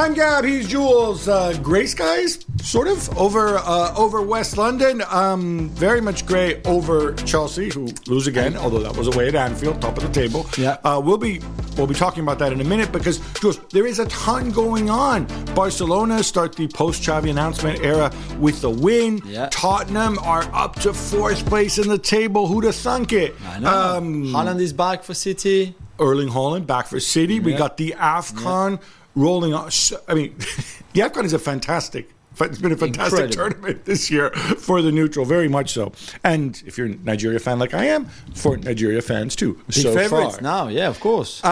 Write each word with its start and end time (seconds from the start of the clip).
I'm 0.00 0.14
Gab. 0.14 0.46
He's 0.46 0.66
Juls. 0.66 1.28
Uh, 1.28 1.52
gray 1.62 1.84
skies, 1.84 2.46
sort 2.62 2.88
of 2.88 3.18
over 3.18 3.58
uh, 3.58 3.94
over 3.94 4.22
West 4.22 4.56
London. 4.56 5.02
Um, 5.10 5.68
very 5.74 6.00
much 6.00 6.24
grey 6.24 6.62
over 6.62 7.12
Chelsea, 7.12 7.68
who 7.68 7.88
lose 8.06 8.26
again. 8.26 8.56
Although 8.56 8.78
that 8.78 8.96
was 8.96 9.14
away 9.14 9.28
at 9.28 9.34
Anfield, 9.34 9.82
top 9.82 9.98
of 9.98 10.02
the 10.02 10.08
table. 10.08 10.46
Yeah. 10.56 10.78
Uh, 10.84 11.02
we'll 11.04 11.18
be 11.18 11.42
we'll 11.76 11.86
be 11.86 11.94
talking 11.94 12.22
about 12.22 12.38
that 12.38 12.50
in 12.50 12.62
a 12.62 12.64
minute 12.64 12.92
because 12.92 13.18
Juls, 13.40 13.60
there 13.72 13.86
is 13.86 13.98
a 13.98 14.06
ton 14.06 14.52
going 14.52 14.88
on. 14.88 15.26
Barcelona 15.54 16.22
start 16.22 16.56
the 16.56 16.66
post 16.68 17.02
Xavi 17.02 17.28
announcement 17.28 17.80
era 17.84 18.10
with 18.38 18.62
the 18.62 18.70
win. 18.70 19.20
Yeah. 19.26 19.50
Tottenham 19.52 20.18
are 20.20 20.44
up 20.54 20.76
to 20.76 20.94
fourth 20.94 21.44
place 21.44 21.76
in 21.76 21.88
the 21.88 21.98
table. 21.98 22.46
Who'd 22.46 22.64
have 22.64 22.74
thunk 22.74 23.12
it? 23.12 23.34
I 23.44 23.58
know. 23.58 23.68
Um, 23.68 24.24
Haaland 24.28 24.62
is 24.62 24.72
back 24.72 25.04
for 25.04 25.12
City. 25.12 25.74
Erling 25.98 26.30
Haaland 26.30 26.66
back 26.66 26.86
for 26.86 26.98
City. 26.98 27.38
We 27.40 27.52
got 27.52 27.76
the 27.76 27.94
AFCON 27.98 28.80
rolling 29.14 29.54
on. 29.54 29.70
I 30.08 30.14
mean, 30.14 30.36
the 30.92 31.00
AFCON 31.00 31.24
is 31.24 31.32
a 31.32 31.38
fantastic. 31.38 32.10
It's 32.40 32.58
been 32.58 32.72
a 32.72 32.76
fantastic 32.76 33.24
Incredible. 33.24 33.50
tournament 33.50 33.84
this 33.84 34.10
year 34.10 34.30
for 34.30 34.80
the 34.80 34.90
neutral, 34.90 35.26
very 35.26 35.48
much 35.48 35.72
so. 35.72 35.92
And 36.24 36.62
if 36.64 36.78
you're 36.78 36.86
a 36.86 36.96
Nigeria 36.96 37.38
fan 37.38 37.58
like 37.58 37.74
I 37.74 37.86
am, 37.86 38.06
for 38.34 38.56
Nigeria 38.56 39.02
fans 39.02 39.36
too. 39.36 39.54
Big 39.66 39.74
so 39.74 39.92
favourites 39.94 40.36
far. 40.36 40.42
now, 40.42 40.68
yeah, 40.68 40.88
of 40.88 41.00
course. 41.00 41.42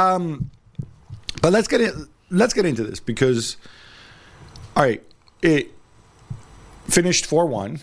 But 1.43 1.53
let's 1.53 1.69
get 1.69 1.81
in, 1.83 2.09
let's 2.31 2.55
get 2.55 2.65
into 2.65 2.85
this 2.85 3.01
because, 3.01 3.57
all 4.77 4.83
right, 4.83 5.03
it 5.43 5.73
finished 6.87 7.27
four 7.27 7.47
one. 7.47 7.81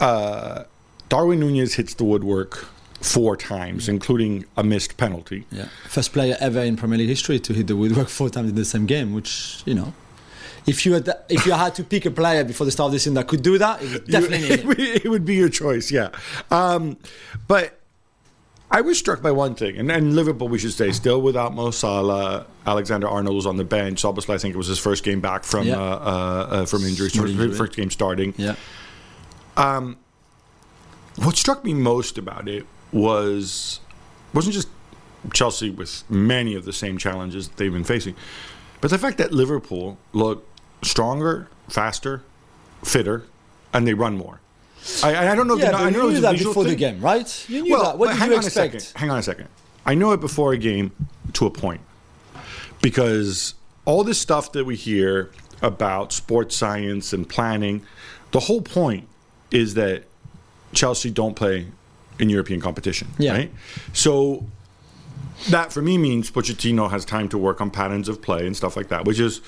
Uh, 0.00 0.64
Darwin 1.08 1.40
Nunez 1.40 1.74
hits 1.74 1.94
the 1.94 2.04
woodwork 2.04 2.66
four 3.00 3.36
times, 3.36 3.88
including 3.88 4.44
a 4.56 4.64
missed 4.64 4.96
penalty. 4.96 5.44
yeah. 5.52 5.68
First 5.88 6.12
player 6.12 6.36
ever 6.40 6.60
in 6.60 6.76
Premier 6.76 6.98
League 6.98 7.08
history 7.08 7.38
to 7.40 7.52
hit 7.52 7.66
the 7.66 7.76
woodwork 7.76 8.08
four 8.08 8.30
times 8.30 8.50
in 8.50 8.54
the 8.56 8.64
same 8.64 8.86
game, 8.86 9.12
which, 9.14 9.62
you 9.66 9.74
know. 9.74 9.92
If 10.66 10.84
you 10.84 10.94
had 10.94 11.08
if 11.28 11.46
you 11.46 11.52
had 11.52 11.76
to 11.76 11.84
pick 11.84 12.06
a 12.06 12.10
player 12.10 12.42
before 12.42 12.64
the 12.64 12.72
start 12.72 12.88
of 12.88 12.92
the 12.92 12.98
season 12.98 13.14
that 13.14 13.28
could 13.28 13.42
do 13.42 13.56
that, 13.58 13.80
it 13.82 13.92
would 13.92 14.06
definitely 14.06 14.48
it, 14.50 14.64
would, 14.64 14.80
it 14.80 15.08
would 15.08 15.24
be 15.24 15.36
your 15.36 15.48
choice, 15.48 15.92
yeah. 15.92 16.08
Um, 16.50 16.96
but 17.46 17.78
I 18.68 18.80
was 18.80 18.98
struck 18.98 19.22
by 19.22 19.30
one 19.30 19.54
thing, 19.54 19.76
and, 19.76 19.92
and 19.92 20.16
Liverpool, 20.16 20.48
we 20.48 20.58
should 20.58 20.72
say, 20.72 20.90
still 20.90 21.22
without 21.22 21.54
Mo 21.54 21.70
Salah. 21.70 22.46
Alexander 22.66 23.06
Arnold 23.06 23.36
was 23.36 23.46
on 23.46 23.58
the 23.58 23.64
bench. 23.64 24.04
Obviously, 24.04 24.34
I 24.34 24.38
think 24.38 24.54
it 24.54 24.58
was 24.58 24.66
his 24.66 24.80
first 24.80 25.04
game 25.04 25.20
back 25.20 25.44
from 25.44 25.68
Yeah. 25.68 25.76
uh, 25.80 25.84
uh, 25.84 26.54
uh, 26.62 26.66
from 26.66 26.82
injury, 26.84 27.10
injury. 27.14 27.54
first 27.54 27.76
game 27.76 27.90
starting. 27.92 28.34
Yeah. 28.36 28.56
Um, 29.56 29.96
What 31.16 31.36
struck 31.36 31.64
me 31.64 31.74
most 31.74 32.18
about 32.18 32.48
it 32.48 32.66
was 32.96 33.80
wasn't 34.34 34.54
just 34.54 34.68
Chelsea 35.32 35.70
with 35.70 36.08
many 36.10 36.54
of 36.54 36.64
the 36.64 36.72
same 36.72 36.98
challenges 36.98 37.48
they've 37.48 37.72
been 37.72 37.84
facing, 37.84 38.14
but 38.80 38.90
the 38.90 38.98
fact 38.98 39.18
that 39.18 39.32
Liverpool 39.32 39.98
look 40.12 40.46
stronger, 40.82 41.48
faster, 41.68 42.22
fitter, 42.84 43.24
and 43.72 43.86
they 43.86 43.94
run 43.94 44.16
more. 44.16 44.40
I, 45.02 45.32
I 45.32 45.34
don't 45.34 45.48
know. 45.48 45.56
Yeah, 45.56 45.72
but 45.72 45.80
I 45.80 45.88
you 45.88 45.96
know 45.96 46.08
knew 46.10 46.20
that 46.20 46.38
before 46.38 46.64
the 46.64 46.76
game, 46.76 47.00
right? 47.00 47.46
You 47.48 47.62
knew 47.62 47.72
Well, 47.72 47.84
that. 47.84 47.98
What 47.98 48.08
did 48.08 48.18
hang 48.18 48.30
you 48.30 48.36
on 48.38 48.44
expect? 48.44 48.74
a 48.74 48.80
second. 48.80 49.00
Hang 49.00 49.10
on 49.10 49.18
a 49.18 49.22
second. 49.22 49.48
I 49.84 49.94
know 49.94 50.12
it 50.12 50.20
before 50.20 50.52
a 50.52 50.58
game 50.58 50.92
to 51.34 51.46
a 51.46 51.50
point 51.50 51.80
because 52.82 53.54
all 53.84 54.04
this 54.04 54.18
stuff 54.18 54.52
that 54.52 54.64
we 54.64 54.76
hear 54.76 55.30
about 55.62 56.12
sports 56.12 56.54
science 56.56 57.12
and 57.12 57.28
planning, 57.28 57.82
the 58.32 58.40
whole 58.40 58.60
point 58.62 59.08
is 59.50 59.74
that 59.74 60.04
Chelsea 60.72 61.10
don't 61.10 61.34
play 61.34 61.66
in 62.18 62.28
European 62.30 62.60
competition, 62.60 63.08
Yeah. 63.18 63.32
right? 63.32 63.52
So 63.92 64.46
that 65.50 65.72
for 65.72 65.82
me 65.82 65.98
means 65.98 66.30
Pochettino 66.30 66.90
has 66.90 67.04
time 67.04 67.28
to 67.28 67.38
work 67.38 67.60
on 67.60 67.70
patterns 67.70 68.08
of 68.08 68.22
play 68.22 68.46
and 68.46 68.56
stuff 68.56 68.76
like 68.76 68.88
that, 68.88 69.04
which 69.04 69.20
is 69.20 69.40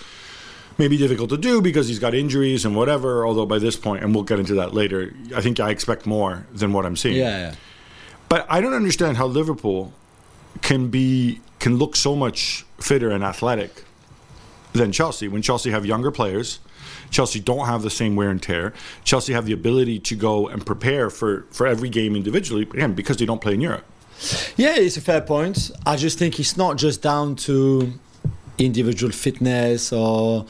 maybe 0.77 0.97
difficult 0.97 1.31
to 1.31 1.37
do 1.37 1.61
because 1.61 1.89
he's 1.89 1.99
got 1.99 2.15
injuries 2.15 2.65
and 2.65 2.77
whatever. 2.77 3.27
Although 3.27 3.47
by 3.47 3.59
this 3.59 3.77
point, 3.77 4.05
and 4.05 4.15
we'll 4.15 4.25
get 4.25 4.39
into 4.39 4.55
that 4.55 4.75
later, 4.75 5.13
I 5.35 5.41
think 5.41 5.59
I 5.61 5.71
expect 5.71 6.07
more 6.07 6.47
than 6.53 6.73
what 6.73 6.85
I'm 6.87 6.97
seeing. 6.97 7.17
Yeah, 7.17 7.39
yeah. 7.51 7.55
But 8.29 8.47
I 8.51 8.61
don't 8.61 8.75
understand 8.75 9.17
how 9.17 9.27
Liverpool 9.27 9.93
can 10.63 10.89
be 10.89 11.41
can 11.59 11.77
look 11.79 11.97
so 11.97 12.15
much 12.15 12.65
fitter 12.81 13.11
and 13.11 13.25
athletic 13.25 13.85
than 14.79 14.93
Chelsea 14.93 15.29
when 15.29 15.43
Chelsea 15.43 15.71
have 15.71 15.85
younger 15.85 16.11
players. 16.11 16.59
Chelsea 17.11 17.41
don't 17.41 17.67
have 17.67 17.83
the 17.83 17.91
same 17.91 18.17
wear 18.17 18.31
and 18.31 18.43
tear. 18.43 18.73
Chelsea 19.05 19.33
have 19.33 19.47
the 19.47 19.53
ability 19.53 19.99
to 20.01 20.15
go 20.15 20.49
and 20.49 20.65
prepare 20.65 21.11
for, 21.11 21.47
for 21.51 21.67
every 21.67 21.89
game 21.89 22.15
individually, 22.17 22.63
again, 22.63 22.95
because 22.95 23.17
they 23.17 23.27
don't 23.27 23.41
play 23.41 23.55
in 23.55 23.61
Europe. 23.61 23.85
Yeah, 24.57 24.75
it's 24.77 24.97
a 24.97 25.01
fair 25.01 25.21
point. 25.21 25.71
I 25.87 25.97
just 25.97 26.19
think 26.19 26.39
it's 26.41 26.57
not 26.57 26.77
just 26.77 27.03
down 27.03 27.37
to 27.37 27.93
individual 28.59 29.13
fitness 29.13 29.93
or 29.93 30.45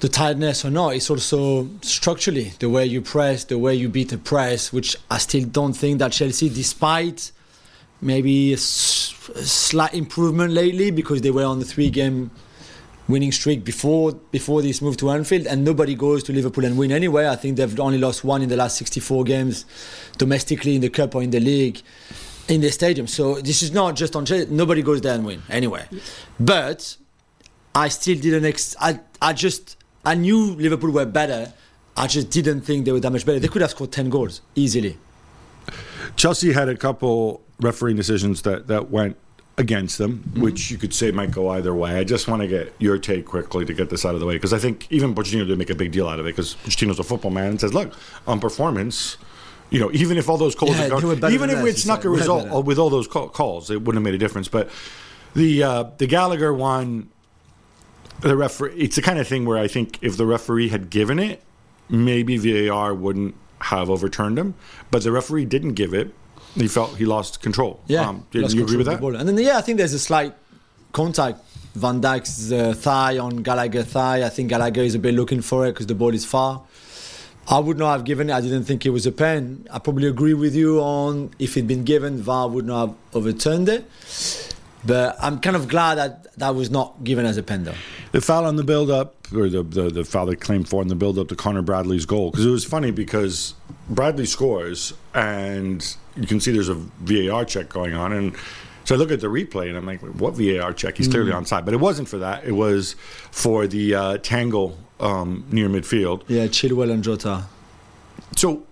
the 0.00 0.08
tiredness 0.08 0.64
or 0.64 0.70
not. 0.70 0.94
It's 0.94 1.08
also 1.10 1.68
structurally 1.82 2.52
the 2.58 2.68
way 2.68 2.84
you 2.86 3.00
press, 3.00 3.44
the 3.44 3.58
way 3.58 3.74
you 3.74 3.88
beat 3.88 4.12
a 4.12 4.18
press, 4.18 4.72
which 4.72 4.96
I 5.10 5.18
still 5.18 5.44
don't 5.44 5.74
think 5.74 6.00
that 6.00 6.12
Chelsea, 6.12 6.48
despite 6.48 7.30
maybe 8.00 8.50
a, 8.52 8.56
s- 8.56 9.14
a 9.34 9.42
slight 9.44 9.94
improvement 9.94 10.52
lately 10.52 10.90
because 10.90 11.20
they 11.22 11.30
were 11.30 11.44
on 11.44 11.58
the 11.60 11.64
three-game 11.64 12.30
winning 13.08 13.32
streak 13.32 13.64
before 13.64 14.12
before 14.30 14.62
this 14.62 14.82
move 14.82 14.96
to 14.98 15.10
Anfield, 15.10 15.46
and 15.46 15.64
nobody 15.64 15.94
goes 15.94 16.22
to 16.24 16.32
Liverpool 16.32 16.64
and 16.64 16.76
win 16.78 16.92
anyway. 16.92 17.26
I 17.28 17.36
think 17.36 17.56
they've 17.56 17.80
only 17.80 17.98
lost 17.98 18.24
one 18.24 18.42
in 18.42 18.48
the 18.48 18.56
last 18.56 18.76
64 18.76 19.24
games 19.24 19.64
domestically 20.18 20.74
in 20.74 20.80
the 20.80 20.90
cup 20.90 21.14
or 21.14 21.22
in 21.22 21.30
the 21.30 21.40
league 21.40 21.80
in 22.48 22.60
the 22.60 22.70
stadium. 22.70 23.06
So 23.06 23.40
this 23.40 23.62
is 23.62 23.72
not 23.72 23.96
just 23.96 24.14
on. 24.16 24.26
Nobody 24.50 24.82
goes 24.82 25.00
there 25.00 25.14
and 25.14 25.24
win 25.24 25.42
anyway. 25.48 25.86
But 26.38 26.96
I 27.74 27.88
still 27.88 28.18
didn't. 28.18 28.44
Ex- 28.44 28.76
I 28.80 29.00
I 29.20 29.32
just 29.32 29.76
I 30.04 30.14
knew 30.14 30.54
Liverpool 30.54 30.90
were 30.90 31.06
better. 31.06 31.52
I 31.96 32.06
just 32.06 32.30
didn't 32.30 32.60
think 32.60 32.84
they 32.84 32.92
were 32.92 33.00
that 33.00 33.10
much 33.10 33.26
better. 33.26 33.40
They 33.40 33.48
could 33.48 33.60
have 33.62 33.72
scored 33.72 33.90
10 33.90 34.08
goals 34.08 34.40
easily. 34.54 34.96
Chelsea 36.14 36.52
had 36.52 36.68
a 36.68 36.76
couple 36.76 37.42
refereeing 37.60 37.96
decisions 37.96 38.42
that, 38.42 38.68
that 38.68 38.90
went 38.90 39.16
against 39.58 39.98
them, 39.98 40.22
Mm-hmm. 40.30 40.40
which 40.42 40.70
you 40.70 40.78
could 40.78 40.94
say 40.94 41.10
might 41.10 41.30
go 41.32 41.50
either 41.50 41.74
way. 41.74 41.96
I 41.98 42.04
just 42.04 42.28
want 42.28 42.40
to 42.42 42.48
get 42.48 42.72
your 42.78 42.96
take 42.98 43.26
quickly 43.26 43.64
to 43.66 43.74
get 43.74 43.90
this 43.90 44.06
out 44.06 44.14
of 44.14 44.20
the 44.20 44.26
way 44.26 44.34
because 44.36 44.52
I 44.54 44.58
think 44.58 44.86
even 44.90 45.14
Pochettino 45.14 45.46
did 45.46 45.58
make 45.58 45.68
a 45.70 45.74
big 45.74 45.92
deal 45.92 46.08
out 46.08 46.18
of 46.20 46.26
it 46.26 46.30
because 46.34 46.54
Pochettino's 46.64 46.98
a 46.98 47.02
football 47.04 47.30
man 47.32 47.50
and 47.50 47.60
says, 47.60 47.74
look, 47.74 47.92
on 48.26 48.40
performance, 48.40 49.18
you 49.70 49.78
know, 49.80 49.90
even 49.92 50.16
if 50.16 50.28
all 50.30 50.38
those 50.38 50.54
calls 50.54 50.78
Yeah, 50.78 50.86
are 50.86 51.00
gone, 51.00 51.30
even 51.32 51.50
if 51.50 51.58
us, 51.58 51.66
it 51.68 51.76
snuck 51.78 52.04
a 52.04 52.08
result 52.08 52.64
with 52.64 52.78
all 52.78 52.88
those 52.88 53.06
call- 53.08 53.28
calls, 53.28 53.70
it 53.70 53.82
wouldn't 53.82 53.96
have 53.96 54.02
made 54.04 54.14
a 54.14 54.18
difference. 54.18 54.48
But 54.48 54.70
the 55.34 55.62
uh, 55.62 55.84
the 55.98 56.06
Gallagher 56.06 56.54
one, 56.54 57.10
the 58.20 58.36
referee, 58.36 58.74
it's 58.76 58.96
the 58.96 59.02
kind 59.02 59.18
of 59.18 59.28
thing 59.28 59.44
where 59.44 59.58
I 59.58 59.68
think 59.68 59.98
if 60.02 60.16
the 60.16 60.24
referee 60.24 60.68
had 60.68 60.88
given 60.88 61.18
it, 61.18 61.42
maybe 61.88 62.36
VAR 62.38 62.94
wouldn't 62.94 63.34
have 63.60 63.90
overturned 63.90 64.38
him. 64.38 64.54
But 64.90 65.02
the 65.02 65.12
referee 65.12 65.44
didn't 65.46 65.74
give 65.74 65.92
it. 65.92 66.14
He 66.58 66.68
felt 66.68 66.96
he 66.96 67.04
lost 67.04 67.40
control. 67.40 67.80
Yeah, 67.86 68.08
Um, 68.08 68.26
did 68.30 68.42
lost 68.42 68.54
you 68.54 68.62
agree 68.64 68.76
with 68.76 68.86
that? 68.86 69.00
ball. 69.00 69.14
And 69.16 69.28
then 69.28 69.38
yeah, 69.38 69.58
I 69.58 69.60
think 69.62 69.78
there's 69.78 69.94
a 69.94 69.98
slight 69.98 70.34
contact. 70.92 71.40
Van 71.74 72.00
Dijk's 72.00 72.50
uh, 72.50 72.74
thigh 72.74 73.18
on 73.18 73.36
Gallagher 73.42 73.84
thigh. 73.84 74.24
I 74.24 74.28
think 74.30 74.48
Gallagher 74.48 74.82
is 74.82 74.94
a 74.94 74.98
bit 74.98 75.14
looking 75.14 75.42
for 75.42 75.66
it 75.66 75.72
because 75.72 75.86
the 75.86 75.94
ball 75.94 76.12
is 76.14 76.24
far. 76.24 76.62
I 77.46 77.58
would 77.60 77.78
not 77.78 77.92
have 77.92 78.04
given 78.04 78.28
it. 78.30 78.34
I 78.34 78.40
didn't 78.40 78.64
think 78.64 78.84
it 78.84 78.90
was 78.90 79.06
a 79.06 79.12
pen. 79.12 79.66
I 79.70 79.78
probably 79.78 80.08
agree 80.08 80.34
with 80.34 80.54
you 80.54 80.80
on 80.80 81.30
if 81.38 81.56
it'd 81.56 81.68
been 81.68 81.84
given, 81.84 82.20
VAR 82.20 82.48
would 82.48 82.66
not 82.66 82.88
have 82.88 82.96
overturned 83.14 83.68
it. 83.68 83.88
But 84.84 85.16
I'm 85.20 85.40
kind 85.40 85.56
of 85.56 85.68
glad 85.68 85.96
that 85.96 86.36
that 86.38 86.54
was 86.54 86.70
not 86.70 87.04
given 87.04 87.26
as 87.26 87.36
a 87.36 87.42
pen 87.42 87.64
though. 87.64 87.74
The 88.12 88.20
foul 88.20 88.44
on 88.44 88.56
the 88.56 88.64
build 88.64 88.90
up, 88.90 89.17
or 89.34 89.48
the, 89.48 89.62
the, 89.62 89.90
the 89.90 90.04
foul 90.04 90.26
they 90.26 90.36
claimed 90.36 90.68
for 90.68 90.80
in 90.82 90.88
the 90.88 90.94
build 90.94 91.18
up 91.18 91.28
to 91.28 91.36
Connor 91.36 91.62
Bradley's 91.62 92.06
goal. 92.06 92.30
Because 92.30 92.46
it 92.46 92.50
was 92.50 92.64
funny 92.64 92.90
because 92.90 93.54
Bradley 93.90 94.26
scores, 94.26 94.94
and 95.14 95.96
you 96.16 96.26
can 96.26 96.40
see 96.40 96.50
there's 96.52 96.68
a 96.68 96.74
VAR 96.74 97.44
check 97.44 97.68
going 97.68 97.94
on. 97.94 98.12
And 98.12 98.34
so 98.84 98.94
I 98.94 98.98
look 98.98 99.10
at 99.10 99.20
the 99.20 99.26
replay, 99.26 99.68
and 99.68 99.76
I'm 99.76 99.84
like, 99.86 100.00
what 100.00 100.34
VAR 100.34 100.72
check? 100.72 100.96
He's 100.96 101.08
clearly 101.08 101.32
Mm. 101.32 101.42
onside. 101.42 101.64
But 101.64 101.74
it 101.74 101.80
wasn't 101.80 102.08
for 102.08 102.18
that. 102.18 102.44
It 102.44 102.52
was 102.52 102.94
for 103.30 103.66
the 103.66 103.94
uh, 103.94 104.18
tangle 104.18 104.78
um, 105.00 105.44
near 105.50 105.68
midfield. 105.68 106.22
Yeah, 106.26 106.46
Chilwell 106.46 106.90
and 106.90 107.04
Jota. 107.04 107.44
So 108.36 108.62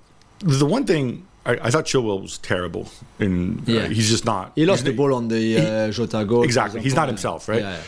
the 0.41 0.67
one 0.67 0.87
thing 0.87 1.27
I, 1.45 1.53
I 1.63 1.71
thought 1.71 1.85
Chilwell 1.85 2.23
was 2.23 2.39
terrible. 2.39 2.89
In 3.19 3.61
uh, 3.69 3.89
he's 3.89 4.09
just 4.09 4.25
not. 4.25 4.53
He 4.55 4.65
lost 4.67 4.85
the 4.85 4.93
ball 4.93 5.15
on 5.15 5.29
the 5.29 5.59
uh, 5.59 5.91
Jota 5.93 6.25
goal. 6.25 6.43
Exactly. 6.43 6.81
He's 6.81 6.95
not 6.95 7.09
himself, 7.09 7.49
right? 7.49 7.61
Yeah, 7.63 7.81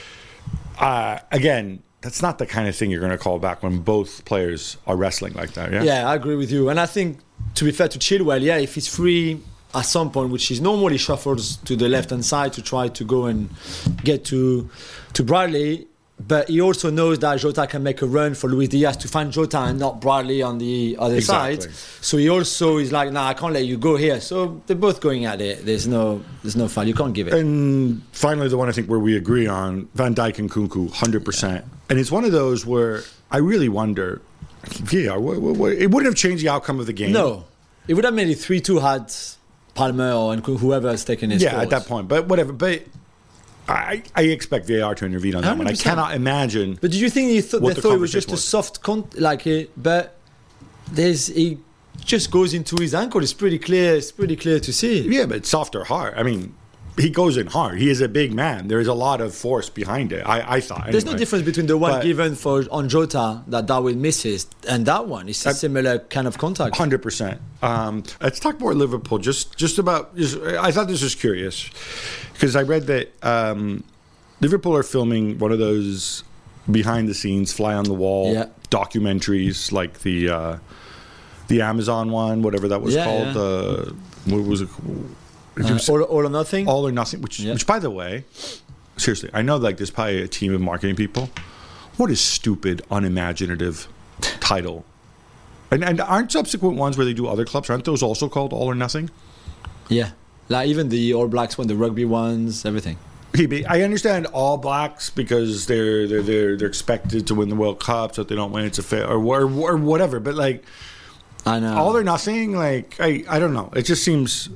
yeah. 0.80 0.86
uh, 0.86 1.18
again, 1.32 1.82
that's 2.00 2.22
not 2.22 2.38
the 2.38 2.46
kind 2.46 2.68
of 2.68 2.76
thing 2.76 2.90
you're 2.90 3.00
going 3.00 3.12
to 3.12 3.18
call 3.18 3.38
back 3.38 3.62
when 3.62 3.80
both 3.80 4.24
players 4.24 4.76
are 4.86 4.96
wrestling 4.96 5.32
like 5.34 5.52
that. 5.54 5.72
Yeah. 5.72 5.82
Yeah, 5.82 6.08
I 6.08 6.14
agree 6.14 6.36
with 6.36 6.50
you. 6.52 6.68
And 6.68 6.78
I 6.78 6.86
think, 6.86 7.18
to 7.54 7.64
be 7.64 7.72
fair 7.72 7.88
to 7.88 7.98
Chilwell, 7.98 8.40
yeah, 8.40 8.56
if 8.58 8.74
he's 8.74 8.86
free 8.88 9.40
at 9.74 9.82
some 9.82 10.10
point, 10.10 10.30
which 10.30 10.50
is 10.50 10.60
normally 10.60 10.96
shuffles 10.98 11.56
to 11.58 11.76
the 11.76 11.88
left 11.88 12.10
hand 12.10 12.24
side 12.24 12.52
to 12.54 12.62
try 12.62 12.88
to 12.88 13.04
go 13.04 13.26
and 13.26 13.50
get 14.04 14.24
to 14.26 14.70
to 15.14 15.22
Bradley, 15.24 15.86
but 16.26 16.48
he 16.48 16.60
also 16.60 16.90
knows 16.90 17.18
that 17.20 17.38
Jota 17.40 17.66
can 17.66 17.82
make 17.82 18.00
a 18.02 18.06
run 18.06 18.34
for 18.34 18.48
Luis 18.48 18.68
Diaz 18.68 18.96
to 18.98 19.08
find 19.08 19.30
Jota 19.32 19.58
and 19.58 19.78
not 19.78 20.00
Bradley 20.00 20.40
on 20.42 20.58
the 20.58 20.96
other 20.98 21.16
Exactly. 21.16 21.60
side. 21.60 21.74
So 22.00 22.16
he 22.16 22.28
also 22.28 22.78
is 22.78 22.90
like, 22.92 23.12
nah, 23.12 23.28
I 23.28 23.34
can't 23.34 23.52
let 23.52 23.66
you 23.66 23.76
go 23.76 23.96
here. 23.96 24.20
So 24.20 24.60
they're 24.66 24.74
both 24.76 25.00
going 25.00 25.26
at 25.26 25.40
it. 25.40 25.64
There's 25.66 25.86
no, 25.86 26.22
there's 26.42 26.56
no 26.56 26.66
foul. 26.68 26.84
You 26.86 26.94
can't 26.94 27.12
give 27.14 27.28
it. 27.28 27.34
And 27.34 28.02
finally, 28.12 28.48
the 28.48 28.56
one 28.56 28.68
I 28.68 28.72
think 28.72 28.88
where 28.88 28.98
we 28.98 29.16
agree 29.16 29.46
on 29.46 29.88
Van 29.94 30.14
Dijk 30.14 30.38
and 30.38 30.50
Nkunku, 30.50 30.90
hundred 30.92 31.24
percent 31.24 31.64
and 31.88 31.98
it's 31.98 32.10
one 32.10 32.24
of 32.24 32.32
those 32.32 32.66
where 32.66 33.02
I 33.30 33.38
really 33.38 33.68
wonder. 33.68 34.20
VAR, 34.64 35.18
what, 35.20 35.40
what, 35.40 35.56
what, 35.56 35.72
it 35.72 35.90
wouldn't 35.90 36.06
have 36.06 36.16
changed 36.16 36.44
the 36.44 36.48
outcome 36.48 36.80
of 36.80 36.86
the 36.86 36.92
game. 36.92 37.12
No, 37.12 37.44
it 37.86 37.94
would 37.94 38.04
have 38.04 38.14
made 38.14 38.28
it 38.28 38.34
three 38.36 38.60
two 38.60 38.80
had 38.80 39.12
Palmer 39.74 40.12
or 40.12 40.32
and 40.32 40.44
whoever 40.44 40.90
has 40.90 41.04
taken 41.04 41.30
his. 41.30 41.42
Yeah, 41.42 41.60
at 41.60 41.70
that 41.70 41.86
point, 41.86 42.08
but 42.08 42.26
whatever. 42.26 42.52
But 42.52 42.82
I, 43.68 44.02
I 44.14 44.22
expect 44.22 44.66
VAR 44.66 44.94
to 44.96 45.06
intervene 45.06 45.36
on 45.36 45.42
that 45.42 45.56
one. 45.56 45.66
I 45.66 45.74
cannot 45.74 46.14
imagine. 46.14 46.78
But 46.80 46.90
did 46.90 47.00
you 47.00 47.10
think 47.10 47.30
he 47.30 47.40
thought 47.40 47.62
they 47.62 47.74
the 47.74 47.82
thought 47.82 47.94
it 47.94 48.00
was 48.00 48.12
just 48.12 48.28
conversation 48.28 48.58
a 48.58 48.66
soft 48.66 48.82
con- 48.82 49.08
like 49.14 49.46
it? 49.46 49.70
But 49.80 50.16
there's 50.90 51.28
he 51.28 51.58
just 52.04 52.30
goes 52.30 52.54
into 52.54 52.76
his 52.80 52.94
ankle. 52.94 53.22
It's 53.22 53.32
pretty 53.32 53.58
clear. 53.58 53.94
It's 53.94 54.10
pretty 54.10 54.36
clear 54.36 54.58
to 54.60 54.72
see. 54.72 55.08
Yeah, 55.08 55.26
but 55.26 55.46
soft 55.46 55.76
or 55.76 55.84
hard. 55.84 56.14
I 56.14 56.22
mean, 56.22 56.54
he 56.98 57.10
goes 57.10 57.36
in 57.36 57.46
hard. 57.46 57.78
He 57.78 57.88
is 57.90 58.00
a 58.00 58.08
big 58.08 58.32
man. 58.34 58.68
There 58.68 58.80
is 58.80 58.88
a 58.88 58.94
lot 58.94 59.20
of 59.20 59.34
force 59.34 59.70
behind 59.70 60.12
it. 60.12 60.22
I, 60.26 60.56
I 60.56 60.60
thought. 60.60 60.88
There's 60.90 61.04
no 61.04 61.16
difference 61.16 61.44
between 61.44 61.66
the 61.66 61.78
one 61.78 61.92
But- 61.92 62.02
given 62.02 62.34
for 62.34 62.64
on 62.70 62.88
Jota 62.88 63.42
that 63.46 63.66
Darwin 63.66 64.00
misses 64.02 64.46
and 64.68 64.84
that 64.86 65.06
one. 65.06 65.28
It's 65.28 65.46
a 65.46 65.54
similar 65.54 66.00
kind 66.00 66.26
of 66.26 66.38
contact. 66.38 66.76
Hundred 66.76 67.02
percent. 67.02 67.40
Um, 67.62 68.02
let's 68.20 68.40
talk 68.40 68.58
more 68.60 68.74
Liverpool. 68.74 69.18
Just, 69.18 69.56
just 69.56 69.78
about. 69.78 70.14
Just, 70.16 70.38
I 70.40 70.70
thought 70.72 70.88
this 70.88 71.02
was 71.02 71.14
curious 71.14 71.70
because 72.32 72.54
I 72.56 72.62
read 72.62 72.86
that 72.88 73.12
um, 73.24 73.84
Liverpool 74.40 74.76
are 74.76 74.82
filming 74.82 75.38
one 75.38 75.52
of 75.52 75.58
those 75.58 76.24
behind 76.70 77.08
the 77.08 77.14
scenes, 77.14 77.52
fly 77.52 77.74
on 77.74 77.84
the 77.84 77.94
wall 77.94 78.32
Yeah. 78.34 78.46
documentaries, 78.70 79.72
like 79.72 80.00
the 80.00 80.28
uh, 80.28 80.58
the 81.48 81.62
Amazon 81.62 82.10
one, 82.10 82.42
whatever 82.42 82.68
that 82.68 82.82
was 82.82 82.94
Yeah, 82.94 83.04
called. 83.04 83.34
yeah. 83.34 83.40
Uh, 83.42 83.92
what 84.26 84.44
was 84.44 84.60
it? 84.62 84.68
It 85.60 85.88
Uh, 85.88 85.92
all, 85.92 86.02
all 86.02 86.26
or 86.26 86.30
nothing. 86.30 86.68
all 86.68 86.86
or 86.86 86.92
nothing. 86.92 87.20
Which, 87.22 87.40
Yeah. 87.40 87.52
which, 87.52 87.66
by 87.66 87.78
the 87.78 87.90
way, 87.90 88.24
seriously, 88.96 89.30
I 89.32 89.42
know 89.42 89.56
like 89.56 89.76
there's 89.76 89.90
probably 89.90 90.22
a 90.22 90.28
team 90.28 90.54
of 90.54 90.60
marketing 90.60 90.96
people. 90.96 91.30
What 91.96 92.10
a 92.10 92.16
stupid, 92.16 92.82
unimaginative 92.90 93.88
title. 94.40 94.84
And, 95.70 95.84
and 95.84 96.00
aren't 96.00 96.32
subsequent 96.32 96.76
ones 96.76 96.96
where 96.96 97.04
they 97.04 97.12
do 97.12 97.26
other 97.26 97.44
clubs? 97.44 97.68
Aren't 97.68 97.84
those 97.84 98.02
also 98.02 98.28
called 98.28 98.52
All 98.52 98.66
or 98.70 98.74
Nothing? 98.74 99.10
yeah, 99.88 100.10
like 100.48 100.68
even 100.68 100.88
the 100.90 101.12
All 101.14 101.28
Blacks 101.28 101.58
one, 101.58 101.66
the 101.66 101.74
rugby 101.76 102.04
ones, 102.04 102.64
everything. 102.64 102.96
PB, 103.32 103.66
I 103.68 103.82
understand 103.82 104.26
All 104.26 104.56
Blacks 104.56 105.10
because 105.10 105.66
they're 105.66 106.06
they're 106.08 106.22
they're, 106.22 106.56
they're 106.56 106.68
expected 106.68 107.26
to 107.26 107.34
win 107.34 107.48
the 107.50 107.54
World 107.56 107.78
Cup, 107.80 108.14
so 108.14 108.22
if 108.22 108.28
they 108.28 108.34
don't 108.34 108.52
win, 108.52 108.64
it's 108.64 108.78
a 108.78 108.82
fail 108.82 109.04
or, 109.06 109.18
or, 109.18 109.42
or 109.72 109.76
whatever. 109.76 110.20
But 110.20 110.34
like 110.34 110.64
I 111.44 111.60
know. 111.60 111.76
All 111.76 111.94
or 111.96 112.02
Nothing, 112.04 112.56
like 112.56 112.96
I 112.98 113.24
I 113.28 113.38
don't 113.38 113.52
know. 113.52 113.70
It 113.76 113.82
just 113.82 114.02
seems 114.02 114.48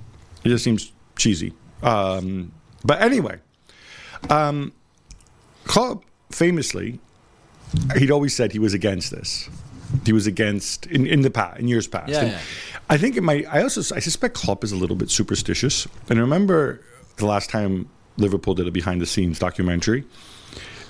it 0.44 0.48
just 0.48 0.64
seems 0.64 0.92
cheesy. 1.16 1.52
Um, 1.82 2.52
but 2.84 3.00
anyway, 3.00 3.38
um, 4.30 4.72
Klopp 5.64 6.04
famously, 6.30 6.98
he'd 7.96 8.10
always 8.10 8.34
said 8.34 8.52
he 8.52 8.58
was 8.58 8.74
against 8.74 9.10
this. 9.10 9.48
He 10.06 10.12
was 10.12 10.26
against 10.26 10.86
in, 10.86 11.06
in 11.06 11.20
the 11.20 11.30
past, 11.30 11.60
in 11.60 11.68
years 11.68 11.86
past. 11.86 12.08
Yeah, 12.08 12.24
yeah. 12.24 12.40
I 12.88 12.96
think 12.96 13.16
it 13.16 13.22
might. 13.22 13.46
I 13.46 13.62
also 13.62 13.80
I 13.94 14.00
suspect 14.00 14.34
Klopp 14.34 14.64
is 14.64 14.72
a 14.72 14.76
little 14.76 14.96
bit 14.96 15.10
superstitious. 15.10 15.86
And 16.08 16.18
I 16.18 16.22
remember 16.22 16.80
the 17.16 17.26
last 17.26 17.50
time 17.50 17.88
Liverpool 18.16 18.54
did 18.54 18.66
a 18.66 18.70
behind 18.70 19.00
the 19.00 19.06
scenes 19.06 19.38
documentary. 19.38 20.04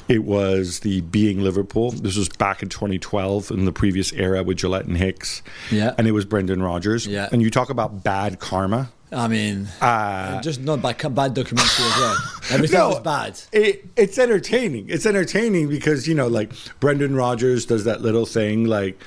It 0.08 0.25
was 0.25 0.81
the 0.81 1.00
Being 1.02 1.43
Liverpool. 1.43 1.93
This 1.93 2.16
was 2.16 2.28
back 2.28 2.62
in 2.62 2.69
2012 2.69 3.50
in 3.50 3.64
the 3.64 3.72
previous 3.72 4.12
era 4.12 4.43
with 4.43 4.58
Gillett 4.58 4.87
and 4.87 4.96
Hicks. 4.96 5.43
Yeah. 5.70 5.94
And 5.96 6.06
it 6.08 6.12
was 6.12 6.25
Brendan 6.25 6.62
Rodgers. 6.62 7.06
Yeah. 7.06 7.28
And 7.31 7.40
you 7.40 7.50
talk 7.50 7.70
about 7.70 8.02
bad 8.02 8.40
karma. 8.40 8.90
I 9.12 9.29
mean, 9.29 9.69
Uh, 9.81 10.41
just 10.41 10.61
not 10.61 10.81
bad, 10.81 10.97
bad 11.14 11.35
documentary 11.35 11.85
as 11.85 11.97
well. 11.97 12.17
Everything 12.50 12.81
was 12.81 13.00
bad. 13.00 13.38
It, 13.53 13.85
it's 13.97 14.19
entertaining. 14.19 14.88
It's 14.88 15.05
entertaining 15.06 15.69
because 15.69 16.09
you 16.09 16.14
know, 16.14 16.29
like 16.29 16.53
Brendan 16.81 17.14
Rodgers 17.14 17.67
does 17.67 17.85
that 17.85 18.00
little 18.00 18.26
thing, 18.26 18.64
like 18.64 18.99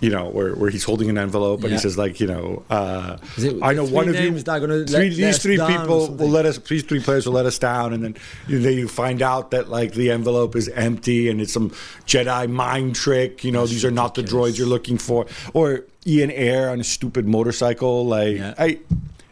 you 0.00 0.10
know, 0.10 0.28
where, 0.28 0.54
where 0.54 0.68
he's 0.68 0.84
holding 0.84 1.08
an 1.08 1.16
envelope 1.16 1.62
and 1.64 1.72
he 1.72 1.78
says, 1.78 1.96
like 1.96 2.20
you 2.20 2.26
know, 2.26 2.62
uh, 2.68 3.16
it 3.38 3.62
I 3.62 3.72
know 3.72 3.86
one 3.86 4.06
of 4.08 4.14
you, 4.14 4.20
names 4.20 4.44
that 4.44 4.60
gonna 4.60 4.84
three, 4.84 5.08
these 5.08 5.38
three 5.38 5.56
people 5.56 6.14
will 6.14 6.28
let 6.28 6.44
us. 6.44 6.58
These 6.58 6.82
three 6.82 7.00
players 7.00 7.24
will 7.26 7.32
let 7.32 7.46
us 7.46 7.58
down, 7.58 7.94
and 7.94 8.04
then 8.04 8.16
you, 8.46 8.58
you 8.58 8.86
find 8.88 9.22
out 9.22 9.50
that 9.52 9.70
like 9.70 9.94
the 9.94 10.10
envelope 10.10 10.56
is 10.56 10.68
empty 10.68 11.30
and 11.30 11.40
it's 11.40 11.52
some 11.54 11.70
Jedi 12.06 12.50
mind 12.50 12.96
trick. 12.96 13.44
You 13.44 13.52
know, 13.52 13.66
these 13.66 13.84
are 13.84 13.90
not 13.90 14.14
the 14.14 14.22
droids 14.22 14.58
you're 14.58 14.66
looking 14.66 14.98
for, 14.98 15.26
or 15.54 15.84
Ian 16.06 16.30
Ayre 16.30 16.68
on 16.68 16.80
a 16.80 16.84
stupid 16.84 17.26
motorcycle. 17.26 18.04
Like 18.06 18.36
Yeah. 18.36 18.54
I, 18.58 18.78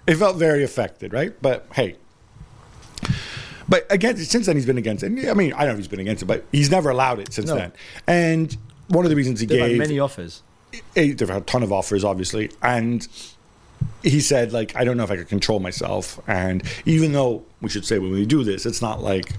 it 0.07 0.17
felt 0.17 0.37
very 0.37 0.65
affected, 0.65 1.13
right? 1.13 1.33
But 1.41 1.67
hey, 1.75 1.97
but 3.69 3.91
again, 3.91 4.17
since 4.17 4.47
then 4.47 4.57
he's 4.57 4.67
been 4.67 4.79
against 4.79 5.03
it. 5.03 5.07
And, 5.07 5.29
I 5.29 5.35
mean, 5.35 5.53
I 5.53 5.59
don't 5.61 5.69
know 5.69 5.73
if 5.73 5.79
he's 5.79 5.89
been 5.89 6.01
against 6.01 6.23
it, 6.23 6.27
but 6.27 6.45
he's 6.53 6.71
never 6.71 6.91
allowed 6.91 7.21
it 7.21 7.33
since 7.33 7.49
No. 7.49 7.57
then. 7.57 7.73
And 8.07 8.57
one 8.89 9.05
of 9.05 9.11
the 9.11 9.17
reasons 9.17 9.41
he 9.41 9.47
They've 9.47 9.61
had 9.61 9.69
gave 9.71 9.79
many 9.79 9.99
offers. 9.99 10.43
they've 10.95 11.19
had 11.19 11.31
a 11.31 11.41
ton 11.43 11.63
of 11.63 11.73
offers, 11.73 12.05
obviously, 12.05 12.51
and 12.63 13.07
he 14.03 14.21
said 14.21 14.53
like 14.53 14.77
I 14.77 14.85
don't 14.85 14.97
know 14.97 15.05
if 15.05 15.11
I 15.11 15.17
could 15.17 15.29
control 15.29 15.61
myself. 15.61 16.21
And 16.27 16.63
even 16.85 17.13
though 17.13 17.45
we 17.61 17.69
should 17.69 17.85
say 17.85 17.99
when 17.99 18.11
we 18.13 18.27
do 18.27 18.45
this, 18.45 18.67
it's 18.67 18.83
not 18.83 19.03
like 19.03 19.33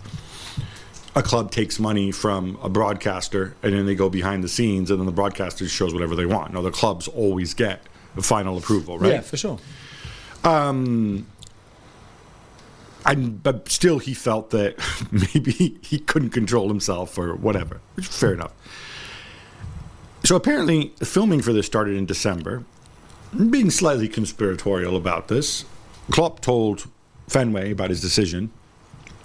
a 1.16 1.22
club 1.22 1.52
takes 1.52 1.80
money 1.80 2.12
from 2.12 2.58
a 2.64 2.70
broadcaster 2.70 3.56
and 3.62 3.74
then 3.74 3.86
they 3.86 3.94
go 3.94 4.10
behind 4.10 4.44
the 4.44 4.48
scenes 4.50 4.90
and 4.90 5.00
then 5.00 5.06
the 5.06 5.12
broadcaster 5.12 5.68
shows 5.68 5.94
whatever 5.94 6.16
they 6.16 6.26
want. 6.26 6.54
No, 6.54 6.62
the 6.64 6.72
clubs 6.72 7.08
always 7.08 7.54
get 7.54 7.84
the 8.16 8.24
final 8.24 8.58
approval, 8.58 8.98
right? 8.98 9.12
Yeah, 9.14 9.22
for 9.22 9.38
sure. 9.38 9.60
Um, 10.44 11.28
and 13.06 13.42
but 13.44 13.70
still 13.70 14.00
he 14.00 14.14
felt 14.14 14.50
that 14.52 14.76
maybe 15.12 15.78
he 15.82 16.00
couldn't 16.00 16.30
control 16.32 16.68
himself 16.68 17.18
or 17.18 17.36
whatever 17.36 17.82
which 17.96 18.10
is 18.10 18.18
fair 18.18 18.34
enough. 18.34 18.54
So 20.24 20.36
apparently 20.36 20.94
filming 21.04 21.42
for 21.42 21.52
this 21.54 21.66
started 21.66 21.96
in 21.96 22.06
december. 22.06 22.64
Being 23.50 23.72
slightly 23.72 24.08
conspiratorial 24.08 24.96
about 24.96 25.28
this 25.28 25.66
klopp 26.12 26.40
told 26.40 26.88
fenway 27.28 27.72
about 27.72 27.90
his 27.90 28.02
decision 28.02 28.52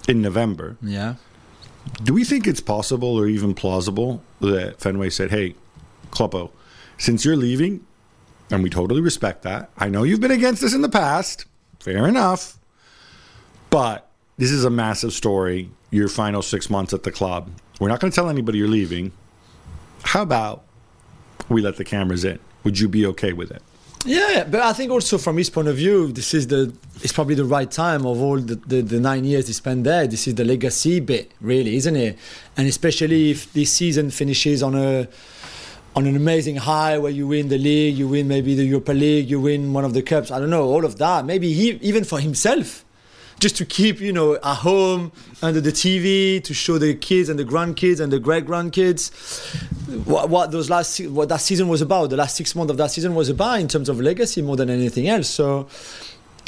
in 0.08 0.22
november. 0.22 0.76
Yeah. 0.82 1.14
do 2.02 2.14
we 2.14 2.24
think 2.24 2.46
it's 2.46 2.60
possible 2.60 3.16
or 3.16 3.26
even 3.26 3.54
plausible 3.54 4.22
that 4.40 4.80
fenway 4.80 5.10
said 5.10 5.30
hey 5.30 5.54
kloppo 6.10 6.50
since 6.96 7.24
you're 7.24 7.36
leaving 7.36 7.84
and 8.50 8.62
we 8.62 8.70
totally 8.70 9.00
respect 9.00 9.42
that 9.42 9.70
i 9.78 9.88
know 9.88 10.02
you've 10.02 10.20
been 10.20 10.30
against 10.30 10.62
this 10.62 10.74
in 10.74 10.82
the 10.82 10.88
past 10.88 11.46
fair 11.80 12.06
enough 12.06 12.58
but 13.70 14.08
this 14.36 14.50
is 14.50 14.64
a 14.64 14.70
massive 14.70 15.12
story. 15.12 15.70
Your 15.90 16.08
final 16.08 16.42
six 16.42 16.70
months 16.70 16.92
at 16.94 17.02
the 17.02 17.12
club. 17.12 17.50
We're 17.80 17.88
not 17.88 18.00
going 18.00 18.10
to 18.10 18.14
tell 18.14 18.28
anybody 18.28 18.58
you're 18.58 18.68
leaving. 18.68 19.12
How 20.02 20.22
about 20.22 20.64
we 21.48 21.60
let 21.60 21.76
the 21.76 21.84
cameras 21.84 22.24
in? 22.24 22.38
Would 22.64 22.78
you 22.78 22.88
be 22.88 23.06
okay 23.06 23.32
with 23.32 23.50
it? 23.50 23.62
Yeah, 24.04 24.46
but 24.48 24.60
I 24.60 24.72
think 24.72 24.92
also 24.92 25.18
from 25.18 25.36
his 25.36 25.50
point 25.50 25.66
of 25.66 25.76
view, 25.76 26.12
this 26.12 26.32
is 26.32 26.46
the 26.46 26.72
it's 27.02 27.12
probably 27.12 27.34
the 27.34 27.44
right 27.44 27.70
time 27.70 28.06
of 28.06 28.20
all 28.20 28.38
the, 28.38 28.54
the, 28.54 28.80
the 28.80 29.00
nine 29.00 29.24
years 29.24 29.48
he 29.48 29.52
spent 29.52 29.84
there. 29.84 30.06
This 30.06 30.28
is 30.28 30.36
the 30.36 30.44
legacy 30.44 31.00
bit, 31.00 31.32
really, 31.40 31.76
isn't 31.76 31.96
it? 31.96 32.16
And 32.56 32.68
especially 32.68 33.32
if 33.32 33.52
this 33.52 33.72
season 33.72 34.10
finishes 34.10 34.62
on 34.62 34.76
a 34.76 35.08
on 35.98 36.06
an 36.06 36.14
amazing 36.14 36.54
high 36.54 36.96
where 36.96 37.10
you 37.10 37.26
win 37.26 37.48
the 37.48 37.58
league, 37.58 37.98
you 37.98 38.06
win 38.06 38.28
maybe 38.28 38.54
the 38.54 38.64
Europa 38.64 38.92
League, 38.92 39.28
you 39.28 39.40
win 39.40 39.72
one 39.72 39.84
of 39.84 39.94
the 39.94 40.00
cups. 40.00 40.30
I 40.30 40.38
don't 40.38 40.48
know, 40.48 40.62
all 40.62 40.84
of 40.84 40.96
that. 40.98 41.24
Maybe 41.24 41.52
he 41.52 41.70
even 41.82 42.04
for 42.04 42.20
himself, 42.20 42.84
just 43.40 43.56
to 43.56 43.66
keep 43.66 44.00
you 44.00 44.12
know 44.12 44.36
at 44.36 44.58
home 44.68 45.10
under 45.42 45.60
the 45.60 45.72
TV 45.72 46.40
to 46.44 46.54
show 46.54 46.78
the 46.78 46.94
kids 46.94 47.28
and 47.28 47.36
the 47.36 47.44
grandkids 47.44 47.98
and 47.98 48.12
the 48.12 48.20
great 48.20 48.46
grandkids 48.46 49.10
what, 50.06 50.28
what 50.28 50.52
those 50.52 50.70
last 50.70 51.00
what 51.08 51.28
that 51.30 51.40
season 51.40 51.66
was 51.66 51.82
about. 51.82 52.10
The 52.10 52.16
last 52.16 52.36
six 52.36 52.54
months 52.54 52.70
of 52.70 52.76
that 52.76 52.92
season 52.92 53.16
was 53.16 53.28
about 53.28 53.58
in 53.58 53.66
terms 53.66 53.88
of 53.88 54.00
legacy 54.00 54.40
more 54.40 54.54
than 54.54 54.70
anything 54.70 55.08
else. 55.08 55.28
So, 55.28 55.66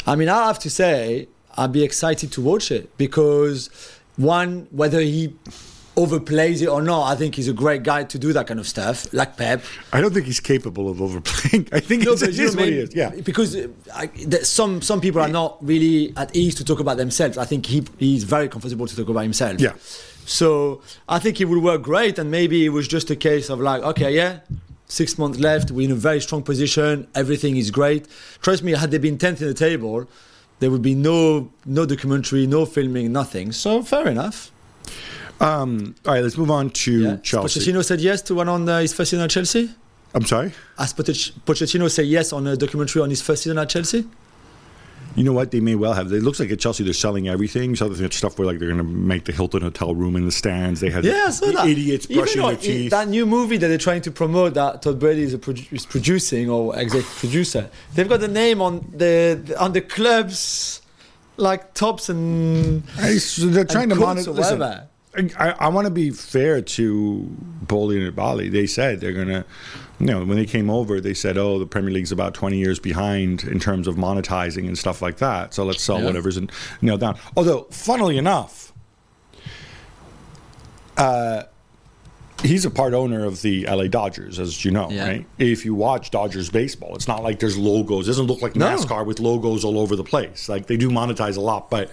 I 0.07 0.15
mean, 0.15 0.29
I 0.29 0.47
have 0.47 0.61
to 0.61 0.71
say 0.71 1.27
I'd 1.57 1.73
be 1.73 1.83
excited 1.83 2.31
to 2.33 2.41
watch 2.41 2.71
it 2.71 2.97
because 2.97 3.69
one 4.17 4.69
whether 4.71 5.01
he 5.01 5.35
overplays 6.07 6.63
it 6.63 6.69
or 6.69 6.83
not, 6.83 7.03
I 7.13 7.17
think 7.17 7.35
he's 7.35 7.49
a 7.49 7.53
great 7.53 7.83
guy 7.83 8.05
to 8.05 8.19
do 8.19 8.33
that 8.33 8.47
kind 8.47 8.61
of 8.61 8.67
stuff, 8.67 9.13
like 9.13 9.37
Pep. 9.37 9.63
I 9.93 10.01
don't 10.01 10.13
think 10.15 10.27
he's 10.27 10.41
capable 10.41 10.89
of 10.89 11.01
overplaying. 11.01 11.69
I 11.73 11.81
think 11.81 12.05
No, 12.05 12.13
it's 12.13 12.23
but 12.23 12.31
you 12.33 12.37
just 12.37 12.57
know 12.57 12.63
what 12.63 12.67
what 12.67 12.73
he 12.73 12.79
is. 12.79 12.95
Yeah. 12.95 13.11
Because 13.11 13.57
I, 13.95 14.07
some 14.43 14.83
some 14.83 15.01
people 15.01 15.21
are 15.21 15.29
not 15.29 15.59
really 15.65 16.13
at 16.17 16.35
ease 16.35 16.55
to 16.57 16.65
talk 16.65 16.81
about 16.81 16.97
themselves. 16.97 17.39
I 17.39 17.45
think 17.45 17.67
he 17.67 17.85
he's 17.99 18.25
very 18.25 18.49
comfortable 18.49 18.87
to 18.87 18.97
talk 18.97 19.09
about 19.09 19.23
himself. 19.23 19.61
Yeah. 19.61 19.75
So 20.27 20.83
I 21.09 21.19
think 21.19 21.39
he 21.39 21.45
would 21.45 21.63
work 21.63 21.83
great, 21.83 22.19
and 22.19 22.31
maybe 22.31 22.65
it 22.65 22.71
was 22.71 22.87
just 22.87 23.11
a 23.11 23.17
case 23.17 23.51
of 23.51 23.59
like, 23.61 23.83
okay, 23.83 24.15
yeah, 24.15 24.41
six 24.87 25.19
months 25.19 25.39
left, 25.39 25.71
we're 25.71 25.87
in 25.87 25.93
a 25.93 26.03
very 26.11 26.21
strong 26.21 26.43
position, 26.43 27.07
everything 27.15 27.57
is 27.57 27.71
great. 27.71 28.07
Trust 28.43 28.63
me, 28.63 28.73
had 28.73 28.91
they 28.91 28.99
been 28.99 29.19
tenth 29.19 29.41
in 29.41 29.49
the 29.49 29.55
table, 29.55 30.09
there 30.61 30.71
would 30.71 30.83
be 30.83 30.95
no 30.95 31.51
no 31.65 31.87
documentary, 31.87 32.47
no 32.47 32.65
filming, 32.67 33.13
nothing. 33.13 33.53
So 33.53 33.83
fair 33.83 34.07
enough. 34.09 34.53
Um, 35.41 35.95
all 36.07 36.15
right, 36.15 36.23
let's 36.23 36.37
move 36.37 36.51
on 36.51 36.71
to 36.71 36.93
Yeah. 37.01 37.17
Chelsea. 37.23 37.61
Pochettino 37.61 37.85
said 37.85 38.01
yes 38.01 38.23
to 38.23 38.35
one 38.35 38.49
on 38.49 38.69
uh, 38.69 38.81
his 38.81 38.93
first 38.93 39.11
season 39.11 39.25
at 39.25 39.31
Chelsea. 39.31 39.71
I'm 40.15 40.25
sorry. 40.25 40.53
As 40.79 40.93
Pochett- 40.93 41.33
Pochettino 41.47 41.91
said 41.91 42.07
yes 42.07 42.33
on 42.33 42.47
a 42.47 42.57
documentary 42.57 43.01
on 43.03 43.11
his 43.11 43.23
first 43.23 43.45
season 43.45 43.59
at 43.59 43.69
Chelsea. 43.69 44.07
You 45.17 45.25
know 45.25 45.33
what? 45.33 45.51
They 45.51 45.59
may 45.61 45.75
well 45.75 45.93
have. 45.95 46.13
It 46.13 46.23
looks 46.23 46.39
like 46.39 46.51
at 46.51 46.61
Chelsea 46.61 46.85
they're 46.85 46.93
selling 46.93 47.27
everything. 47.29 47.75
So 47.75 47.89
there's 47.89 48.15
stuff 48.15 48.39
where 48.39 48.47
like 48.47 48.59
they're 48.59 48.69
going 48.69 48.79
to 48.79 48.85
make 48.85 49.25
the 49.25 49.33
Hilton 49.33 49.63
hotel 49.63 49.93
room 49.95 50.15
in 50.15 50.25
the 50.25 50.31
stands. 50.31 50.81
They 50.81 50.91
have 50.91 51.05
Yeah, 51.05 51.27
the, 51.27 51.31
saw 51.33 51.47
the 51.47 51.53
that. 51.53 51.69
idiots 51.69 52.07
brushing 52.07 52.43
their 52.43 52.57
teeth. 52.57 52.91
That 52.91 53.09
new 53.09 53.27
movie 53.27 53.57
that 53.57 53.67
they're 53.69 53.79
trying 53.79 54.03
to 54.03 54.11
promote 54.13 54.55
that 54.55 54.83
Todd 54.83 55.01
Brady 55.01 55.23
is, 55.23 55.35
produ- 55.37 55.73
is 55.73 55.85
producing 55.87 56.49
or 56.49 56.77
executive 56.79 57.17
producer. 57.19 57.71
They've 57.95 58.09
got 58.09 58.21
the 58.21 58.29
name 58.29 58.61
on 58.63 58.89
the, 58.97 59.57
on 59.59 59.73
the 59.73 59.81
clubs, 59.81 60.81
like 61.37 61.75
tops 61.75 62.09
and 62.09 62.85
I- 62.99 63.17
so 63.19 63.47
they're 63.47 63.65
trying 63.65 63.89
to 63.89 63.97
coats 63.97 64.07
monitor. 64.27 64.31
or 64.31 64.35
Listen. 64.35 64.81
I, 65.17 65.51
I 65.59 65.69
want 65.69 65.87
to 65.87 65.91
be 65.91 66.11
fair 66.11 66.63
to 66.63 67.27
Boehly 67.63 68.05
and 68.07 68.15
Bali. 68.15 68.49
They 68.49 68.67
said 68.67 69.01
they're 69.01 69.13
gonna, 69.13 69.45
you 69.99 70.07
know, 70.07 70.25
when 70.25 70.37
they 70.37 70.47
came 70.47 70.71
over, 70.71 71.01
they 71.01 71.15
said, 71.15 71.37
"Oh, 71.37 71.59
the 71.59 71.67
Premier 71.67 71.91
League's 71.91 72.13
about 72.13 72.33
twenty 72.33 72.59
years 72.59 72.79
behind 72.79 73.43
in 73.45 73.59
terms 73.59 73.89
of 73.89 73.97
monetizing 73.97 74.69
and 74.69 74.79
stuff 74.79 75.03
like 75.03 75.17
that. 75.19 75.53
So 75.53 75.65
let's 75.65 75.83
sell 75.83 75.99
Yeah. 75.99 76.05
whatever's 76.07 76.37
in, 76.37 76.49
nailed 76.81 77.01
down." 77.01 77.19
Although, 77.37 77.67
funnily 77.73 78.19
enough, 78.19 78.73
uh, 80.97 81.43
he's 82.43 82.65
a 82.65 82.71
part 82.71 82.95
owner 82.95 83.25
of 83.25 83.43
the 83.43 83.67
LA 83.67 83.89
Dodgers, 83.89 84.39
as 84.39 84.65
you 84.65 84.71
know, 84.71 84.89
Yeah. 84.91 85.07
right? 85.09 85.27
If 85.39 85.65
you 85.65 85.75
watch 85.75 86.11
Dodgers 86.11 86.51
baseball, 86.51 86.95
it's 86.95 87.09
not 87.09 87.23
like 87.23 87.39
there's 87.41 87.59
logos. 87.59 88.07
It 88.07 88.11
doesn't 88.11 88.27
look 88.27 88.43
like 88.43 88.57
No. 88.57 88.67
NASCAR 88.67 89.05
with 89.05 89.19
logos 89.21 89.65
all 89.65 89.79
over 89.79 89.97
the 89.97 90.05
place. 90.05 90.49
Like 90.49 90.67
they 90.67 90.77
do 90.77 90.89
monetize 90.91 91.37
a 91.37 91.41
lot, 91.41 91.69
but 91.71 91.91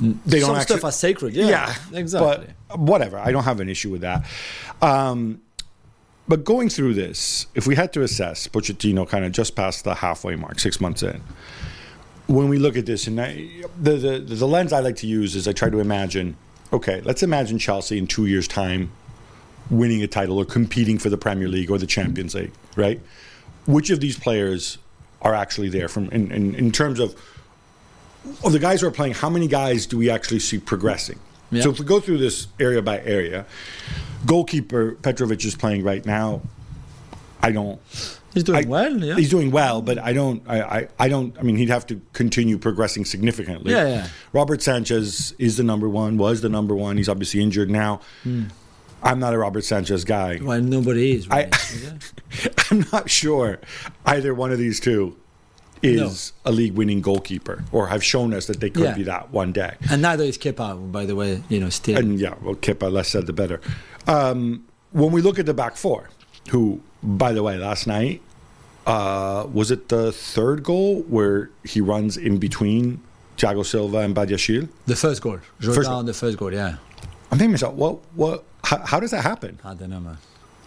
they 0.00 0.40
don't 0.40 0.48
some 0.48 0.56
actually. 0.56 0.76
stuff 0.78 0.84
are 0.84 0.92
sacred. 0.92 1.34
Yeah, 1.34 1.74
exactly. 1.92 2.46
But 2.68 2.78
whatever, 2.78 3.18
I 3.18 3.32
don't 3.32 3.44
have 3.44 3.60
an 3.60 3.68
issue 3.68 3.90
with 3.90 4.00
that. 4.00 4.26
Um, 4.82 5.40
but 6.26 6.44
going 6.44 6.68
through 6.68 6.94
this, 6.94 7.46
if 7.54 7.66
we 7.66 7.76
had 7.76 7.92
to 7.92 8.02
assess 8.02 8.48
Pochettino 8.48 9.08
kind 9.08 9.24
of 9.24 9.32
just 9.32 9.54
past 9.54 9.84
the 9.84 9.96
halfway 9.96 10.36
mark, 10.36 10.58
six 10.58 10.80
months 10.80 11.02
in, 11.02 11.20
when 12.26 12.48
we 12.48 12.58
look 12.58 12.76
at 12.76 12.86
this, 12.86 13.06
and 13.06 13.20
I, 13.20 13.48
the, 13.80 13.92
the 13.96 14.18
the 14.18 14.48
lens 14.48 14.72
I 14.72 14.80
like 14.80 14.96
to 14.96 15.06
use 15.06 15.36
is 15.36 15.46
I 15.46 15.52
try 15.52 15.70
to 15.70 15.80
imagine. 15.80 16.36
Okay, 16.72 17.00
let's 17.02 17.22
imagine 17.22 17.58
Chelsea 17.58 17.98
in 17.98 18.06
two 18.06 18.26
years' 18.26 18.48
time 18.48 18.90
winning 19.70 20.02
a 20.02 20.06
title 20.06 20.38
or 20.38 20.44
competing 20.44 20.98
for 20.98 21.08
the 21.08 21.16
Premier 21.16 21.48
League 21.48 21.70
or 21.70 21.78
the 21.78 21.86
Champions 21.86 22.34
League, 22.34 22.52
right? 22.76 23.00
Which 23.66 23.90
of 23.90 24.00
these 24.00 24.18
players 24.18 24.78
are 25.22 25.34
actually 25.34 25.68
there 25.68 25.88
from 25.88 26.10
in, 26.10 26.30
in, 26.32 26.54
in 26.54 26.72
terms 26.72 27.00
of 27.00 27.14
of 28.44 28.52
the 28.52 28.58
guys 28.58 28.80
who 28.80 28.86
are 28.86 28.90
playing, 28.92 29.14
how 29.14 29.30
many 29.30 29.46
guys 29.46 29.86
do 29.86 29.98
we 29.98 30.10
actually 30.10 30.40
see 30.40 30.58
progressing? 30.58 31.18
Yeah. 31.50 31.62
So 31.62 31.70
if 31.70 31.78
we 31.78 31.84
go 31.84 32.00
through 32.00 32.18
this 32.18 32.48
area 32.58 32.82
by 32.82 33.00
area, 33.00 33.46
goalkeeper 34.26 34.92
Petrovic 35.02 35.44
is 35.44 35.54
playing 35.54 35.84
right 35.84 36.04
now. 36.04 36.42
I 37.42 37.52
don't. 37.52 37.78
he's 38.32 38.42
doing 38.44 38.64
I- 38.64 38.68
well. 38.68 38.96
Yeah, 39.04 39.16
He's 39.16 39.28
doing 39.30 39.50
well, 39.50 39.82
but 39.82 39.98
I 39.98 40.12
don't. 40.14 40.42
I, 40.46 40.62
I, 40.62 40.88
I 40.98 41.08
don't. 41.08 41.38
I 41.38 41.42
mean, 41.42 41.56
he'd 41.56 41.68
have 41.68 41.86
to 41.88 42.00
continue 42.14 42.56
progressing 42.58 43.04
significantly. 43.04 43.72
Yeah, 43.72 43.86
yeah. 43.86 44.08
Robert 44.32 44.62
Sanchez 44.62 45.34
is 45.38 45.56
the 45.58 45.62
number 45.62 45.88
one. 45.88 46.16
Was 46.16 46.40
the 46.40 46.48
number 46.48 46.74
one. 46.74 46.96
He's 46.96 47.08
obviously 47.08 47.40
injured 47.42 47.70
now. 47.70 48.00
Hmm. 48.22 48.44
I'm 49.02 49.18
not 49.18 49.34
a 49.34 49.38
Robert 49.38 49.64
Sanchez 49.64 50.02
guy. 50.06 50.38
well, 50.40 50.62
nobody 50.62 51.12
is. 51.16 51.28
Really. 51.28 51.44
I- 51.52 51.98
I'm 52.70 52.86
not 52.90 53.10
sure 53.10 53.58
either 54.06 54.32
one 54.34 54.50
of 54.50 54.58
these 54.58 54.80
two 54.80 55.16
is 55.84 56.32
a 56.44 56.52
league-winning 56.52 57.00
goalkeeper, 57.02 57.64
or 57.72 57.88
have 57.88 58.02
shown 58.02 58.32
us 58.34 58.46
that 58.46 58.60
they 58.60 58.70
could 58.70 58.84
Yeah. 58.84 58.94
be 58.94 59.02
that 59.04 59.30
one 59.32 59.52
day. 59.52 59.74
and 59.90 60.02
neither 60.02 60.24
is 60.24 60.38
Kepa, 60.38 60.90
by 60.92 61.04
the 61.06 61.14
way. 61.14 61.42
You 61.48 61.60
know, 61.60 61.68
still. 61.70 61.98
And 61.98 62.18
yeah, 62.18 62.34
well, 62.42 62.54
Kepa, 62.54 62.90
less 62.90 63.08
said 63.08 63.26
the 63.26 63.32
better. 63.32 63.60
Um, 64.06 64.64
when 64.92 65.12
we 65.12 65.20
look 65.22 65.38
at 65.38 65.46
the 65.46 65.54
back 65.54 65.76
four, 65.76 66.10
who, 66.50 66.80
by 67.02 67.32
the 67.32 67.42
way, 67.42 67.56
last 67.58 67.86
night, 67.86 68.20
uh, 68.86 69.46
was 69.52 69.70
it 69.70 69.88
the 69.88 70.12
third 70.12 70.62
goal 70.62 71.02
where 71.08 71.50
he 71.64 71.80
runs 71.80 72.16
in 72.16 72.38
between 72.38 73.00
Thiago 73.38 73.64
Silva 73.64 73.98
and 73.98 74.14
Badiashile? 74.14 74.68
the 74.86 74.96
first 74.96 75.22
goal, 75.22 75.38
First 75.58 75.74
Jordan, 75.76 75.84
goal. 75.92 76.02
the 76.02 76.14
first 76.14 76.36
goal. 76.38 76.52
Yeah, 76.52 76.76
I'm 77.30 77.38
thinking 77.38 77.48
to 77.48 77.48
myself, 77.52 77.74
what, 77.74 77.98
what, 78.14 78.44
how, 78.62 78.78
how 78.84 79.00
does 79.00 79.10
that 79.12 79.22
happen? 79.22 79.58
I 79.64 79.74
don't 79.74 79.90
know, 79.90 80.00
man. 80.00 80.18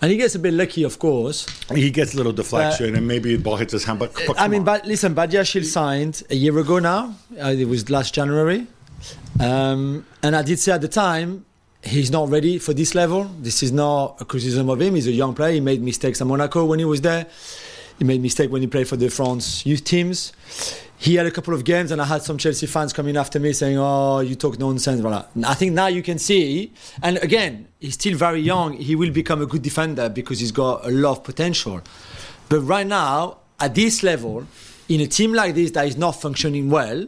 And 0.02 0.12
he 0.12 0.18
gets 0.18 0.36
a 0.36 0.40
bit 0.40 0.54
lucky, 0.54 0.84
of 0.84 1.00
course. 1.00 1.48
He 1.74 1.90
gets 1.90 2.14
a 2.14 2.18
little 2.18 2.32
deflection, 2.32 2.96
and 2.96 3.08
maybe 3.08 3.36
the 3.36 3.42
ball 3.42 3.56
hits 3.56 3.74
his 3.74 3.84
hand. 3.84 4.00
But, 4.00 4.14
but 4.28 4.40
I 4.40 4.48
mean, 4.48 4.64
but 4.64 4.86
listen, 4.86 5.16
Badiashile 5.16 5.66
signed 5.66 6.24
a 6.30 6.36
year 6.36 6.58
ago 6.60 6.80
now. 6.80 7.16
Uh, 7.40 7.50
it 7.50 7.68
was 7.68 7.90
last 7.90 8.14
January, 8.14 8.68
um, 9.40 10.06
and 10.22 10.36
I 10.36 10.44
did 10.44 10.60
say 10.60 10.72
at 10.72 10.82
the 10.82 10.88
time 10.88 11.46
he's 11.84 12.12
not 12.12 12.30
ready 12.30 12.60
for 12.60 12.74
this 12.74 12.94
level. 12.94 13.24
This 13.40 13.64
is 13.64 13.72
not 13.72 14.22
a 14.22 14.26
criticism 14.26 14.70
of 14.70 14.82
him. 14.82 14.96
He's 14.96 15.08
a 15.08 15.12
young 15.12 15.34
player. 15.34 15.54
He 15.54 15.60
made 15.62 15.82
mistakes 15.82 16.22
at 16.22 16.28
Monaco 16.28 16.66
when 16.66 16.80
he 16.80 16.86
was 16.86 17.02
there. 17.02 17.26
He 17.98 18.04
made 18.04 18.22
mistake 18.22 18.52
when 18.52 18.62
he 18.62 18.68
played 18.68 18.88
for 18.88 18.98
the 18.98 19.10
France 19.10 19.66
youth 19.66 19.84
teams. 19.84 20.32
He 21.00 21.16
had 21.16 21.28
a 21.28 21.32
couple 21.32 21.54
of 21.54 21.64
games, 21.64 21.92
and 21.92 22.02
I 22.02 22.06
had 22.06 22.24
some 22.24 22.38
Chelsea 22.40 22.66
fans 22.66 22.92
coming 22.92 23.18
after 23.18 23.40
me 23.40 23.54
saying, 23.54 23.78
"Oh, 23.78 24.20
you 24.20 24.36
talk 24.36 24.58
nonsense." 24.58 25.00
Blah. 25.02 25.26
I 25.46 25.54
think 25.54 25.74
now 25.74 25.88
you 25.88 26.02
can 26.02 26.18
see, 26.18 26.74
and 27.04 27.18
again, 27.20 27.68
he's 27.80 27.94
still 27.94 28.18
very 28.18 28.42
young. 28.42 28.74
He 28.74 28.96
will 28.96 29.12
become 29.12 29.42
a 29.42 29.46
good 29.46 29.62
defender 29.62 30.10
because 30.10 30.40
he's 30.40 30.52
got 30.52 30.86
a 30.86 30.90
lot 30.90 31.12
of 31.20 31.24
potential. 31.24 31.82
But 32.50 32.62
right 32.62 32.88
now, 32.88 33.38
at 33.60 33.76
this 33.76 34.02
level, 34.02 34.48
in 34.90 35.02
a 35.02 35.08
team 35.08 35.34
like 35.34 35.54
this 35.54 35.72
that 35.72 35.86
is 35.88 35.98
not 35.98 36.14
functioning 36.20 36.70
well, 36.72 37.06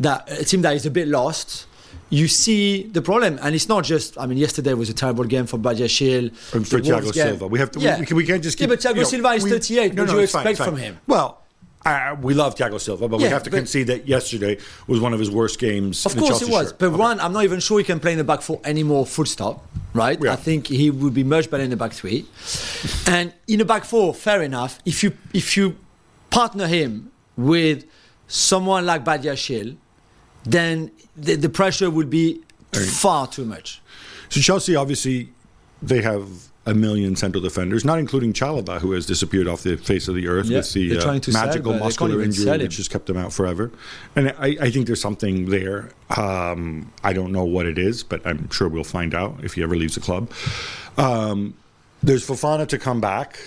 that 0.00 0.30
a 0.30 0.44
team 0.44 0.60
that 0.62 0.74
is 0.76 0.84
a 0.84 0.90
bit 0.90 1.08
lost, 1.08 1.66
you 2.10 2.28
see 2.28 2.82
the 2.82 3.00
problem. 3.00 3.38
And 3.40 3.54
it's 3.54 3.68
not 3.68 3.84
just. 3.84 4.18
I 4.18 4.26
mean, 4.26 4.36
yesterday 4.36 4.74
was 4.74 4.90
a 4.90 4.94
terrible 4.94 5.24
game 5.24 5.46
for 5.46 5.56
Badiashile. 5.58 6.28
And 6.54 6.68
for 6.68 6.80
Thiago. 6.80 7.14
Silva, 7.14 7.46
we 7.46 7.58
have 7.60 7.70
to. 7.70 7.80
Yeah. 7.80 7.94
We, 7.94 8.00
we, 8.00 8.06
can, 8.06 8.16
we 8.18 8.26
can't 8.26 8.42
just. 8.42 8.60
Yeah, 8.60 8.66
Keep, 8.66 8.70
but 8.70 8.80
Thiago 8.80 8.96
you 8.96 9.02
know, 9.02 9.08
Silva 9.08 9.28
is 9.30 9.44
we- 9.44 9.50
38. 9.50 9.94
No, 9.94 10.02
What 10.02 10.06
no, 10.06 10.12
do 10.12 10.18
you 10.18 10.24
it's 10.24 10.32
fine, 10.32 10.46
expect 10.46 10.68
from 10.68 10.76
him? 10.78 10.98
Well, 11.06 11.42
uh, 11.86 12.16
we 12.20 12.34
love 12.34 12.54
Thiago 12.56 12.80
Silva, 12.80 13.08
but 13.08 13.18
we 13.18 13.24
have 13.24 13.42
to 13.44 13.50
concede 13.50 13.86
that 13.86 14.06
yesterday 14.08 14.58
was 14.86 14.98
one 15.00 15.12
of 15.14 15.20
his 15.20 15.30
worst 15.30 15.58
games. 15.58 16.04
Of 16.04 16.16
course 16.16 16.42
it 16.42 16.48
was. 16.50 16.68
shirt. 16.68 16.78
But 16.78 16.86
Okay. 16.88 16.96
one, 16.96 17.20
I'm 17.20 17.32
not 17.32 17.44
even 17.44 17.60
sure 17.60 17.78
he 17.78 17.84
can 17.84 18.00
play 18.00 18.12
in 18.12 18.18
the 18.18 18.24
back 18.24 18.42
four 18.42 18.60
anymore, 18.64 19.06
full 19.06 19.24
stop. 19.26 19.64
Right? 19.94 20.18
Yeah. 20.22 20.32
I 20.32 20.36
think 20.36 20.66
he 20.66 20.90
would 20.90 21.14
be 21.14 21.24
much 21.24 21.50
better 21.50 21.62
in 21.62 21.70
the 21.70 21.76
back 21.76 21.92
three. 21.92 22.26
and 23.06 23.32
in 23.48 23.58
the 23.60 23.64
back 23.64 23.84
four, 23.84 24.12
fair 24.12 24.42
enough. 24.42 24.78
If 24.84 25.02
you 25.02 25.12
if 25.32 25.56
you 25.56 25.76
partner 26.30 26.66
him 26.66 27.10
with 27.36 27.84
someone 28.26 28.84
like 28.84 29.04
Badiashile, 29.04 29.76
then 30.44 30.90
the, 31.16 31.36
the 31.36 31.48
pressure 31.48 31.88
would 31.88 32.10
be 32.10 32.42
far 32.72 33.26
too 33.26 33.44
much. 33.44 33.80
So 34.28 34.40
Chelsea, 34.40 34.74
obviously, 34.76 35.30
they 35.80 36.02
have 36.02 36.26
a 36.66 36.74
million 36.74 37.14
central 37.14 37.40
defenders, 37.42 37.84
not 37.84 37.98
including 37.98 38.32
Chalobah, 38.32 38.80
who 38.80 38.92
has 38.92 39.06
disappeared 39.06 39.46
off 39.46 39.62
the 39.62 39.76
face 39.76 40.08
of 40.08 40.16
the 40.16 40.26
earth 40.26 40.46
Yeah, 40.46 40.58
with 40.58 40.72
the 40.72 40.98
uh, 40.98 41.20
magical 41.32 41.72
muscular 41.74 42.20
injury, 42.20 42.58
which 42.58 42.76
has 42.78 42.88
kept 42.88 43.08
him 43.08 43.16
out 43.16 43.32
forever. 43.32 43.70
And 44.16 44.30
I, 44.38 44.56
I 44.60 44.70
think 44.70 44.86
there's 44.86 45.00
something 45.00 45.48
there. 45.48 45.90
Um, 46.16 46.92
I 47.04 47.12
don't 47.12 47.30
know 47.30 47.44
what 47.44 47.66
it 47.66 47.78
is, 47.78 48.02
but 48.02 48.26
I'm 48.26 48.50
sure 48.50 48.68
we'll 48.68 48.84
find 48.84 49.14
out 49.14 49.44
if 49.44 49.54
he 49.54 49.62
ever 49.62 49.76
leaves 49.76 49.94
the 49.94 50.00
club. 50.00 50.30
Um, 50.98 51.54
there's 52.02 52.26
Fofana 52.26 52.66
to 52.68 52.78
come 52.78 53.00
back. 53.00 53.38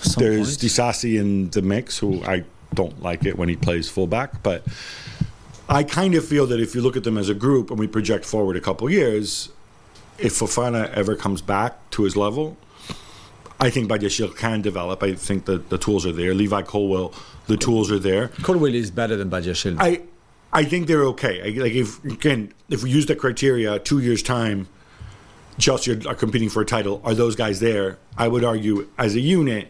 Some 0.00 0.24
There's 0.24 0.56
point. 0.56 0.72
Disasi 0.72 1.20
in 1.20 1.50
the 1.50 1.60
mix, 1.60 1.98
who 1.98 2.22
I 2.24 2.44
don't 2.74 3.02
like 3.02 3.26
it 3.26 3.36
when 3.36 3.50
he 3.50 3.56
plays 3.56 3.88
fullback, 3.88 4.42
but 4.42 4.64
I 5.68 5.84
kind 5.84 6.14
of 6.14 6.24
feel 6.24 6.46
that 6.46 6.58
if 6.58 6.74
you 6.74 6.80
look 6.80 6.96
at 6.96 7.04
them 7.04 7.18
as 7.18 7.28
a 7.28 7.34
group 7.34 7.70
and 7.70 7.78
we 7.78 7.86
project 7.86 8.24
forward 8.24 8.56
a 8.56 8.60
couple 8.60 8.88
years, 8.88 9.50
if 10.20 10.34
Fofana 10.34 10.92
ever 10.92 11.16
comes 11.16 11.42
back 11.42 11.90
to 11.90 12.04
his 12.04 12.16
level, 12.16 12.56
I 13.58 13.70
think 13.70 13.90
Badiashile 13.90 14.36
can 14.36 14.62
develop. 14.62 15.02
I 15.02 15.14
think 15.14 15.44
that 15.44 15.68
the 15.68 15.78
tools 15.78 16.06
are 16.06 16.12
there. 16.12 16.34
Levi 16.34 16.62
Colwill, 16.62 17.12
the 17.46 17.56
tools 17.56 17.90
are 17.90 17.98
there. 17.98 18.28
Colwill 18.42 18.74
is 18.74 18.90
better 18.90 19.16
than 19.16 19.30
Badiashile. 19.30 19.76
I 19.78 20.02
I 20.52 20.64
think 20.64 20.86
they're 20.86 21.04
okay. 21.04 21.42
I, 21.42 21.62
like 21.62 21.72
if 21.72 22.02
again, 22.04 22.52
if 22.68 22.82
we 22.82 22.90
use 22.90 23.06
that 23.06 23.18
criteria, 23.18 23.78
two 23.78 24.00
years 24.00 24.22
time, 24.22 24.68
Chelsea 25.58 26.06
are 26.06 26.14
competing 26.14 26.48
for 26.48 26.62
a 26.62 26.66
title. 26.66 27.00
Are 27.04 27.14
those 27.14 27.36
guys 27.36 27.60
there? 27.60 27.98
I 28.16 28.28
would 28.28 28.44
argue, 28.44 28.88
as 28.98 29.14
a 29.14 29.20
unit, 29.20 29.68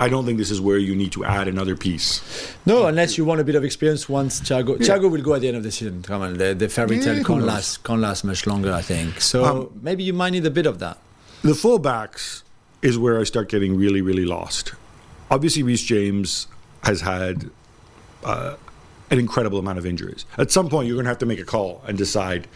I 0.00 0.08
don't 0.08 0.24
think 0.26 0.38
this 0.38 0.50
is 0.50 0.60
where 0.60 0.78
you 0.78 0.94
need 0.96 1.12
to 1.12 1.24
add 1.24 1.46
another 1.48 1.76
piece. 1.76 2.54
No, 2.66 2.86
unless 2.86 3.16
you 3.16 3.24
want 3.24 3.40
a 3.40 3.44
bit 3.44 3.54
of 3.54 3.62
experience 3.62 4.08
once 4.08 4.40
Thiago. 4.40 4.76
Thiago 4.78 5.10
will 5.10 5.22
go 5.22 5.34
at 5.34 5.42
the 5.42 5.48
end 5.48 5.56
of 5.56 5.62
the 5.62 5.70
season. 5.70 6.02
Come 6.02 6.22
on, 6.22 6.38
the, 6.38 6.54
the 6.54 6.68
fairy 6.68 6.98
tale 6.98 7.14
who 7.14 7.24
can't 7.24 7.44
last, 7.44 7.84
can't 7.84 8.00
last 8.00 8.24
much 8.24 8.46
longer, 8.46 8.72
I 8.72 8.82
think. 8.82 9.20
So 9.20 9.44
Um, 9.44 9.80
maybe 9.80 10.02
you 10.02 10.12
might 10.12 10.30
need 10.30 10.44
a 10.46 10.50
bit 10.50 10.66
of 10.66 10.78
that. 10.80 10.98
The 11.42 11.52
fullbacks 11.52 12.42
is 12.80 12.98
where 12.98 13.20
I 13.20 13.24
start 13.24 13.48
getting 13.48 13.76
really, 13.76 14.00
really 14.00 14.24
lost. 14.24 14.72
Obviously, 15.30 15.62
Reece 15.62 15.82
James 15.82 16.46
has 16.82 17.00
had 17.02 17.50
uh, 18.24 18.56
an 19.10 19.18
incredible 19.18 19.58
amount 19.58 19.78
of 19.78 19.86
injuries. 19.86 20.24
At 20.36 20.50
some 20.50 20.68
point, 20.68 20.88
you're 20.88 20.96
going 20.96 21.04
to 21.04 21.10
have 21.10 21.18
to 21.18 21.26
make 21.26 21.38
a 21.38 21.44
call 21.44 21.82
and 21.86 21.96
decide: 21.96 22.48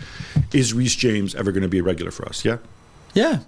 Is 0.53 0.75
Reece 0.75 0.97
James 0.97 1.35
ever 1.35 1.53
going 1.53 1.63
to 1.63 1.69
be 1.69 1.79
a 1.79 1.83
regular 1.83 2.11
for 2.11 2.27
us? 2.29 2.45
Yeah. 2.45 2.59
Yeah. 3.15 3.41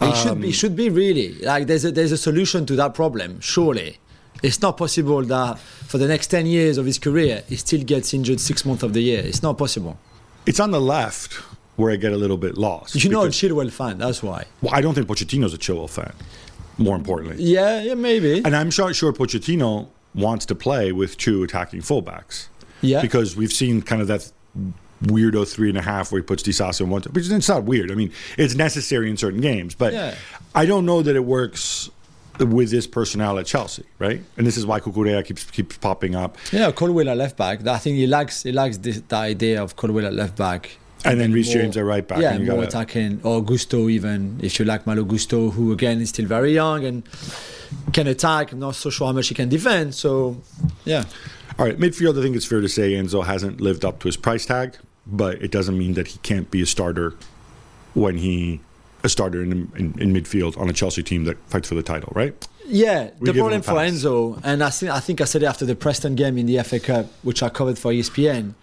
It 0.00 0.16
should 0.16 0.32
Um, 0.32 0.40
be. 0.40 0.48
It 0.48 0.52
should 0.52 0.76
be 0.76 0.88
really 0.90 1.34
like 1.40 1.66
there's 1.66 1.84
a, 1.84 1.90
there's 1.90 2.12
a 2.12 2.16
solution 2.16 2.66
to 2.66 2.76
that 2.76 2.94
problem. 2.94 3.40
Surely, 3.40 3.98
it's 4.42 4.60
not 4.62 4.76
possible 4.76 5.22
that 5.24 5.58
for 5.58 5.98
the 5.98 6.06
next 6.06 6.28
ten 6.28 6.46
years 6.46 6.78
of 6.78 6.86
his 6.86 6.98
career 6.98 7.42
he 7.48 7.56
still 7.56 7.82
gets 7.82 8.14
injured 8.14 8.40
six 8.40 8.64
months 8.64 8.82
of 8.82 8.92
the 8.92 9.00
year. 9.02 9.20
It's 9.24 9.42
not 9.42 9.58
possible. 9.58 9.98
It's 10.46 10.60
on 10.60 10.70
the 10.70 10.80
left 10.80 11.34
where 11.76 11.92
I 11.92 11.96
get 11.96 12.12
a 12.12 12.16
little 12.16 12.36
bit 12.38 12.56
lost. 12.56 12.94
You 12.94 13.10
know, 13.10 13.22
a 13.22 13.26
because- 13.26 13.36
Chilwell 13.36 13.70
fan. 13.72 13.98
That's 13.98 14.22
why. 14.22 14.44
well, 14.62 14.74
I 14.74 14.80
don't 14.80 14.94
think 14.94 15.06
Pochettino's 15.08 15.54
a 15.54 15.58
Chilwell 15.58 15.90
fan. 15.90 16.12
More 16.78 16.94
importantly, 16.96 17.42
Yeah, 17.42 17.82
yeah, 17.82 17.94
maybe. 17.94 18.40
and 18.44 18.54
I'm 18.54 18.70
sure, 18.70 18.94
sure 18.94 19.12
Pochettino 19.12 19.88
wants 20.14 20.46
to 20.46 20.54
play 20.54 20.92
with 20.92 21.16
two 21.16 21.42
attacking 21.42 21.80
fullbacks 21.82 22.46
Yeah. 22.82 23.00
because 23.02 23.36
we've 23.36 23.52
seen 23.52 23.82
kind 23.82 24.00
of 24.00 24.06
that 24.08 24.30
weirdo 25.04 25.50
three 25.52 25.68
and 25.68 25.78
a 25.78 25.82
half 25.82 26.10
where 26.10 26.20
he 26.20 26.24
puts 26.24 26.42
Disasi 26.42 26.80
in 26.82 26.90
one. 26.90 27.02
But 27.02 27.16
it's 27.24 27.48
not 27.48 27.64
weird. 27.64 27.90
I 27.90 27.94
mean, 27.94 28.12
it's 28.36 28.54
necessary 28.54 29.08
in 29.10 29.16
certain 29.16 29.40
games, 29.40 29.74
but 29.74 29.92
Yeah. 29.92 30.14
I 30.54 30.66
don't 30.66 30.84
know 30.86 31.02
that 31.02 31.14
it 31.16 31.24
works 31.24 31.88
with 32.38 32.70
this 32.70 32.86
personnel 32.86 33.38
at 33.38 33.46
Chelsea, 33.46 33.82
right? 33.98 34.22
And 34.36 34.46
this 34.46 34.56
is 34.56 34.64
why 34.64 34.80
Cucurella 34.80 35.24
keeps 35.24 35.44
keeps 35.44 35.76
popping 35.78 36.14
up. 36.14 36.36
Yeah, 36.52 36.70
Colwill 36.72 37.08
at 37.10 37.16
left 37.16 37.36
back. 37.36 37.66
I 37.66 37.78
think 37.78 37.96
he 37.96 38.06
lacks 38.06 38.42
he 38.44 38.52
lacks 38.52 38.76
this, 38.78 39.00
the 39.08 39.16
idea 39.16 39.62
of 39.62 39.74
Colwill 39.76 40.06
at 40.06 40.14
left 40.14 40.36
back. 40.36 40.78
And 41.04 41.20
then 41.20 41.32
Reece 41.32 41.52
James 41.52 41.76
at 41.76 41.84
right 41.84 42.06
back. 42.06 42.18
Yeah, 42.20 42.36
more 42.38 42.46
gotta- 42.56 42.62
attacking. 42.68 43.20
Or 43.22 43.40
Gusto 43.42 43.88
even, 43.88 44.40
if 44.42 44.58
you 44.58 44.64
like 44.64 44.84
Malo 44.84 45.04
Gusto, 45.04 45.50
who 45.50 45.70
again 45.72 46.00
is 46.00 46.08
still 46.08 46.26
very 46.26 46.52
young 46.54 46.84
and 46.84 47.04
can 47.92 48.08
attack. 48.08 48.50
I'm 48.52 48.58
not 48.58 48.74
so 48.74 48.90
sure 48.90 49.06
how 49.06 49.12
much 49.12 49.28
he 49.28 49.34
can 49.36 49.48
defend. 49.48 49.94
So, 49.94 50.40
yeah. 50.84 51.04
All 51.56 51.66
right, 51.66 51.78
midfield. 51.78 52.18
I 52.18 52.22
think 52.22 52.34
it's 52.34 52.46
fair 52.46 52.60
to 52.60 52.68
say 52.68 52.92
Enzo 52.94 53.24
hasn't 53.24 53.60
lived 53.60 53.84
up 53.84 54.00
to 54.00 54.08
his 54.08 54.16
price 54.16 54.44
tag, 54.44 54.76
but 55.10 55.42
it 55.42 55.50
doesn't 55.50 55.78
mean 55.78 55.94
that 55.94 56.08
he 56.08 56.18
can't 56.18 56.50
be 56.50 56.62
a 56.62 56.66
starter 56.66 57.14
when 57.94 58.18
he 58.18 58.60
a 59.04 59.08
starter 59.08 59.42
in, 59.42 59.52
in, 59.76 59.94
in 59.98 60.12
midfield 60.12 60.58
on 60.58 60.68
a 60.68 60.72
Chelsea 60.72 61.02
team 61.02 61.24
that 61.24 61.38
fights 61.48 61.68
for 61.68 61.74
the 61.74 61.82
title, 61.82 62.12
right? 62.14 62.46
Yeah, 62.66 63.10
We 63.20 63.30
the 63.30 63.38
problem 63.38 63.62
for. 63.62 63.74
Enzo, 63.74 64.40
and 64.44 64.62
I 64.62 64.70
think 64.70 64.92
I 64.92 65.00
think 65.00 65.20
I 65.20 65.24
said 65.24 65.42
it 65.42 65.46
after 65.46 65.64
the 65.64 65.74
Preston 65.74 66.16
game 66.16 66.36
in 66.36 66.46
the 66.46 66.62
FA 66.62 66.80
Cup, 66.80 67.06
which 67.22 67.42
I 67.42 67.48
covered 67.48 67.78
for 67.78 67.92
ESPN. 67.92 68.54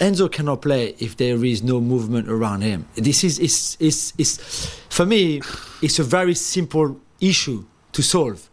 Enzo 0.00 0.30
cannot 0.30 0.62
play 0.62 0.94
if 0.98 1.16
there 1.16 1.44
is 1.44 1.64
no 1.64 1.80
movement 1.80 2.28
around 2.28 2.60
him. 2.60 2.86
This 2.94 3.24
is 3.24 3.40
is 3.40 3.76
is, 3.80 4.12
is 4.18 4.36
for 4.88 5.04
me, 5.04 5.40
it's 5.82 5.98
a 5.98 6.04
very 6.04 6.34
simple 6.34 7.00
issue 7.20 7.64
to 7.92 8.02
solve. 8.02 8.48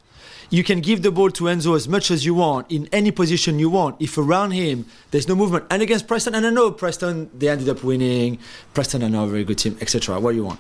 You 0.50 0.64
can 0.64 0.80
give 0.80 1.02
the 1.02 1.12
ball 1.12 1.30
to 1.32 1.46
Enzo 1.46 1.76
as 1.76 1.90
much 1.90 2.10
as 2.10 2.26
you 2.26 2.34
want 2.34 2.72
in 2.72 2.88
any 2.94 3.12
position 3.12 3.60
you 3.60 3.70
want. 3.70 4.02
If 4.02 4.18
around 4.18 4.52
him 4.52 4.86
there's 5.12 5.28
no 5.28 5.36
movement, 5.36 5.66
and 5.70 5.82
against 5.82 6.08
Preston, 6.08 6.36
and 6.36 6.46
I 6.46 6.50
know 6.50 6.72
Preston 6.72 7.30
they 7.38 7.50
ended 7.50 7.68
up 7.68 7.84
winning. 7.84 8.40
Preston 8.74 9.04
are 9.04 9.10
now 9.10 9.26
a 9.26 9.28
very 9.28 9.44
good 9.44 9.58
team, 9.58 9.78
etc. 9.82 10.20
What 10.20 10.32
do 10.32 10.38
you 10.38 10.46
want? 10.46 10.60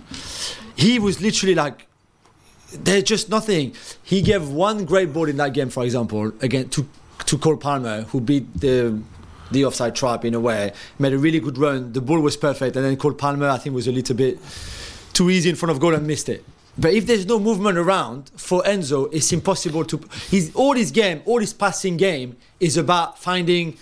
He 0.76 1.00
was 1.00 1.22
literally 1.22 1.56
like 1.56 1.88
there's 2.74 3.04
just 3.04 3.30
nothing. 3.30 3.74
He 4.04 4.22
gave 4.22 4.50
one 4.50 4.84
great 4.84 5.14
ball 5.14 5.30
in 5.30 5.38
that 5.38 5.54
game, 5.54 5.70
for 5.70 5.84
example, 5.86 6.34
again 6.42 6.70
to 6.70 6.88
to 7.26 7.38
Cole 7.38 7.58
Palmer, 7.58 8.02
who 8.04 8.20
beat 8.20 8.60
the 8.60 9.00
the 9.52 9.64
offside 9.64 9.96
trap 9.96 10.26
in 10.26 10.34
a 10.34 10.40
way, 10.40 10.74
made 11.00 11.14
a 11.14 11.18
really 11.18 11.40
good 11.40 11.58
run. 11.58 11.94
The 11.94 12.02
ball 12.02 12.20
was 12.20 12.36
perfect, 12.36 12.76
and 12.76 12.84
then 12.84 12.98
Cole 12.98 13.14
Palmer, 13.14 13.48
I 13.48 13.58
think, 13.58 13.74
was 13.74 13.88
a 13.88 13.94
little 13.94 14.16
bit 14.16 14.40
too 15.14 15.30
easy 15.30 15.50
in 15.50 15.56
front 15.56 15.72
of 15.72 15.80
goal 15.80 15.94
and 15.94 16.06
missed 16.06 16.28
it. 16.28 16.44
But 16.78 16.94
if 16.94 17.08
there's 17.08 17.26
no 17.26 17.40
movement 17.40 17.78
around 17.78 18.32
for 18.36 18.62
Enzo, 18.64 19.10
it's 19.12 19.32
impossible 19.32 19.84
to. 19.86 20.00
His 20.30 20.52
all 20.54 20.74
his 20.74 20.92
game, 20.92 21.22
all 21.26 21.40
his 21.40 21.54
passing 21.54 21.98
game 21.98 22.38
is 22.60 22.78
about 22.78 23.18
finding 23.18 23.78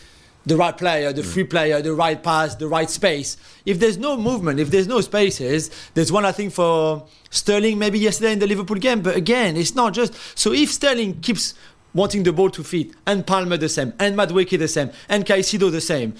the 0.45 0.55
right 0.55 0.77
player, 0.77 1.11
the 1.11 1.21
mm. 1.21 1.33
free 1.33 1.43
player, 1.43 1.81
the 1.81 1.93
right 1.93 2.21
pass, 2.21 2.55
the 2.55 2.67
right 2.67 2.89
space. 2.89 3.35
If 3.65 3.79
there's 3.79 3.97
no 3.97 4.15
movement, 4.15 4.59
if 4.59 4.69
there's 4.69 4.87
no 4.87 5.01
spaces, 5.01 5.71
there's 5.93 6.11
one 6.11 6.23
I 6.23 6.31
think 6.31 6.53
for 6.53 7.07
Sterling 7.31 7.79
maybe 7.79 7.99
yesterday 7.99 8.33
in 8.33 8.39
the 8.39 8.47
Liverpool 8.47 8.77
game. 8.77 9.01
But 9.01 9.15
again, 9.15 9.57
it's 9.57 9.75
not 9.75 9.93
just 9.93 10.13
so 10.37 10.53
if 10.53 10.71
Sterling 10.71 11.19
keeps 11.21 11.55
wanting 11.93 12.23
the 12.23 12.33
ball 12.33 12.49
to 12.51 12.63
feet, 12.63 12.93
and 13.07 13.25
Palmer 13.25 13.57
the 13.57 13.69
same, 13.69 13.93
and 13.99 14.15
Madueke 14.15 14.59
the 14.59 14.67
same, 14.67 14.91
and 15.09 15.25
Caicedo 15.25 15.71
the 15.71 15.81
same, 15.81 16.13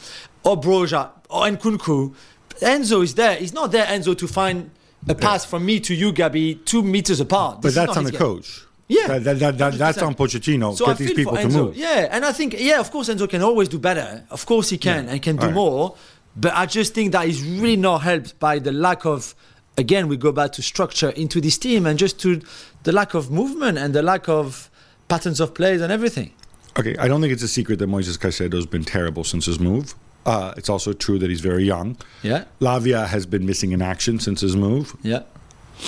or 0.44 0.60
Broja, 0.60 1.10
or 1.30 1.46
and 1.46 1.60
Nkunku, 1.60 2.16
Enzo 2.62 3.04
is 3.04 3.16
there. 3.16 3.36
He's 3.36 3.54
not 3.54 3.72
there, 3.72 3.86
Enzo, 3.86 4.18
to 4.18 4.28
find 4.28 4.72
a 5.08 5.16
pass 5.16 5.46
from 5.46 5.66
me 5.66 5.80
to 5.82 5.94
you, 5.94 6.12
Gabby, 6.12 6.56
two 6.56 6.82
meters 6.82 7.20
apart. 7.20 7.58
But 7.58 7.62
This 7.64 7.72
is 7.72 7.76
that's 7.76 7.98
on 7.98 8.04
the 8.06 8.12
game. 8.12 8.20
coach. 8.20 8.62
Yeah. 8.88 9.08
That, 9.08 9.24
that, 9.24 9.40
that, 9.40 9.58
that, 9.58 9.74
that's 9.74 9.98
on 10.02 10.14
Pochettino. 10.16 10.76
So 10.76 10.86
I 10.86 10.90
Get 10.90 10.98
these 11.00 11.14
people 11.14 11.36
to 11.38 11.48
move. 11.50 11.76
Yeah, 11.76 12.08
and 12.12 12.24
I 12.26 12.32
think 12.32 12.56
yeah, 12.58 12.80
of 12.80 12.92
course 12.92 13.10
Enzo 13.10 13.28
can 13.30 13.42
always 13.42 13.68
do 13.68 13.80
better. 13.80 14.24
Of 14.30 14.46
course 14.46 14.70
he 14.70 14.78
can 14.78 15.06
Yeah. 15.06 15.12
and 15.14 15.22
can 15.22 15.38
do 15.38 15.48
right. 15.48 15.54
more. 15.56 15.96
But 16.36 16.54
I 16.54 16.66
just 16.66 16.94
think 16.94 17.12
that 17.14 17.28
is 17.28 17.42
really 17.42 17.78
not 17.78 18.00
helped 18.04 18.40
by 18.40 18.60
the 18.60 18.72
lack 18.72 19.06
of 19.06 19.34
again 19.78 20.08
we 20.08 20.18
go 20.18 20.32
back 20.32 20.52
to 20.54 20.62
structure 20.62 21.10
into 21.12 21.42
this 21.42 21.58
team 21.58 21.86
and 21.86 21.98
just 21.98 22.20
to 22.22 22.42
the 22.84 22.92
lack 22.92 23.14
of 23.14 23.32
movement 23.32 23.78
and 23.78 23.94
the 23.96 24.02
lack 24.04 24.30
of 24.30 24.70
patterns 25.08 25.40
of 25.40 25.54
plays 25.56 25.82
and 25.82 25.92
everything. 25.92 26.32
Okay, 26.78 26.96
I 26.98 27.08
don't 27.08 27.22
think 27.22 27.32
it's 27.34 27.44
a 27.44 27.48
secret 27.48 27.80
that 27.80 27.90
Moises 27.90 28.20
Caicedo's 28.20 28.66
been 28.66 28.84
terrible 28.84 29.24
since 29.24 29.46
his 29.46 29.60
move. 29.60 29.96
Uh, 30.26 30.54
it's 30.58 30.70
also 30.70 30.92
true 30.94 31.20
that 31.20 31.30
he's 31.30 31.42
very 31.42 31.64
young. 31.64 31.98
Yeah, 32.24 32.46
Lavia 32.60 33.08
has 33.08 33.26
been 33.26 33.46
missing 33.46 33.72
in 33.72 33.82
action 33.82 34.20
since 34.20 34.42
his 34.42 34.56
move. 34.56 34.96
yeah, 35.04 35.24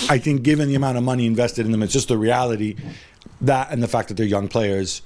I 0.08 0.18
think, 0.18 0.42
given 0.42 0.68
the 0.68 0.74
amount 0.74 0.96
of 0.98 1.04
money 1.04 1.26
invested 1.26 1.66
in 1.66 1.72
them, 1.72 1.82
it's 1.82 1.92
just 1.92 2.08
the 2.08 2.18
reality 2.18 2.76
that 3.40 3.70
and 3.72 3.82
the 3.82 3.88
fact 3.88 4.08
that 4.08 4.16
they're 4.16 4.26
young 4.26 4.48
players, 4.48 5.02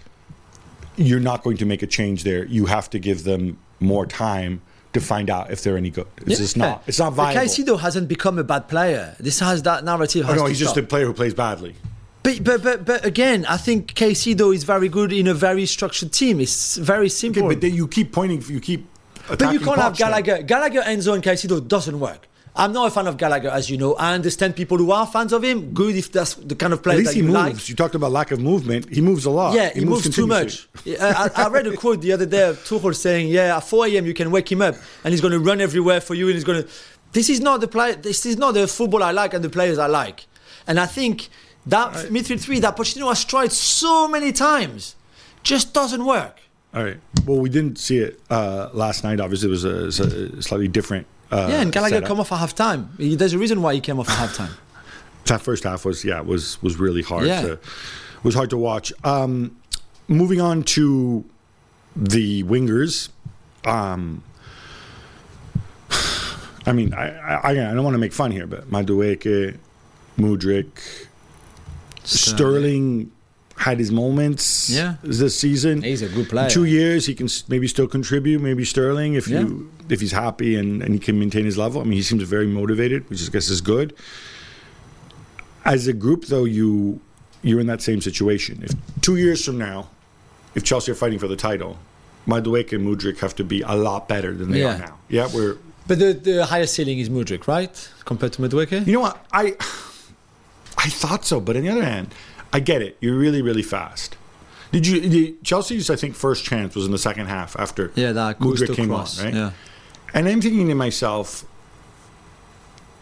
you're 0.96 1.20
not 1.20 1.42
going 1.42 1.56
to 1.58 1.64
make 1.66 1.82
a 1.82 1.86
change 1.86 2.24
there. 2.24 2.44
You 2.44 2.66
have 2.66 2.90
to 2.90 2.98
give 2.98 3.24
them 3.24 3.58
more 3.80 4.06
time 4.06 4.60
to 4.92 5.00
find 5.00 5.30
out 5.30 5.50
if 5.50 5.62
they're 5.62 5.78
any 5.78 5.88
good. 5.90 6.06
It's 6.26 6.38
just 6.38 6.56
not. 6.56 6.82
It's 6.86 6.98
not 6.98 7.14
viable. 7.14 7.40
Caicedo 7.40 7.80
hasn't 7.80 8.08
become 8.08 8.38
a 8.38 8.44
bad 8.44 8.68
player. 8.68 9.16
This 9.18 9.40
has 9.40 9.62
that 9.62 9.84
narrative. 9.84 10.26
Oh, 10.28 10.34
no, 10.34 10.46
he's 10.46 10.58
just 10.58 10.76
a 10.76 10.82
player 10.82 11.06
who 11.06 11.14
plays 11.14 11.32
badly. 11.34 11.74
But, 12.22 12.44
but 12.44 12.62
but 12.62 12.84
but 12.84 13.04
again, 13.04 13.44
I 13.48 13.56
think 13.56 13.94
Caicedo 13.94 14.54
is 14.54 14.62
very 14.64 14.88
good 14.88 15.12
in 15.12 15.26
a 15.26 15.34
very 15.34 15.66
structured 15.66 16.12
team. 16.12 16.38
It's 16.40 16.76
very 16.76 17.08
simple. 17.08 17.44
Okay, 17.44 17.54
but 17.54 17.60
then 17.60 17.74
you 17.74 17.88
keep 17.88 18.12
pointing. 18.12 18.42
You 18.48 18.60
keep. 18.60 18.86
But 19.28 19.52
you 19.52 19.60
can't 19.60 19.78
have 19.78 19.96
then. 19.96 20.08
Gallagher. 20.10 20.42
Gallagher, 20.42 20.82
Enzo, 20.82 21.14
and 21.14 21.22
Caicedo 21.22 21.66
doesn't 21.66 21.98
work. 21.98 22.28
I'm 22.54 22.72
not 22.72 22.88
a 22.88 22.90
fan 22.90 23.06
of 23.06 23.16
Gallagher, 23.16 23.48
as 23.48 23.70
you 23.70 23.78
know. 23.78 23.94
I 23.94 24.12
understand 24.12 24.54
people 24.56 24.76
who 24.76 24.90
are 24.92 25.06
fans 25.06 25.32
of 25.32 25.42
him. 25.42 25.72
Good 25.72 25.96
if 25.96 26.12
that's 26.12 26.34
the 26.34 26.54
kind 26.54 26.74
of 26.74 26.80
At 26.80 26.82
player 26.82 26.98
least 26.98 27.10
that 27.10 27.14
he 27.14 27.20
you 27.20 27.28
moves. 27.28 27.34
like. 27.34 27.68
You 27.68 27.74
talked 27.74 27.94
about 27.94 28.12
lack 28.12 28.30
of 28.30 28.40
movement. 28.40 28.90
He 28.90 29.00
moves 29.00 29.24
a 29.24 29.30
lot. 29.30 29.54
Yeah, 29.54 29.70
he, 29.72 29.86
moves, 29.86 30.14
too 30.14 30.26
much. 30.26 30.68
I, 30.86 31.30
I 31.34 31.48
read 31.48 31.66
a 31.66 31.74
quote 31.82 32.02
the 32.02 32.12
other 32.12 32.26
day 32.26 32.46
of 32.50 32.58
Tuchel 32.58 32.94
saying, 32.94 33.28
"Yeah, 33.28 33.56
at 33.56 33.64
4 33.64 33.86
a.m. 33.86 34.04
you 34.04 34.12
can 34.12 34.30
wake 34.30 34.52
him 34.52 34.60
up, 34.60 34.74
and 35.02 35.12
he's 35.12 35.22
going 35.22 35.32
to 35.32 35.38
run 35.38 35.62
everywhere 35.62 36.02
for 36.02 36.14
you, 36.14 36.26
and 36.26 36.34
he's 36.34 36.44
going 36.44 36.62
to." 36.62 36.68
This 37.12 37.30
is 37.30 37.40
not 37.40 37.62
the 37.62 37.68
play. 37.68 37.94
This 37.94 38.26
is 38.26 38.36
not 38.36 38.52
the 38.52 38.66
football 38.68 39.02
I 39.02 39.12
like 39.12 39.32
and 39.32 39.42
the 39.42 39.50
players 39.50 39.78
I 39.78 39.86
like. 39.86 40.26
And 40.66 40.78
I 40.78 40.86
think 40.86 41.30
that 41.66 41.92
midfield 42.10 42.40
three 42.40 42.60
that 42.60 42.76
Pochettino 42.76 43.08
has 43.08 43.24
tried 43.24 43.52
so 43.52 44.08
many 44.08 44.30
times 44.30 44.94
just 45.42 45.72
doesn't 45.72 46.04
work. 46.04 46.41
All 46.74 46.82
right. 46.82 46.98
Well, 47.26 47.38
we 47.38 47.48
didn't 47.50 47.78
see 47.78 47.98
it 47.98 48.18
uh, 48.30 48.70
last 48.72 49.04
night. 49.04 49.20
Obviously, 49.20 49.48
it 49.48 49.50
was 49.50 49.64
a, 49.64 50.38
a 50.38 50.42
slightly 50.42 50.68
different. 50.68 51.06
Uh, 51.30 51.48
yeah, 51.50 51.60
and 51.62 51.72
Gallagher 51.72 51.96
setup. 51.96 52.08
come 52.08 52.20
off 52.20 52.32
at 52.32 52.38
half 52.38 52.54
time. 52.54 52.90
There's 52.98 53.32
a 53.32 53.38
reason 53.38 53.62
why 53.62 53.74
he 53.74 53.80
came 53.80 53.98
off 53.98 54.08
at 54.08 54.16
half 54.16 54.34
time. 54.34 54.52
that 55.26 55.40
first 55.40 55.64
half 55.64 55.84
was 55.84 56.04
yeah 56.04 56.20
was 56.20 56.60
was 56.62 56.76
really 56.78 57.00
hard 57.02 57.26
Yeah. 57.26 57.42
to 57.42 57.58
was 58.22 58.34
hard 58.34 58.50
to 58.50 58.56
watch. 58.58 58.92
Um, 59.04 59.56
moving 60.08 60.40
on 60.40 60.62
to 60.64 61.24
the 61.94 62.42
wingers. 62.44 63.08
Um, 63.64 64.22
I 66.66 66.72
mean, 66.72 66.94
I, 66.94 67.08
I, 67.10 67.50
I 67.50 67.54
don't 67.54 67.82
want 67.84 67.94
to 67.94 67.98
make 67.98 68.12
fun 68.12 68.30
here, 68.30 68.46
but 68.46 68.70
Madueke, 68.70 69.58
Mudrik, 70.18 71.06
Sterling 72.04 73.10
had 73.62 73.78
his 73.78 73.90
moments 73.92 74.70
Yeah. 74.70 74.94
this 75.04 75.38
season. 75.38 75.82
He's 75.82 76.02
a 76.02 76.08
good 76.08 76.28
player. 76.28 76.46
In 76.46 76.50
Two 76.50 76.64
years, 76.64 77.06
he 77.06 77.14
can 77.14 77.28
maybe 77.48 77.66
still 77.68 77.86
contribute. 77.86 78.40
Maybe 78.42 78.64
Sterling, 78.64 79.14
if 79.14 79.26
Yeah. 79.28 79.40
you 79.40 79.70
if 79.88 80.00
he's 80.00 80.12
happy 80.12 80.56
and, 80.56 80.82
and 80.82 80.90
he 80.94 81.00
can 81.06 81.18
maintain 81.18 81.44
his 81.44 81.56
level. 81.58 81.80
I 81.80 81.84
mean, 81.84 81.92
he 82.02 82.02
seems 82.02 82.22
very 82.24 82.46
motivated, 82.46 83.08
which 83.08 83.22
I 83.26 83.30
guess 83.30 83.48
is 83.48 83.60
good. 83.60 83.94
As 85.64 85.86
a 85.86 85.92
group, 85.92 86.24
though, 86.26 86.44
you 86.44 87.00
you're 87.42 87.60
in 87.60 87.66
that 87.68 87.82
same 87.82 88.00
situation. 88.00 88.54
If 88.66 88.72
two 89.00 89.16
years 89.16 89.44
from 89.44 89.58
now, 89.58 89.78
if 90.54 90.62
Chelsea 90.64 90.92
are 90.92 90.94
fighting 91.04 91.18
for 91.18 91.28
the 91.28 91.36
title, 91.36 91.72
Madueke 92.26 92.72
and 92.72 92.82
Mudrik 92.86 93.18
have 93.18 93.34
to 93.36 93.44
be 93.44 93.62
a 93.62 93.74
lot 93.74 94.08
better 94.08 94.32
than 94.34 94.50
they 94.52 94.60
Yeah. 94.60 94.74
are 94.74 94.78
now. 94.78 94.94
Yeah, 95.08 95.28
we're. 95.34 95.56
But 95.88 95.98
the, 95.98 96.12
the 96.14 96.46
highest 96.46 96.74
ceiling 96.74 96.98
is 97.00 97.08
Mudrik, 97.10 97.46
right? 97.48 97.74
Compared 98.04 98.32
to 98.34 98.42
Madueke? 98.42 98.86
You 98.86 98.92
know 98.94 99.00
what? 99.08 99.16
I 99.32 99.44
I 100.86 100.88
thought 101.02 101.24
so, 101.24 101.36
but 101.40 101.56
on 101.56 101.62
the 101.62 101.68
other 101.76 101.84
hand, 101.94 102.08
I 102.52 102.60
get 102.60 102.82
it. 102.82 102.96
You're 103.00 103.16
really 103.16 103.42
really 103.42 103.62
fast. 103.62 104.16
Did 104.72 104.86
you? 104.86 105.00
The, 105.00 105.34
Chelsea's 105.42 105.90
I 105.90 105.96
think 105.96 106.14
first 106.14 106.44
chance 106.44 106.74
was 106.74 106.86
in 106.86 106.92
the 106.92 106.98
second 106.98 107.26
half 107.26 107.56
after 107.58 107.92
Yeah, 107.94 108.12
that 108.12 108.38
Mudrik 108.38 108.74
came 108.74 108.88
cross. 108.88 109.18
on, 109.18 109.24
right? 109.26 109.34
Yeah. 109.34 109.50
And 110.14 110.28
I'm 110.28 110.40
thinking 110.40 110.68
to 110.68 110.74
myself, 110.74 111.44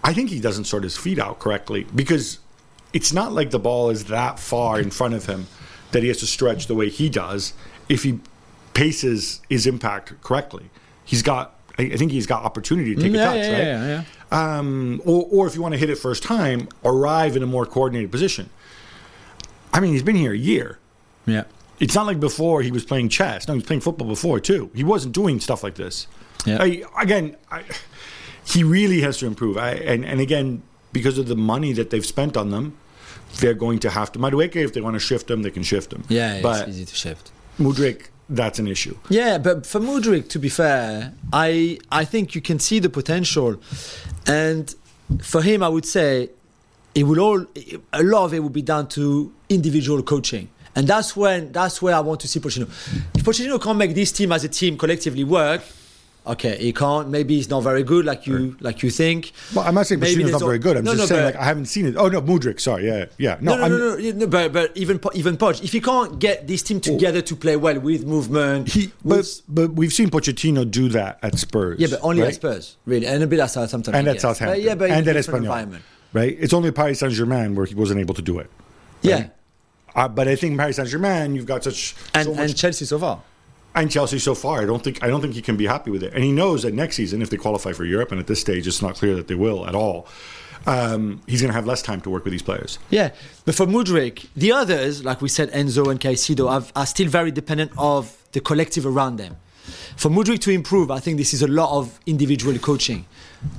I 0.02 0.12
think 0.12 0.30
he 0.30 0.40
doesn't 0.40 0.64
sort 0.64 0.84
his 0.84 0.96
feet 0.96 1.18
out 1.18 1.38
correctly 1.38 1.86
because 1.94 2.38
it's 2.92 3.12
not 3.12 3.32
like 3.32 3.50
the 3.50 3.58
ball 3.58 3.90
is 3.90 4.06
that 4.06 4.38
far 4.38 4.80
in 4.80 4.90
front 4.90 5.14
of 5.14 5.26
him 5.26 5.46
that 5.92 6.02
he 6.02 6.08
has 6.08 6.18
to 6.18 6.26
stretch 6.26 6.66
the 6.66 6.74
way 6.74 6.88
he 6.88 7.08
does 7.08 7.52
if 7.88 8.02
he 8.02 8.20
paces 8.74 9.40
his 9.48 9.66
impact 9.66 10.20
correctly. 10.22 10.70
He's 11.04 11.22
got, 11.22 11.54
I 11.78 11.82
I 11.82 11.96
think 11.96 12.12
he's 12.12 12.26
got 12.26 12.44
opportunity 12.44 12.94
to 12.94 13.00
take 13.00 13.12
yeah, 13.12 13.22
a 13.22 13.24
touch, 13.24 13.46
yeah, 13.46 13.52
right? 13.52 13.64
yeah, 13.64 14.04
yeah. 14.32 14.58
Um, 14.58 15.02
or, 15.04 15.26
or 15.30 15.46
if 15.46 15.54
you 15.56 15.62
want 15.62 15.74
to 15.74 15.78
hit 15.78 15.90
it 15.90 15.96
first 15.96 16.22
time, 16.22 16.68
arrive 16.84 17.36
in 17.36 17.42
a 17.42 17.46
more 17.46 17.66
coordinated 17.66 18.10
position. 18.12 18.50
I 19.72 19.80
mean, 19.80 19.92
he's 19.92 20.02
been 20.02 20.16
here 20.16 20.32
a 20.32 20.38
year. 20.38 20.78
Yeah. 21.26 21.44
It's 21.78 21.94
not 21.94 22.06
like 22.06 22.20
before 22.20 22.62
he 22.62 22.70
was 22.70 22.84
playing 22.84 23.08
chess. 23.08 23.48
No, 23.48 23.54
he 23.54 23.58
was 23.58 23.66
playing 23.66 23.80
football 23.80 24.08
before 24.08 24.40
too. 24.40 24.70
He 24.74 24.84
wasn't 24.84 25.14
doing 25.14 25.40
stuff 25.40 25.62
like 25.62 25.76
this. 25.76 26.06
Yeah. 26.44 26.58
I, 26.60 26.84
again, 27.00 27.36
I, 27.50 27.64
he 28.44 28.64
really 28.64 29.00
has 29.00 29.18
to 29.18 29.26
improve. 29.26 29.56
I, 29.56 29.72
and 29.72 30.04
and 30.04 30.20
again, 30.20 30.62
because 30.92 31.18
of 31.18 31.26
the 31.28 31.36
money 31.36 31.72
that 31.72 31.90
they've 31.90 32.04
spent 32.04 32.36
on 32.36 32.50
them, 32.50 32.76
they're 33.38 33.54
going 33.54 33.78
to 33.80 33.90
have 33.90 34.12
to. 34.12 34.18
Madueke, 34.18 34.56
if 34.56 34.72
they 34.72 34.80
want 34.80 34.94
to 34.94 35.00
shift 35.00 35.30
him, 35.30 35.42
they 35.42 35.50
can 35.50 35.62
shift 35.62 35.92
him. 35.92 36.04
Yeah, 36.08 36.40
but 36.42 36.68
it's 36.68 36.76
easy 36.76 36.84
to 36.84 36.94
shift. 36.94 37.30
Mudrik, 37.58 38.08
that's 38.28 38.58
an 38.58 38.66
issue. 38.66 38.96
Yeah, 39.08 39.38
but 39.38 39.66
for 39.66 39.80
Mudrik, 39.80 40.28
to 40.30 40.38
be 40.38 40.48
fair, 40.48 41.14
I 41.32 41.78
I 41.90 42.04
think 42.04 42.34
you 42.34 42.40
can 42.40 42.58
see 42.58 42.78
the 42.78 42.90
potential, 42.90 43.60
and 44.26 44.74
for 45.22 45.42
him, 45.42 45.62
I 45.62 45.68
would 45.68 45.86
say 45.86 46.30
it 46.94 47.04
will 47.04 47.20
all 47.20 47.46
a 47.92 48.02
lot 48.02 48.24
of 48.24 48.34
it 48.34 48.40
will 48.40 48.50
be 48.50 48.62
down 48.62 48.88
to 48.88 49.32
individual 49.50 50.02
coaching. 50.02 50.48
And 50.76 50.86
that's 50.86 51.16
when 51.16 51.52
that's 51.52 51.82
where 51.82 51.94
I 51.94 52.00
want 52.00 52.20
to 52.20 52.28
see 52.28 52.38
Pochettino. 52.40 52.68
If 53.14 53.24
Pochettino 53.24 53.60
can't 53.60 53.76
make 53.76 53.94
this 53.94 54.12
team 54.12 54.30
as 54.32 54.44
a 54.44 54.48
team 54.48 54.78
collectively 54.78 55.24
work, 55.24 55.62
okay, 56.24 56.56
he 56.58 56.72
can't. 56.72 57.08
Maybe 57.08 57.34
he's 57.34 57.50
not 57.50 57.62
very 57.62 57.82
good, 57.82 58.04
like 58.04 58.24
you 58.28 58.56
like 58.60 58.84
you 58.84 58.88
think. 58.90 59.32
Well, 59.52 59.64
I'm 59.66 59.74
not 59.74 59.88
saying 59.88 59.98
Maybe 60.00 60.22
Pochettino's 60.22 60.30
not 60.32 60.42
very 60.42 60.60
good. 60.60 60.76
I'm 60.76 60.84
No, 60.84 60.92
just 60.94 61.10
no, 61.10 61.16
saying, 61.16 61.24
like, 61.24 61.34
I 61.36 61.42
haven't 61.44 61.66
seen 61.66 61.86
it. 61.86 61.96
Oh, 61.96 62.06
no, 62.06 62.22
Mudrik, 62.22 62.60
sorry. 62.60 62.86
Yeah, 62.86 63.06
yeah. 63.18 63.36
No, 63.40 63.56
No, 63.56 63.66
no, 63.66 63.78
no, 63.78 63.96
no, 63.96 64.10
no, 64.12 64.26
But, 64.28 64.52
but 64.52 64.76
even 64.76 65.00
even 65.14 65.36
Poch, 65.36 65.60
if 65.64 65.72
he 65.72 65.80
can't 65.80 66.20
get 66.20 66.46
this 66.46 66.62
team 66.62 66.76
oh. 66.76 66.80
together 66.80 67.20
to 67.20 67.34
play 67.34 67.56
well 67.56 67.80
with 67.80 68.06
movement, 68.06 68.68
He, 68.68 68.92
with- 69.02 69.42
but, 69.48 69.66
but 69.68 69.72
we've 69.72 69.92
seen 69.92 70.08
Pochettino 70.08 70.70
do 70.70 70.88
that 70.90 71.18
at 71.24 71.36
Spurs. 71.36 71.80
yeah, 71.80 71.88
but 71.90 71.98
only 72.04 72.22
right? 72.22 72.28
at 72.28 72.34
Spurs, 72.36 72.76
really, 72.86 73.08
and 73.08 73.24
a 73.24 73.26
bit 73.26 73.40
at 73.40 73.50
Southampton, 73.50 73.92
And 73.96 74.06
at. 74.06 74.20
Southampton. 74.20 74.56
But 74.56 74.62
yeah, 74.62 74.76
but 74.76 74.88
and 74.92 75.06
at 75.08 75.16
Espanyol. 75.16 75.38
environment. 75.38 75.82
Right? 76.12 76.36
It's 76.38 76.52
only 76.54 76.70
Paris 76.70 77.00
Saint 77.00 77.12
Germain 77.12 77.56
where 77.56 77.66
he 77.66 77.74
wasn't 77.74 77.98
able 77.98 78.14
to 78.14 78.22
do 78.22 78.38
it. 78.38 78.48
Yeah, 79.02 79.28
Uh, 79.94 80.08
but 80.08 80.28
I 80.28 80.36
think 80.36 80.58
Paris 80.58 80.76
Saint 80.76 80.88
Germain, 80.88 81.34
you've 81.34 81.46
got 81.46 81.64
such 81.64 81.94
and 82.14 82.24
so 82.26 82.34
much 82.34 82.50
and 82.50 82.56
Chelsea 82.56 82.84
so 82.84 82.98
far. 82.98 83.22
and 83.74 83.90
Chelsea 83.90 84.18
so 84.18 84.34
far. 84.34 84.62
I 84.62 84.66
don't 84.66 84.82
think 84.82 85.02
I 85.02 85.08
don't 85.08 85.20
think 85.20 85.34
he 85.34 85.42
can 85.42 85.56
be 85.56 85.66
happy 85.66 85.90
with 85.90 86.02
it. 86.02 86.12
And 86.14 86.22
he 86.24 86.32
knows 86.32 86.62
that 86.62 86.74
next 86.74 86.96
season, 86.96 87.22
if 87.22 87.30
they 87.30 87.36
qualify 87.36 87.72
for 87.72 87.84
Europe, 87.84 88.10
and 88.12 88.20
at 88.20 88.26
this 88.26 88.40
stage, 88.40 88.66
it's 88.66 88.82
not 88.82 88.94
clear 88.96 89.14
that 89.16 89.28
they 89.28 89.34
will 89.34 89.66
at 89.66 89.74
all. 89.74 90.06
Um, 90.66 91.22
he's 91.26 91.40
going 91.40 91.48
to 91.48 91.54
have 91.54 91.66
less 91.66 91.80
time 91.80 92.02
to 92.02 92.10
work 92.10 92.24
with 92.24 92.32
these 92.32 92.42
players. 92.42 92.78
Yeah, 92.90 93.12
but 93.46 93.54
for 93.54 93.64
Mudrik, 93.66 94.26
the 94.36 94.52
others, 94.52 95.02
like 95.02 95.22
we 95.22 95.28
said, 95.30 95.50
Enzo 95.52 95.90
and 95.90 95.98
Caicedo, 95.98 96.52
have, 96.52 96.70
are 96.76 96.84
still 96.84 97.08
very 97.08 97.30
dependent 97.30 97.72
of 97.78 98.14
the 98.32 98.40
collective 98.40 98.84
around 98.84 99.16
them. 99.16 99.36
For 99.96 100.10
Mudrik 100.10 100.40
to 100.40 100.50
improve, 100.50 100.90
I 100.90 100.98
think 101.00 101.16
this 101.16 101.32
is 101.32 101.40
a 101.40 101.48
lot 101.48 101.70
of 101.78 101.98
individual 102.04 102.58
coaching. 102.58 103.06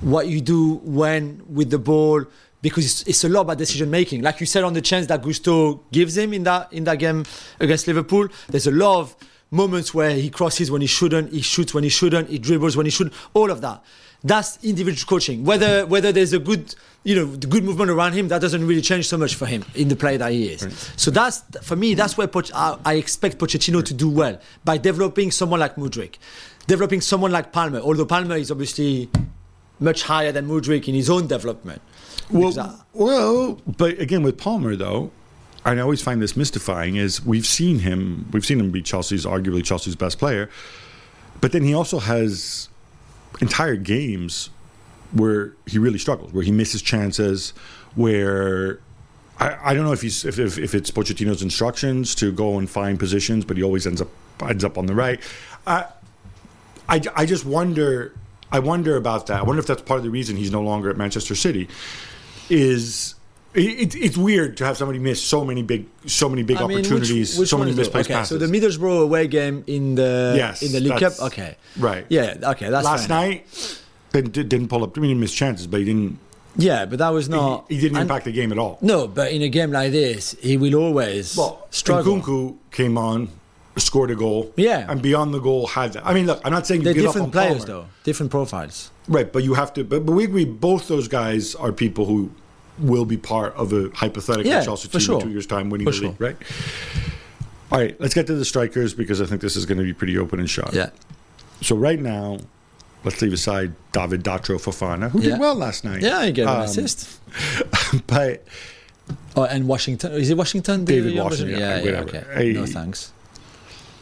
What 0.01 0.27
you 0.27 0.41
do 0.41 0.75
when 0.83 1.41
with 1.47 1.69
the 1.69 1.79
ball, 1.79 2.25
because 2.61 2.85
it's, 2.85 3.03
it's 3.07 3.23
a 3.23 3.29
lot 3.29 3.41
about 3.41 3.57
decision 3.57 3.89
making. 3.89 4.21
Like 4.21 4.39
you 4.39 4.45
said 4.45 4.63
on 4.63 4.73
the 4.73 4.81
chance 4.81 5.07
that 5.07 5.21
Gusto 5.23 5.83
gives 5.91 6.17
him 6.17 6.33
in 6.33 6.43
that 6.43 6.71
in 6.71 6.83
that 6.83 6.99
game 6.99 7.25
against 7.59 7.87
Liverpool, 7.87 8.27
there's 8.49 8.67
a 8.67 8.71
lot 8.71 8.99
of 8.99 9.15
moments 9.49 9.93
where 9.93 10.11
he 10.11 10.29
crosses 10.29 10.71
when 10.71 10.81
he 10.81 10.87
shouldn't, 10.87 11.31
he 11.31 11.41
shoots 11.41 11.73
when 11.73 11.83
he 11.83 11.89
shouldn't, 11.89 12.29
he 12.29 12.39
dribbles 12.39 12.77
when 12.77 12.85
he 12.85 12.89
shouldn't. 12.89 13.15
All 13.33 13.51
of 13.51 13.61
that. 13.61 13.83
That's 14.23 14.63
individual 14.63 15.09
coaching. 15.09 15.43
Whether 15.43 15.85
whether 15.87 16.11
there's 16.11 16.33
a 16.33 16.39
good 16.39 16.75
you 17.03 17.15
know 17.15 17.25
the 17.25 17.47
good 17.47 17.63
movement 17.63 17.89
around 17.89 18.13
him, 18.13 18.27
that 18.27 18.39
doesn't 18.39 18.65
really 18.65 18.81
change 18.81 19.07
so 19.07 19.17
much 19.17 19.33
for 19.33 19.47
him 19.47 19.65
in 19.73 19.87
the 19.87 19.95
player 19.95 20.19
that 20.19 20.31
he 20.31 20.49
is. 20.49 20.91
So 20.95 21.09
that's 21.09 21.39
for 21.63 21.75
me. 21.75 21.95
That's 21.95 22.17
where 22.17 22.27
Poch- 22.27 22.51
I, 22.53 22.77
I 22.85 22.93
expect 22.95 23.39
Pochettino 23.39 23.83
to 23.83 23.93
do 23.93 24.07
well 24.09 24.39
by 24.63 24.77
developing 24.77 25.31
someone 25.31 25.59
like 25.59 25.75
Mudrik, 25.75 26.17
developing 26.67 27.01
someone 27.01 27.31
like 27.31 27.51
Palmer. 27.51 27.79
Although 27.79 28.05
Palmer 28.05 28.35
is 28.35 28.51
obviously 28.51 29.09
much 29.81 30.03
higher 30.03 30.31
than 30.31 30.47
Mudrik 30.47 30.87
in 30.87 30.95
his 30.95 31.09
own 31.09 31.27
development. 31.27 31.81
I- 32.29 32.37
Well, 32.37 32.85
well, 32.93 33.61
but 33.67 33.99
again 33.99 34.23
with 34.23 34.37
Palmer 34.37 34.75
though, 34.77 35.11
I 35.65 35.77
always 35.79 36.01
find 36.01 36.21
this 36.21 36.37
mystifying. 36.37 36.95
Is 36.95 37.25
we've 37.25 37.45
seen 37.45 37.79
him, 37.79 38.27
we've 38.31 38.45
seen 38.45 38.59
him 38.59 38.71
be 38.71 38.81
Chelsea's 38.81 39.25
arguably 39.25 39.63
Chelsea's 39.63 39.95
best 39.97 40.17
player, 40.17 40.49
but 41.41 41.51
then 41.51 41.63
he 41.63 41.73
also 41.73 41.99
has 41.99 42.69
entire 43.41 43.75
games 43.75 44.49
where 45.11 45.53
he 45.65 45.77
really 45.77 45.99
struggles, 45.99 46.31
where 46.31 46.43
he 46.43 46.51
misses 46.51 46.81
chances, 46.81 47.51
where. 47.95 48.79
I, 49.39 49.71
I 49.71 49.73
don't 49.73 49.85
know 49.85 49.91
if 49.93 50.01
he's 50.03 50.23
if, 50.23 50.37
if, 50.39 50.57
if 50.59 50.75
it's 50.75 50.91
Pochettino's 50.91 51.41
instructions 51.41 52.13
to 52.15 52.31
go 52.31 52.59
and 52.59 52.69
find 52.69 52.99
positions, 52.99 53.43
but 53.43 53.57
he 53.57 53.63
always 53.63 53.87
ends 53.87 53.99
up 54.01 54.09
ends 54.47 54.63
up 54.63 54.77
on 54.77 54.85
the 54.85 54.93
right. 54.93 55.19
I, 55.65 55.85
I, 56.87 57.01
I 57.15 57.25
just 57.25 57.43
wonder. 57.45 58.13
I 58.51 58.59
wonder 58.59 58.95
about 58.97 59.27
that. 59.27 59.39
I 59.39 59.43
wonder 59.43 59.59
if 59.59 59.67
that's 59.67 59.81
part 59.81 59.99
of 59.99 60.03
the 60.03 60.09
reason 60.09 60.35
he's 60.35 60.51
no 60.51 60.61
longer 60.61 60.89
at 60.89 60.97
Manchester 60.97 61.35
City. 61.35 61.67
Is 62.49 63.15
it, 63.53 63.95
it's 63.95 64.17
weird 64.17 64.57
to 64.57 64.65
have 64.65 64.77
somebody 64.77 64.99
miss 64.99 65.21
so 65.21 65.43
many 65.45 65.63
big, 65.63 65.85
so 66.05 66.27
many 66.29 66.43
big 66.43 66.57
I 66.57 66.67
mean, 66.67 66.79
opportunities, 66.79 67.37
which 67.37 67.49
so 67.49 67.57
many 67.57 67.71
is 67.71 67.77
misplaced 67.77 68.09
okay, 68.09 68.15
passes. 68.19 68.39
So 68.39 68.45
the 68.45 68.51
Middlesbrough 68.51 69.03
away 69.03 69.27
game 69.27 69.63
in 69.67 69.95
the 69.95 70.33
Yes, 70.35 70.61
in 70.61 70.71
the 70.71 70.79
League 70.79 70.99
Cup. 70.99 71.19
Okay, 71.19 71.55
right. 71.77 72.05
Yeah, 72.09 72.35
okay, 72.43 72.69
that's 72.69 72.85
Last 72.85 73.09
night, 73.09 73.45
didn't, 74.11 74.33
didn't 74.33 74.67
pull 74.67 74.83
up. 74.83 74.97
I 74.97 75.01
mean, 75.01 75.09
he 75.09 75.15
missed 75.15 75.35
chances, 75.35 75.67
but 75.67 75.79
he 75.79 75.85
didn't. 75.85 76.19
Yeah, 76.57 76.85
but 76.85 76.99
that 76.99 77.09
was 77.09 77.27
He, 77.27 77.31
not. 77.31 77.65
he 77.69 77.79
didn't 77.79 77.95
and- 77.97 78.03
impact 78.03 78.25
the 78.25 78.31
game 78.33 78.51
at 78.51 78.57
all. 78.59 78.77
No, 78.81 79.07
but 79.07 79.31
in 79.31 79.41
a 79.41 79.47
game 79.49 79.71
like 79.71 79.91
this, 79.93 80.35
he 80.41 80.57
will 80.57 80.75
always 80.75 81.37
Well, 81.37 81.65
struggle. 81.71 82.19
Nkunku 82.19 82.57
came 82.71 82.97
on, 82.97 83.29
scored 83.77 84.11
a 84.11 84.15
goal. 84.15 84.51
Yeah. 84.57 84.85
and 84.91 85.01
beyond 85.01 85.33
the 85.33 85.39
goal 85.39 85.67
had 85.67 85.93
that. 85.93 86.05
I 86.05 86.13
mean, 86.13 86.25
look, 86.27 86.41
I'm 86.43 86.51
not 86.51 86.67
saying 86.67 86.81
you 86.81 86.93
They're 86.93 87.07
up 87.07 87.13
different 87.13 87.31
players, 87.31 87.65
Palmer. 87.65 87.65
though. 87.83 87.85
Different 88.03 88.31
profiles. 88.31 88.91
Right, 89.07 89.31
but 89.31 89.43
you 89.43 89.53
have 89.55 89.73
to. 89.75 89.83
But, 89.83 90.05
but 90.05 90.11
we 90.13 90.23
agree, 90.25 90.45
both 90.45 90.87
those 90.87 91.07
guys 91.07 91.55
are 91.55 91.71
people 91.71 92.05
who 92.05 92.31
will 92.77 93.05
be 93.05 93.17
part 93.17 93.53
of 93.55 93.71
a 93.73 93.89
hypothetical 93.93 94.49
Yeah, 94.51 94.63
Chelsea 94.63 94.87
team 94.87 95.01
sure. 95.01 95.15
in 95.19 95.21
two 95.27 95.31
years' 95.31 95.45
time 95.45 95.69
winning 95.69 95.85
For 95.87 95.91
the 95.91 95.97
sure. 95.97 96.09
league, 96.09 96.21
right? 96.21 96.37
All 97.71 97.79
right, 97.79 97.99
let's 98.01 98.13
get 98.13 98.27
to 98.27 98.33
the 98.35 98.43
strikers 98.45 98.93
because 98.93 99.21
I 99.21 99.25
think 99.25 99.41
this 99.41 99.55
is 99.55 99.65
going 99.65 99.77
to 99.77 99.83
be 99.83 99.93
pretty 99.93 100.17
open 100.17 100.39
and 100.39 100.49
shut. 100.49 100.73
Yeah. 100.73 100.89
So 101.61 101.75
right 101.75 101.99
now, 101.99 102.39
let's 103.05 103.21
leave 103.21 103.33
aside 103.33 103.73
David 103.93 104.23
Datro 104.23 104.57
Fofana, 104.59 105.09
who 105.11 105.21
Yeah. 105.21 105.29
did 105.31 105.39
well 105.39 105.55
last 105.55 105.83
night. 105.85 106.01
Yeah, 106.01 106.25
he 106.25 106.31
gave 106.31 106.47
an 106.47 106.55
Um, 106.55 106.61
assist. 106.63 107.19
but 108.07 108.43
Oh, 109.35 109.43
and 109.43 109.67
Washington. 109.67 110.11
Is 110.13 110.29
it 110.29 110.37
Washington? 110.37 110.85
David 110.85 111.15
Washington, 111.17 111.49
yeah, 111.59 111.81
Yeah, 111.81 111.91
yeah, 111.91 111.99
okay. 112.01 112.53
No 112.53 112.65
thanks. 112.65 113.11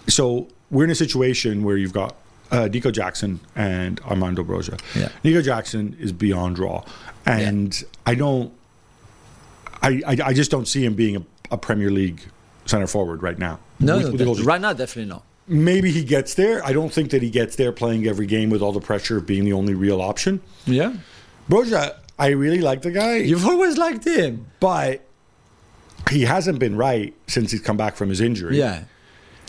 So 0.09 0.47
we're 0.71 0.83
in 0.83 0.89
a 0.89 0.95
situation 0.95 1.63
where 1.63 1.77
you've 1.77 1.93
got 1.93 2.15
uh, 2.51 2.67
Nico 2.67 2.91
Jackson 2.91 3.39
and 3.55 3.99
Armando 4.01 4.43
Broja. 4.43 4.79
Yeah. 4.95 5.09
Nico 5.23 5.41
Jackson 5.41 5.95
is 5.99 6.11
beyond 6.11 6.59
raw, 6.59 6.83
and 7.25 7.83
I 8.05 8.15
don't, 8.15 8.51
I, 9.81 10.01
I 10.05 10.17
I 10.25 10.33
just 10.33 10.51
don't 10.51 10.67
see 10.67 10.83
him 10.83 10.95
being 10.95 11.15
a, 11.17 11.23
a 11.51 11.57
Premier 11.57 11.89
League 11.91 12.21
center 12.65 12.87
forward 12.87 13.23
right 13.23 13.37
now. 13.39 13.59
No, 13.79 13.97
With- 13.97 14.19
no, 14.21 14.29
with 14.31 14.41
right 14.41 14.59
now, 14.61 14.73
definitely 14.73 15.09
not. 15.09 15.23
maybe 15.47 15.91
he 15.91 16.03
gets 16.03 16.33
there. 16.35 16.63
I 16.65 16.73
don't 16.73 16.91
think 16.93 17.11
that 17.11 17.21
he 17.21 17.29
gets 17.29 17.55
there 17.55 17.71
playing 17.71 18.05
every 18.07 18.25
game 18.25 18.49
with 18.49 18.61
all 18.61 18.71
the 18.73 18.81
pressure 18.81 19.17
of 19.17 19.25
being 19.25 19.45
the 19.45 19.53
only 19.53 19.73
real 19.73 20.01
option. 20.01 20.41
Yeah. 20.65 20.93
Broja, 21.49 21.95
I 22.19 22.27
really 22.29 22.59
like 22.61 22.81
the 22.83 22.91
guy, 22.91 23.17
You've 23.17 23.45
always 23.47 23.77
liked 23.77 24.05
him. 24.05 24.45
but 24.59 25.01
he 26.11 26.23
hasn't 26.23 26.59
been 26.59 26.75
right 26.75 27.13
since 27.27 27.51
he's 27.51 27.61
come 27.61 27.77
back 27.77 27.95
from 27.95 28.09
his 28.09 28.21
injury. 28.21 28.57
Yeah. 28.57 28.83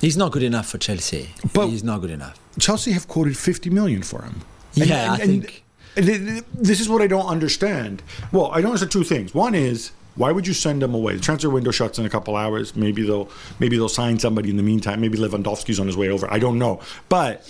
He's 0.01 0.17
not 0.17 0.33
good 0.33 0.43
enough 0.43 0.67
for 0.69 0.79
Chelsea. 0.79 1.31
But- 1.53 1.69
He's 1.69 1.85
not 1.85 2.01
good 2.01 2.11
enough. 2.11 2.39
Chelsea 2.59 2.93
have 2.93 3.07
quoted 3.09 3.37
50 3.37 3.71
million 3.71 4.03
for 4.03 4.23
him. 4.23 4.41
Yeah, 4.75 5.13
I 5.13 5.17
think- 5.19 5.63
and 5.97 6.07
th- 6.07 6.21
th- 6.21 6.45
this 6.55 6.81
is 6.81 6.89
what 6.89 7.03
I 7.03 7.07
don't 7.07 7.27
understand. 7.27 8.03
Well, 8.33 8.51
I 8.53 8.61
don't 8.61 8.71
understand 8.71 8.93
two 8.93 9.05
things. 9.05 9.35
One 9.35 9.55
is 9.55 9.91
why 10.17 10.33
would 10.33 10.47
you 10.47 10.55
send 10.55 10.83
him 10.83 10.95
away? 10.95 11.15
The 11.15 11.21
transfer 11.21 11.51
window 11.51 11.71
shuts 11.71 11.99
in 11.99 12.05
a 12.07 12.11
couple 12.11 12.35
hours. 12.37 12.75
Maybe 12.77 13.03
they'll 13.03 13.29
maybe 13.59 13.77
they'll 13.77 13.89
sign 13.89 14.19
somebody 14.19 14.51
in 14.51 14.57
the 14.57 14.63
meantime. 14.63 15.01
Maybe 15.01 15.19
Lewandowski's 15.19 15.79
on 15.81 15.87
his 15.87 15.97
way 15.97 16.09
over. 16.09 16.31
I 16.33 16.39
don't 16.39 16.59
know. 16.59 16.81
But 17.09 17.47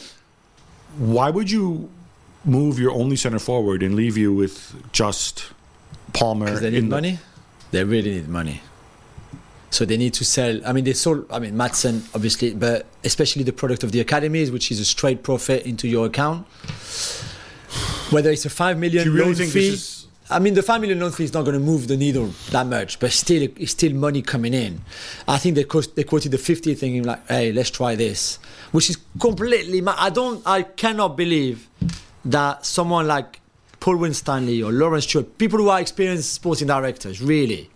why 0.99 1.31
would 1.31 1.51
you 1.51 1.89
move 2.45 2.79
your 2.79 2.93
only 2.93 3.17
center 3.17 3.39
forward 3.39 3.83
and 3.83 3.95
leave 3.95 4.17
you 4.17 4.33
with 4.33 4.75
just 4.93 5.45
Palmer? 6.13 6.47
Because 6.47 6.61
they 6.61 6.71
need 6.71 6.85
the- 6.85 6.89
money. 6.89 7.19
They 7.71 7.85
really 7.85 8.13
need 8.15 8.29
money. 8.29 8.63
So 9.71 9.85
they 9.85 9.97
need 9.97 10.15
to 10.15 10.25
sell. 10.25 10.61
I 10.67 10.73
mean, 10.73 10.85
they 10.85 10.93
sold. 10.95 11.27
I 11.31 11.39
mean, 11.39 11.57
Matson 11.57 12.03
obviously, 12.15 12.55
but 12.55 12.87
especially 13.05 13.45
the 13.45 13.53
product 13.53 13.85
of 13.85 13.93
the 13.93 14.01
academies, 14.01 14.51
which 14.51 14.71
is 14.73 14.81
a 14.81 14.85
straight 14.85 15.23
profit 15.23 15.65
into 15.65 15.87
your 15.89 16.07
account. 16.07 16.47
Whether 18.11 18.31
it's 18.31 18.45
a 18.45 18.51
five 18.51 18.79
million 18.79 19.05
Do 19.05 19.11
you 19.11 19.17
really 19.17 19.27
loan 19.29 19.35
think 19.37 19.53
fee. 19.53 19.69
is- 19.69 19.97
I 20.33 20.39
mean, 20.39 20.55
the 20.55 20.63
five 20.63 20.81
million 20.81 21.01
loan 21.01 21.11
fee 21.11 21.25
is 21.25 21.33
not 21.33 21.43
going 21.45 21.55
to 21.55 21.61
move 21.65 21.89
the 21.89 21.97
needle 21.97 22.31
that 22.51 22.67
much, 22.67 23.01
but 23.01 23.11
still, 23.11 23.43
it's 23.57 23.73
still 23.73 23.93
money 23.95 24.23
coming 24.23 24.55
in. 24.55 24.81
I 25.27 25.39
think 25.39 25.57
they 25.57 25.65
cost, 25.65 25.97
they 25.97 26.05
quoted 26.05 26.31
the 26.31 26.39
fifty, 26.39 26.75
thinking 26.75 27.03
like, 27.05 27.27
"Hey, 27.29 27.53
let's 27.53 27.71
try 27.71 27.95
this," 27.97 28.39
which 28.71 28.91
is 28.91 28.97
completely. 29.21 29.81
ma- 29.81 29.97
I 29.99 30.11
don't. 30.11 30.41
I 30.47 30.63
cannot 30.63 31.17
believe 31.17 31.69
that 32.25 32.65
someone 32.67 33.09
like 33.09 33.41
Paul 33.81 33.97
Winstanley 33.97 34.63
or 34.63 34.71
Laurence 34.73 35.05
Stewart, 35.05 35.37
people 35.39 35.59
who 35.59 35.69
are 35.69 35.81
experienced 35.81 36.33
sporting 36.33 36.69
directors, 36.69 37.21
really, 37.21 37.69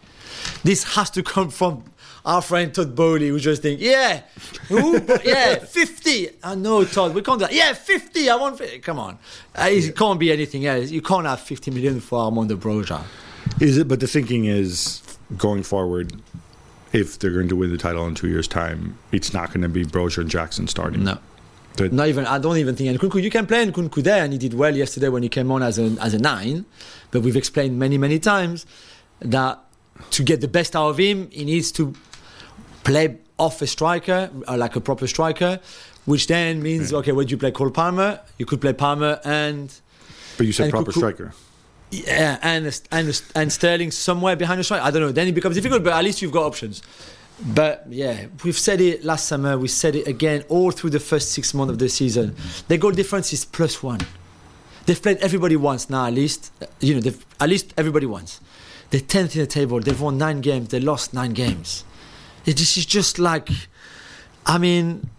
this 0.63 0.85
has 0.95 1.11
to 1.11 1.23
come 1.23 1.51
from 1.51 1.85
our 2.25 2.41
friend 2.41 2.75
Todd 2.75 2.95
Boehly, 2.95 3.29
who 3.29 3.39
just 3.39 3.63
think, 3.63 3.81
yeah, 3.81 4.23
who? 4.69 4.99
yeah, 5.25 5.57
50. 5.59 6.31
I 6.43 6.55
know, 6.55 6.85
Todd, 6.85 7.15
we 7.15 7.23
can't 7.23 7.39
do 7.39 7.47
that. 7.47 7.55
Yeah, 7.55 7.75
50. 7.75 8.31
I 8.31 8.37
want 8.37 8.59
50. 8.59 8.79
Come 8.79 8.99
on. 8.99 9.19
Uh, 9.55 9.69
it 9.71 9.95
can't 9.97 10.19
be 10.19 10.33
anything 10.33 10.65
else. 10.67 10.91
You 10.91 11.03
can't 11.03 11.27
have 11.27 11.41
50 11.41 11.71
million 11.71 12.01
for 12.01 12.21
Armando 12.21 12.57
Broja. 12.57 13.03
Is 13.61 13.77
it? 13.77 13.89
But 13.89 14.01
the 14.01 14.07
thinking 14.07 14.47
is 14.47 15.03
going 15.37 15.63
forward. 15.63 16.15
If 16.93 17.19
they're 17.19 17.33
going 17.33 17.49
to 17.49 17.57
win 17.57 17.71
the 17.71 17.77
title 17.77 18.07
in 18.07 18.15
two 18.15 18.29
years' 18.29 18.47
time, 18.47 18.97
it's 19.11 19.35
not 19.35 19.49
going 19.49 19.63
to 19.63 19.69
be 19.69 19.85
Broja 19.85 20.19
and 20.19 20.31
Jackson 20.31 20.69
starting. 20.69 21.05
No. 21.05 21.19
Not 21.81 22.07
even, 22.07 22.25
I 22.25 22.39
don't 22.39 22.57
even 22.59 22.77
think 22.77 23.01
Nkunku, 23.01 23.21
you 23.21 23.31
can 23.31 23.49
play 23.49 23.67
Nkunku 23.67 24.01
there, 24.05 24.23
and 24.23 24.33
he 24.33 24.39
did 24.39 24.55
well 24.55 24.75
yesterday 24.77 25.09
when 25.09 25.25
he 25.25 25.29
came 25.29 25.51
on 25.51 25.61
as 25.61 25.77
a, 25.77 25.97
as 26.01 26.15
a 26.15 26.21
nine. 26.21 26.67
But 27.11 27.23
we've 27.23 27.35
explained 27.37 27.81
many, 27.81 27.99
many 27.99 28.21
times 28.21 28.65
that 29.19 29.59
to 30.11 30.23
get 30.23 30.41
the 30.41 30.49
best 30.49 30.75
out 30.77 30.89
of 30.91 30.99
him, 30.99 31.29
he 31.31 31.45
needs 31.45 31.73
to 31.73 31.95
play 32.85 33.19
off 33.39 33.63
a 33.63 33.67
striker, 33.67 34.31
uh, 34.49 34.57
like 34.57 34.77
a 34.77 34.81
proper 34.81 35.07
striker, 35.07 35.61
which 36.05 36.27
then 36.27 36.63
means 36.63 36.93
okay, 36.93 37.13
would 37.13 37.31
you 37.31 37.37
play 37.39 37.51
Cole 37.51 37.71
Palmer? 37.71 38.21
You 38.39 38.47
could 38.47 38.61
play 38.61 38.73
Palmer 38.73 39.21
and 39.25 39.73
But 40.37 40.47
you 40.47 40.53
said 40.53 40.71
proper 40.71 40.87
Cuckoo- 40.93 41.01
striker. 41.01 41.35
yeah, 41.91 42.39
and 42.43 42.67
and 42.93 43.23
and 43.35 43.53
Sterling 43.53 43.91
somewhere 43.91 44.37
behind 44.37 44.61
the 44.61 44.65
strike. 44.65 44.83
I 44.83 44.91
don't 44.91 45.01
know. 45.03 45.13
Then 45.13 45.29
it 45.29 45.35
becomes 45.35 45.57
difficult, 45.57 45.83
but 45.83 45.93
at 45.95 46.05
least 46.05 46.21
you've 46.23 46.33
got 46.33 46.45
options. 46.45 46.83
But 47.45 47.87
yeah, 47.91 48.27
we've 48.45 48.59
said 48.59 48.81
it 48.81 49.05
last 49.05 49.27
summer. 49.27 49.59
We 49.59 49.67
said 49.69 49.97
it 49.97 50.07
again 50.07 50.45
all 50.49 50.71
through 50.71 50.91
the 50.91 51.01
first 51.01 51.33
six 51.33 51.53
months 51.55 51.73
of 51.73 51.79
the 51.79 51.89
season. 51.89 52.37
The 52.69 52.79
goal 52.79 52.93
difference 52.93 53.33
is 53.33 53.45
plus 53.45 53.83
one. 53.83 54.01
They've 54.87 55.01
played 55.03 55.17
everybody 55.19 55.57
once 55.57 55.91
now. 55.91 56.07
At 56.07 56.13
least 56.15 56.53
you 56.81 56.95
know, 56.95 57.01
they've, 57.01 57.27
at 57.41 57.49
least 57.49 57.75
everybody 57.77 58.07
once. 58.07 58.41
They're 58.95 59.01
tenth 59.01 59.35
in 59.35 59.41
the 59.41 59.49
table. 59.49 59.81
They've 59.81 60.01
won 60.01 60.19
nine 60.19 60.41
games. 60.41 60.69
They 60.69 60.79
lost 60.79 61.13
nine 61.13 61.33
games. 61.33 61.83
It- 62.47 62.57
This 62.59 62.77
is 62.77 62.87
just 62.87 63.19
like, 63.19 63.49
I 64.47 64.57
mean, 64.57 65.11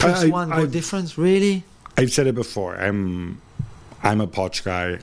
plus 0.00 0.24
I- 0.24 0.28
one 0.28 0.50
goal 0.50 0.66
difference. 0.66 1.16
Really? 1.16 1.62
I've 1.96 2.10
said 2.12 2.26
it 2.26 2.34
before. 2.34 2.74
I'm 2.74 3.40
I'm 4.02 4.20
a 4.20 4.26
Poch 4.26 4.64
guy. 4.64 4.98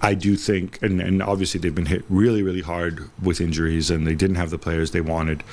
I 0.00 0.14
do 0.14 0.34
think, 0.34 0.78
and, 0.82 0.98
and 1.02 1.22
obviously 1.22 1.60
they've 1.60 1.74
been 1.74 1.84
hit 1.84 2.04
really, 2.08 2.42
really 2.42 2.62
hard 2.62 3.10
with 3.22 3.38
injuries, 3.42 3.90
and 3.90 4.06
they 4.06 4.14
didn't 4.14 4.36
have 4.36 4.48
the 4.48 4.56
players 4.58 4.92
they 4.92 5.02
wanted. 5.02 5.44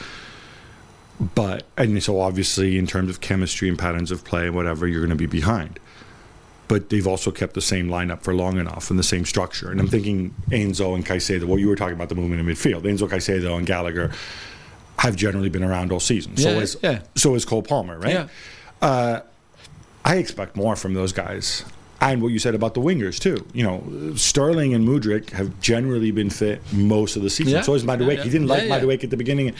But 1.35 1.63
and 1.77 2.01
so 2.01 2.21
obviously, 2.21 2.77
in 2.77 2.87
terms 2.87 3.09
of 3.09 3.19
chemistry 3.19 3.67
and 3.67 3.77
patterns 3.77 4.09
of 4.09 4.23
play 4.23 4.45
and 4.47 4.55
whatever, 4.55 4.87
you're 4.87 5.01
going 5.01 5.09
to 5.09 5.17
be 5.17 5.25
behind. 5.25 5.81
But 6.69 6.89
they've 6.89 7.07
also 7.07 7.31
kept 7.31 7.55
the 7.55 7.61
same 7.61 7.89
lineup 7.89 8.21
for 8.21 8.33
long 8.33 8.57
enough 8.57 8.89
and 8.91 8.97
the 8.97 9.03
same 9.03 9.25
structure. 9.25 9.71
And 9.71 9.79
I'm 9.81 9.87
thinking 9.87 10.33
Enzo 10.51 10.95
and 10.95 11.05
Caicedo. 11.05 11.43
What 11.45 11.57
you 11.59 11.67
were 11.67 11.75
talking 11.75 11.95
about 11.95 12.07
the 12.09 12.15
movement 12.15 12.39
in 12.39 12.45
midfield. 12.47 12.83
Enzo 12.83 13.09
Caicedo 13.09 13.57
and 13.57 13.65
Gallagher 13.65 14.11
have 14.99 15.15
generally 15.15 15.49
been 15.49 15.63
around 15.63 15.91
all 15.91 15.99
season. 15.99 16.37
so 16.37 16.49
Yeah, 16.51 16.57
is 16.59 16.77
yeah. 16.83 17.01
so 17.15 17.33
is 17.35 17.43
Cole 17.43 17.63
Palmer, 17.63 17.97
right? 17.99 18.13
Yeah. 18.13 18.27
Uh, 18.81 19.21
I 20.05 20.15
expect 20.17 20.55
more 20.55 20.75
from 20.75 20.93
those 20.93 21.11
guys. 21.11 21.65
And 22.01 22.21
what 22.21 22.29
you 22.29 22.39
said 22.39 22.55
about 22.55 22.75
the 22.75 22.81
wingers 22.81 23.19
too. 23.19 23.45
You 23.51 23.63
know, 23.63 24.13
Sterling 24.15 24.73
and 24.75 24.87
Mudrik 24.87 25.31
have 25.31 25.59
generally 25.59 26.11
been 26.11 26.29
fit 26.29 26.61
most 26.71 27.15
of 27.17 27.23
the 27.23 27.29
season. 27.29 27.53
Yeah. 27.55 27.61
So 27.61 27.73
is 27.73 27.83
Madueke. 27.83 28.17
Yeah. 28.17 28.23
He 28.23 28.29
didn't 28.29 28.47
like 28.47 28.63
Yeah. 28.67 28.79
Madueke 28.79 29.03
at 29.03 29.09
the 29.09 29.17
beginning. 29.17 29.53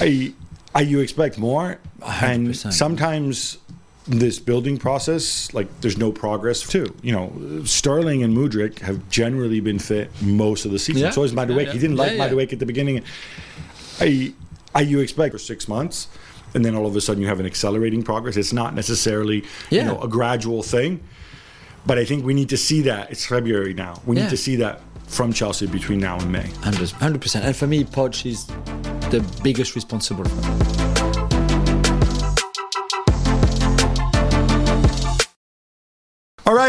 I, 0.00 0.34
I, 0.74 0.80
you 0.82 0.98
expect 1.00 1.38
more, 1.38 1.78
and 2.04 2.48
100%. 2.48 2.64
and 2.64 2.74
sometimes 2.74 3.56
this 4.08 4.38
building 4.38 4.78
process, 4.78 5.52
like 5.52 5.68
there's 5.82 5.98
no 5.98 6.10
progress 6.10 6.62
too. 6.62 6.94
You 7.02 7.12
know, 7.12 7.62
Sterling 7.64 8.22
and 8.22 8.34
Mudrik 8.36 8.78
have 8.80 9.08
generally 9.10 9.60
been 9.60 9.78
fit 9.78 10.10
most 10.22 10.64
of 10.64 10.72
the 10.72 10.78
season. 10.78 11.02
Yeah. 11.02 11.10
So 11.10 11.22
is 11.24 11.32
Madueke. 11.32 11.48
Yeah, 11.56 11.62
yeah. 11.66 11.72
He 11.72 11.78
didn't 11.78 11.96
like 11.96 12.12
Yeah. 12.12 12.28
Madueke 12.28 12.52
at 12.54 12.58
the 12.58 12.66
beginning. 12.66 13.02
I, 14.00 14.32
I, 14.74 14.80
you 14.80 15.00
expect 15.00 15.32
for 15.32 15.38
six 15.38 15.68
months, 15.68 16.08
and 16.54 16.64
then 16.64 16.74
all 16.74 16.86
of 16.86 16.96
a 16.96 17.00
sudden 17.00 17.20
you 17.22 17.28
have 17.28 17.40
an 17.40 17.46
accelerating 17.46 18.02
progress. 18.02 18.36
It's 18.36 18.52
not 18.52 18.74
necessarily 18.74 19.44
Yeah. 19.70 19.82
you 19.82 19.88
know 19.88 20.00
a 20.00 20.08
gradual 20.08 20.62
thing, 20.62 21.00
but 21.84 21.98
I 21.98 22.04
think 22.04 22.24
we 22.24 22.32
need 22.32 22.48
to 22.48 22.56
see 22.56 22.80
that. 22.82 23.10
It's 23.10 23.26
February 23.26 23.74
now. 23.74 24.00
We 24.06 24.16
need 24.16 24.30
to 24.30 24.36
see 24.36 24.56
that 24.56 24.80
from 25.06 25.32
Chelsea 25.32 25.66
between 25.66 26.00
now 26.00 26.18
and 26.18 26.32
May. 26.32 26.48
Hundred 26.62 27.20
percent. 27.20 27.44
And 27.44 27.54
for 27.56 27.66
me, 27.66 27.84
Poch 27.84 28.24
is 28.24 28.46
the 29.10 29.22
biggest 29.42 29.74
responsible 29.74 30.24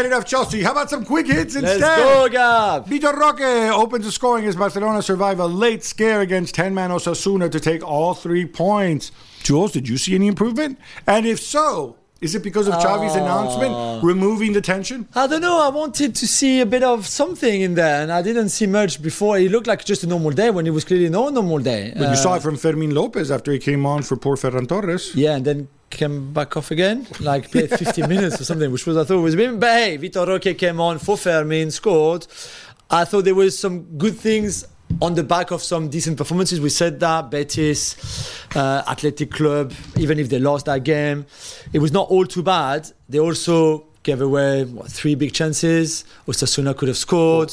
Enough 0.06 0.24
Chelsea. 0.24 0.62
How 0.62 0.72
about 0.72 0.90
some 0.90 1.04
quick 1.04 1.26
hits 1.26 1.54
instead? 1.54 1.80
Let's 1.80 2.32
go. 2.32 2.84
Vitor 2.86 3.16
Roque 3.16 3.40
opens 3.74 4.04
the 4.04 4.12
scoring 4.12 4.46
as 4.46 4.56
Barcelona 4.56 5.02
survive 5.02 5.38
a 5.40 5.46
late 5.46 5.84
scare 5.84 6.20
against 6.20 6.54
10 6.54 6.74
man 6.74 6.90
Osasuna 6.90 7.50
to 7.50 7.60
take 7.60 7.82
all 7.82 8.14
three 8.14 8.44
points. 8.46 9.12
Juls, 9.42 9.72
did 9.72 9.88
you 9.88 9.96
see 9.96 10.14
any 10.14 10.26
improvement? 10.26 10.78
And 11.06 11.26
if 11.26 11.40
so, 11.40 11.96
is 12.20 12.34
it 12.34 12.42
because 12.42 12.68
of 12.68 12.74
Xavi's 12.74 13.14
announcement 13.14 14.04
removing 14.04 14.52
the 14.52 14.60
tension? 14.60 15.08
I 15.14 15.26
don't 15.26 15.40
know. 15.40 15.62
I 15.62 15.68
wanted 15.68 16.14
to 16.16 16.26
see 16.26 16.60
a 16.60 16.66
bit 16.66 16.82
of 16.82 17.06
something 17.06 17.60
in 17.62 17.74
there, 17.74 18.02
and 18.02 18.12
I 18.12 18.20
didn't 18.22 18.50
see 18.50 18.66
much 18.66 19.00
before. 19.02 19.38
It 19.38 19.50
looked 19.50 19.66
like 19.66 19.84
just 19.84 20.04
a 20.04 20.06
normal 20.06 20.30
day 20.30 20.50
when 20.50 20.66
it 20.66 20.70
was 20.70 20.84
clearly 20.84 21.08
no 21.08 21.28
normal 21.30 21.58
day. 21.60 21.92
But 21.96 22.08
Uh, 22.08 22.10
you 22.10 22.16
saw 22.16 22.34
it 22.36 22.42
from 22.42 22.56
Fermin 22.56 22.94
Lopez 22.94 23.30
after 23.30 23.50
he 23.52 23.58
came 23.58 23.86
on 23.86 24.02
for 24.02 24.16
poor 24.16 24.36
Ferran 24.36 24.68
Torres. 24.68 25.12
yeah, 25.14 25.36
and 25.36 25.44
then 25.44 25.68
came 25.90 26.32
back 26.32 26.56
off 26.56 26.70
again, 26.70 27.06
like 27.20 27.50
played 27.50 27.70
50 27.84 28.02
minutes 28.06 28.40
or 28.40 28.44
something, 28.44 28.70
which 28.70 28.86
was 28.86 28.96
I 28.96 29.04
thought 29.04 29.20
was 29.22 29.34
a 29.34 29.36
bit. 29.36 29.58
But 29.58 29.72
hey, 29.78 29.98
Vitor 29.98 30.26
Roque 30.26 30.56
came 30.58 30.80
on 30.80 30.98
for 30.98 31.16
Fermin, 31.16 31.70
scored. 31.70 32.26
I 32.90 33.04
thought 33.04 33.24
there 33.24 33.34
was 33.34 33.58
some 33.58 33.82
good 33.98 34.16
things 34.16 34.64
on 35.00 35.14
the 35.14 35.22
back 35.22 35.50
of 35.50 35.62
some 35.62 35.88
decent 35.88 36.16
performances. 36.16 36.60
We 36.60 36.70
said 36.70 37.00
that 37.00 37.30
Betis, 37.30 38.44
uh, 38.54 38.82
Athletic 38.86 39.30
Club, 39.30 39.72
even 39.96 40.18
if 40.18 40.28
they 40.28 40.38
lost 40.38 40.66
that 40.66 40.84
game, 40.84 41.26
it 41.72 41.78
was 41.78 41.92
not 41.92 42.08
all 42.08 42.26
too 42.26 42.42
bad. 42.42 42.90
They 43.08 43.18
also 43.18 43.86
gave 44.02 44.20
away 44.20 44.64
what, 44.64 44.90
three 44.90 45.14
big 45.14 45.32
chances. 45.32 46.04
Osasuna 46.26 46.76
could 46.76 46.88
have 46.88 46.96
scored. 46.96 47.52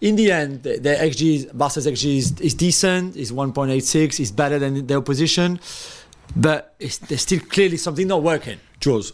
In 0.00 0.16
the 0.16 0.30
end, 0.30 0.62
the, 0.62 0.78
the 0.78 0.90
XG, 0.90 1.56
Barca's 1.56 1.86
XG 1.86 2.18
is, 2.18 2.40
is 2.40 2.54
decent. 2.54 3.16
Is 3.16 3.32
1.86. 3.32 4.20
Is 4.20 4.30
better 4.32 4.58
than 4.58 4.86
the 4.86 4.96
opposition, 4.96 5.60
but 6.36 6.74
it's, 6.78 6.98
there's 6.98 7.22
still 7.22 7.40
clearly 7.40 7.76
something 7.76 8.06
not 8.06 8.22
working. 8.22 8.58
Juls, 8.80 9.12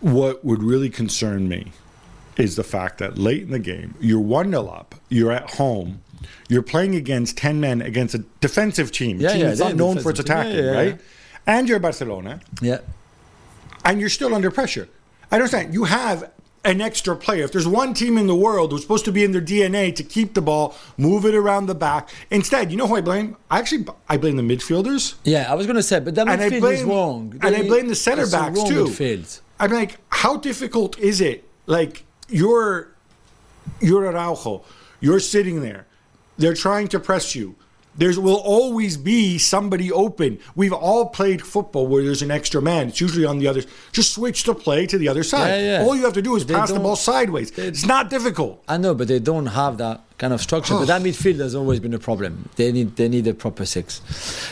what 0.00 0.44
would 0.44 0.62
really 0.62 0.90
concern 0.90 1.48
me 1.48 1.72
is 2.36 2.56
the 2.56 2.64
fact 2.64 2.98
that 2.98 3.16
late 3.16 3.42
in 3.42 3.50
the 3.50 3.58
game, 3.58 3.94
you're 4.00 4.20
1 4.20 4.50
0 4.50 4.66
up, 4.66 4.94
you're 5.08 5.32
at 5.32 5.50
home, 5.50 6.02
you're 6.48 6.62
playing 6.62 6.94
against 6.94 7.36
10 7.38 7.60
men 7.60 7.82
against 7.82 8.14
a 8.14 8.24
defensive 8.40 8.90
team, 8.92 9.20
Yeah, 9.20 9.28
team 9.32 9.40
yeah, 9.40 9.46
that's 9.48 9.60
not 9.60 9.76
known 9.76 9.98
for 10.00 10.10
its 10.10 10.20
attacking, 10.20 10.56
Yeah, 10.56 10.62
yeah, 10.62 10.70
right? 10.76 11.00
And 11.46 11.68
you're 11.68 11.78
Barcelona, 11.78 12.40
Yeah. 12.62 12.78
and 13.84 14.00
you're 14.00 14.08
still 14.08 14.34
under 14.34 14.50
pressure. 14.50 14.88
I 15.30 15.36
understand. 15.36 15.74
You 15.74 15.84
have 15.84 16.30
an 16.64 16.80
extra 16.80 17.14
player. 17.14 17.44
If 17.44 17.52
there's 17.52 17.68
one 17.68 17.92
team 17.92 18.16
in 18.16 18.26
the 18.26 18.34
world 18.34 18.72
who's 18.72 18.80
supposed 18.82 19.04
to 19.04 19.12
be 19.12 19.22
in 19.24 19.32
their 19.32 19.42
DNA 19.42 19.94
to 19.96 20.02
keep 20.02 20.32
the 20.32 20.40
ball, 20.40 20.74
move 20.96 21.26
it 21.26 21.34
around 21.34 21.66
the 21.66 21.74
back, 21.74 22.08
instead, 22.30 22.70
you 22.70 22.78
know 22.78 22.86
who 22.86 22.96
I 22.96 23.02
blame? 23.02 23.36
I 23.50 23.58
actually 23.58 23.84
I 24.08 24.16
blame 24.16 24.36
the 24.36 24.42
midfielders. 24.42 25.14
Yeah, 25.24 25.50
I 25.50 25.54
was 25.54 25.66
going 25.66 25.76
to 25.76 25.82
say, 25.82 26.00
but 26.00 26.14
that 26.14 26.26
And 26.28 26.40
I 26.40 26.48
midfield 26.48 26.60
blame- 26.60 26.74
is 26.74 26.82
wrong. 26.84 27.38
and 27.42 27.54
I 27.56 27.62
blame 27.62 27.88
the 27.88 27.94
center 27.94 28.26
backs 28.26 28.62
too. 28.62 28.86
Midfield. 28.86 29.40
I'm 29.60 29.70
like, 29.72 29.98
how 30.08 30.36
difficult 30.38 30.98
is 30.98 31.20
it? 31.20 31.44
Like 31.66 32.04
you're 32.28 32.88
you're 33.80 34.06
Araujo, 34.06 34.64
you're 35.00 35.20
sitting 35.20 35.60
there, 35.60 35.86
they're 36.38 36.54
trying 36.54 36.88
to 36.88 37.00
press 37.00 37.34
you. 37.34 37.54
There 37.96 38.10
will 38.20 38.40
always 38.40 38.96
be 38.96 39.38
somebody 39.38 39.92
open. 39.92 40.40
We've 40.56 40.72
all 40.72 41.10
played 41.10 41.40
football 41.42 41.86
where 41.86 42.02
there's 42.02 42.22
an 42.22 42.30
extra 42.32 42.60
man. 42.60 42.88
It's 42.88 43.00
usually 43.00 43.24
on 43.24 43.38
the 43.38 43.46
other. 43.46 43.62
Just 43.92 44.12
switch 44.14 44.42
the 44.42 44.52
play 44.52 44.84
to 44.86 44.98
the 44.98 45.06
other 45.08 45.22
side. 45.22 45.46
Yeah, 45.60 45.78
yeah. 45.78 45.84
All 45.84 45.94
you 45.94 46.02
have 46.02 46.14
to 46.14 46.22
do 46.22 46.34
is 46.34 46.44
They 46.44 46.54
pass 46.54 46.72
the 46.72 46.80
ball 46.80 46.96
sideways. 46.96 47.52
they- 47.52 47.68
It's 47.68 47.86
not 47.86 48.10
difficult. 48.10 48.60
I 48.66 48.78
know, 48.78 48.94
but 48.96 49.06
they 49.06 49.20
don't 49.20 49.46
have 49.46 49.78
that 49.78 50.00
kind 50.18 50.32
of 50.32 50.40
structure. 50.40 50.74
but 50.74 50.86
that 50.86 51.02
midfield 51.08 51.38
has 51.38 51.54
always 51.54 51.78
been 51.78 51.94
a 51.94 52.00
problem. 52.00 52.48
They 52.56 52.72
need 52.72 52.96
they 52.96 53.08
need 53.08 53.28
a 53.28 53.34
proper 53.34 53.64
six. 53.64 54.00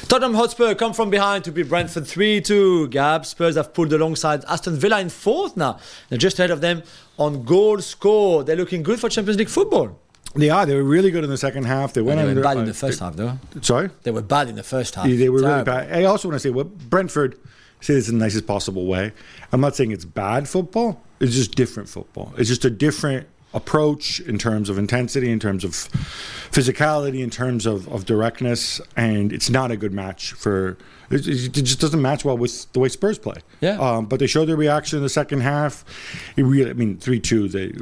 Tottenham 0.07 0.35
Hotspur 0.35 0.77
come 0.77 0.93
from 0.93 1.11
behind 1.11 1.43
to 1.43 1.51
beat 1.51 1.69
Brentford 1.69 2.05
3-2. 2.05 2.91
Gab 2.91 3.27
Spurs 3.27 3.57
have 3.57 3.75
pulled 3.75 3.93
alongside 3.93 4.45
Aston 4.45 4.77
Villa 4.77 5.01
in 5.01 5.09
fourth 5.09 5.57
now. 5.57 5.81
They're 6.11 6.17
just 6.19 6.39
ahead 6.39 6.53
of 6.53 6.61
them 6.61 6.85
on 7.19 7.43
goal 7.43 7.81
score. 7.81 8.45
They're 8.45 8.55
looking 8.55 8.85
good 8.85 9.01
for 9.01 9.09
Champions 9.09 9.37
League 9.39 9.49
football. 9.49 9.99
They 10.35 10.51
are. 10.51 10.65
They 10.65 10.75
were 10.75 10.83
really 10.83 11.11
good 11.11 11.25
in 11.25 11.31
the 11.31 11.37
second 11.37 11.65
half. 11.65 11.93
They 11.93 12.01
went 12.01 12.19
They 12.19 12.25
were 12.25 12.31
under. 12.31 12.43
bad 12.43 12.57
in 12.57 12.63
uh, 12.63 12.67
the 12.67 12.75
first 12.75 13.01
half, 13.01 13.17
though. 13.17 13.39
Sorry. 13.61 13.91
They 14.03 14.11
were 14.11 14.23
bad 14.23 14.49
in 14.49 14.55
the 14.57 14.63
first 14.63 14.95
half. 14.95 15.07
Yeah, 15.07 15.17
they 15.17 15.29
were 15.29 15.41
really 15.41 15.65
bad. 15.65 15.93
I 15.93 16.05
also 16.05 16.29
want 16.29 16.37
to 16.37 16.41
say, 16.41 16.51
well, 16.51 16.65
Brentford, 16.65 17.39
say 17.81 17.95
this 17.95 18.09
in 18.09 18.19
the 18.19 18.25
nicest 18.25 18.47
possible 18.47 18.87
way. 18.87 19.13
I'm 19.53 19.61
not 19.61 19.77
saying 19.77 19.91
it's 19.91 20.05
bad 20.05 20.49
football. 20.49 21.03
It's 21.21 21.35
just 21.35 21.55
different 21.55 21.89
football. 21.89 22.33
It's 22.39 22.49
just 22.49 22.65
a 22.65 22.71
different 22.71 23.27
approach 23.55 24.21
in 24.21 24.39
terms 24.39 24.71
of 24.71 24.79
intensity, 24.79 25.31
in 25.31 25.39
terms 25.39 25.65
of 25.65 25.73
physicality, 26.51 27.23
in 27.23 27.31
terms 27.31 27.67
of, 27.67 27.87
of 27.89 28.07
directness, 28.07 28.81
and 28.97 29.33
it's 29.33 29.51
not 29.51 29.71
a 29.71 29.77
good 29.77 29.93
match 29.93 30.33
for. 30.33 30.79
It, 31.11 31.27
it 31.27 31.53
just 31.63 31.81
doesn't 31.81 32.01
match 32.01 32.25
well 32.25 32.39
with 32.39 32.73
the 32.73 32.79
way 32.81 32.89
Spurs 32.89 33.19
play. 33.19 33.37
Yeah. 33.61 33.79
Um, 33.79 34.07
but 34.07 34.19
they 34.21 34.27
showed 34.27 34.47
their 34.47 34.57
reaction 34.57 34.97
in 34.99 35.03
the 35.03 35.09
second 35.11 35.41
half. 35.41 35.85
It 36.37 36.43
really, 36.45 36.71
I 36.71 36.73
mean, 36.73 36.97
three 36.99 37.21
two. 37.21 37.49
They 37.49 37.73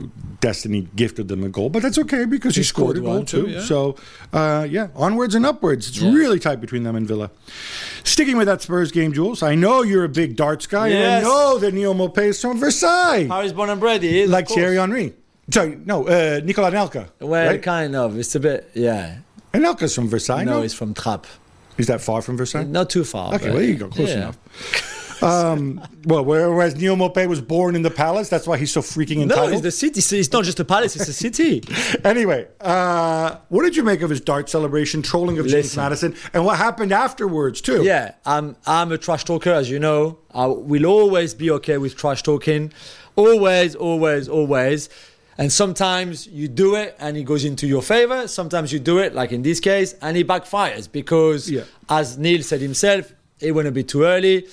Destiny 0.41 0.89
gifted 0.97 1.29
them 1.29 1.45
a 1.45 1.49
goal, 1.49 1.69
but 1.69 1.83
that's 1.83 1.99
okay 1.99 2.25
because 2.25 2.55
he, 2.57 2.61
He 2.63 2.65
scored, 2.65 2.97
scored 2.97 2.97
a 2.97 3.01
goal 3.17 3.25
too, 3.25 3.47
too. 3.47 3.51
yeah. 3.53 3.61
So, 3.63 3.97
uh, 4.33 4.67
yeah, 4.69 4.89
onwards 4.97 5.35
and 5.35 5.45
upwards. 5.45 5.89
It's 5.89 6.01
Yeah. 6.01 6.13
really 6.13 6.39
tight 6.39 6.61
between 6.63 6.83
them 6.83 6.97
and 6.97 7.07
Villa. 7.07 7.31
Sticking 8.05 8.37
with 8.39 8.47
that 8.47 8.63
Spurs 8.63 8.91
game, 8.91 9.13
Juls, 9.13 9.43
I 9.43 9.55
know 9.55 9.83
you're 9.83 10.05
a 10.05 10.09
big 10.09 10.37
darts 10.37 10.67
guy, 10.67 10.89
and 10.89 11.15
I 11.17 11.21
know 11.21 11.59
that 11.59 11.75
Neal 11.75 11.95
Maupay 11.95 12.29
is 12.29 12.41
from 12.41 12.59
Versailles, 12.59 13.27
Paris 13.29 13.53
born 13.53 13.69
and 13.71 13.79
bred, 13.81 14.03
he 14.03 14.21
is, 14.23 14.31
like. 14.31 14.49
Thierry 14.49 14.77
Henry. 14.77 15.15
Sorry, 15.53 15.79
no, 15.85 16.07
uh, 16.07 16.41
Nicola 16.43 16.71
Anelka. 16.71 17.09
Well, 17.21 17.49
right? 17.51 17.63
kind 17.63 17.95
of. 17.95 18.17
It's 18.19 18.35
a 18.35 18.41
bit, 18.41 18.71
yeah. 18.75 19.19
Anelka's 19.53 19.95
from 19.95 20.09
Versailles. 20.09 20.45
no, 20.45 20.59
No, 20.59 20.63
it's 20.63 20.75
from 20.75 20.95
Trappes. 20.95 21.27
Is 21.81 21.87
that 21.87 22.01
far 22.01 22.23
from 22.23 22.37
Versailles? 22.37 22.65
Not 22.65 22.91
too 22.91 23.05
far. 23.05 23.35
Okay, 23.35 23.39
but- 23.39 23.45
well, 23.47 23.55
there 23.55 23.65
you 23.65 23.75
go, 23.77 23.89
close 23.89 24.09
yeah. 24.11 24.17
enough. 24.17 24.39
Um, 25.23 25.83
well, 26.05 26.25
whereas 26.25 26.77
Neal 26.77 26.97
Maupay 26.97 27.29
was 27.29 27.41
born 27.41 27.77
in 27.77 27.83
the 27.83 27.91
palace, 27.91 28.29
that's 28.29 28.47
why 28.47 28.57
he's 28.57 28.73
so 28.73 28.81
freaking 28.81 29.21
entitled. 29.21 29.51
No, 29.51 29.53
it's 29.55 29.63
the 29.63 29.71
city. 29.71 30.19
It's 30.19 30.33
not 30.33 30.45
just 30.45 30.61
a 30.61 30.65
palace; 30.65 30.97
it's 30.97 31.09
a 31.09 31.13
city. 31.13 31.63
anyway, 32.05 32.49
uh, 32.61 33.37
what 33.49 33.63
did 33.63 33.77
you 33.77 33.83
make 33.83 34.01
of 34.01 34.11
his 34.11 34.21
dart 34.21 34.49
celebration, 34.49 35.03
trolling 35.03 35.39
of 35.39 35.47
James 35.47 35.77
Maddison, 35.77 36.15
and 36.33 36.45
what 36.45 36.57
happened 36.57 36.93
afterwards 36.93 37.61
too? 37.61 37.83
Yeah, 37.83 38.15
I'm 38.25 38.57
I'm 38.67 38.93
a 38.93 38.99
trash 38.99 39.25
talker, 39.25 39.53
as 39.53 39.69
you 39.71 39.79
know. 39.79 40.19
I 40.33 40.47
will 40.47 40.87
always 40.87 41.35
be 41.35 41.51
okay 41.51 41.77
with 41.77 41.97
trash 41.97 42.23
talking, 42.23 42.73
always, 43.17 43.75
always, 43.75 44.29
always. 44.29 44.89
And 45.41 45.51
sometimes 45.51 46.27
you 46.27 46.49
do 46.49 46.75
it 46.75 46.95
and 47.01 47.17
it 47.17 47.23
goes 47.25 47.47
into 47.47 47.67
your 47.67 47.81
favor. 47.81 48.29
Sometimes 48.29 48.75
you 48.75 48.79
do 48.79 48.99
it, 48.99 49.15
like 49.15 49.33
in 49.33 49.41
this 49.41 49.59
case, 49.59 49.95
and 50.03 50.15
it 50.19 50.27
backfires 50.27 50.87
because, 50.93 51.51
Yeah. 51.51 51.63
as 51.89 52.19
Neal 52.19 52.43
said 52.43 52.61
himself, 52.61 53.15
it 53.41 53.53
went 53.53 53.67
a 53.67 53.73
bit 53.73 53.89
too 53.89 54.03
early 54.05 54.47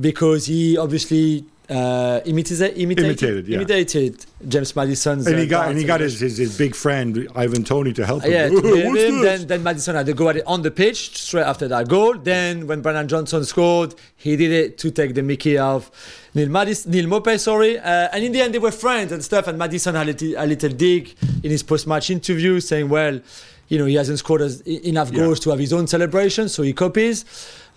because 0.00 0.46
he 0.46 0.76
obviously 0.76 1.44
uh, 1.68 2.20
imitated, 2.24 2.78
imitated, 2.78 3.04
Imitated, 3.04 3.48
yeah. 3.48 3.56
imitated 3.56 4.26
James 4.46 4.74
Maddison's. 4.76 5.26
And 5.26 5.36
uh, 5.36 5.38
he 5.40 5.46
got 5.46 5.68
and 5.68 5.78
he 5.78 5.84
got 5.84 6.00
his, 6.00 6.20
his, 6.20 6.36
his 6.38 6.56
big 6.56 6.74
friend 6.74 7.28
Ivan 7.34 7.64
Toney 7.64 7.92
to 7.94 8.06
help 8.06 8.22
him. 8.22 8.32
Yeah, 8.32 8.48
to 8.48 8.74
him. 8.74 9.22
Then, 9.22 9.46
then 9.46 9.62
Maddison 9.62 9.96
had 9.96 10.06
to 10.06 10.12
go 10.14 10.28
at 10.28 10.36
it 10.36 10.44
on 10.46 10.62
the 10.62 10.70
pitch 10.70 11.18
straight 11.20 11.42
after 11.44 11.66
that 11.68 11.88
goal. 11.88 12.14
Then 12.18 12.66
when 12.66 12.82
Brennan 12.82 13.08
Johnson 13.08 13.44
scored, 13.44 13.94
he 14.16 14.36
did 14.36 14.52
it 14.52 14.78
to 14.78 14.90
take 14.90 15.14
the 15.14 15.22
Mickey 15.22 15.58
of 15.58 15.90
Neal, 16.34 16.48
Madis, 16.48 16.86
Neal 16.86 17.06
Maupay, 17.06 17.38
sorry. 17.40 17.78
Uh, 17.78 18.08
and 18.12 18.22
in 18.24 18.30
the 18.32 18.40
end, 18.40 18.54
they 18.54 18.58
were 18.60 18.70
friends 18.70 19.10
and 19.10 19.24
stuff. 19.24 19.48
And 19.48 19.58
Maddison 19.58 19.94
had 19.94 20.04
a 20.04 20.12
little, 20.12 20.34
a 20.36 20.46
little 20.46 20.70
dig 20.70 21.14
in 21.42 21.50
his 21.50 21.62
post-match 21.62 22.10
interview, 22.10 22.60
saying, 22.60 22.88
"Well, 22.88 23.20
you 23.68 23.78
know, 23.78 23.86
he 23.86 23.94
hasn't 23.96 24.20
scored 24.20 24.42
as, 24.42 24.60
enough 24.60 25.10
Yeah. 25.10 25.20
goals 25.24 25.40
to 25.40 25.50
have 25.50 25.58
his 25.58 25.72
own 25.72 25.86
celebration, 25.88 26.48
so 26.48 26.62
he 26.62 26.72
copies." 26.72 27.24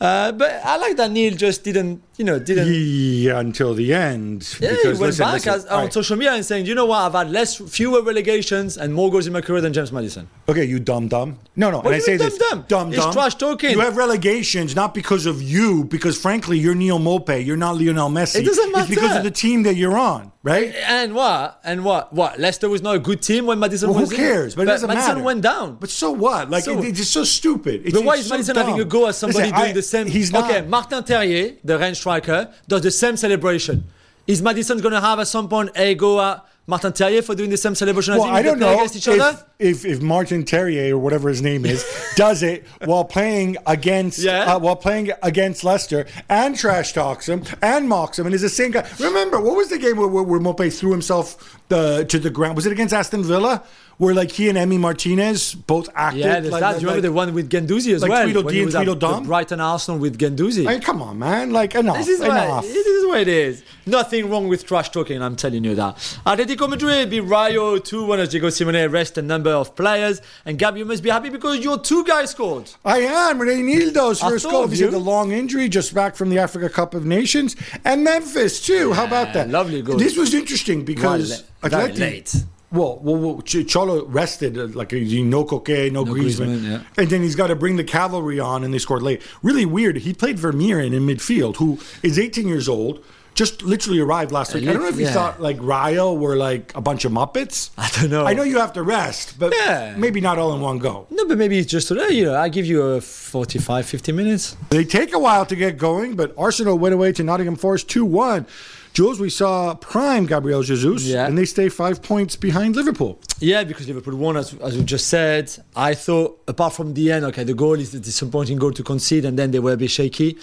Uh, 0.01 0.31
but 0.31 0.61
I 0.63 0.77
like 0.77 0.95
that 0.97 1.11
Neal 1.11 1.35
just 1.35 1.63
didn't, 1.65 2.01
you 2.15 2.23
know, 2.23 2.39
didn't. 2.39 2.67
Yeah, 2.73 3.39
until 3.39 3.73
the 3.73 3.93
end. 3.93 4.55
Yeah, 4.61 4.69
he 4.81 4.87
went 4.87 4.99
listen, 5.01 5.25
back 5.25 5.33
listen, 5.33 5.53
as, 5.53 5.65
on 5.65 5.83
right. 5.83 5.93
social 5.93 6.15
media 6.15 6.33
and 6.33 6.45
saying, 6.45 6.65
"You 6.67 6.73
know 6.75 6.85
what? 6.85 6.99
I've 6.99 7.11
had 7.13 7.29
less, 7.31 7.57
fewer 7.57 8.01
relegations 8.01 8.77
and 8.77 8.93
more 8.93 9.11
goals 9.11 9.27
in 9.27 9.33
my 9.33 9.41
career 9.41 9.59
than 9.59 9.73
James 9.73 9.91
Maddison." 9.91 10.29
Okay, 10.47 10.63
you 10.63 10.79
dumb 10.79 11.09
dumb. 11.09 11.37
No, 11.57 11.69
no. 11.69 11.77
What 11.77 11.87
and 11.87 11.95
I 11.95 11.99
say 11.99 12.11
mean 12.11 12.19
this? 12.19 12.37
It's 12.37 12.67
dumb. 12.67 12.91
trash 13.11 13.35
talking. 13.35 13.71
You 13.71 13.81
have 13.81 13.97
relegations 13.97 14.73
not 14.75 14.93
because 14.93 15.25
of 15.25 15.41
you, 15.41 15.83
because 15.83 16.17
frankly, 16.19 16.57
you're 16.57 16.75
Neal 16.75 16.99
Maupay. 16.99 17.45
You're 17.45 17.57
not 17.57 17.75
Lionel 17.75 18.09
Messi. 18.09 18.37
It 18.39 18.45
doesn't 18.45 18.71
matter. 18.71 18.91
It's 18.91 18.95
because 19.01 19.17
of 19.17 19.23
the 19.23 19.31
team 19.31 19.63
that 19.63 19.75
you're 19.75 19.97
on, 19.97 20.31
right? 20.43 20.73
And 20.87 21.13
what? 21.13 21.59
And 21.65 21.83
what? 21.83 22.13
What? 22.13 22.39
Leicester 22.39 22.69
was 22.69 22.81
not 22.81 22.95
a 22.95 22.99
good 22.99 23.21
team 23.21 23.45
when 23.47 23.59
Maddison 23.59 23.89
Well, 23.89 23.99
was 23.99 24.11
who 24.11 24.15
in? 24.15 24.21
cares? 24.21 24.55
But 24.55 24.61
it 24.63 24.65
doesn't 24.65 24.87
Maddison 24.87 25.15
matter. 25.15 25.25
went 25.25 25.41
down. 25.41 25.75
But 25.75 25.89
so 25.89 26.11
what? 26.11 26.49
Like 26.49 26.63
So- 26.63 26.79
it, 26.79 26.85
it's 26.85 26.99
just 26.99 27.11
so 27.11 27.23
stupid. 27.25 27.81
It's, 27.85 27.93
but 27.93 28.05
why 28.05 28.15
is 28.15 28.27
so 28.27 28.33
Maddison 28.35 28.55
dumb. 28.55 28.65
having 28.67 28.81
a 28.81 28.85
go 28.85 29.07
at 29.07 29.15
somebody 29.15 29.39
Listen, 29.45 29.55
doing 29.57 29.69
I- 29.71 29.73
the 29.73 29.81
same? 29.93 30.05
He's 30.07 30.31
not. 30.31 30.49
Okay, 30.49 30.61
Martin 30.75 31.03
Terrier, 31.03 31.45
the 31.63 31.77
Rennes 31.77 31.97
striker, 31.99 32.39
does 32.67 32.81
the 32.81 32.91
same 32.91 33.15
celebration. 33.17 33.83
Is 34.27 34.41
Maddison 34.41 34.79
going 34.79 34.93
to 34.93 35.01
have 35.01 35.19
at 35.19 35.27
some 35.27 35.49
point 35.49 35.71
a 35.75 35.95
go 35.95 36.21
at 36.21 36.45
Martin 36.67 36.93
Terrier 36.93 37.23
for 37.23 37.33
doing 37.33 37.49
the 37.49 37.57
same 37.57 37.73
celebration 37.73 38.13
Well, 38.13 38.25
as 38.25 38.29
him 38.29 38.35
I 38.35 38.41
don't 38.43 38.59
know 38.59 38.73
against 38.75 38.95
each 38.97 39.07
if, 39.07 39.19
other? 39.19 39.43
if 39.57 39.85
if 39.85 40.01
Martin 40.03 40.43
Terrier 40.45 40.93
or 40.95 40.99
whatever 40.99 41.29
his 41.29 41.41
name 41.41 41.65
is 41.65 41.83
does 42.15 42.43
it 42.43 42.63
while 42.85 43.03
playing 43.05 43.57
against 43.65 44.19
Yeah. 44.19 44.53
uh, 44.53 44.59
while 44.59 44.75
playing 44.75 45.09
against 45.23 45.63
Leicester 45.63 46.05
and 46.29 46.55
trash 46.55 46.93
talks 46.93 47.27
him 47.27 47.41
and 47.63 47.89
mocks 47.89 48.19
him 48.19 48.27
and 48.27 48.35
is 48.35 48.43
the 48.43 48.49
same 48.61 48.69
guy. 48.69 48.87
Remember 48.99 49.39
what 49.41 49.55
was 49.55 49.69
the 49.69 49.79
game 49.79 49.97
where, 49.97 50.07
where, 50.07 50.21
where 50.29 50.39
Maupay 50.39 50.69
threw 50.79 50.91
himself 50.91 51.57
the, 51.69 52.05
to 52.05 52.19
the 52.19 52.29
ground? 52.29 52.55
Was 52.55 52.67
it 52.67 52.71
against 52.71 52.93
Aston 52.93 53.23
Villa 53.23 53.63
where 53.99 54.13
like 54.15 54.31
he 54.31 54.49
and 54.49 54.57
Emi 54.57 54.79
Martinez 54.79 55.53
both 55.53 55.87
acted? 55.93 56.19
Yeah, 56.21 56.39
there's 56.39 56.51
like, 56.51 56.61
that. 56.61 56.71
like- 56.73 56.81
you 56.81 56.87
remember 56.87 57.07
the 57.07 57.13
one 57.13 57.33
with 57.33 57.49
Guendouzi 57.51 57.93
as 57.93 58.01
like 58.01 58.09
well? 58.09 58.23
Tweedledee 58.23 58.53
he 58.53 58.59
and 58.61 58.65
was 58.67 58.75
at 58.75 58.85
Tweedledum? 58.85 59.23
the 59.23 59.27
Brighton 59.27 59.59
Arsenal 59.59 59.99
with 59.99 60.17
Guendouzi. 60.17 60.65
I 60.67 60.71
mean, 60.71 60.81
come 60.81 61.01
on, 61.01 61.19
man! 61.19 61.51
Like 61.51 61.75
enough, 61.75 61.97
This 61.97 62.07
is, 62.07 62.19
what, 62.21 62.29
enough. 62.31 62.63
this 62.63 62.87
is 62.87 63.05
what 63.05 63.19
it 63.19 63.27
is. 63.27 63.63
Nothing 63.85 64.29
wrong 64.29 64.47
with 64.47 64.65
trash 64.65 64.89
talking, 64.89 65.21
I'm 65.21 65.35
telling 65.35 65.63
you 65.63 65.75
that. 65.75 65.95
Atletico 66.25 66.69
Madrid 66.69 67.09
beat 67.09 67.21
Rayo 67.21 67.77
2 67.77 68.05
1 68.05 68.19
as 68.19 68.29
Diego 68.29 68.47
Simeone 68.47 68.91
rest 68.91 69.17
a 69.17 69.21
number 69.21 69.49
of 69.51 69.75
players. 69.75 70.21
And 70.45 70.57
Gab, 70.57 70.77
you 70.77 70.85
must 70.85 71.03
be 71.03 71.09
happy 71.09 71.29
because 71.29 71.59
your 71.59 71.79
two 71.79 72.03
guys 72.05 72.31
scored. 72.31 72.71
I 72.85 72.99
am. 72.99 73.39
Reinildo's 73.39 74.21
first 74.21 74.45
goal. 74.49 74.67
He's 74.67 74.79
had 74.79 74.91
the 74.91 74.99
long 74.99 75.31
injury, 75.31 75.67
just 75.69 75.93
back 75.93 76.15
from 76.15 76.29
the 76.29 76.37
Africa 76.39 76.69
Cup 76.69 76.93
of 76.93 77.05
Nations. 77.05 77.55
And 77.83 78.03
Memphis, 78.03 78.65
too. 78.65 78.93
How 78.93 79.05
about 79.05 79.33
that? 79.33 79.49
lovely 79.49 79.81
goal. 79.81 79.97
This 79.97 80.15
was 80.15 80.33
interesting 80.33 80.85
because 80.85 81.41
very 81.63 81.91
Atleti- 81.91 81.99
late. 81.99 82.35
Well, 82.71 82.99
well, 83.01 83.15
well 83.17 83.41
Ch- 83.41 83.67
Cholo 83.67 84.05
rested, 84.05 84.57
uh, 84.57 84.67
like, 84.67 84.93
uh, 84.93 84.97
no 84.97 85.43
Koke, 85.43 85.91
no, 85.91 86.03
No 86.03 86.13
Griezmann. 86.13 86.59
Griezmann, 86.59 86.69
yeah. 86.69 86.81
And 86.97 87.09
then 87.09 87.21
he's 87.23 87.35
got 87.35 87.47
to 87.47 87.55
bring 87.55 87.77
the 87.77 87.83
cavalry 87.83 88.39
on, 88.39 88.63
and 88.63 88.73
they 88.73 88.77
scored 88.77 89.01
late. 89.01 89.21
Really 89.41 89.65
weird. 89.65 89.97
He 89.97 90.13
played 90.13 90.37
Vermeeren, 90.37 90.91
midfield, 90.91 91.55
who 91.57 91.79
is 92.03 92.19
18 92.19 92.47
years 92.47 92.69
old. 92.69 93.03
Just 93.35 93.61
literally 93.63 93.99
arrived 93.99 94.31
last 94.33 94.53
week. 94.53 94.67
I 94.67 94.73
don't 94.73 94.81
know 94.81 94.89
if 94.89 94.97
yeah. 94.97 95.13
thought 95.13 95.41
like 95.41 95.57
Rayo 95.61 96.13
were 96.13 96.35
like 96.35 96.75
a 96.75 96.81
bunch 96.81 97.05
of 97.05 97.11
muppets. 97.13 97.69
I 97.77 97.89
don't 97.93 98.09
know. 98.09 98.25
I 98.25 98.33
know 98.33 98.43
you 98.43 98.59
have 98.59 98.73
to 98.73 98.83
rest, 98.83 99.39
but 99.39 99.53
Yeah. 99.55 99.95
maybe 99.97 100.19
not 100.19 100.37
all 100.37 100.53
in 100.53 100.59
one 100.59 100.77
go. 100.77 101.07
No, 101.09 101.25
but 101.25 101.37
maybe 101.37 101.57
it's 101.57 101.71
just 101.71 101.87
today. 101.87 102.09
You 102.09 102.25
know, 102.25 102.35
I 102.35 102.49
give 102.49 102.65
you 102.65 102.81
a 102.81 103.01
45, 103.01 103.85
50 103.85 104.11
minutes. 104.11 104.57
They 104.71 104.83
take 104.83 105.13
a 105.13 105.19
while 105.19 105.45
to 105.45 105.55
get 105.55 105.77
going, 105.77 106.15
but 106.17 106.33
Arsenal 106.37 106.77
went 106.77 106.93
away 106.93 107.13
to 107.13 107.23
Nottingham 107.23 107.55
Forest 107.55 107.87
2 107.89 108.03
1. 108.03 108.45
Juls, 108.93 109.19
we 109.19 109.29
saw 109.29 109.75
prime 109.75 110.25
Gabriel 110.25 110.61
Jesus, 110.63 111.03
Yeah. 111.05 111.27
and 111.27 111.37
they 111.37 111.45
stay 111.45 111.69
five 111.69 112.01
points 112.01 112.35
behind 112.35 112.75
Liverpool. 112.75 113.19
Yeah, 113.39 113.63
because 113.63 113.87
Liverpool 113.87 114.15
won, 114.15 114.35
as, 114.35 114.53
as 114.55 114.77
we 114.77 114.83
just 114.83 115.07
said. 115.07 115.51
I 115.75 115.93
thought, 115.93 116.41
apart 116.47 116.73
from 116.73 116.93
the 116.95 117.11
end, 117.11 117.23
okay, 117.25 117.43
the 117.43 117.53
goal 117.53 117.73
is 117.79 117.93
a 117.93 117.99
disappointing 117.99 118.57
goal 118.57 118.71
to 118.73 118.83
concede, 118.83 119.25
and 119.25 119.37
then 119.39 119.51
they 119.51 119.59
were 119.59 119.73
a 119.73 119.77
bit 119.77 119.91
shaky. 119.91 120.37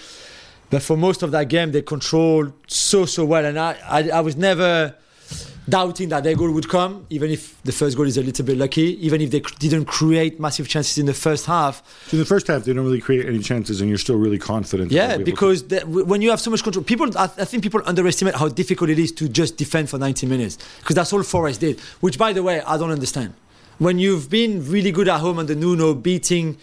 But 0.71 0.83
for 0.83 0.97
most 0.97 1.23
of 1.23 1.31
that 1.33 1.49
game, 1.49 1.73
they 1.73 1.83
controlled 1.83 2.53
so, 2.67 3.05
so 3.05 3.25
well. 3.25 3.45
And 3.45 3.59
I, 3.59 3.77
I, 3.89 4.11
I 4.11 4.21
was 4.21 4.37
never 4.37 4.95
doubting 5.69 6.09
that 6.11 6.25
their 6.25 6.35
goal 6.35 6.51
would 6.53 6.69
come, 6.69 7.07
even 7.11 7.31
if 7.31 7.61
the 7.63 7.73
first 7.73 7.97
goal 7.97 8.07
is 8.07 8.17
a 8.17 8.23
little 8.23 8.45
bit 8.45 8.57
lucky, 8.57 9.05
even 9.05 9.21
if 9.21 9.31
they 9.31 9.41
cr- 9.41 9.55
didn't 9.59 9.87
create 9.87 10.39
massive 10.39 10.69
chances 10.69 10.99
in 10.99 11.07
the 11.07 11.15
first 11.15 11.47
half. 11.47 11.83
So 12.09 12.17
in 12.17 12.21
the 12.21 12.27
first 12.27 12.47
half, 12.47 12.65
they 12.65 12.73
don't 12.73 12.85
really 12.85 13.01
create 13.01 13.27
any 13.27 13.41
chances, 13.41 13.81
and 13.81 13.89
you're 13.89 13.99
still 13.99 14.17
really 14.17 14.39
confident. 14.39 14.93
Yeah, 14.93 15.17
be 15.17 15.25
because 15.25 15.69
the, 15.69 15.81
when 15.81 16.23
you 16.23 16.31
have 16.31 16.41
so 16.41 16.51
much 16.51 16.63
control, 16.63 16.85
people, 16.85 17.17
I, 17.19 17.25
I 17.25 17.45
think 17.45 17.63
people 17.63 17.83
underestimate 17.85 18.35
how 18.35 18.49
difficult 18.49 18.91
it 18.91 18.99
is 18.99 19.13
to 19.13 19.29
just 19.29 19.57
defend 19.57 19.91
for 19.91 19.99
90 19.99 20.27
minutes. 20.27 20.59
Because 20.79 20.95
that's 20.95 21.13
all 21.13 21.23
Forest 21.23 21.61
did, 21.61 21.81
which, 22.01 22.19
by 22.19 22.33
the 22.33 22.43
way, 22.43 22.61
I 22.63 22.77
don't 22.79 22.91
understand. 22.91 23.35
When 23.79 23.99
you've 23.99 24.31
been 24.31 24.71
really 24.71 24.91
good 24.91 25.09
at 25.09 25.21
home 25.21 25.39
under 25.39 25.55
Nuno, 25.55 25.95
beating 25.95 26.57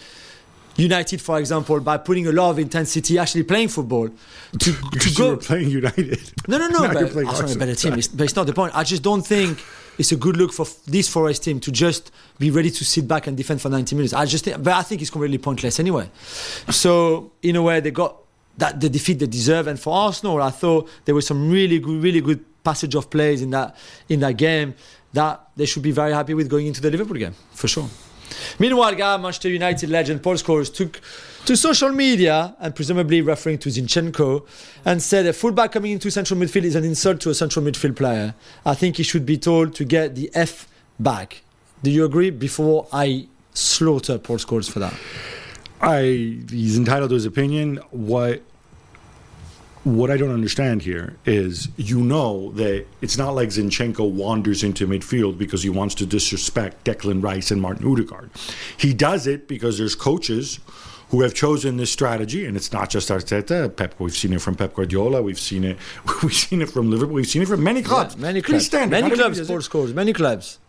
United, 0.76 1.22
for 1.22 1.40
example, 1.40 1.80
by 1.80 1.98
putting 1.98 2.28
a 2.28 2.32
lot 2.32 2.50
of 2.50 2.60
intensity, 2.60 3.18
actually 3.20 3.44
playing 3.44 3.68
football, 3.68 4.10
to, 4.60 4.74
to, 4.74 5.14
go. 5.18 5.30
were 5.32 5.38
playing 5.38 5.70
United. 5.70 6.32
No, 6.48 6.58
no, 6.58 6.68
no. 6.68 6.94
But 6.94 7.12
playing 7.12 7.28
Arsenal 7.28 7.52
a 7.52 7.58
better 7.58 7.76
team. 7.76 7.94
It's, 7.94 8.08
but 8.08 8.24
it's 8.24 8.36
not 8.36 8.48
the 8.48 8.54
point. 8.54 8.76
I 8.76 8.84
just 8.84 9.04
don't 9.04 9.22
think 9.22 9.64
it's 9.98 10.12
a 10.12 10.16
good 10.16 10.38
look 10.38 10.52
for 10.52 10.66
f- 10.66 10.84
this 10.86 11.08
Forest 11.08 11.44
team 11.44 11.60
to 11.60 11.72
just 11.72 12.12
be 12.40 12.50
ready 12.50 12.72
to 12.72 12.84
sit 12.84 13.08
back 13.08 13.28
and 13.28 13.38
defend 13.38 13.62
for 13.62 13.70
90 13.70 13.96
minutes. 13.96 14.14
I 14.14 14.26
just 14.26 14.46
think, 14.46 14.64
but 14.64 14.74
I 14.74 14.82
think 14.82 15.02
it's 15.02 15.12
completely 15.12 15.38
pointless 15.38 15.80
anyway. 15.80 16.10
So 16.70 17.32
in 17.44 17.56
a 17.56 17.62
way, 17.62 17.80
they 17.80 17.92
got 17.92 18.18
that 18.58 18.80
the 18.80 18.90
defeat 18.90 19.20
they 19.20 19.28
deserve. 19.28 19.68
And 19.68 19.80
for 19.80 19.96
Arsenal, 19.96 20.42
I 20.42 20.50
thought 20.50 20.90
there 21.06 21.16
was 21.16 21.28
some 21.28 21.52
really 21.52 21.80
good, 21.80 22.02
really 22.02 22.22
good 22.22 22.44
passage 22.64 22.96
of 22.96 23.10
plays 23.10 23.42
in 23.42 23.52
that 23.52 23.76
in 24.10 24.22
that 24.22 24.38
game 24.38 24.74
that 25.14 25.50
they 25.56 25.66
should 25.66 25.84
be 25.84 25.92
very 25.92 26.14
happy 26.14 26.34
with 26.34 26.50
going 26.50 26.66
into 26.66 26.82
the 26.82 26.90
Liverpool 26.90 27.18
game 27.18 27.36
for 27.52 27.68
sure. 27.68 27.88
Meanwhile, 28.60 28.96
guy, 28.96 29.18
Manchester 29.18 29.50
United 29.50 29.90
legend 29.90 30.24
Paul 30.24 30.36
Scholes 30.36 30.74
took 30.74 31.02
to 31.46 31.58
social 31.58 31.90
media 31.90 32.56
and 32.60 32.74
presumably 32.74 33.22
referring 33.22 33.58
to 33.60 33.70
Zinchenko 33.70 34.46
and 34.86 35.02
said 35.02 35.26
a 35.26 35.34
fullback 35.34 35.74
coming 35.74 35.92
into 35.92 36.10
central 36.10 36.40
midfield 36.40 36.64
is 36.64 36.76
an 36.76 36.86
insult 36.86 37.20
to 37.22 37.30
a 37.30 37.34
central 37.34 37.66
midfield 37.66 37.96
player. 37.96 38.34
I 38.66 38.76
think 38.76 38.98
he 38.98 39.04
should 39.04 39.26
be 39.26 39.38
told 39.38 39.76
to 39.76 39.86
get 39.86 40.16
the 40.16 40.32
F 40.34 40.68
back. 41.00 41.44
Do 41.82 41.92
you 41.92 42.06
agree? 42.06 42.30
Before 42.30 42.88
I 42.94 43.28
slaughter 43.54 44.18
Paul 44.18 44.38
Scholes 44.38 44.70
for 44.70 44.80
that. 44.80 44.94
I 45.82 46.40
he's 46.50 46.78
entitled 46.78 47.10
to 47.10 47.16
his 47.16 47.26
opinion. 47.26 47.78
What 47.92 48.42
what 49.84 50.10
I 50.10 50.18
don't 50.18 50.32
understand 50.32 50.82
here 50.84 51.18
is 51.26 51.68
you 51.76 52.00
know 52.02 52.52
that 52.54 52.86
it's 53.02 53.18
not 53.18 53.32
like 53.36 53.50
Zinchenko 53.50 54.10
wanders 54.12 54.64
into 54.64 54.88
midfield 54.88 55.38
because 55.38 55.64
he 55.64 55.70
wants 55.70 55.94
to 55.96 56.06
disrespect 56.06 56.86
Declan 56.86 57.22
Rice 57.22 57.52
and 57.52 57.62
Martin 57.62 57.86
Odegaard. 57.88 58.30
He 58.78 58.94
does 58.94 59.28
it 59.28 59.48
because 59.48 59.78
there's 59.78 59.96
coaches 59.96 60.60
who 61.10 61.22
have 61.22 61.34
chosen 61.34 61.78
this 61.78 61.92
strategy, 61.92 62.46
and 62.46 62.56
it's 62.58 62.72
not 62.72 62.90
just 62.90 63.10
Arteta. 63.10 63.76
Pep, 63.76 63.94
we've 64.00 64.16
seen 64.16 64.34
it 64.34 64.42
from 64.42 64.56
Pep 64.56 64.74
Guardiola. 64.74 65.22
We've 65.22 65.40
seen 65.40 65.64
it. 65.64 65.78
We've 66.24 66.34
seen 66.34 66.62
it 66.62 66.70
from 66.72 66.90
Liverpool. 66.90 67.14
We've 67.16 67.28
seen 67.28 67.42
it 67.44 67.48
from 67.48 67.64
many 67.64 67.84
clubs. 67.84 68.16
Yeah, 68.16 68.22
many 68.22 68.42
Pretty 68.42 68.54
clubs. 68.54 68.66
standard. 68.66 68.92
Many 69.02 69.16
clubs, 69.16 69.38
everybody 69.40 69.58
does 69.60 69.68
Paul 69.70 69.84
it. 69.84 69.88
Scholes. 69.90 69.94
Many 69.94 70.14
clubs. 70.14 70.60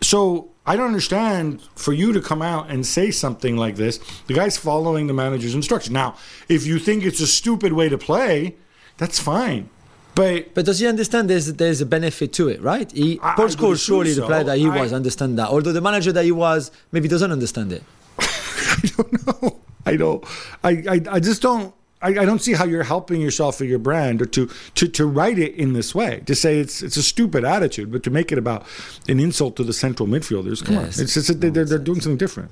So 0.00 0.50
I 0.64 0.76
don't 0.76 0.86
understand 0.86 1.60
for 1.74 1.92
you 1.92 2.12
to 2.12 2.20
come 2.20 2.40
out 2.40 2.70
and 2.70 2.86
say 2.86 3.10
something 3.10 3.56
like 3.56 3.74
this. 3.76 3.98
The 4.28 4.34
guy's 4.34 4.56
following 4.56 5.08
the 5.08 5.12
manager's 5.14 5.54
instructions. 5.56 5.92
Now, 5.92 6.14
if 6.48 6.66
you 6.66 6.78
think 6.78 7.04
it's 7.04 7.20
a 7.20 7.26
stupid 7.26 7.72
way 7.72 7.88
to 7.88 7.98
play, 7.98 8.54
that's 8.96 9.18
fine. 9.18 9.70
But 10.14 10.54
But 10.54 10.64
does 10.66 10.78
he 10.78 10.86
understand 10.86 11.28
there's 11.30 11.52
there's 11.54 11.80
a 11.80 11.86
benefit 11.86 12.32
to 12.34 12.48
it, 12.48 12.60
right? 12.62 12.90
He, 12.92 13.18
I- 13.20 13.32
I 13.32 13.34
Paul 13.34 13.46
would 13.46 13.54
Scholes, 13.58 13.72
assume 13.72 13.96
surely 13.96 14.12
the 14.12 14.26
player 14.26 14.44
that 14.44 14.58
he 14.58 14.68
I- 14.68 14.80
was, 14.82 14.92
understand 14.92 15.38
that. 15.38 15.48
Although 15.48 15.72
the 15.72 15.80
manager 15.80 16.12
that 16.12 16.24
he 16.24 16.32
was 16.32 16.70
maybe 16.92 17.08
doesn't 17.08 17.32
understand 17.32 17.72
it. 17.72 17.82
I 18.18 18.90
don't 18.96 19.26
know. 19.42 19.60
I 19.84 19.96
don't. 19.96 20.24
I, 20.62 20.70
I, 20.94 21.00
I 21.16 21.20
just 21.20 21.42
don't. 21.42 21.74
I, 22.02 22.08
I 22.08 22.24
don't 22.24 22.40
see 22.42 22.52
how 22.54 22.64
you're 22.64 22.82
helping 22.84 23.20
yourself 23.20 23.60
or 23.60 23.64
your 23.64 23.78
brand 23.78 24.20
or 24.22 24.26
to, 24.26 24.50
to 24.74 24.88
to 24.88 25.06
write 25.06 25.38
it 25.38 25.54
in 25.54 25.72
this 25.72 25.94
way 25.94 26.22
to 26.26 26.34
say 26.34 26.58
it's 26.58 26.82
it's 26.82 26.96
a 26.96 27.02
stupid 27.02 27.44
attitude, 27.44 27.92
but 27.92 28.02
to 28.04 28.10
make 28.10 28.32
it 28.32 28.38
about 28.38 28.66
an 29.08 29.20
insult 29.20 29.56
to 29.56 29.64
the 29.64 29.72
central 29.72 30.08
midfielders. 30.08 30.64
Come 30.64 30.74
Yes. 30.76 30.98
on, 30.98 31.04
it's, 31.04 31.16
it's, 31.16 31.28
they're, 31.28 31.50
they're 31.50 31.78
doing 31.78 32.00
something 32.00 32.16
different. 32.18 32.50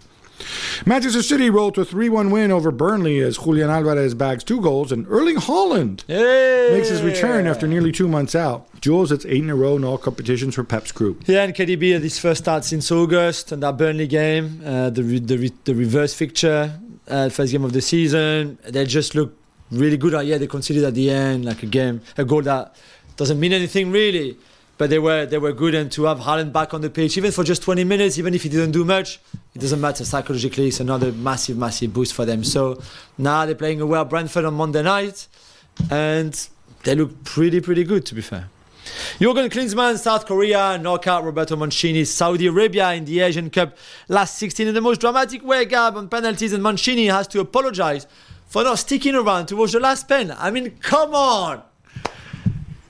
Manchester 0.86 1.22
City 1.22 1.50
rolled 1.50 1.74
to 1.74 1.82
a 1.82 1.84
3 1.84 2.08
1 2.08 2.30
win 2.30 2.50
over 2.50 2.70
Burnley 2.70 3.20
as 3.20 3.36
Julian 3.36 3.68
Alvarez 3.68 4.14
bags 4.14 4.42
two 4.42 4.60
goals 4.60 4.90
and 4.90 5.06
Erling 5.08 5.36
Haaland 5.36 6.02
Hey! 6.06 6.70
makes 6.72 6.88
his 6.88 7.02
return 7.02 7.46
after 7.46 7.66
nearly 7.66 7.92
two 7.92 8.08
months 8.08 8.34
out. 8.34 8.66
Juls, 8.80 9.12
it's 9.12 9.26
eight 9.26 9.42
in 9.42 9.50
a 9.50 9.54
row 9.54 9.76
in 9.76 9.84
all 9.84 9.98
competitions 9.98 10.54
for 10.54 10.64
Pep's 10.64 10.92
group. 10.92 11.24
Yeah, 11.26 11.42
and 11.44 11.54
KDB 11.54 11.92
had 11.92 12.02
his 12.02 12.18
first 12.18 12.44
start 12.44 12.64
since 12.64 12.90
August 12.90 13.52
and 13.52 13.62
that 13.62 13.76
Burnley 13.76 14.06
game, 14.06 14.62
uh, 14.64 14.88
the, 14.88 15.02
re- 15.02 15.18
the, 15.18 15.36
re- 15.36 15.52
the 15.64 15.74
reverse 15.74 16.14
fixture, 16.14 16.80
uh, 17.06 17.28
first 17.28 17.52
game 17.52 17.64
of 17.64 17.74
the 17.74 17.82
season. 17.82 18.58
They 18.66 18.86
just 18.86 19.14
look 19.14 19.36
really 19.70 19.96
good. 19.96 20.12
Yeah, 20.26 20.38
they 20.38 20.46
conceded 20.46 20.84
at 20.84 20.94
the 20.94 21.10
end, 21.10 21.44
like 21.44 21.62
a 21.62 21.66
game, 21.66 22.00
a 22.16 22.24
goal 22.24 22.42
that 22.42 22.74
doesn't 23.16 23.38
mean 23.38 23.52
anything 23.52 23.90
really. 23.90 24.36
But 24.78 24.88
they 24.88 24.98
were 24.98 25.26
they 25.26 25.36
were 25.36 25.52
good, 25.52 25.74
and 25.74 25.92
to 25.92 26.04
have 26.04 26.20
Haaland 26.20 26.54
back 26.54 26.72
on 26.72 26.80
the 26.80 26.88
pitch, 26.88 27.18
even 27.18 27.32
for 27.32 27.44
just 27.44 27.62
20 27.62 27.84
minutes, 27.84 28.18
even 28.18 28.32
if 28.32 28.42
he 28.44 28.48
didn't 28.48 28.70
do 28.70 28.82
much, 28.82 29.20
it 29.54 29.60
doesn't 29.60 29.80
matter 29.80 30.06
psychologically. 30.06 30.68
It's 30.68 30.80
another 30.80 31.12
massive, 31.12 31.58
massive 31.58 31.92
boost 31.92 32.14
for 32.14 32.24
them. 32.24 32.42
So 32.44 32.80
now 33.18 33.44
they're 33.44 33.54
playing 33.54 33.82
away 33.82 33.98
at 33.98 34.08
Brentford 34.08 34.46
on 34.46 34.54
Monday 34.54 34.82
night, 34.82 35.28
and 35.90 36.48
they 36.84 36.94
look 36.94 37.24
pretty, 37.24 37.60
pretty 37.60 37.84
good, 37.84 38.06
to 38.06 38.14
be 38.14 38.22
fair. 38.22 38.48
Jurgen 39.20 39.50
Klinsmann, 39.50 39.98
South 39.98 40.24
Korea, 40.24 40.78
knockout 40.78 41.24
Roberto 41.24 41.56
Mancini, 41.56 42.06
Saudi 42.06 42.46
Arabia 42.46 42.92
in 42.92 43.04
the 43.04 43.20
Asian 43.20 43.50
Cup 43.50 43.76
last 44.08 44.38
16 44.38 44.66
in 44.66 44.74
the 44.74 44.80
most 44.80 45.00
dramatic 45.02 45.44
way, 45.44 45.66
Gab, 45.66 45.96
on 45.96 46.08
penalties, 46.08 46.54
and 46.54 46.62
Mancini 46.62 47.06
has 47.06 47.28
to 47.28 47.40
apologize 47.40 48.06
for 48.50 48.64
not 48.64 48.78
sticking 48.78 49.14
around 49.14 49.46
to 49.46 49.56
watch 49.56 49.72
the 49.72 49.80
last 49.80 50.08
pen. 50.08 50.34
I 50.36 50.50
mean, 50.50 50.72
come 50.80 51.14
on! 51.14 51.62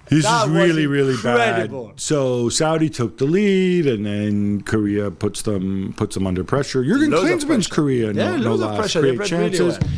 This 0.08 0.24
That 0.24 0.46
is 0.48 0.50
really, 0.52 0.86
really 0.88 1.12
incredible. 1.12 1.88
bad. 1.88 2.00
So 2.00 2.48
Saudi 2.48 2.88
took 2.90 3.18
the 3.18 3.26
lead, 3.26 3.86
and 3.86 4.04
then 4.04 4.62
Korea 4.62 5.11
puts 5.11 5.42
them 5.42 5.94
puts 5.96 6.14
them 6.16 6.26
under 6.26 6.42
pressure. 6.42 6.82
Jurgen 6.82 7.11
Klinsmann's. 7.12 7.68
Korea, 7.68 8.12
no, 8.12 8.30
Yeah, 8.32 8.36
no 8.36 8.54
last 8.56 8.78
pressure. 8.78 9.00
Great 9.02 9.18
really 9.18 9.28
chances. 9.28 9.78
well. 9.78 9.90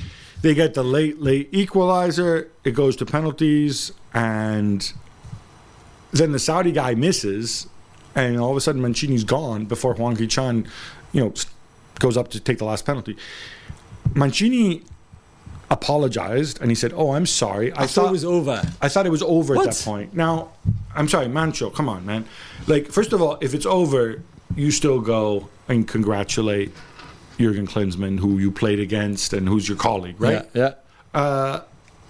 They 0.42 0.54
get 0.54 0.74
the 0.74 0.82
late, 0.82 1.20
late 1.22 1.48
equalizer. 1.52 2.50
It 2.64 2.72
goes 2.72 2.96
to 2.96 3.06
penalties, 3.06 3.92
and 4.12 4.92
then 6.10 6.32
the 6.32 6.38
Saudi 6.40 6.72
guy 6.72 6.94
misses, 6.94 7.68
and 8.14 8.38
all 8.38 8.50
of 8.50 8.56
a 8.56 8.60
sudden 8.60 8.82
Mancini's 8.82 9.24
gone 9.24 9.64
before 9.66 9.94
Huang 9.94 10.16
Chan, 10.28 10.66
you 11.12 11.20
know, 11.22 11.32
goes 12.00 12.16
up 12.18 12.28
to 12.32 12.40
take 12.40 12.58
the 12.58 12.64
last 12.66 12.84
penalty. 12.84 13.16
Mancini 14.14 14.82
apologized 15.72 16.60
and 16.60 16.70
he 16.70 16.74
said, 16.74 16.92
"Oh, 16.94 17.12
I'm 17.12 17.26
sorry. 17.26 17.72
I, 17.74 17.86
thought 17.86 18.08
it 18.08 18.12
was 18.12 18.24
over. 18.24 18.62
I 18.80 18.88
thought 18.88 19.06
it 19.06 19.10
was 19.10 19.22
over 19.22 19.54
What? 19.54 19.66
at 19.66 19.74
that 19.74 19.84
point. 19.84 20.14
Now, 20.14 20.50
I'm 20.94 21.08
sorry, 21.08 21.26
Mancio, 21.26 21.74
come 21.74 21.88
on, 21.88 22.04
man. 22.04 22.26
Like, 22.66 22.88
first 22.88 23.12
of 23.12 23.22
all, 23.22 23.38
if 23.40 23.54
it's 23.54 23.66
over, 23.66 24.22
you 24.54 24.70
still 24.70 25.00
go 25.00 25.48
and 25.68 25.88
congratulate 25.88 26.72
Jurgen 27.38 27.66
Klinsmann, 27.66 28.20
who 28.20 28.38
you 28.38 28.52
played 28.52 28.78
against 28.78 29.32
and 29.32 29.48
who's 29.48 29.66
your 29.66 29.78
colleague, 29.78 30.20
right? 30.20 30.46
Yeah. 30.54 30.74
yeah. 31.14 31.20
Uh, 31.20 31.60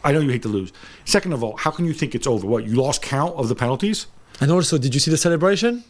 I 0.05 0.13
know 0.13 0.19
you 0.19 0.31
hate 0.31 0.43
to 0.43 0.49
lose. 0.49 0.73
Second 1.05 1.33
of 1.33 1.45
all, 1.45 1.57
how 1.57 1.71
can 1.71 1.85
you 1.85 1.93
think 1.93 2.15
it's 2.15 2.27
over? 2.27 2.47
What, 2.47 2.67
you 2.67 2.75
lost 2.75 3.01
count 3.03 3.35
of 3.37 3.49
the 3.49 3.55
penalties? 3.55 4.07
And 4.41 4.51
also, 4.51 4.77
did 4.77 4.93
you 4.93 5.01
see 5.01 5.11
the 5.13 5.17
celebration? 5.17 5.85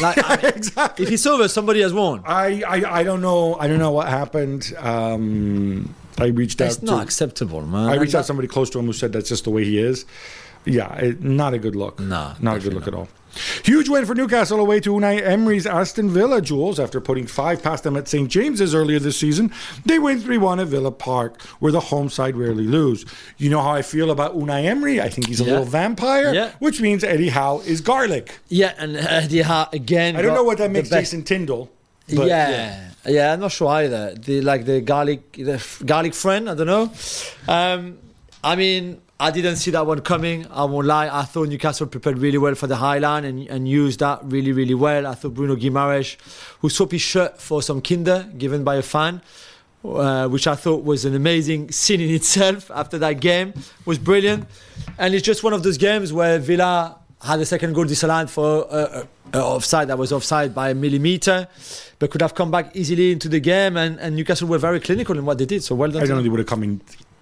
Like, 0.00 0.18
I 0.30 0.34
exactly. 0.54 1.06
if 1.06 1.12
it's 1.12 1.26
over, 1.26 1.48
somebody 1.48 1.80
has 1.80 1.92
won. 1.92 2.22
I, 2.24 2.62
I, 2.62 3.00
I 3.00 3.02
don't 3.02 3.20
know. 3.20 3.56
I 3.56 3.66
don't 3.66 3.78
know 3.78 3.90
what 3.90 4.08
happened. 4.08 4.72
Um, 4.78 5.94
I 6.18 6.26
reached 6.26 6.60
It's 6.60 6.78
out 6.78 6.82
not 6.82 6.96
to 6.96 7.02
acceptable, 7.02 7.62
man. 7.62 7.88
I 7.88 7.94
reached 7.96 8.14
out 8.14 8.20
to 8.20 8.24
somebody 8.24 8.48
close 8.48 8.68
to 8.70 8.78
him 8.78 8.86
who 8.86 8.92
said 8.92 9.12
that's 9.12 9.28
just 9.28 9.44
the 9.44 9.50
way 9.50 9.64
he 9.64 9.78
is. 9.78 10.04
Yeah, 10.66 10.94
it, 10.96 11.22
not 11.22 11.54
a 11.54 11.58
good 11.58 11.74
look. 11.74 11.98
No, 11.98 12.32
not 12.40 12.58
a 12.58 12.60
good 12.60 12.74
look 12.74 12.86
at 12.86 12.92
all. 12.94 13.08
Huge 13.64 13.88
win 13.88 14.04
for 14.04 14.14
Newcastle 14.14 14.58
away 14.60 14.80
to 14.80 14.90
Unai 14.92 15.22
Emery's 15.22 15.64
Aston 15.64 16.10
Villa, 16.10 16.42
Juls. 16.42 16.78
After 16.80 17.00
putting 17.00 17.26
five 17.28 17.62
past 17.62 17.84
them 17.84 17.96
at 17.96 18.08
St. 18.08 18.28
James's 18.28 18.74
earlier 18.74 18.98
this 18.98 19.16
season, 19.16 19.52
they 19.86 19.98
win 20.00 20.20
3 20.20 20.36
1 20.36 20.60
at 20.60 20.66
Villa 20.66 20.90
Park, 20.90 21.40
where 21.60 21.70
the 21.72 21.78
home 21.80 22.10
side 22.10 22.36
rarely 22.36 22.66
lose. 22.66 23.06
You 23.38 23.48
know 23.48 23.62
how 23.62 23.70
I 23.70 23.82
feel 23.82 24.10
about 24.10 24.36
Unai 24.36 24.64
Emery? 24.64 25.00
I 25.00 25.08
think 25.08 25.28
he's 25.28 25.40
a 25.40 25.44
Yeah. 25.44 25.50
little 25.50 25.64
vampire, 25.64 26.34
Yeah. 26.34 26.50
which 26.58 26.80
means 26.80 27.04
Eddie 27.04 27.28
Howe 27.30 27.62
is 27.64 27.80
garlic. 27.80 28.40
Yeah, 28.48 28.74
and 28.76 28.96
Eddie 28.96 29.42
Howe 29.42 29.68
again. 29.72 30.16
I 30.16 30.22
don't 30.22 30.34
know 30.34 30.44
what 30.44 30.58
that 30.58 30.70
makes 30.72 30.88
best- 30.90 31.12
Jason 31.12 31.22
Tindall. 31.22 31.70
But 32.12 32.26
yeah. 32.26 32.50
yeah, 32.50 32.89
I'm 33.06 33.40
not 33.40 33.52
sure 33.52 33.68
either. 33.68 34.14
The 34.14 34.42
like 34.42 34.64
the 34.64 34.80
garlic, 34.80 35.32
the 35.32 35.64
garlic 35.84 36.14
friend. 36.14 36.50
I 36.50 36.54
don't 36.54 36.66
know. 36.66 36.92
Um, 37.48 37.98
I 38.44 38.56
mean, 38.56 39.00
I 39.18 39.30
didn't 39.30 39.56
see 39.56 39.70
that 39.72 39.86
one 39.86 40.00
coming. 40.00 40.46
I 40.50 40.64
won't 40.64 40.86
lie. 40.86 41.08
I 41.08 41.24
thought 41.24 41.48
Newcastle 41.48 41.86
prepared 41.86 42.18
really 42.18 42.38
well 42.38 42.54
for 42.54 42.66
the 42.66 42.76
High 42.76 42.98
Line 42.98 43.24
and, 43.24 43.46
and 43.48 43.68
used 43.68 44.00
that 44.00 44.20
really, 44.24 44.52
really 44.52 44.74
well. 44.74 45.06
I 45.06 45.14
thought 45.14 45.34
Bruno 45.34 45.56
Guimaraes, 45.56 46.16
who 46.60 46.70
swapped 46.70 46.92
his 46.92 47.02
shirt 47.02 47.38
for 47.38 47.62
some 47.62 47.82
Kinder 47.82 48.30
given 48.38 48.64
by 48.64 48.76
a 48.76 48.82
fan, 48.82 49.20
uh, 49.84 50.26
which 50.28 50.46
I 50.46 50.54
thought 50.54 50.84
was 50.84 51.04
an 51.04 51.14
amazing 51.14 51.70
scene 51.70 52.00
in 52.00 52.10
itself 52.10 52.70
after 52.70 52.96
that 52.98 53.20
game, 53.20 53.52
was 53.84 53.98
brilliant. 53.98 54.46
And 54.96 55.14
it's 55.14 55.24
just 55.24 55.42
one 55.42 55.52
of 55.52 55.62
those 55.62 55.76
games 55.76 56.14
where 56.14 56.38
Villa 56.38 56.96
had 57.22 57.40
a 57.40 57.46
second 57.46 57.74
goal 57.74 57.84
disallowed 57.84 58.30
for 58.30 58.66
uh, 58.66 58.74
uh, 58.74 59.04
uh, 59.34 59.54
offside 59.54 59.88
that 59.88 59.98
was 59.98 60.12
offside 60.12 60.54
by 60.54 60.70
a 60.70 60.74
millimeter, 60.74 61.48
but 61.98 62.10
could 62.10 62.22
have 62.22 62.34
come 62.34 62.50
back 62.50 62.74
easily 62.74 63.12
into 63.12 63.28
the 63.28 63.40
game. 63.40 63.76
And, 63.76 63.98
and 64.00 64.16
Newcastle 64.16 64.48
were 64.48 64.58
very 64.58 64.80
clinical 64.80 65.18
in 65.18 65.24
what 65.26 65.38
they 65.38 65.46
did. 65.46 65.62
So 65.62 65.74
well 65.74 65.90
done. 65.90 66.02
I 66.02 66.06
don't 66.06 66.16
know 66.16 66.22
they 66.22 66.28
would 66.28 66.40
have 66.40 66.48
come 66.48 66.62
in 66.62 66.80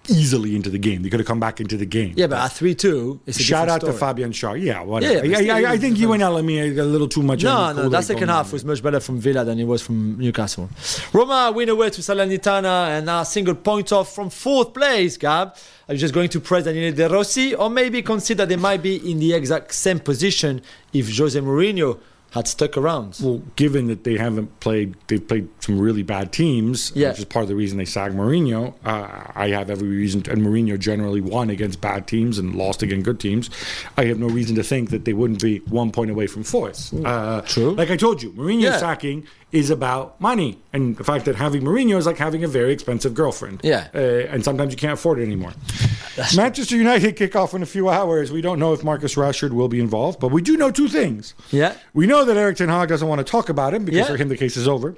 easily 0.09 0.55
into 0.55 0.69
the 0.69 0.79
game. 0.79 1.01
They 1.01 1.09
could 1.09 1.19
have 1.19 1.27
come 1.27 1.39
back 1.39 1.59
into 1.59 1.77
the 1.77 1.85
game. 1.85 2.13
Yeah, 2.15 2.27
but 2.27 2.39
at 2.39 2.51
three 2.51 2.75
two, 2.75 3.19
it's 3.25 3.39
a 3.39 3.43
Shout 3.43 3.67
different 3.67 3.83
out 3.83 3.93
to. 3.93 3.99
Fabian 3.99 4.31
Schär. 4.31 4.61
Yeah, 4.61 4.81
whatever. 4.81 5.25
Yeah, 5.25 5.39
yeah, 5.39 5.55
I, 5.55 5.61
I, 5.61 5.71
I 5.73 5.77
think 5.77 5.97
you 5.97 6.13
and. 6.13 6.19
Elamy 6.19 6.77
are 6.77 6.81
a 6.81 6.83
little 6.83 7.07
too 7.07 7.23
much. 7.23 7.43
No, 7.43 7.71
no, 7.71 7.89
that 7.89 8.03
second 8.03 8.29
half 8.29 8.51
was 8.51 8.65
much 8.65 8.83
better 8.83 8.99
from 8.99 9.19
Villa 9.19 9.45
than 9.45 9.57
it 9.57 9.63
was 9.63 9.81
from 9.81 10.17
Newcastle. 10.19 10.69
Roma 11.13 11.51
win 11.55 11.69
away 11.69 11.89
to 11.89 12.01
Salernitana 12.01 12.97
and 12.97 13.05
now 13.05 13.23
single 13.23 13.55
point 13.55 13.91
off 13.91 14.13
from 14.13 14.29
fourth 14.29 14.73
place, 14.73 15.17
Gab. 15.17 15.55
Are 15.87 15.93
you 15.93 15.99
just 15.99 16.13
going 16.13 16.29
to 16.29 16.39
press 16.39 16.65
Daniele 16.65 16.93
De 16.93 17.09
Rossi 17.09 17.55
or 17.55 17.69
maybe 17.69 18.03
consider 18.03 18.45
they 18.45 18.57
might 18.57 18.83
be 18.83 19.11
in 19.11 19.17
the 19.19 19.33
exact 19.33 19.73
same 19.73 19.99
position 19.99 20.61
if 20.93 21.17
Jose 21.17 21.39
Mourinho 21.39 21.99
had 22.31 22.47
stuck 22.47 22.77
around? 22.77 23.17
Well, 23.21 23.41
given 23.55 23.87
that 23.87 24.03
they 24.03 24.17
haven't 24.17 24.59
played, 24.59 24.95
they've 25.07 25.25
played 25.25 25.47
some 25.61 25.79
really 25.79 26.03
bad 26.03 26.31
teams, 26.31 26.91
Yeah. 26.95 27.09
which 27.09 27.19
is 27.19 27.25
part 27.25 27.43
of 27.43 27.49
the 27.49 27.55
reason 27.55 27.77
they 27.77 27.85
sacked 27.85 28.13
Mourinho. 28.15 28.73
Uh, 28.85 29.07
I 29.35 29.49
have 29.49 29.69
every 29.69 29.87
reason, 29.87 30.21
to, 30.23 30.31
and 30.31 30.41
Mourinho 30.41 30.77
generally 30.77 31.21
won 31.21 31.49
against 31.49 31.81
bad 31.81 32.07
teams 32.07 32.37
and 32.37 32.55
lost 32.55 32.83
against 32.83 33.03
good 33.05 33.19
teams. 33.19 33.49
I 33.97 34.05
have 34.05 34.19
no 34.19 34.27
reason 34.27 34.55
to 34.57 34.63
think 34.63 34.91
that 34.91 35.05
they 35.05 35.13
wouldn't 35.13 35.41
be 35.41 35.59
one 35.69 35.91
point 35.91 36.11
away 36.11 36.27
from 36.27 36.43
fourth. 36.43 36.93
Uh, 37.05 37.41
True. 37.41 37.71
Like 37.71 37.89
I 37.91 37.97
told 37.97 38.21
you, 38.21 38.31
Mourinho 38.31 38.61
Yeah. 38.61 38.77
sacking 38.77 39.25
is 39.51 39.69
about 39.71 40.19
money, 40.21 40.59
and 40.73 40.95
the 40.97 41.03
fact 41.03 41.25
that 41.25 41.35
having 41.35 41.63
Mourinho 41.63 41.97
is 41.97 42.05
like 42.05 42.17
having 42.17 42.43
a 42.43 42.47
very 42.47 42.71
expensive 42.71 43.13
girlfriend. 43.15 43.61
Yeah. 43.63 43.87
uh, 43.95 43.97
and 43.97 44.43
sometimes 44.43 44.71
you 44.71 44.77
can't 44.77 44.93
afford 44.93 45.19
it 45.19 45.23
anymore. 45.23 45.53
Manchester 46.35 46.75
United 46.75 47.15
kick 47.15 47.35
off 47.35 47.53
in 47.53 47.63
a 47.63 47.65
few 47.65 47.89
hours. 47.89 48.31
We 48.31 48.41
don't 48.41 48.59
know 48.59 48.73
if 48.73 48.83
Marcus 48.83 49.15
Rashford 49.15 49.51
will 49.51 49.67
be 49.69 49.79
involved, 49.79 50.19
but 50.19 50.29
we 50.29 50.41
do 50.41 50.57
know 50.57 50.69
two 50.69 50.87
things. 50.87 51.33
Yeah. 51.51 51.75
We 51.93 52.05
know 52.07 52.25
that 52.25 52.37
Erik 52.37 52.57
Ten 52.57 52.69
Hag 52.69 52.89
doesn't 52.89 53.07
want 53.07 53.19
to 53.19 53.23
talk 53.29 53.49
about 53.49 53.73
him 53.73 53.85
because 53.85 53.99
Yeah. 53.99 54.05
for 54.07 54.17
him 54.17 54.29
the 54.29 54.37
case 54.37 54.55
is 54.57 54.67
over. 54.67 54.95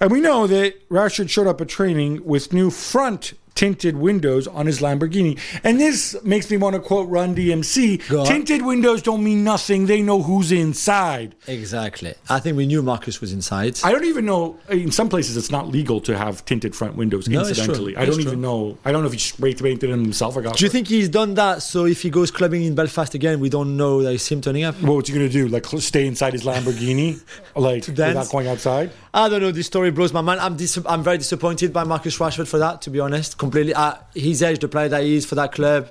And 0.00 0.10
we 0.10 0.20
know 0.20 0.46
that 0.48 0.88
Rashford 0.88 1.28
showed 1.30 1.46
up 1.46 1.60
at 1.60 1.68
training 1.68 2.24
with 2.24 2.52
new 2.52 2.70
front 2.70 3.34
tinted 3.54 3.96
windows 3.96 4.46
on 4.46 4.66
his 4.66 4.80
Lamborghini. 4.80 5.38
And 5.62 5.80
this 5.80 6.16
makes 6.24 6.50
me 6.50 6.56
want 6.56 6.74
to 6.74 6.80
quote 6.80 7.08
Run 7.08 7.34
DMC. 7.34 8.26
Tinted 8.26 8.64
windows 8.64 9.02
don't 9.02 9.22
mean 9.22 9.44
nothing, 9.44 9.86
they 9.86 10.02
know 10.02 10.22
who's 10.22 10.52
inside. 10.52 11.34
Exactly. 11.46 12.14
I 12.28 12.40
think 12.40 12.56
we 12.56 12.66
knew 12.66 12.82
Marcus 12.82 13.20
was 13.20 13.32
inside. 13.32 13.78
I 13.84 13.92
don't 13.92 14.04
even 14.04 14.26
know, 14.26 14.58
in 14.68 14.90
some 14.90 15.08
places 15.08 15.36
it's 15.36 15.50
not 15.50 15.68
legal 15.68 16.00
to 16.02 16.16
have 16.16 16.44
tinted 16.44 16.74
front 16.74 16.96
windows 16.96 17.28
No, 17.28 17.40
it's 17.40 17.50
true. 17.50 17.64
incidentally. 17.64 17.96
I 17.96 18.04
don't 18.04 18.14
true. 18.16 18.24
even 18.24 18.40
know. 18.40 18.78
I 18.84 18.92
don't 18.92 19.02
know 19.02 19.06
if 19.06 19.12
he 19.12 19.18
spray 19.18 19.54
painted 19.54 19.90
them 19.90 20.02
himself 20.02 20.36
or 20.36 20.42
got 20.42 20.56
Do 20.56 20.64
you 20.64 20.70
think 20.70 20.88
he's 20.88 21.08
done 21.08 21.34
that 21.34 21.62
so 21.62 21.86
if 21.86 22.02
he 22.02 22.10
goes 22.10 22.30
clubbing 22.30 22.64
in 22.64 22.74
Belfast 22.74 23.14
again, 23.14 23.40
we 23.40 23.48
don't 23.48 23.76
know 23.76 24.02
that 24.02 24.12
it's 24.12 24.30
him 24.30 24.40
turning 24.40 24.64
up? 24.64 24.80
Well, 24.82 24.96
what's 24.96 25.08
he 25.08 25.14
going 25.14 25.26
to 25.26 25.32
do? 25.32 25.48
Like 25.48 25.66
stay 25.66 26.06
inside 26.06 26.32
his 26.32 26.44
Lamborghini? 26.44 27.22
like 27.56 27.86
without 27.86 28.30
going 28.30 28.48
outside? 28.48 28.90
I 29.12 29.28
don't 29.28 29.40
know. 29.40 29.52
This 29.52 29.66
story 29.66 29.90
blows 29.90 30.12
my 30.12 30.20
mind. 30.20 30.40
I'm 30.40 30.56
dis- 30.56 30.78
I'm 30.86 31.02
very 31.02 31.18
disappointed 31.18 31.72
by 31.72 31.84
Marcus 31.84 32.18
Rashford 32.18 32.48
for 32.48 32.58
that. 32.58 32.82
To 32.82 32.90
be 32.90 32.98
honest, 33.00 33.38
completely. 33.44 33.74
Uh, 33.74 33.94
he's 34.14 34.42
edged 34.42 34.62
the 34.62 34.68
player 34.68 34.88
that 34.88 35.02
he 35.02 35.16
is 35.16 35.24
for 35.26 35.34
that 35.36 35.52
club. 35.52 35.90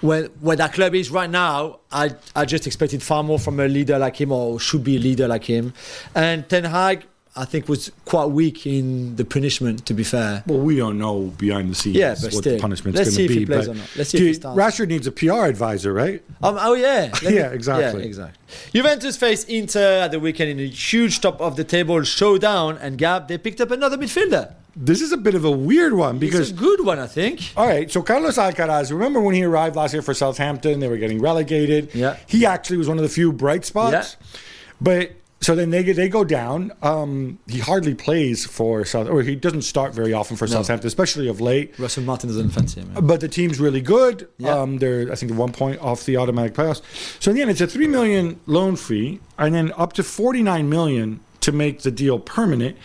When 0.00 0.24
where 0.40 0.56
that 0.56 0.72
club 0.72 0.94
is 0.96 1.10
right 1.10 1.30
now, 1.30 1.78
I 1.92 2.10
I 2.34 2.44
just 2.44 2.66
expected 2.66 3.02
far 3.02 3.22
more 3.22 3.38
from 3.38 3.60
a 3.60 3.68
leader 3.68 3.98
like 3.98 4.16
him, 4.20 4.32
or 4.32 4.58
should 4.58 4.82
be 4.82 4.96
a 4.96 4.98
leader 4.98 5.28
like 5.28 5.44
him. 5.44 5.74
And 6.12 6.48
Ten 6.48 6.64
Hag, 6.64 7.06
I 7.36 7.44
think, 7.44 7.68
was 7.68 7.92
quite 8.04 8.24
weak 8.40 8.66
in 8.66 9.14
the 9.14 9.24
punishment. 9.24 9.86
To 9.86 9.94
be 9.94 10.02
fair, 10.02 10.42
Well, 10.48 10.58
we 10.58 10.74
don't 10.76 10.98
know 10.98 11.32
behind 11.38 11.70
the 11.70 11.76
scenes 11.76 11.94
Yeah, 11.96 12.10
what 12.10 12.32
still. 12.32 12.40
the 12.42 12.58
punishment's 12.58 12.98
Let's 12.98 13.10
going 13.10 13.16
see 13.16 13.26
to 13.28 13.32
if 13.32 13.36
be. 13.38 13.40
he 13.40 13.46
plays 13.46 13.66
but 13.68 13.76
or 13.76 13.78
not. 13.78 13.88
Let's 13.96 14.10
see 14.10 14.18
if 14.18 14.24
he 14.24 14.34
starts. 14.34 14.58
Rashford 14.58 14.88
needs 14.88 15.06
a 15.06 15.12
PR 15.12 15.44
advisor, 15.54 15.92
right? 15.92 16.20
Um, 16.42 16.56
oh 16.60 16.74
yeah, 16.74 17.12
Let 17.22 17.32
Yeah, 17.40 17.50
exactly. 17.52 18.00
Yeah, 18.02 18.06
exactly. 18.08 18.38
Juventus 18.74 19.16
faced 19.16 19.48
Inter 19.48 20.00
at 20.04 20.10
the 20.10 20.18
weekend 20.18 20.50
in 20.50 20.58
a 20.58 20.66
huge 20.68 21.20
top 21.20 21.40
of 21.40 21.54
the 21.54 21.62
table 21.64 22.02
showdown, 22.02 22.76
and 22.78 22.98
Gab 22.98 23.28
they 23.28 23.38
picked 23.38 23.60
up 23.60 23.70
another 23.70 23.96
midfielder. 23.96 24.54
This 24.74 25.00
is 25.00 25.12
a 25.12 25.16
bit 25.16 25.34
of 25.34 25.44
a 25.44 25.50
weird 25.50 25.92
one 25.94 26.18
because 26.18 26.50
it's 26.50 26.58
a 26.58 26.62
good 26.62 26.84
one, 26.84 26.98
I 26.98 27.06
think. 27.06 27.52
all 27.56 27.66
right, 27.66 27.90
so 27.90 28.02
Carlos 28.02 28.38
Alcaraz, 28.38 28.90
remember 28.90 29.20
when 29.20 29.34
he 29.34 29.44
arrived 29.44 29.76
last 29.76 29.92
year 29.92 30.02
for 30.02 30.14
Southampton? 30.14 30.80
They 30.80 30.88
were 30.88 30.96
getting 30.96 31.20
relegated. 31.20 31.94
Yeah. 31.94 32.16
He 32.26 32.46
actually 32.46 32.78
was 32.78 32.88
one 32.88 32.98
of 32.98 33.02
the 33.02 33.08
few 33.08 33.32
bright 33.32 33.64
spots. 33.64 34.16
Yeah. 34.20 34.38
But 34.80 35.12
so 35.42 35.56
then 35.56 35.70
they 35.70 35.82
they 35.82 36.08
go 36.08 36.22
down. 36.24 36.72
Um, 36.82 37.38
he 37.48 37.58
hardly 37.58 37.94
plays 37.94 38.46
for 38.46 38.84
South, 38.84 39.08
or 39.08 39.22
he 39.22 39.34
doesn't 39.34 39.62
start 39.62 39.92
very 39.92 40.12
often 40.12 40.36
for 40.36 40.46
Southampton, 40.46 40.86
especially 40.86 41.26
of 41.28 41.40
late. 41.40 41.76
Russell 41.78 42.04
Martin 42.04 42.28
doesn't 42.28 42.50
fancy 42.50 42.80
him. 42.80 42.92
But 43.02 43.20
the 43.20 43.28
team's 43.28 43.58
really 43.58 43.80
good. 43.80 44.28
Yeah. 44.38 44.56
Um, 44.56 44.78
they're 44.78 45.10
I 45.10 45.16
think 45.16 45.32
one 45.32 45.52
point 45.52 45.80
off 45.80 46.04
the 46.04 46.16
automatic 46.16 46.54
playoffs. 46.54 46.82
So 47.20 47.32
in 47.32 47.36
the 47.36 47.42
end, 47.42 47.50
it's 47.50 47.60
a 47.60 47.66
three 47.66 47.88
million 47.88 48.40
loan 48.46 48.76
fee, 48.76 49.20
and 49.36 49.54
then 49.54 49.72
up 49.76 49.92
to 49.94 50.04
forty 50.04 50.42
nine 50.42 50.68
million 50.68 51.20
to 51.40 51.50
make 51.50 51.82
the 51.82 51.90
deal 51.90 52.20
permanent. 52.20 52.76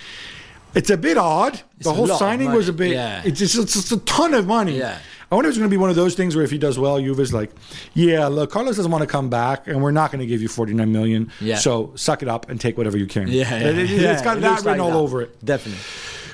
It's 0.78 0.90
a 0.90 0.98
bit 0.98 1.18
odd. 1.18 1.60
the 1.80 1.92
whole 1.94 2.08
signing 2.08 2.52
was 2.52 2.70
a 2.70 2.74
bit. 2.74 2.92
Yeah. 2.92 3.22
It's 3.26 3.40
just 3.40 3.58
it's 3.58 3.74
just 3.74 3.92
a 3.92 3.98
ton 3.98 4.34
of 4.34 4.48
money. 4.48 4.78
Yeah. 4.78 4.98
I 5.30 5.36
wonder 5.36 5.50
if 5.50 5.54
it's 5.54 5.58
going 5.58 5.70
to 5.70 5.74
be 5.74 5.78
one 5.78 5.90
of 5.90 5.98
those 5.98 6.16
things 6.16 6.36
where 6.38 6.46
if 6.46 6.52
he 6.52 6.58
does 6.58 6.80
well, 6.80 7.00
Juve's 7.02 7.34
like, 7.34 7.52
yeah, 7.94 8.28
look, 8.28 8.50
Carlos 8.50 8.78
doesn't 8.78 8.92
want 8.94 9.02
to 9.02 9.08
come 9.08 9.30
back, 9.30 9.68
and 9.68 9.84
we're 9.84 9.92
not 9.92 10.10
going 10.10 10.22
to 10.22 10.26
give 10.26 10.42
you 10.42 10.48
forty 10.48 10.74
nine 10.74 10.92
million. 10.94 11.32
Yeah. 11.42 11.58
So 11.58 11.92
suck 11.96 12.22
it 12.22 12.30
up 12.30 12.50
and 12.50 12.62
take 12.62 12.78
whatever 12.78 12.98
you 12.98 13.08
can. 13.08 13.28
Yeah, 13.28 13.50
yeah, 13.50 13.68
It- 13.68 13.78
it- 13.78 13.90
yeah. 13.90 14.14
it's 14.14 14.22
got 14.22 14.38
It 14.38 14.42
that 14.42 14.52
written 14.60 14.66
like 14.66 14.80
all 14.80 14.92
that. 14.92 14.98
over 14.98 15.22
it. 15.24 15.44
Definitely. 15.46 15.82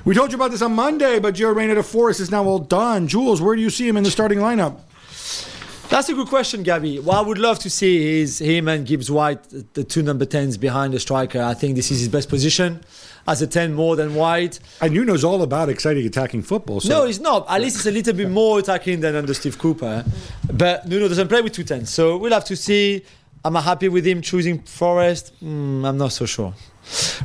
We 0.05 0.13
told 0.13 0.31
you 0.31 0.35
about 0.35 0.51
this 0.51 0.61
on 0.61 0.73
Monday, 0.75 1.17
but 1.19 1.33
Jared 1.33 1.55
Reyna 1.57 1.75
to 1.75 1.83
Forest 1.83 2.19
is 2.19 2.29
now 2.29 2.43
all 2.43 2.59
done. 2.59 3.07
Juls, 3.07 3.41
where 3.41 3.55
do 3.55 3.61
you 3.61 3.69
see 3.69 3.87
him 3.87 3.95
in 3.97 4.03
the 4.03 4.11
starting 4.11 4.39
lineup? 4.39 4.79
That's 5.89 6.09
a 6.09 6.13
good 6.13 6.27
question, 6.27 6.63
Gabby. 6.63 6.99
What 6.99 7.17
I 7.17 7.21
would 7.21 7.37
love 7.37 7.59
to 7.59 7.69
see 7.69 8.19
is 8.21 8.39
him 8.39 8.67
and 8.67 8.85
Gibbs 8.85 9.09
White, 9.11 9.39
the 9.73 9.83
two 9.83 10.01
number 10.01 10.25
10s 10.25 10.59
behind 10.59 10.93
the 10.93 10.99
striker. 10.99 11.41
I 11.41 11.53
think 11.53 11.75
this 11.75 11.89
is 11.91 11.99
his 11.99 12.09
best 12.09 12.29
position 12.29 12.81
as 13.27 13.41
a 13.41 13.47
10 13.47 13.73
more 13.73 13.95
than 13.95 14.15
White. 14.15 14.59
And 14.81 14.93
you 14.93 15.05
knows 15.05 15.23
all 15.23 15.41
about 15.41 15.69
exciting 15.69 16.05
attacking 16.05 16.43
football. 16.43 16.79
So. 16.79 16.89
No, 16.89 17.05
he's 17.05 17.19
not. 17.19 17.45
At 17.49 17.61
least 17.61 17.77
it's 17.77 17.85
a 17.85 17.91
little 17.91 18.13
bit 18.13 18.29
more 18.29 18.59
attacking 18.59 18.99
than 18.99 19.15
under 19.15 19.33
Steve 19.33 19.57
Cooper. 19.57 20.03
But 20.51 20.87
Nuno 20.87 21.07
doesn't 21.07 21.27
play 21.27 21.41
with 21.41 21.53
two 21.53 21.63
tens. 21.63 21.89
So 21.89 22.17
we'll 22.17 22.33
have 22.33 22.45
to 22.45 22.55
see. 22.55 23.03
Am 23.45 23.57
I 23.57 23.61
happy 23.61 23.89
with 23.89 24.07
him 24.07 24.21
choosing 24.21 24.59
Forest? 24.59 25.33
Mm, 25.43 25.85
I'm 25.85 25.97
not 25.97 26.13
so 26.13 26.25
sure. 26.25 26.53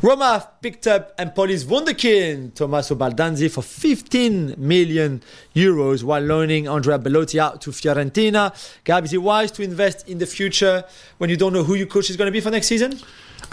Roma 0.02 0.48
picked 0.60 0.88
up 0.88 1.16
Empoli's 1.16 1.64
wunderkind 1.64 2.54
Tommaso 2.54 2.96
Baldanzi 2.96 3.48
for 3.48 3.62
15 3.62 4.54
million 4.58 5.22
euros 5.54 6.02
while 6.02 6.20
loaning 6.22 6.66
Andrea 6.68 6.98
Belotti 6.98 7.38
out 7.38 7.60
to 7.62 7.70
Fiorentina. 7.70 8.52
Gab, 8.82 9.04
is 9.04 9.12
it 9.12 9.18
wise 9.18 9.52
to 9.52 9.62
invest 9.62 10.08
in 10.08 10.18
the 10.18 10.26
future 10.26 10.84
when 11.18 11.30
you 11.30 11.36
don't 11.36 11.52
know 11.52 11.62
who 11.62 11.74
your 11.74 11.86
coach 11.86 12.10
is 12.10 12.16
going 12.16 12.26
to 12.26 12.32
be 12.32 12.40
for 12.40 12.50
next 12.50 12.66
season? 12.66 12.92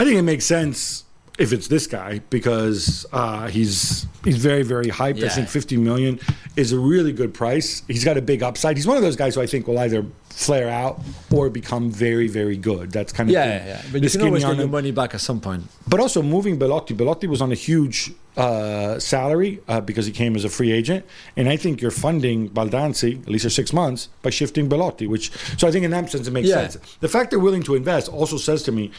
I 0.00 0.04
think 0.04 0.16
it 0.16 0.22
makes 0.22 0.44
sense 0.44 1.05
if 1.38 1.52
it's 1.52 1.68
this 1.68 1.86
guy 1.86 2.20
because 2.30 3.04
uh, 3.12 3.46
he's 3.48 4.06
he's 4.24 4.36
very 4.38 4.62
very 4.62 4.86
hyped. 4.86 5.22
I 5.22 5.28
think 5.28 5.48
50 5.48 5.76
million 5.76 6.18
is 6.56 6.72
a 6.72 6.78
really 6.78 7.12
good 7.12 7.34
price. 7.34 7.82
He's 7.88 8.04
got 8.04 8.16
a 8.16 8.22
big 8.22 8.42
upside. 8.42 8.76
He's 8.76 8.86
one 8.86 8.96
of 8.96 9.02
those 9.02 9.16
guys 9.16 9.34
who 9.34 9.42
I 9.42 9.46
think 9.46 9.66
will 9.66 9.78
either 9.78 10.04
flare 10.30 10.68
out 10.68 11.00
or 11.32 11.48
become 11.50 11.90
very 11.90 12.28
very 12.28 12.56
good. 12.56 12.90
That's 12.92 13.12
kind 13.12 13.28
of 13.28 13.34
yeah, 13.34 13.82
the- 13.82 13.92
But 13.92 14.00
the 14.02 14.06
you 14.06 14.10
can 14.10 14.22
always 14.28 14.44
get 14.44 14.56
your 14.56 14.68
money 14.68 14.90
back 14.92 15.14
at 15.14 15.20
some 15.20 15.40
point. 15.40 15.64
But 15.88 16.00
also 16.00 16.22
moving 16.22 16.58
Belotti. 16.58 16.94
Belotti 16.94 17.26
was 17.26 17.40
on 17.40 17.52
a 17.52 17.54
huge 17.54 18.12
uh, 18.36 18.98
salary 18.98 19.60
uh, 19.68 19.80
because 19.80 20.04
he 20.04 20.12
came 20.12 20.36
as 20.36 20.44
a 20.44 20.48
free 20.50 20.70
agent, 20.72 21.06
and 21.36 21.48
I 21.48 21.56
think 21.56 21.80
you're 21.80 21.90
funding 21.90 22.50
Baldanzi 22.50 23.22
at 23.22 23.28
least 23.28 23.44
for 23.44 23.50
six 23.50 23.72
months 23.72 24.08
by 24.22 24.30
shifting 24.30 24.68
Belotti. 24.68 25.06
Which 25.06 25.30
so 25.58 25.66
I 25.68 25.70
think 25.70 25.84
in 25.84 25.90
that 25.92 26.10
sense 26.10 26.26
it 26.28 26.32
makes 26.32 26.48
Yeah. 26.48 26.68
sense. 26.68 26.96
The 27.00 27.08
fact 27.08 27.30
they're 27.30 27.38
willing 27.38 27.62
to 27.64 27.74
invest 27.74 28.08
also 28.10 28.36
says 28.36 28.62
to 28.64 28.72
me 28.72 28.90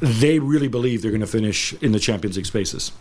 they 0.00 0.38
really 0.38 0.68
believe 0.68 1.02
they're 1.02 1.10
going 1.10 1.20
to 1.20 1.26
finish 1.26 1.72
in 1.74 1.92
the 1.92 2.00
Champions 2.00 2.36
League 2.36 2.46
spaces. 2.46 2.92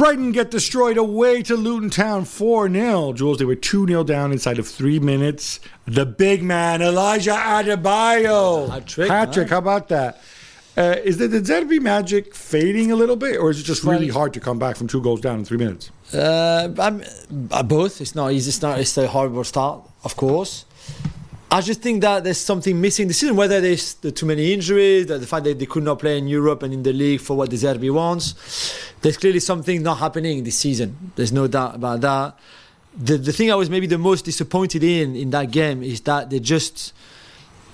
Brighton 0.00 0.32
get 0.32 0.50
destroyed 0.50 0.96
away 0.96 1.42
to 1.42 1.54
Luton 1.54 1.90
Town 1.90 2.24
4 2.24 2.70
0. 2.70 3.12
Juls, 3.12 3.36
they 3.36 3.44
were 3.44 3.54
2 3.54 3.86
0 3.86 4.02
down 4.04 4.32
inside 4.32 4.58
of 4.58 4.66
three 4.66 4.98
minutes. 4.98 5.60
The 5.84 6.06
big 6.06 6.42
man, 6.42 6.80
Elijah 6.80 7.32
Adebayo. 7.32 8.68
Huh? 8.68 9.46
how 9.46 9.58
about 9.58 9.88
that? 9.88 10.22
Uh, 10.74 10.96
is 11.04 11.18
the, 11.18 11.28
De 11.28 11.42
Zerbi 11.42 11.78
magic 11.80 12.34
fading 12.34 12.90
a 12.90 12.96
little 12.96 13.16
bit, 13.16 13.36
or 13.36 13.50
is 13.50 13.60
it 13.60 13.64
just 13.64 13.84
really 13.84 14.08
hard 14.08 14.32
to 14.32 14.40
come 14.40 14.58
back 14.58 14.76
from 14.76 14.86
two 14.86 15.02
goals 15.02 15.20
down 15.20 15.40
in 15.40 15.44
three 15.44 15.58
minutes? 15.58 15.90
Uh, 16.14 16.72
I'm, 16.78 17.04
uh, 17.50 17.62
both. 17.62 18.00
It's 18.00 18.14
not 18.14 18.32
easy. 18.32 18.48
It's 18.48 18.62
not. 18.62 18.80
It's 18.80 18.96
a 18.96 19.06
horrible 19.06 19.44
start, 19.44 19.86
of 20.02 20.16
course. 20.16 20.64
I 21.52 21.60
just 21.60 21.82
think 21.82 22.02
that 22.02 22.22
there's 22.22 22.38
something 22.38 22.80
missing 22.80 23.08
this 23.08 23.18
season. 23.18 23.34
Whether 23.34 23.60
there's 23.60 23.94
the 23.94 24.12
too 24.12 24.24
many 24.24 24.52
injuries, 24.52 25.06
the, 25.06 25.18
fact 25.26 25.44
that 25.44 25.58
they 25.58 25.66
could 25.66 25.82
not 25.82 25.98
play 25.98 26.16
in 26.16 26.28
Europe 26.28 26.62
and 26.62 26.72
in 26.72 26.84
the 26.84 26.92
league 26.92 27.20
for 27.20 27.36
what 27.36 27.50
De 27.50 27.56
Zerbi 27.56 27.92
wants, 27.92 28.80
there's 29.02 29.16
clearly 29.16 29.40
something 29.40 29.82
not 29.82 29.98
happening 29.98 30.44
this 30.44 30.58
season. 30.58 31.12
There's 31.16 31.32
no 31.32 31.48
doubt 31.48 31.74
about 31.74 32.02
that. 32.02 32.38
The 32.96 33.18
the 33.18 33.32
thing 33.32 33.50
I 33.50 33.56
was 33.56 33.68
maybe 33.68 33.86
the 33.88 33.98
most 33.98 34.24
disappointed 34.24 34.84
in 34.84 35.16
in 35.16 35.30
that 35.30 35.50
game 35.50 35.82
is 35.82 36.00
that 36.02 36.30
they 36.30 36.38
just 36.38 36.92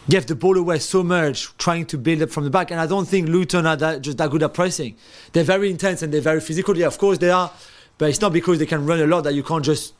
gave 0.08 0.26
the 0.26 0.34
ball 0.34 0.56
away 0.56 0.78
so 0.78 1.02
much, 1.02 1.56
trying 1.58 1.84
to 1.86 1.98
build 1.98 2.22
up 2.22 2.30
from 2.30 2.44
the 2.44 2.50
back. 2.50 2.70
And 2.70 2.80
I 2.80 2.86
don't 2.86 3.06
think 3.06 3.28
Luton 3.28 3.66
are 3.66 3.76
that, 3.76 4.02
just 4.02 4.18
that 4.18 4.30
good 4.30 4.42
at 4.42 4.54
pressing. 4.54 4.96
They're 5.32 5.44
very 5.44 5.70
intense 5.70 6.02
and 6.02 6.12
they're 6.12 6.20
very 6.20 6.40
physical. 6.40 6.76
Yeah, 6.76 6.86
of 6.86 6.98
course 6.98 7.18
they 7.18 7.30
are, 7.30 7.50
but 7.98 8.08
it's 8.08 8.20
not 8.20 8.32
because 8.32 8.58
they 8.58 8.66
can 8.66 8.86
run 8.86 9.00
a 9.00 9.06
lot 9.06 9.22
that 9.24 9.34
you 9.34 9.42
can't 9.42 9.64
just, 9.64 9.94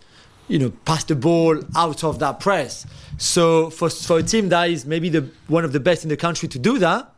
you 0.49 0.59
know, 0.59 0.71
pass 0.85 1.05
the 1.05 1.17
ball 1.17 1.61
out 1.77 2.05
of 2.05 2.19
that 2.19 2.41
press. 2.41 2.87
So 3.19 3.71
for 3.71 3.89
for 3.91 4.19
a 4.19 4.23
team 4.23 4.49
that 4.51 4.71
is 4.71 4.85
maybe 4.87 5.09
the 5.09 5.29
one 5.49 5.65
of 5.65 5.73
the 5.73 5.81
best 5.81 6.03
in 6.05 6.09
the 6.09 6.17
country 6.17 6.49
to 6.49 6.59
do 6.59 6.79
that, 6.79 7.13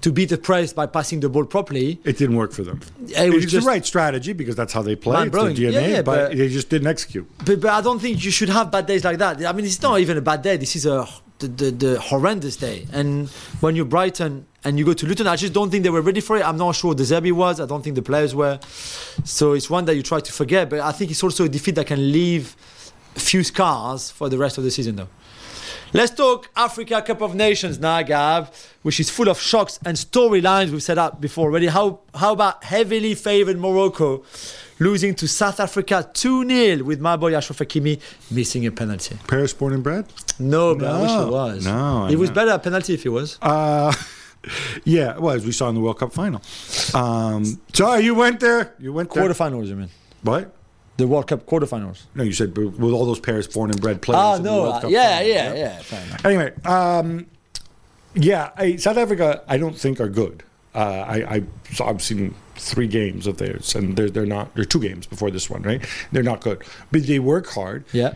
to 0.00 0.12
beat 0.12 0.28
the 0.28 0.38
press 0.38 0.72
by 0.72 0.86
passing 0.86 1.20
the 1.20 1.28
ball 1.28 1.44
properly, 1.44 2.00
It 2.04 2.18
didn't 2.18 2.36
work 2.36 2.52
for 2.52 2.62
them. 2.62 2.80
It 3.08 3.32
was 3.32 3.44
it's 3.44 3.52
just- 3.52 3.66
the 3.66 3.70
right 3.72 3.84
strategy 3.84 4.32
because 4.32 4.54
that's 4.56 4.72
how 4.72 4.82
they 4.82 4.96
play. 4.96 5.26
It's 5.26 5.32
their. 5.36 5.50
DNA, 5.52 5.72
Yeah, 5.72 5.86
yeah, 5.86 6.02
but, 6.02 6.28
but- 6.30 6.38
they 6.38 6.48
just 6.48 6.68
didn't 6.68 6.88
execute. 6.88 7.26
But, 7.44 7.60
but 7.60 7.70
I 7.70 7.80
don't 7.80 7.98
think 8.00 8.24
you 8.24 8.30
should 8.30 8.48
have 8.50 8.70
bad 8.70 8.86
days 8.86 9.04
like 9.04 9.18
that. 9.18 9.44
I 9.44 9.52
mean, 9.52 9.64
it's 9.64 9.80
not 9.80 10.00
even 10.00 10.16
a 10.18 10.20
bad 10.20 10.42
day. 10.42 10.56
This 10.56 10.76
is 10.76 10.86
a 10.86 11.08
the, 11.38 11.48
the, 11.48 11.70
the 11.70 12.00
horrendous 12.00 12.56
day. 12.56 12.86
And 12.92 13.28
when 13.60 13.76
you're 13.76 13.84
Brighton 13.84 14.46
and 14.64 14.78
you 14.78 14.84
go 14.84 14.92
to 14.92 15.06
Luton, 15.06 15.26
I 15.26 15.36
just 15.36 15.52
don't 15.52 15.70
think 15.70 15.82
they 15.82 15.90
were 15.90 16.02
ready 16.02 16.20
for 16.20 16.36
it. 16.36 16.46
I'm 16.46 16.56
not 16.56 16.74
sure 16.76 16.94
De 16.94 17.02
Zerbi 17.02 17.32
was. 17.32 17.60
I 17.60 17.66
don't 17.66 17.82
think 17.82 17.96
the 17.96 18.02
players 18.02 18.34
were. 18.34 18.58
So 19.24 19.52
it's 19.52 19.68
one 19.68 19.84
that 19.86 19.96
you 19.96 20.02
try 20.02 20.20
to 20.20 20.32
forget. 20.32 20.70
But 20.70 20.80
I 20.80 20.92
think 20.92 21.10
it's 21.10 21.22
also 21.22 21.44
a 21.44 21.48
defeat 21.48 21.74
that 21.74 21.86
can 21.86 22.12
leave 22.12 22.56
a 23.16 23.20
few 23.20 23.42
scars 23.44 24.10
for 24.10 24.28
the 24.28 24.38
rest 24.38 24.58
of 24.58 24.64
the 24.64 24.70
season, 24.70 24.96
though. 24.96 25.08
Let's 25.92 26.12
talk 26.12 26.50
Africa 26.56 27.02
Cup 27.02 27.20
of 27.20 27.36
Nations 27.36 27.78
now, 27.78 28.02
Gab, 28.02 28.52
which 28.82 28.98
is 28.98 29.10
full 29.10 29.28
of 29.28 29.40
shocks 29.40 29.78
and 29.84 29.96
storylines 29.96 30.70
we've 30.70 30.82
set 30.82 30.98
up 30.98 31.20
before 31.20 31.50
already. 31.50 31.68
How, 31.68 32.00
how 32.12 32.32
about 32.32 32.64
heavily 32.64 33.14
favoured 33.14 33.58
Morocco 33.58 34.24
losing 34.78 35.14
to 35.16 35.28
South 35.28 35.60
Africa 35.60 36.08
2 36.12 36.48
0 36.48 36.84
with 36.84 37.00
my 37.00 37.16
boy 37.16 37.32
Achraf 37.32 37.64
Hakimi 37.64 38.00
missing 38.30 38.66
a 38.66 38.70
penalty? 38.70 39.16
Paris 39.26 39.52
born 39.52 39.72
and 39.72 39.82
bred? 39.82 40.06
No, 40.38 40.74
but 40.74 40.88
I 40.88 41.02
wish 41.02 41.10
it 41.10 41.30
was. 41.30 41.64
No, 41.64 42.04
I 42.04 42.10
It 42.10 42.18
was 42.18 42.30
better 42.30 42.50
at 42.50 42.62
penalty 42.62 42.94
if 42.94 43.06
it 43.06 43.10
was. 43.10 43.38
Uh, 43.40 43.92
yeah, 44.84 45.16
well, 45.18 45.34
as 45.34 45.44
we 45.44 45.52
saw 45.52 45.68
in 45.68 45.74
the 45.74 45.80
World 45.80 45.98
Cup 45.98 46.12
final. 46.12 46.42
Um, 46.94 47.60
so 47.72 47.94
you 47.96 48.14
went 48.14 48.40
there. 48.40 48.74
You 48.78 48.92
went 48.92 49.12
there. 49.12 49.28
Quarterfinals, 49.28 49.66
you 49.66 49.76
mean? 49.76 49.90
What? 50.22 50.54
The 50.96 51.08
World 51.08 51.26
Cup 51.26 51.44
quarterfinals. 51.44 52.02
No, 52.14 52.22
you 52.22 52.32
said 52.32 52.56
with 52.56 52.92
all 52.92 53.04
those 53.04 53.18
Paris 53.18 53.48
born 53.48 53.70
and 53.70 53.80
bred 53.80 54.00
players. 54.00 54.38
In 54.38 54.44
the 54.44 54.50
no. 54.50 54.62
World 54.62 54.74
uh, 54.74 54.80
Cup 54.82 54.90
yeah, 54.90 55.20
yeah, 55.22 55.54
yeah, 55.54 55.78
Fair. 55.78 56.18
Anyway, 56.24 56.52
um, 56.64 57.26
yeah, 58.14 58.50
I, 58.56 58.76
South 58.76 58.96
Africa, 58.96 59.42
I 59.48 59.56
don't 59.58 59.76
think 59.76 60.00
are 60.00 60.08
good. 60.08 60.44
Uh, 60.74 61.04
I, 61.06 61.34
I 61.36 61.42
saw, 61.72 61.88
I've 61.88 62.02
seen 62.02 62.34
three 62.56 62.88
games 62.88 63.26
of 63.26 63.38
theirs, 63.38 63.74
and 63.74 63.96
they're, 63.96 64.10
they're 64.10 64.26
not. 64.26 64.54
They're 64.54 64.64
two 64.64 64.80
games 64.80 65.06
before 65.06 65.30
this 65.30 65.48
one, 65.48 65.62
right? 65.62 65.84
They're 66.12 66.22
not 66.22 66.40
good, 66.40 66.62
but 66.90 67.06
they 67.06 67.18
work 67.20 67.46
hard. 67.48 67.84
Yeah. 67.92 68.14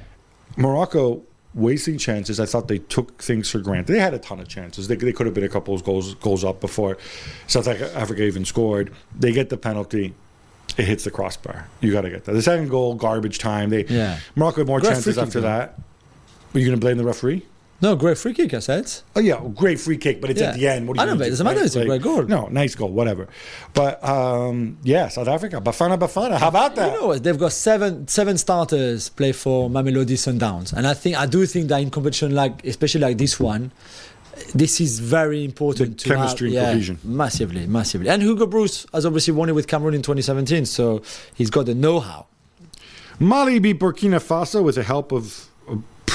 Morocco 0.57 1.23
wasting 1.55 1.99
chances. 1.99 2.41
I 2.41 2.47
thought 2.47 2.69
they 2.69 2.79
took 2.79 3.23
things 3.23 3.49
for 3.51 3.59
granted. 3.61 3.93
They 3.93 4.01
had 4.01 4.15
a 4.15 4.19
ton 4.19 4.41
of 4.41 4.49
chances. 4.49 4.89
They, 4.89 4.97
they 4.97 5.13
could 5.13 5.27
have 5.27 5.35
been 5.35 5.45
a 5.45 5.49
couple 5.49 5.75
of 5.75 5.85
goals 5.85 6.15
goals 6.15 6.45
up 6.45 6.61
before 6.61 6.99
South 7.47 7.69
Africa 7.69 8.23
even 8.23 8.45
scored. 8.45 8.93
They 9.19 9.33
get 9.33 9.49
the 9.51 9.57
penalty. 9.57 10.15
It 10.77 10.85
hits 10.85 11.05
the 11.05 11.11
crossbar. 11.11 11.67
You 11.81 11.91
got 11.93 12.03
to 12.03 12.11
get 12.11 12.25
that. 12.25 12.33
The 12.33 12.43
second 12.43 12.69
goal, 12.69 12.95
garbage 12.95 13.39
time. 13.39 13.71
They 13.71 13.85
Yeah. 13.87 14.19
Morocco 14.37 14.59
had 14.61 14.67
more 14.67 14.81
chances 14.81 15.17
after 15.19 15.41
that. 15.41 15.79
Are 16.55 16.59
you 16.59 16.67
going 16.67 16.79
to 16.79 16.81
blame 16.81 16.97
the 16.99 17.05
referee? 17.05 17.45
No, 17.81 17.95
great 17.95 18.19
free 18.19 18.35
kick, 18.35 18.53
I 18.55 18.59
said. 18.59 18.93
Oh 19.15 19.21
yeah, 19.21 19.41
great 19.55 19.79
free 19.79 19.99
kick, 19.99 20.21
but 20.21 20.31
it's 20.31 20.43
at 20.43 20.57
the 20.57 20.67
end. 20.67 20.89
What 20.89 20.99
I 20.99 21.03
you 21.03 21.07
know, 21.07 21.11
gonna 21.13 21.19
but 21.21 21.27
it 21.29 21.31
doesn't 21.31 21.45
matter. 21.45 21.63
It's 21.63 21.77
a 21.77 21.85
great 21.85 22.03
goal. 22.03 22.25
No, 22.25 22.49
nice 22.49 22.75
goal, 22.75 22.91
whatever. 22.91 23.29
But 23.73 24.03
um, 24.03 24.79
yeah, 24.83 25.07
South 25.07 25.29
Africa, 25.29 25.61
Bafana 25.61 25.97
Bafana. 25.97 26.39
How 26.39 26.49
about 26.49 26.75
that? 26.75 26.93
You 26.93 27.01
know 27.01 27.07
what? 27.09 27.23
They've 27.23 27.39
got 27.39 27.53
seven 27.53 28.09
seven 28.09 28.37
starters 28.37 29.11
play 29.11 29.31
for 29.31 29.71
Mamelodi 29.71 30.15
Sundowns, 30.17 30.73
and 30.73 30.89
I 30.89 30.95
think 30.95 31.17
I 31.17 31.27
do 31.27 31.47
think 31.47 31.69
that 31.69 31.81
in 31.81 31.91
competition 31.91 32.35
like 32.35 32.65
especially 32.65 33.01
like 33.03 33.17
this 33.19 33.39
one, 33.39 33.71
this 34.57 34.81
is 34.81 34.99
very 34.99 35.45
important 35.45 35.99
The 35.99 36.03
to 36.03 36.09
chemistry 36.17 36.55
have, 36.55 36.57
and 36.59 36.67
yeah, 36.67 36.73
cohesion. 36.73 36.99
massively, 37.05 37.67
massively. 37.69 38.09
And 38.09 38.23
Hugo 38.23 38.47
Broos 38.47 38.87
has 38.93 39.07
obviously 39.07 39.35
won 39.35 39.49
it 39.51 39.53
with 39.55 39.69
Cameroon 39.69 39.95
in 39.95 40.03
2017, 40.03 40.67
so 40.67 41.01
he's 41.35 41.49
got 41.51 41.67
the 41.67 41.75
know-how. 41.77 42.27
Mali 43.21 43.59
beat 43.59 43.79
Burkina 43.81 44.21
Faso 44.21 44.63
with 44.63 44.77
the 44.77 44.83
help 44.85 45.13
of 45.13 45.48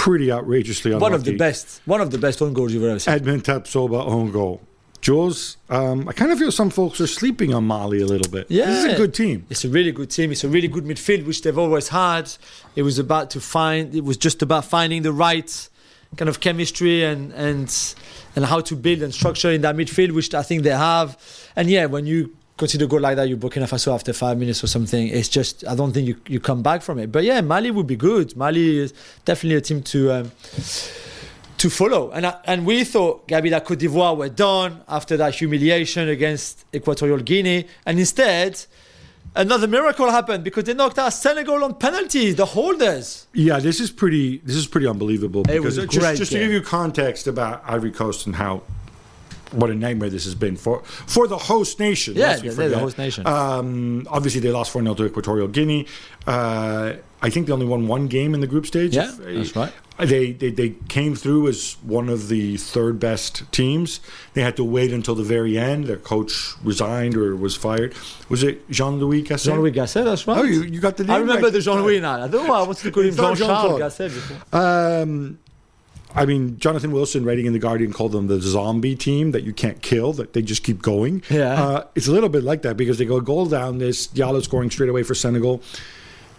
pretty 0.04 0.30
outrageously 0.30 0.92
unlucky 0.92 1.12
One 1.12 1.14
of 1.14 1.24
the 1.24 1.38
best, 1.38 1.82
one 1.86 2.02
of 2.02 2.12
the 2.12 2.18
best 2.18 2.42
own 2.42 2.52
goals 2.52 2.74
you've 2.74 2.84
ever 2.84 3.00
seen. 3.00 3.14
Edmond 3.14 3.46
Tapsoba 3.46 4.06
own 4.06 4.32
goal. 4.32 4.60
Juls, 5.00 5.56
um, 5.70 6.10
I 6.10 6.12
kind 6.12 6.30
of 6.30 6.40
feel 6.40 6.52
some 6.52 6.70
folks 6.70 7.00
are 7.00 7.08
sleeping 7.08 7.54
on 7.54 7.66
Mali 7.66 8.02
a 8.02 8.06
little 8.06 8.30
bit. 8.30 8.48
Yeah. 8.50 8.66
This 8.66 8.84
is 8.84 8.94
a 8.94 8.98
good 8.98 9.14
team. 9.14 9.46
It's 9.50 9.64
a 9.64 9.70
really 9.70 9.94
good 9.94 10.10
team. 10.10 10.34
It's 10.34 10.44
a 10.44 10.50
really 10.50 10.68
good 10.68 10.84
midfield, 10.84 11.26
which 11.26 11.42
they've 11.42 11.58
always 11.58 11.88
had. 11.88 12.30
It 12.76 12.84
was 12.84 13.00
about 13.00 13.30
to 13.32 13.40
find. 13.40 13.96
It 13.96 14.04
was 14.04 14.18
just 14.18 14.42
about 14.42 14.66
finding 14.66 15.04
the 15.04 15.14
right 15.14 15.70
kind 16.18 16.28
of 16.28 16.42
chemistry 16.42 17.04
and 17.04 17.32
and 17.34 17.96
and 18.36 18.46
how 18.46 18.60
to 18.60 18.76
build 18.76 19.02
and 19.02 19.14
structure 19.14 19.52
in 19.52 19.62
that 19.62 19.76
midfield, 19.76 20.12
which 20.12 20.34
I 20.34 20.44
think 20.44 20.64
they 20.64 20.72
have. 20.72 21.18
And 21.56 21.70
yeah, 21.70 21.86
when 21.86 22.06
you 22.06 22.36
consider 22.58 22.86
a 22.86 22.88
goal 22.88 23.00
like 23.00 23.16
that, 23.16 23.30
you 23.30 23.38
Burkina 23.38 23.68
Faso 23.68 23.94
after 23.94 24.14
five 24.14 24.38
minutes 24.38 24.64
or 24.64 24.68
something. 24.68 25.08
It's 25.08 25.30
just 25.30 25.66
I 25.68 25.76
don't 25.76 25.92
think 25.94 26.08
you 26.08 26.16
you 26.28 26.40
come 26.40 26.62
back 26.64 26.82
from 26.82 27.00
it. 27.00 27.12
But 27.12 27.24
yeah, 27.24 27.42
Mali 27.42 27.72
would 27.72 27.88
be 27.88 27.96
good. 27.96 28.36
Mali 28.36 28.78
is 28.78 28.94
definitely 29.26 29.58
a 29.58 29.62
team 29.62 29.82
to. 29.84 30.12
Um, 30.12 30.32
to 31.64 31.70
follow. 31.70 32.12
And 32.12 32.26
I, 32.26 32.36
and 32.44 32.66
we 32.66 32.84
thought, 32.84 33.26
Gabi, 33.26 33.50
that 33.52 33.64
Cote 33.64 33.80
d'Ivoire 33.80 34.18
were 34.18 34.28
done 34.28 34.82
after 34.90 35.16
that 35.16 35.34
humiliation 35.34 36.10
against 36.10 36.66
Equatorial 36.76 37.20
Guinea. 37.20 37.68
And 37.86 38.00
instead, 38.00 38.66
another 39.34 39.66
miracle 39.66 40.12
happened 40.12 40.44
because 40.44 40.66
they 40.66 40.74
knocked 40.74 41.00
out 41.00 41.14
Senegal 41.14 41.64
on 41.64 41.76
penalties, 41.76 42.36
the 42.36 42.46
holders. 42.46 43.28
Yeah, 43.34 43.60
this 43.60 43.80
is 43.80 43.92
pretty. 43.92 44.40
This 44.40 44.58
is 44.58 44.68
pretty 44.68 44.88
unbelievable. 44.88 45.50
It 45.50 45.64
was 45.64 45.78
a 45.78 45.88
just, 45.88 46.00
great 46.00 46.18
just 46.18 46.34
to 46.34 46.40
give 46.40 46.52
you 46.52 46.62
context 46.62 47.28
about 47.28 47.64
Ivory 47.66 47.92
Coast 47.92 48.26
and 48.26 48.36
how 48.36 48.64
what 49.54 49.70
a 49.70 49.76
nightmare 49.76 50.10
this 50.10 50.26
has 50.26 50.36
been 50.36 50.58
for 50.58 50.84
for 50.84 51.28
the 51.28 51.38
host 51.38 51.80
nation. 51.80 52.16
Yeah, 52.16 52.40
we 52.42 52.50
the 52.50 52.80
host 52.80 52.98
nation. 52.98 53.26
Um, 53.28 54.08
obviously, 54.10 54.42
they 54.42 54.52
lost 54.52 54.72
4 54.72 54.82
0 54.82 54.94
to 54.96 55.06
Equatorial 55.06 55.48
Guinea. 55.48 55.88
Uh, 56.26 56.94
I 57.22 57.30
think 57.30 57.48
they 57.48 57.54
only 57.54 57.66
won 57.66 57.88
one 57.88 58.08
game 58.08 58.34
in 58.34 58.42
the 58.42 58.48
group 58.48 58.66
stage. 58.66 58.96
Yeah, 58.96 59.12
that's 59.18 59.56
right. 59.56 59.72
They, 60.00 60.32
they 60.32 60.50
they 60.50 60.70
came 60.90 61.16
through 61.16 61.48
as 61.48 61.78
one 61.84 62.10
of 62.10 62.28
the 62.28 62.58
third 62.58 63.00
best 63.00 63.50
teams. 63.52 64.00
They 64.34 64.42
had 64.42 64.56
to 64.58 64.64
wait 64.64 64.92
until 64.92 65.14
the 65.16 65.24
very 65.24 65.58
end. 65.58 65.86
Their 65.86 65.98
coach 65.98 66.54
resigned 66.64 67.16
or 67.16 67.36
was 67.36 67.56
fired. 67.56 67.94
Was 68.28 68.42
it 68.44 68.70
Jean 68.72 69.00
Louis 69.00 69.22
Gasset? 69.24 69.46
Jean-Louis 69.46 69.72
Gasset, 69.72 70.06
that's 70.06 70.26
right. 70.28 70.38
Oh, 70.40 70.44
you, 70.44 70.64
you 70.64 70.82
got 70.82 70.98
the 70.98 71.04
name 71.04 71.12
I 71.16 71.20
remember 71.20 71.44
right 71.44 71.54
the. 71.54 71.62
Jean-Louis 71.62 72.00
now. 72.02 72.24
I 72.24 72.28
don't 72.28 72.44
know 72.44 72.50
why 72.52 72.60
I 72.60 72.64
wanted 72.64 72.82
to 72.84 72.92
call 72.92 73.04
him 73.04 73.10
Jean-Charles 73.16 73.40
Jean-Claude. 73.40 73.82
Gasset 73.82 74.10
before. 74.10 74.60
Um, 74.60 75.40
I 76.16 76.26
mean, 76.26 76.60
Jonathan 76.60 76.92
Wilson, 76.92 77.26
writing 77.26 77.46
in 77.48 77.54
the 77.54 77.60
Guardian, 77.60 77.92
called 77.92 78.12
them 78.12 78.28
the 78.28 78.40
zombie 78.40 78.96
team 78.96 79.32
that 79.32 79.44
you 79.44 79.52
can't 79.54 79.82
kill, 79.82 80.14
that 80.14 80.34
they 80.34 80.42
just 80.42 80.64
keep 80.64 80.82
going. 80.82 81.24
Yeah. 81.30 81.54
uh, 81.64 81.88
it's 81.96 82.08
a 82.08 82.12
little 82.12 82.30
bit 82.30 82.44
like 82.44 82.62
that 82.64 82.78
because 82.78 82.98
they 83.00 83.06
go 83.06 83.20
goal 83.20 83.46
down. 83.48 83.80
This 83.80 84.08
Diallo 84.08 84.44
scoring 84.44 84.70
straight 84.70 84.90
away 84.90 85.04
for 85.04 85.16
Senegal. 85.16 85.62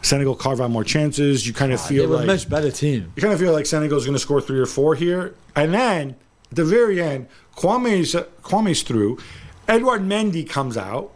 Senegal 0.02 0.34
carve 0.36 0.60
out 0.60 0.70
more 0.70 0.84
chances. 0.84 1.46
You 1.46 1.52
kind 1.54 1.72
of 1.72 1.80
They 1.88 1.96
feel 1.96 2.08
were 2.08 2.14
a 2.16 2.18
like 2.18 2.26
much 2.26 2.48
better 2.48 2.70
team. 2.70 3.12
you 3.16 3.22
kind 3.22 3.32
of 3.34 3.40
feel 3.40 3.52
like 3.52 3.66
Senegal's 3.66 4.04
going 4.04 4.14
to 4.14 4.18
score 4.20 4.40
three 4.40 4.60
or 4.60 4.66
four 4.66 4.94
here, 4.94 5.34
and 5.56 5.72
then 5.72 6.16
at 6.50 6.56
the 6.56 6.64
very 6.64 7.00
end, 7.02 7.26
Kwame's 7.56 8.14
Kwame's 8.42 8.82
through. 8.82 9.18
Edouard 9.66 10.02
Mendy 10.02 10.46
comes 10.48 10.76
out, 10.76 11.10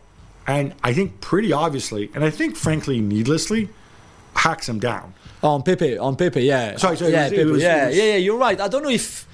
and 0.47 0.75
I 0.83 0.95
think 0.95 1.21
pretty 1.21 1.53
obviously, 1.53 2.11
and 2.15 2.25
I 2.25 2.31
think 2.31 2.57
frankly 2.57 2.99
needlessly, 2.99 3.69
hacks 4.35 4.67
him 4.69 4.79
down. 4.81 5.13
On 5.43 5.63
Pepe, 5.63 5.97
on 5.99 6.17
Pepe, 6.17 6.43
yeah. 6.43 6.77
Sorry, 6.77 6.97
sorry, 6.97 7.13
yeah, 7.13 7.25
was- 7.25 7.31
Pepe, 7.31 7.45
was- 7.45 7.63
yeah, 7.63 7.87
was- 7.87 7.97
yeah, 7.97 8.05
yeah. 8.05 8.17
You're 8.17 8.39
right. 8.39 8.61
I 8.61 8.67
don't 8.69 8.83
know 8.83 8.89
if, 8.91 9.27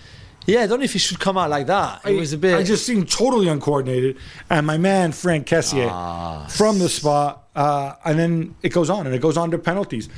yeah, 0.47 0.61
I 0.63 0.67
don't 0.67 0.79
know 0.81 0.85
if 0.85 0.93
he 0.93 0.99
should 0.99 1.19
come 1.19 1.39
out 1.39 1.49
like 1.49 1.67
that. 1.69 2.03
It 2.05 2.13
was 2.19 2.33
a 2.35 2.39
bit. 2.39 2.55
I 2.55 2.63
just 2.63 2.85
seemed 2.85 3.11
totally 3.11 3.49
uncoordinated, 3.49 4.17
and 4.51 4.67
my 4.67 4.77
man 4.77 5.13
Franck 5.13 5.47
Kessié 5.47 5.89
Ah. 5.91 6.47
from 6.51 6.79
the 6.79 6.89
spot, 6.91 7.45
uh, 7.57 7.95
and 8.05 8.19
then 8.19 8.55
it 8.63 8.69
goes 8.71 8.91
on, 8.91 9.07
and 9.07 9.15
it 9.15 9.21
goes 9.23 9.37
on 9.39 9.51
to 9.53 9.59
penalties, 9.59 10.09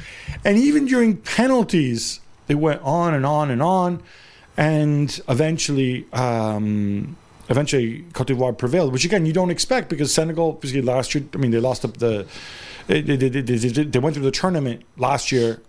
and 0.44 0.58
even 0.58 0.86
during 0.86 1.18
penalties, 1.18 2.18
it 2.48 2.56
went 2.56 2.80
on 2.82 3.14
and 3.14 3.24
on 3.24 3.50
and 3.52 3.62
on, 3.62 4.02
and 4.56 5.20
eventually, 5.28 6.06
um, 6.12 7.16
eventually, 7.48 8.04
Cote 8.12 8.26
d'Ivoire 8.28 8.56
prevailed, 8.58 8.92
which 8.92 9.04
again 9.04 9.24
you 9.26 9.32
don't 9.32 9.50
expect 9.50 9.88
because 9.88 10.12
Senegal, 10.12 10.58
last 10.82 11.14
year, 11.14 11.22
I 11.32 11.36
mean 11.36 11.52
they 11.52 11.60
lost 11.60 11.84
up 11.84 11.98
the, 11.98 12.26
they, 12.88 13.02
they, 13.02 13.16
they, 13.16 13.28
they, 13.42 13.56
they 13.84 13.98
went 14.00 14.14
through 14.16 14.24
the 14.24 14.30
tournament 14.32 14.82
last 14.96 15.30
year. 15.30 15.60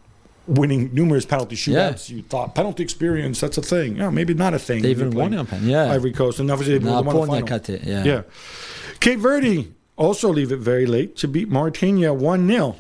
Winning 0.48 0.90
numerous 0.94 1.26
penalty 1.26 1.56
Yeah. 1.56 1.92
shootouts, 1.92 2.10
you 2.10 2.22
thought 2.22 2.56
penalty 2.56 2.82
experience 2.84 3.40
that's 3.42 3.58
a 3.58 3.62
thing. 3.62 3.98
Yeah, 3.98 4.10
maybe 4.10 4.34
not 4.34 4.54
a 4.54 4.60
thing. 4.60 4.82
They 4.82 4.92
even 4.92 5.12
won 5.12 5.34
on 5.34 5.46
pen, 5.46 5.68
yeah. 5.68 5.92
Ivory 5.92 6.14
Coast, 6.14 6.40
and 6.40 6.50
obviously 6.50 6.78
they 6.78 6.90
won 6.90 7.06
the 7.06 7.12
final. 7.28 7.76
it, 7.76 7.84
yeah. 7.84 8.04
Yeah. 8.06 8.22
Cape 9.02 9.20
Verde 9.20 9.74
also 9.98 10.30
leave 10.30 10.52
it 10.54 10.60
very 10.60 10.86
late 10.86 11.18
to 11.18 11.28
beat 11.28 11.50
Mauritania 11.50 12.14
1 12.14 12.48
0. 12.48 12.76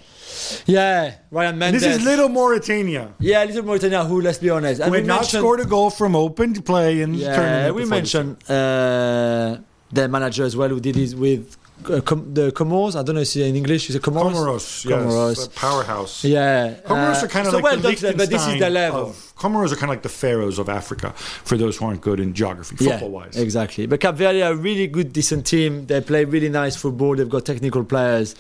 yeah, 0.65 1.15
Ryan 1.31 1.57
Mendes. 1.57 1.81
This 1.81 1.97
is 1.97 2.05
little 2.05 2.29
Mauritania. 2.29 3.13
Yeah, 3.19 3.43
little 3.43 3.63
Mauritania, 3.63 4.03
who, 4.05 4.21
let's 4.21 4.37
be 4.37 4.49
honest. 4.49 4.79
And 4.81 4.91
we 4.91 5.01
not 5.01 5.25
scored 5.25 5.59
a 5.59 5.65
goal 5.65 5.89
from 5.89 6.15
open 6.15 6.53
play 6.61 7.01
in 7.01 7.11
the 7.13 7.17
Yeah, 7.19 7.35
tournament. 7.35 7.75
we 7.75 7.85
mentioned 7.85 8.37
uh, 8.49 9.57
their 9.91 10.07
manager 10.07 10.43
as 10.45 10.55
well, 10.55 10.69
who 10.69 10.79
did 10.79 10.95
this 10.95 11.13
with 11.15 11.57
uh, 11.85 12.01
Com- 12.01 12.33
the 12.33 12.51
Comoros. 12.51 12.95
I 12.95 13.03
don't 13.03 13.15
know 13.15 13.21
if 13.21 13.27
it's 13.27 13.35
in 13.37 13.55
English. 13.55 13.89
Is 13.89 13.95
it. 13.95 14.01
Comoros? 14.01 14.33
Comoros, 14.33 14.85
yes, 14.85 14.99
Comoros. 15.47 15.55
powerhouse. 15.55 16.23
Yeah. 16.23 16.75
Comoros 16.85 17.21
uh, 17.21 17.25
are 17.25 17.27
kind 17.29 17.47
of 17.47 17.51
so 17.51 17.57
like 17.57 17.63
well 17.63 17.77
the 17.77 17.95
done 17.95 18.17
but 18.17 18.29
this 18.29 18.45
is 18.47 18.59
the 18.59 18.69
level. 18.69 19.09
Of, 19.09 19.33
Comoros 19.37 19.71
are 19.71 19.75
kind 19.75 19.83
of 19.83 19.89
like 19.89 20.01
the 20.01 20.09
Faroes 20.09 20.57
of 20.57 20.67
Africa 20.67 21.11
for 21.15 21.57
those 21.57 21.77
who 21.77 21.85
aren't 21.85 22.01
good 22.01 22.19
in 22.19 22.33
geography, 22.33 22.75
Yeah, 22.83 22.93
football 22.93 23.11
wise. 23.11 23.37
exactly. 23.37 23.85
But 23.85 23.99
Cap 23.99 24.15
Verde 24.15 24.41
are 24.41 24.53
a 24.53 24.55
really 24.55 24.87
good, 24.87 25.13
decent 25.13 25.45
team. 25.45 25.85
They 25.85 26.01
play 26.01 26.25
really 26.25 26.49
nice 26.49 26.75
football. 26.75 27.15
They've 27.15 27.29
got 27.29 27.45
technical 27.45 27.83
players, 27.83 28.33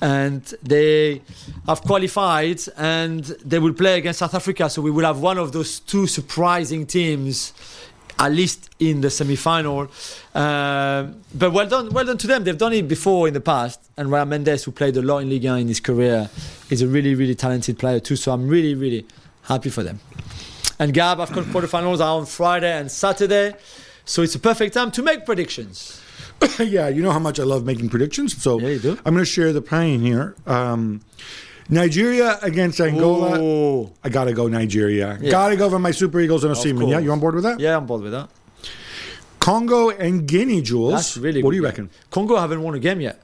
and 0.00 0.42
they 0.62 1.22
have 1.66 1.82
qualified, 1.82 2.60
and 2.76 3.24
they 3.44 3.58
will 3.58 3.72
play 3.74 3.98
against 3.98 4.20
South 4.20 4.34
Africa. 4.34 4.70
So 4.70 4.80
we 4.80 4.92
will 4.92 5.04
have 5.04 5.18
one 5.20 5.38
of 5.38 5.50
those 5.50 5.80
two 5.80 6.06
surprising 6.06 6.86
teams, 6.86 7.52
at 8.18 8.32
least 8.32 8.70
in 8.78 9.00
the 9.00 9.10
semi-final. 9.10 9.88
Um, 10.34 11.20
but 11.34 11.52
well 11.52 11.68
done, 11.68 11.90
well 11.90 12.04
done 12.04 12.18
to 12.18 12.26
them. 12.26 12.44
They've 12.44 12.58
done 12.58 12.72
it 12.72 12.88
before 12.88 13.28
in 13.28 13.34
the 13.34 13.40
past. 13.40 13.80
And 13.96 14.10
Ryan 14.10 14.28
Mendes, 14.30 14.64
who 14.64 14.72
played 14.72 14.96
a 14.96 15.02
lot 15.02 15.18
in 15.18 15.30
Liga 15.30 15.54
in 15.56 15.68
his 15.68 15.80
career, 15.80 16.28
is 16.70 16.82
a 16.82 16.86
really, 16.88 17.14
really 17.14 17.34
talented 17.34 17.78
player 17.78 18.00
too. 18.00 18.16
So 18.16 18.32
I'm 18.32 18.48
really, 18.48 18.74
really 18.74 19.06
happy 19.42 19.70
for 19.70 19.82
them. 19.82 20.00
And 20.78 20.94
Gab, 20.94 21.20
I've 21.20 21.32
got 21.32 21.44
quarterfinals 21.46 22.00
are 22.00 22.18
on 22.18 22.26
Friday 22.26 22.72
and 22.72 22.90
Saturday. 22.90 23.54
So 24.04 24.22
it's 24.22 24.34
a 24.34 24.38
perfect 24.38 24.74
time 24.74 24.90
to 24.92 25.02
make 25.02 25.26
predictions. 25.26 26.00
yeah, 26.58 26.88
you 26.88 27.02
know 27.02 27.10
how 27.10 27.18
much 27.18 27.40
I 27.40 27.42
love 27.42 27.64
making 27.64 27.88
predictions. 27.88 28.40
So 28.40 28.58
Yeah. 28.58 28.92
I'm 29.04 29.14
going 29.14 29.18
to 29.18 29.24
share 29.24 29.52
the 29.52 29.62
pain 29.62 30.00
here. 30.00 30.34
Um, 30.46 31.02
Nigeria 31.68 32.38
against 32.42 32.80
Angola. 32.80 33.38
Ooh. 33.40 33.90
I 34.02 34.08
got 34.08 34.24
to 34.24 34.32
go 34.32 34.48
Nigeria. 34.48 35.18
Yeah. 35.20 35.30
Got 35.30 35.48
to 35.50 35.56
go 35.56 35.68
for 35.70 35.78
my 35.78 35.90
Super 35.90 36.20
Eagles 36.20 36.44
and 36.44 36.54
Osimhen. 36.54 36.90
Yeah, 36.90 36.98
you 36.98 37.12
on 37.12 37.20
board 37.20 37.34
with 37.34 37.44
that? 37.44 37.60
Yeah, 37.60 37.76
I'm 37.76 37.82
on 37.82 37.86
board 37.86 38.02
with 38.02 38.12
that. 38.12 38.28
Congo 39.40 39.90
and 39.90 40.26
Guinea, 40.26 40.60
Juls. 40.62 40.92
That's 40.92 41.16
really 41.16 41.42
What 41.42 41.50
do 41.50 41.56
you 41.56 41.62
game. 41.62 41.68
reckon? 41.70 41.90
Congo 42.10 42.36
haven't 42.36 42.62
won 42.62 42.74
a 42.74 42.78
game 42.78 43.00
yet. 43.00 43.22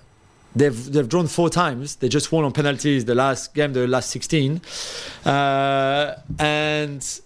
They've 0.57 0.93
they've 0.93 1.09
drawn 1.09 1.27
four 1.27 1.51
times. 1.51 1.97
They 1.97 2.09
just 2.09 2.31
won 2.31 2.45
on 2.45 2.53
penalties 2.53 3.05
the 3.05 3.15
last 3.17 3.55
game, 3.55 3.73
the 3.73 3.89
last 3.89 4.11
16. 4.11 4.61
Uh, 5.25 6.15
and 6.39 7.21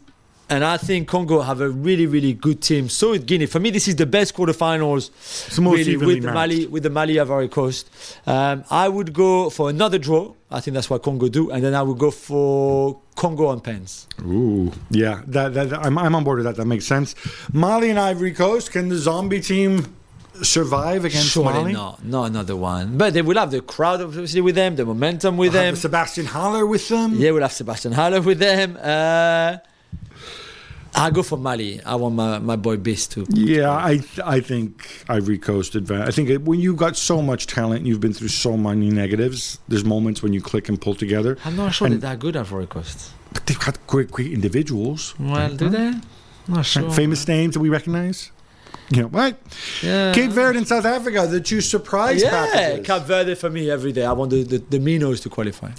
and 0.48 0.64
I 0.64 0.76
think 0.76 1.08
Congo 1.08 1.40
have 1.40 1.60
a 1.60 1.68
really 1.68 2.06
really 2.06 2.32
good 2.32 2.62
team. 2.62 2.88
So 2.88 3.12
is 3.12 3.24
Guinea. 3.24 3.46
For 3.46 3.60
me, 3.60 3.70
this 3.70 3.88
is 3.88 3.96
the 3.96 4.06
best 4.06 4.34
quarterfinals. 4.34 5.10
It's 5.46 5.58
really, 5.58 5.96
with 5.96 6.22
the. 6.22 6.32
Mali 6.32 6.66
with 6.66 6.82
the 6.82 6.90
Mali 6.90 7.20
Ivory 7.20 7.48
Coast. 7.48 7.90
Um, 8.26 8.64
I 8.70 8.88
would 8.88 9.12
go 9.12 9.50
for 9.50 9.70
another 9.70 9.98
draw. 9.98 10.34
I 10.50 10.60
think 10.60 10.74
that's 10.74 10.88
what 10.88 11.02
Congo 11.02 11.28
do, 11.28 11.50
and 11.50 11.62
then 11.62 11.74
I 11.74 11.82
would 11.82 11.98
go 11.98 12.10
for 12.10 13.00
Congo 13.14 13.48
on 13.48 13.60
pens. 13.60 14.06
Ooh, 14.22 14.72
yeah, 14.90 15.20
that, 15.26 15.52
that 15.52 15.72
I'm, 15.74 15.98
I'm 15.98 16.14
on 16.14 16.24
board 16.24 16.38
with 16.38 16.46
that. 16.46 16.56
That 16.56 16.64
makes 16.64 16.86
sense. 16.86 17.14
Mali 17.52 17.90
and 17.90 17.98
Ivory 17.98 18.32
Coast. 18.32 18.72
Can 18.72 18.88
the 18.88 18.96
zombie 18.96 19.40
team 19.42 19.94
survive 20.42 21.04
against 21.04 21.32
Surely 21.32 21.52
Mali? 21.52 21.72
not, 21.72 22.04
not 22.04 22.24
another 22.30 22.56
one. 22.56 22.96
But 22.96 23.12
they 23.12 23.22
will 23.22 23.36
have 23.36 23.50
the 23.50 23.60
crowd 23.60 24.00
obviously 24.00 24.40
with 24.40 24.54
them, 24.54 24.76
the 24.76 24.86
momentum 24.86 25.36
with 25.36 25.52
Have 25.52 25.62
them. 25.64 25.76
Sebastien 25.76 26.26
Haller 26.26 26.64
with 26.64 26.88
them. 26.88 27.14
Yeah, 27.16 27.32
we'll 27.32 27.42
have 27.42 27.52
Sebastien 27.52 27.92
Haller 27.92 28.22
with 28.22 28.38
them. 28.38 28.78
Uh, 28.80 29.58
I'll 30.98 31.10
go 31.12 31.22
for 31.22 31.38
Mali. 31.38 31.80
I 31.84 31.94
want 31.94 32.14
my, 32.16 32.38
my 32.38 32.56
boy 32.56 32.76
Beast 32.76 33.12
to. 33.12 33.26
Yeah, 33.30 33.70
I 33.70 34.00
I 34.24 34.40
think 34.40 35.04
Ivory 35.08 35.38
Coast 35.38 35.74
advance. 35.74 36.08
I 36.08 36.10
think 36.12 36.28
it, 36.28 36.42
when 36.42 36.60
you've 36.60 36.76
got 36.76 36.96
so 36.96 37.22
much 37.22 37.46
talent, 37.46 37.78
and 37.80 37.86
you've 37.88 38.00
been 38.00 38.12
through 38.12 38.28
so 38.28 38.56
many 38.56 38.90
negatives. 38.90 39.58
There's 39.68 39.84
moments 39.84 40.22
when 40.22 40.32
you 40.32 40.40
click 40.40 40.68
and 40.68 40.80
pull 40.80 40.94
together. 40.94 41.36
I'm 41.44 41.56
not 41.56 41.74
sure 41.74 41.86
And- 41.86 41.94
they're 42.02 42.10
that 42.10 42.18
good 42.18 42.36
at 42.36 42.40
Ivory 42.40 42.66
Coast. 42.66 43.12
But 43.32 43.46
they've 43.46 43.58
got 43.58 43.78
great, 43.86 44.10
great 44.10 44.32
individuals. 44.32 45.14
Well, 45.18 45.54
do 45.54 45.68
they? 45.68 45.92
Not 46.48 46.64
sure. 46.64 46.90
Famous 46.90 47.28
names 47.28 47.54
that 47.54 47.60
we 47.60 47.68
recognize. 47.68 48.30
You 48.90 49.02
know 49.02 49.08
what? 49.08 49.36
Yeah. 49.82 50.14
Cape 50.14 50.30
Verde 50.30 50.56
and 50.58 50.66
South 50.66 50.86
Africa, 50.86 51.26
the 51.26 51.40
two 51.42 51.60
surprise 51.60 52.22
Yeah, 52.22 52.30
packages. 52.30 52.86
Cap 52.86 53.02
Verde 53.02 53.34
for 53.34 53.50
me 53.50 53.70
every 53.70 53.92
day. 53.92 54.04
I 54.06 54.12
want 54.12 54.30
the, 54.30 54.42
the, 54.44 54.58
the 54.58 54.78
Minos 54.80 55.20
to 55.20 55.28
qualify. 55.28 55.72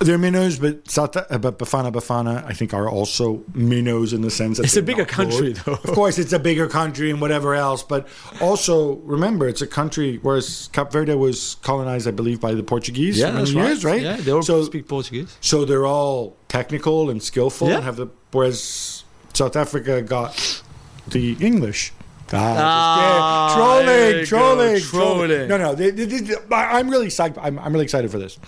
They're 0.00 0.18
minnows, 0.18 0.58
but 0.58 0.90
South, 0.90 1.16
uh, 1.16 1.38
but 1.38 1.58
Bafana 1.58 1.92
Bafana, 1.92 2.44
I 2.44 2.52
think, 2.52 2.74
are 2.74 2.88
also 2.88 3.42
minnows 3.54 4.12
in 4.12 4.22
the 4.22 4.30
sense 4.30 4.56
that 4.58 4.64
It's 4.64 4.76
a 4.76 4.82
bigger 4.82 5.04
country, 5.04 5.52
though. 5.52 5.74
Of 5.74 5.82
course, 5.82 6.18
it's 6.18 6.32
a 6.32 6.38
bigger 6.38 6.66
country 6.66 7.10
and 7.10 7.20
whatever 7.20 7.54
else, 7.54 7.82
but 7.82 8.06
also 8.40 8.96
remember, 8.96 9.46
it's 9.48 9.62
a 9.62 9.66
country. 9.66 10.18
Whereas 10.20 10.68
Cap 10.72 10.90
Verde 10.92 11.14
was 11.14 11.56
colonized, 11.62 12.08
I 12.08 12.10
believe, 12.10 12.40
by 12.40 12.54
the 12.54 12.62
Portuguese 12.62 13.18
Yeah, 13.18 13.30
that's 13.30 13.52
right. 13.52 13.82
right? 13.84 14.02
Yeah, 14.02 14.16
they 14.16 14.32
all 14.32 14.42
so, 14.42 14.62
speak 14.64 14.88
Portuguese. 14.88 15.36
so 15.40 15.64
they're 15.64 15.86
all 15.86 16.36
technical 16.48 17.08
and 17.08 17.22
skillful, 17.22 17.68
Yeah. 17.68 17.76
and 17.76 17.84
have 17.84 17.96
the 17.96 18.08
whereas 18.32 19.04
South 19.32 19.54
Africa 19.56 20.02
got 20.02 20.62
the 21.08 21.36
English 21.40 21.92
Ah, 22.36 23.52
trolling, 23.54 24.24
trolling, 24.26 24.80
trolling, 24.80 25.28
trolling. 25.28 25.48
No, 25.48 25.56
no, 25.58 25.74
they- 25.74 25.90
they- 25.90 26.04
they- 26.04 26.34
I'm 26.54 26.88
really 26.90 27.08
psyched. 27.08 27.38
I'm, 27.40 27.58
I'm 27.58 27.72
really 27.72 27.84
excited 27.84 28.10
for 28.10 28.18
this. 28.18 28.38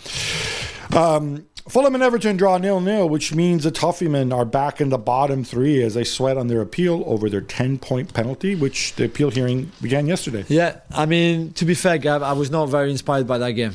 Um, 0.95 1.45
Fulham 1.69 1.95
and 1.95 2.03
Everton 2.03 2.37
draw 2.37 2.59
nil 2.59 2.81
nil, 2.81 3.09
which 3.09 3.35
means 3.35 3.65
the 3.65 3.73
Toffeemen 3.73 4.33
are 4.33 4.45
back 4.45 4.81
in 4.81 4.89
the 4.91 4.99
bottom 4.99 5.43
three 5.43 5.83
as 5.83 5.95
they 5.95 6.05
sweat 6.05 6.37
on 6.37 6.47
their 6.47 6.61
appeal 6.61 7.03
over 7.07 7.29
their 7.29 7.41
10 7.41 7.79
point 7.79 8.15
penalty, 8.15 8.55
which 8.55 8.95
the 8.95 9.05
appeal 9.05 9.31
hearing 9.31 9.73
began 9.83 10.07
yesterday. 10.07 10.45
Yeah, 10.49 10.77
I 10.95 11.07
mean, 11.07 11.53
to 11.55 11.65
be 11.65 11.75
fair, 11.75 11.99
Gab, 11.99 12.23
I 12.23 12.35
was 12.35 12.51
not 12.53 12.67
very 12.67 12.91
inspired 12.93 13.27
by 13.27 13.39
that 13.39 13.51
game. 13.53 13.73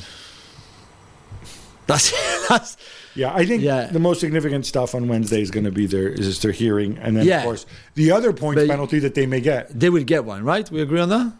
That's 1.86 2.12
that's 2.48 2.76
Yeah, 3.14 3.34
I 3.34 3.44
think 3.44 3.62
Yeah. 3.62 3.86
the 3.92 3.98
most 3.98 4.20
significant 4.20 4.64
stuff 4.66 4.94
on 4.94 5.06
Wednesday 5.08 5.42
is 5.42 5.50
going 5.50 5.64
to 5.64 5.70
be 5.70 5.86
their 5.86 6.08
is 6.08 6.40
their 6.40 6.52
hearing, 6.52 6.98
and 7.02 7.16
then 7.16 7.26
Yeah. 7.26 7.38
of 7.38 7.44
course 7.44 7.66
the 7.94 8.10
other 8.12 8.32
points 8.32 8.60
But- 8.62 8.68
penalty 8.68 8.98
that 9.00 9.14
they 9.14 9.26
may 9.26 9.40
get. 9.40 9.78
they 9.78 9.90
will 9.90 10.04
get 10.04 10.24
one, 10.24 10.44
right? 10.44 10.70
We 10.70 10.80
agree 10.80 11.00
on 11.00 11.08
that. 11.10 11.32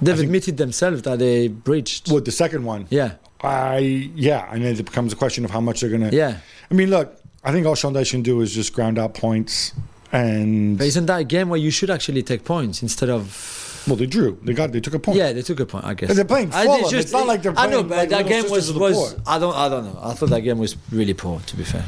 They've 0.00 0.16
think- 0.16 0.26
admitted 0.26 0.56
themselves 0.56 1.02
that 1.02 1.18
they 1.18 1.48
breached. 1.48 2.08
Well, 2.10 2.20
the 2.20 2.32
second 2.32 2.64
one, 2.64 2.86
Yeah, 2.90 3.12
I 3.42 3.78
yeah, 4.14 4.46
and 4.52 4.64
then 4.64 4.74
it 4.76 4.84
becomes 4.84 5.12
a 5.12 5.16
question 5.16 5.44
of 5.44 5.50
how 5.50 5.60
much 5.60 5.80
they're 5.80 5.90
going 5.90 6.08
to. 6.10 6.14
yeah. 6.16 6.36
I 6.70 6.74
mean, 6.74 6.90
look, 6.90 7.16
I 7.44 7.52
think 7.52 7.66
all 7.66 7.74
Dyche 7.76 8.10
can 8.12 8.22
do 8.22 8.40
is 8.40 8.54
just 8.54 8.72
ground 8.72 8.98
out 8.98 9.14
points, 9.14 9.72
and 10.12 10.78
But 10.78 10.86
isn't 10.86 11.06
that 11.06 11.20
a 11.20 11.24
game 11.24 11.48
where 11.48 11.60
you 11.60 11.70
should 11.70 11.90
actually 11.90 12.22
take 12.22 12.44
points 12.44 12.82
instead 12.82 13.10
of? 13.10 13.62
Well, 13.86 13.96
they 13.96 14.06
drew. 14.06 14.38
They 14.42 14.52
got 14.54 14.72
they 14.72 14.80
took 14.80 14.94
a 14.94 14.98
point. 14.98 15.18
Yeah, 15.18 15.32
they 15.32 15.42
took 15.42 15.60
a 15.60 15.66
point, 15.66 15.84
I 15.84 15.94
guess. 15.94 16.10
And 16.10 16.18
they're 16.18 16.24
playing 16.24 16.52
I- 16.52 16.64
Fulham. 16.64 16.94
It's 16.94 17.12
not 17.12 17.26
like 17.26 17.42
they're 17.42 17.52
Playing, 17.52 17.68
I 17.68 17.72
know, 17.72 17.82
but 17.82 17.98
like 17.98 18.08
that 18.10 18.26
game 18.26 18.42
was 18.44 18.66
Sisters 18.66 18.68
of 18.70 18.74
the 18.74 18.80
was. 18.80 19.16
I 19.26 19.38
don't. 19.38 19.54
I 19.54 19.68
don't 19.68 19.84
know. 19.84 20.00
I 20.02 20.14
thought 20.14 20.30
that 20.30 20.40
game 20.40 20.58
was 20.58 20.76
really 20.90 21.14
poor. 21.14 21.40
To 21.40 21.56
be 21.56 21.64
fair, 21.64 21.84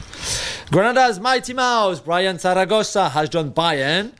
Granada's 0.70 1.20
mighty 1.20 1.52
mouse 1.54 2.00
Brian 2.00 2.38
Zaragoza 2.38 3.08
has 3.10 3.28
done 3.28 3.52
Bayern, 3.52 4.12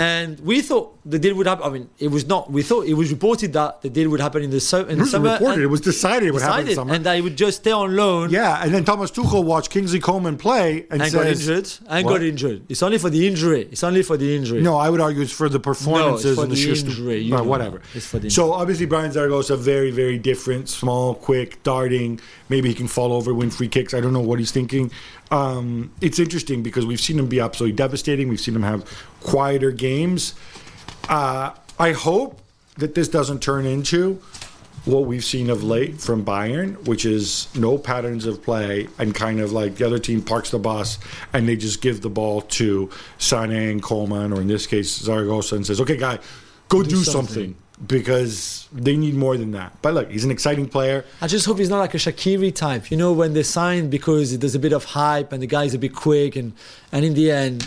and 0.00 0.40
we 0.40 0.60
thought 0.62 0.98
the 1.04 1.18
deal 1.18 1.34
would 1.36 1.46
happen. 1.46 1.64
I 1.64 1.70
mean, 1.70 1.88
it 1.98 2.08
was 2.08 2.26
not. 2.26 2.50
We 2.50 2.62
thought 2.62 2.86
it 2.86 2.94
was 2.94 3.10
reported 3.10 3.52
that 3.52 3.82
the 3.82 3.90
deal 3.90 4.08
would 4.10 4.20
happen 4.20 4.42
in 4.42 4.50
the, 4.50 4.60
so, 4.60 4.84
in 4.86 5.00
It 5.00 5.06
summer. 5.06 5.32
reported. 5.32 5.62
It 5.62 5.66
was 5.66 5.80
decided 5.80 6.28
it 6.28 6.32
would 6.32 6.42
happen 6.42 6.60
in 6.60 6.66
decided, 6.66 6.74
summer. 6.76 6.94
and 6.94 7.04
that 7.06 7.14
he 7.16 7.22
would 7.22 7.36
just 7.36 7.58
stay 7.62 7.70
on 7.72 7.94
loan. 7.96 8.30
yeah, 8.30 8.62
and 8.62 8.72
then 8.74 8.84
Thomas 8.84 9.10
Tuchel 9.10 9.44
watched 9.44 9.70
Kingsley 9.70 10.00
Coman 10.00 10.36
play 10.36 10.86
and, 10.90 11.00
And 11.02 11.10
says, 11.10 11.14
got 11.14 11.26
injured. 11.26 11.68
And 11.88 12.04
What? 12.04 12.12
got 12.12 12.22
injured. 12.22 12.62
It's 12.68 12.82
only 12.82 12.98
for 12.98 13.10
the 13.10 13.26
injury. 13.26 13.68
It's 13.70 13.84
only 13.84 14.02
for 14.02 14.16
the 14.16 14.34
injury. 14.36 14.60
No, 14.62 14.76
I 14.76 14.88
would 14.90 15.00
argue 15.00 15.22
it's 15.22 15.32
for 15.32 15.48
the 15.48 15.60
performances 15.60 16.36
for 16.36 16.44
and 16.44 16.52
the, 16.52 16.56
the 16.56 16.74
stu- 16.76 16.86
injury, 16.88 17.32
uh, 17.32 17.42
whatever. 17.42 17.82
It's 17.94 18.06
for 18.06 18.18
the 18.18 18.30
so 18.30 18.52
obviously 18.52 18.86
Brian 18.86 19.12
Zaragoza 19.12 19.56
very 19.56 19.90
very 19.90 20.18
different, 20.18 20.68
small, 20.68 21.14
quick, 21.14 21.62
darting. 21.62 22.20
Maybe 22.48 22.68
he 22.68 22.74
can 22.74 22.88
fall 22.88 23.12
over, 23.12 23.32
win 23.32 23.50
free 23.50 23.68
kicks. 23.68 23.94
I 23.94 24.00
don't 24.00 24.12
know 24.12 24.20
what 24.20 24.38
he's 24.38 24.50
thinking. 24.50 24.90
Um, 25.30 25.92
it's 26.00 26.18
interesting 26.18 26.62
because 26.62 26.86
we've 26.86 27.00
seen 27.00 27.18
him 27.18 27.26
be 27.26 27.40
absolutely 27.40 27.76
devastating. 27.76 28.28
We've 28.28 28.40
seen 28.40 28.56
him 28.56 28.62
have 28.62 28.84
quieter 29.20 29.70
games. 29.70 30.34
Uh, 31.08 31.52
I 31.78 31.92
hope 31.92 32.40
that 32.78 32.94
this 32.94 33.08
doesn't 33.08 33.40
turn 33.40 33.66
into 33.66 34.20
what 34.84 35.04
we've 35.04 35.24
seen 35.24 35.50
of 35.50 35.62
late 35.62 36.00
from 36.00 36.24
Bayern, 36.24 36.86
which 36.86 37.04
is 37.04 37.48
no 37.54 37.76
patterns 37.76 38.24
of 38.24 38.42
play 38.42 38.88
and 38.98 39.14
kind 39.14 39.40
of 39.40 39.52
like 39.52 39.76
the 39.76 39.86
other 39.86 39.98
team 39.98 40.22
parks 40.22 40.50
the 40.50 40.58
bus 40.58 40.98
and 41.32 41.46
they 41.46 41.56
just 41.56 41.82
give 41.82 42.00
the 42.00 42.08
ball 42.08 42.40
to 42.42 42.88
Sané 43.18 43.70
and 43.70 43.82
Coman, 43.82 44.32
or 44.32 44.40
in 44.40 44.48
this 44.48 44.66
case 44.66 44.98
Zaragoza, 44.98 45.56
and 45.56 45.66
says, 45.66 45.80
"Okay, 45.80 45.96
guy, 45.96 46.18
go 46.68 46.82
do, 46.82 46.96
something. 47.04 47.34
something." 47.34 47.56
Because 47.86 48.68
they 48.72 48.96
need 48.96 49.14
more 49.14 49.36
than 49.36 49.52
that." 49.52 49.76
But 49.82 49.94
look, 49.94 50.10
he's 50.10 50.24
an 50.24 50.30
exciting 50.30 50.68
player. 50.68 51.04
I 51.20 51.26
just 51.26 51.46
hope 51.46 51.58
he's 51.58 51.70
not 51.70 51.78
like 51.78 51.94
a 51.94 51.98
Shaqiri 51.98 52.54
type. 52.54 52.90
You 52.90 52.96
know, 52.96 53.12
when 53.12 53.32
they 53.32 53.42
sign 53.42 53.88
because 53.88 54.38
there's 54.38 54.54
a 54.54 54.58
bit 54.58 54.72
of 54.72 54.84
hype 54.84 55.32
and 55.32 55.42
the 55.42 55.46
guy's 55.46 55.74
a 55.74 55.78
bit 55.78 55.94
quick, 55.94 56.36
and 56.36 56.52
and 56.92 57.04
in 57.04 57.14
the 57.14 57.30
end, 57.30 57.66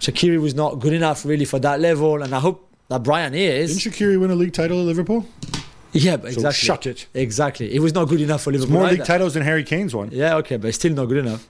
Shaqiri 0.00 0.40
was 0.40 0.54
not 0.54 0.80
good 0.80 0.92
enough 0.92 1.24
really 1.24 1.44
for 1.46 1.58
that 1.60 1.80
level. 1.80 2.22
And 2.22 2.34
I 2.34 2.40
hope 2.40 2.68
that 2.88 3.02
Brian 3.02 3.34
is. 3.34 3.74
Didn't 3.74 3.86
is. 3.86 4.00
Shaqiri 4.00 4.20
win 4.20 4.30
a 4.30 4.34
league 4.34 4.52
title 4.52 4.80
at 4.80 4.86
Liverpool? 4.86 5.26
Yeah, 5.96 6.16
but 6.16 6.32
So 6.32 6.40
exactly. 6.40 6.66
shut 6.66 6.86
it. 6.86 7.06
Exactly. 7.14 7.72
It 7.74 7.78
was 7.80 7.94
not 7.94 8.06
good 8.08 8.20
enough 8.20 8.42
for 8.42 8.50
Liverpool. 8.52 8.74
More 8.74 8.86
either. 8.86 8.96
league 8.96 9.04
titles 9.06 9.34
than 9.34 9.42
Harry 9.44 9.62
Kane's 9.62 9.94
one. 9.94 10.10
Yeah, 10.12 10.36
okay, 10.38 10.56
but 10.56 10.74
still 10.74 10.92
not 10.92 11.06
good 11.06 11.18
enough. 11.24 11.48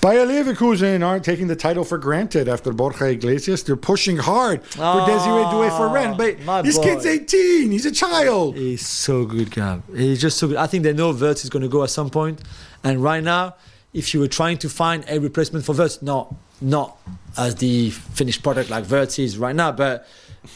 Bayer 0.00 0.24
Leverkusen 0.24 1.04
aren't 1.04 1.24
taking 1.24 1.48
the 1.48 1.56
title 1.56 1.82
for 1.84 1.98
granted 1.98 2.48
after 2.48 2.72
Borja 2.72 3.06
Iglesias. 3.06 3.64
They're 3.64 3.76
pushing 3.76 4.16
hard 4.18 4.64
for 4.64 4.82
Oh, 4.82 5.06
Désiré 5.08 5.50
Doué 5.52 5.76
for 5.76 5.90
my 5.90 6.16
But 6.16 6.62
this 6.62 6.76
boy. 6.78 6.84
kid's 6.84 7.06
18. 7.06 7.70
He's 7.72 7.84
a 7.86 7.90
child. 7.92 8.56
He's 8.56 8.86
so 8.86 9.24
good, 9.24 9.50
Gab. 9.50 9.82
He's 9.96 10.20
just 10.20 10.38
so 10.38 10.48
good. 10.48 10.56
I 10.56 10.66
think 10.68 10.84
they 10.84 10.92
know 10.92 11.10
Wirtz 11.12 11.42
is 11.44 11.50
going 11.50 11.62
to 11.62 11.68
go 11.68 11.82
at 11.82 11.90
some 11.90 12.08
point. 12.08 12.40
And 12.84 13.02
right 13.02 13.22
now, 13.22 13.56
if 13.92 14.14
you 14.14 14.20
were 14.20 14.28
trying 14.28 14.58
to 14.58 14.68
find 14.68 15.04
a 15.08 15.18
replacement 15.18 15.64
for 15.64 15.74
Wirtz, 15.74 16.00
not 16.02 16.34
not 16.60 16.96
as 17.36 17.56
the 17.56 17.90
finished 17.90 18.42
product 18.44 18.70
like 18.70 18.88
Wirtz 18.88 19.18
is 19.18 19.36
right 19.36 19.54
now, 19.56 19.72
but 19.72 20.06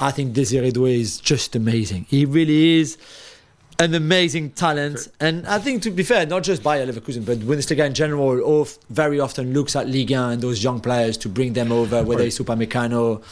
I 0.01 0.11
think 0.11 0.35
Désiré 0.35 0.73
Doué 0.73 0.99
is 0.99 1.19
just 1.19 1.55
amazing. 1.57 2.07
He 2.09 2.25
really 2.25 2.81
is 2.81 2.99
an 3.79 3.95
amazing 3.95 4.51
talent. 4.51 5.09
And 5.21 5.47
I 5.47 5.59
think, 5.59 5.83
to 5.83 5.91
be 5.91 6.03
fair, 6.03 6.27
not 6.27 6.43
just 6.43 6.63
Bayer 6.63 6.87
Leverkusen, 6.87 7.25
but 7.27 7.39
Bundesliga 7.41 7.87
in 7.87 7.95
general, 7.95 8.61
of 8.61 8.79
very 8.89 9.21
often 9.21 9.53
looks 9.53 9.77
at 9.77 9.87
Ligue 9.87 10.11
1 10.11 10.33
and 10.33 10.43
those 10.43 10.63
young 10.63 10.81
players 10.81 11.17
to 11.19 11.29
bring 11.29 11.53
them 11.53 11.73
over, 11.73 12.03
whether 12.03 12.25
it's 12.25 12.39
Upamecano, 12.39 13.23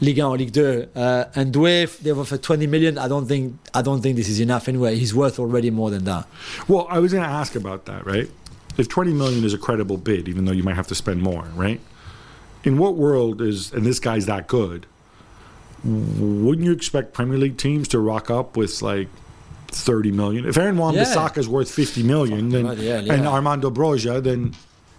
Ligue 0.00 0.18
1 0.18 0.26
or 0.26 0.38
Ligue 0.38 0.52
2. 0.52 0.88
Uh, 0.94 1.24
and 1.34 1.52
Doué, 1.52 1.98
they've 1.98 2.18
offered 2.18 2.42
20 2.42 2.66
million. 2.66 2.98
I 2.98 3.08
don't 3.08 3.26
think 3.26 3.58
I 3.74 3.82
don't 3.82 4.00
think 4.00 4.16
this 4.16 4.28
is 4.28 4.40
enough 4.40 4.68
anyway. 4.68 4.96
He's 4.96 5.14
worth 5.14 5.38
already 5.38 5.70
more 5.70 5.90
than 5.90 6.04
that. 6.04 6.26
Well, 6.68 6.86
I 6.88 6.98
was 6.98 7.12
going 7.12 7.24
to 7.24 7.30
ask 7.30 7.54
about 7.54 7.86
that, 7.86 8.06
right? 8.06 8.30
If 8.78 8.88
20 8.88 9.12
million 9.12 9.44
is 9.44 9.52
a 9.52 9.58
credible 9.58 9.96
bid, 9.96 10.28
even 10.28 10.44
though 10.44 10.52
you 10.52 10.62
might 10.62 10.76
have 10.76 10.86
to 10.88 10.94
spend 10.94 11.22
more, 11.22 11.44
right? 11.54 11.80
In 12.62 12.78
what 12.78 12.94
world 12.94 13.40
is, 13.40 13.72
and 13.72 13.84
this 13.84 13.98
guy's 13.98 14.26
that 14.26 14.46
good, 14.46 14.86
wouldn't 15.84 16.64
you 16.66 16.72
expect 16.72 17.12
Premier 17.14 17.38
League 17.38 17.56
teams 17.56 17.88
to 17.88 17.98
rock 17.98 18.30
up 18.30 18.56
with 18.56 18.82
like 18.82 19.08
30 19.68 20.12
million? 20.12 20.46
If 20.46 20.56
Aaron 20.58 20.76
Wan 20.76 20.94
Yeah. 20.94 21.04
Bissaka 21.04 21.38
is 21.38 21.48
worth 21.48 21.70
50 21.70 22.02
million, 22.02 22.48
then, 22.50 22.64
hell, 22.66 22.78
yeah. 22.78 23.12
and 23.14 23.26
Armando 23.26 23.70
Broja, 23.70 24.22
then 24.22 24.54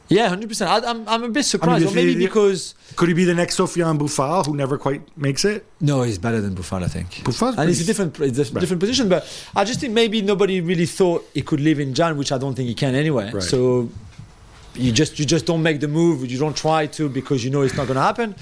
Yeah, 0.09 0.29
100%. 0.35 0.67
I, 0.67 0.89
I'm, 0.89 1.07
I'm 1.07 1.23
a 1.23 1.29
bit 1.29 1.43
surprised. 1.43 1.85
if 1.85 1.91
or 1.91 1.95
maybe 1.95 2.13
he- 2.15 2.25
because. 2.25 2.75
could 2.97 3.07
he 3.07 3.13
be 3.13 3.23
the 3.23 3.33
next 3.33 3.57
Sofiane 3.57 3.97
Boufal 3.97 4.45
who 4.45 4.55
never 4.55 4.77
quite 4.77 5.01
makes 5.17 5.45
it? 5.45 5.65
No, 5.79 6.01
he's 6.01 6.17
better 6.17 6.41
than 6.41 6.53
Buffon, 6.55 6.83
I 6.83 6.87
think. 6.87 7.09
Boufal's 7.23 7.57
and 7.57 7.69
it's 7.69 7.79
a 7.81 7.85
different, 7.85 8.19
it's 8.19 8.37
a 8.39 8.59
different 8.59 8.79
position. 8.81 9.07
But 9.07 9.25
I 9.55 9.63
just 9.63 9.79
think 9.79 9.93
maybe 9.93 10.21
nobody 10.21 10.59
really 10.61 10.85
thought 10.85 11.23
he 11.33 11.41
could 11.43 11.59
live 11.61 11.79
in 11.79 11.93
Jan, 11.93 12.17
which 12.17 12.31
I 12.33 12.37
don't 12.37 12.55
think 12.55 12.67
he 12.67 12.75
can 12.75 12.93
anyway. 12.95 13.31
Right. 13.31 13.43
So 13.43 13.89
you 14.75 14.91
just 14.91 15.19
you 15.19 15.25
just 15.25 15.45
don't 15.45 15.63
make 15.63 15.79
the 15.79 15.87
move. 15.87 16.29
You 16.29 16.37
don't 16.39 16.55
try 16.57 16.87
to 16.87 17.07
because 17.07 17.43
you 17.45 17.49
know 17.51 17.61
it's 17.61 17.75
not 17.75 17.87
going 17.87 17.95
to 17.95 18.01
happen. 18.03 18.35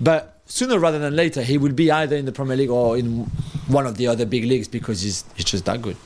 But 0.00 0.33
sooner 0.58 0.78
rather 0.78 0.98
than 0.98 1.14
later, 1.16 1.42
he 1.42 1.56
will 1.58 1.72
be 1.72 1.90
either 1.90 2.16
in 2.16 2.24
the 2.26 2.32
Premier 2.32 2.56
League 2.56 2.70
or 2.70 2.96
in 2.96 3.24
one 3.68 3.86
of 3.86 3.96
the 3.96 4.06
other 4.06 4.24
big 4.26 4.44
leagues 4.44 4.68
because 4.68 5.00
he's 5.02 5.24
he's 5.34 5.44
just 5.46 5.64
that 5.64 5.80
good. 5.82 5.96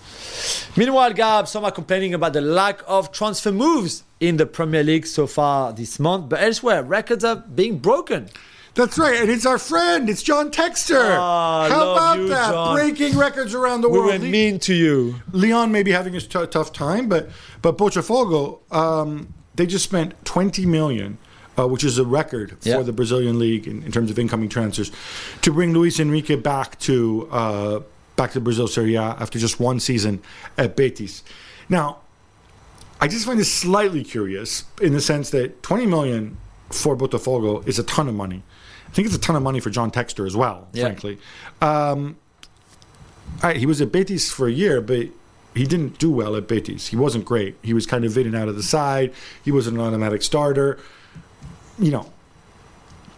Meanwhile, 0.76 1.12
Gab, 1.14 1.48
some 1.48 1.64
are 1.64 1.72
complaining 1.72 2.14
about 2.14 2.32
the 2.32 2.40
lack 2.40 2.80
of 2.86 3.10
transfer 3.12 3.52
moves 3.52 4.04
in 4.20 4.36
the 4.36 4.46
Premier 4.46 4.82
League 4.84 5.06
so 5.06 5.26
far 5.26 5.72
this 5.72 5.98
month, 5.98 6.28
but 6.30 6.40
elsewhere 6.40 6.82
records 6.82 7.24
are 7.24 7.36
being 7.36 7.78
broken. 7.78 8.28
That's 8.74 8.96
right, 8.96 9.20
and 9.20 9.28
it's 9.28 9.44
our 9.44 9.58
friend. 9.58 10.08
It's 10.08 10.22
John 10.22 10.50
Textor. 10.52 11.16
Ah, 11.18 11.66
How 11.68 11.92
about 11.94 12.18
you, 12.18 12.28
that? 12.28 12.50
John. 12.52 12.76
Breaking 12.76 13.18
records 13.18 13.52
around 13.52 13.80
the 13.80 13.88
We 13.88 13.98
world. 13.98 14.20
were 14.22 14.28
mean 14.28 14.60
to 14.60 14.74
you. 14.74 15.16
Lyon 15.32 15.72
may 15.72 15.82
be 15.82 15.90
having 15.90 16.14
a 16.14 16.20
t- 16.20 16.46
tough 16.46 16.72
time, 16.72 17.08
but 17.08 17.28
but 17.60 17.76
Botafogo, 17.76 18.60
um, 18.72 19.34
they 19.56 19.66
just 19.66 19.84
spent 19.84 20.14
20 20.24 20.64
million, 20.66 21.18
uh, 21.58 21.66
which 21.66 21.84
is 21.84 21.98
a 21.98 22.04
record 22.04 22.56
Yeah. 22.62 22.76
for 22.76 22.84
the 22.84 22.92
Brazilian 22.92 23.38
league 23.38 23.66
in, 23.66 23.82
in 23.82 23.92
terms 23.92 24.10
of 24.10 24.18
incoming 24.18 24.48
transfers, 24.48 24.90
to 25.42 25.52
bring 25.52 25.72
Luiz 25.72 25.98
Henrique 26.00 26.42
back 26.42 26.78
to 26.80 27.28
uh, 27.30 27.80
back 28.16 28.32
to 28.32 28.40
Brazil 28.40 28.68
Serie 28.68 28.94
A 28.96 29.02
after 29.02 29.38
just 29.38 29.60
one 29.60 29.80
season 29.80 30.20
at 30.56 30.76
Betis. 30.76 31.22
Now, 31.68 31.98
I 33.00 33.06
just 33.08 33.26
find 33.26 33.38
this 33.38 33.52
slightly 33.52 34.02
curious 34.02 34.64
in 34.82 34.92
the 34.92 35.00
sense 35.00 35.30
that 35.30 35.62
20 35.62 35.86
million 35.86 36.36
for 36.70 36.96
Botafogo 36.96 37.66
is 37.66 37.78
a 37.78 37.84
ton 37.84 38.08
of 38.08 38.14
money. 38.14 38.42
I 38.88 38.90
think 38.90 39.06
it's 39.06 39.14
a 39.16 39.20
ton 39.20 39.36
of 39.36 39.42
money 39.42 39.60
for 39.60 39.70
John 39.70 39.90
Textor 39.90 40.26
as 40.26 40.34
well, 40.36 40.66
Yeah. 40.72 40.84
frankly. 40.84 41.18
Um, 41.62 42.16
I, 43.42 43.54
he 43.54 43.66
was 43.66 43.80
at 43.80 43.92
Betis 43.92 44.32
for 44.32 44.48
a 44.48 44.50
year, 44.52 44.80
but 44.80 45.08
he 45.54 45.64
didn't 45.66 45.98
do 45.98 46.10
well 46.10 46.34
at 46.36 46.48
Betis. 46.48 46.88
He 46.88 46.96
wasn't 46.96 47.24
great. 47.24 47.56
He 47.62 47.72
was 47.74 47.86
kind 47.86 48.04
of 48.04 48.16
in 48.18 48.26
and 48.26 48.34
out 48.34 48.48
of 48.48 48.56
the 48.56 48.62
side. 48.62 49.12
He 49.44 49.52
wasn't 49.52 49.76
an 49.78 49.84
automatic 49.84 50.22
starter. 50.22 50.78
You 51.78 51.92
know, 51.92 52.12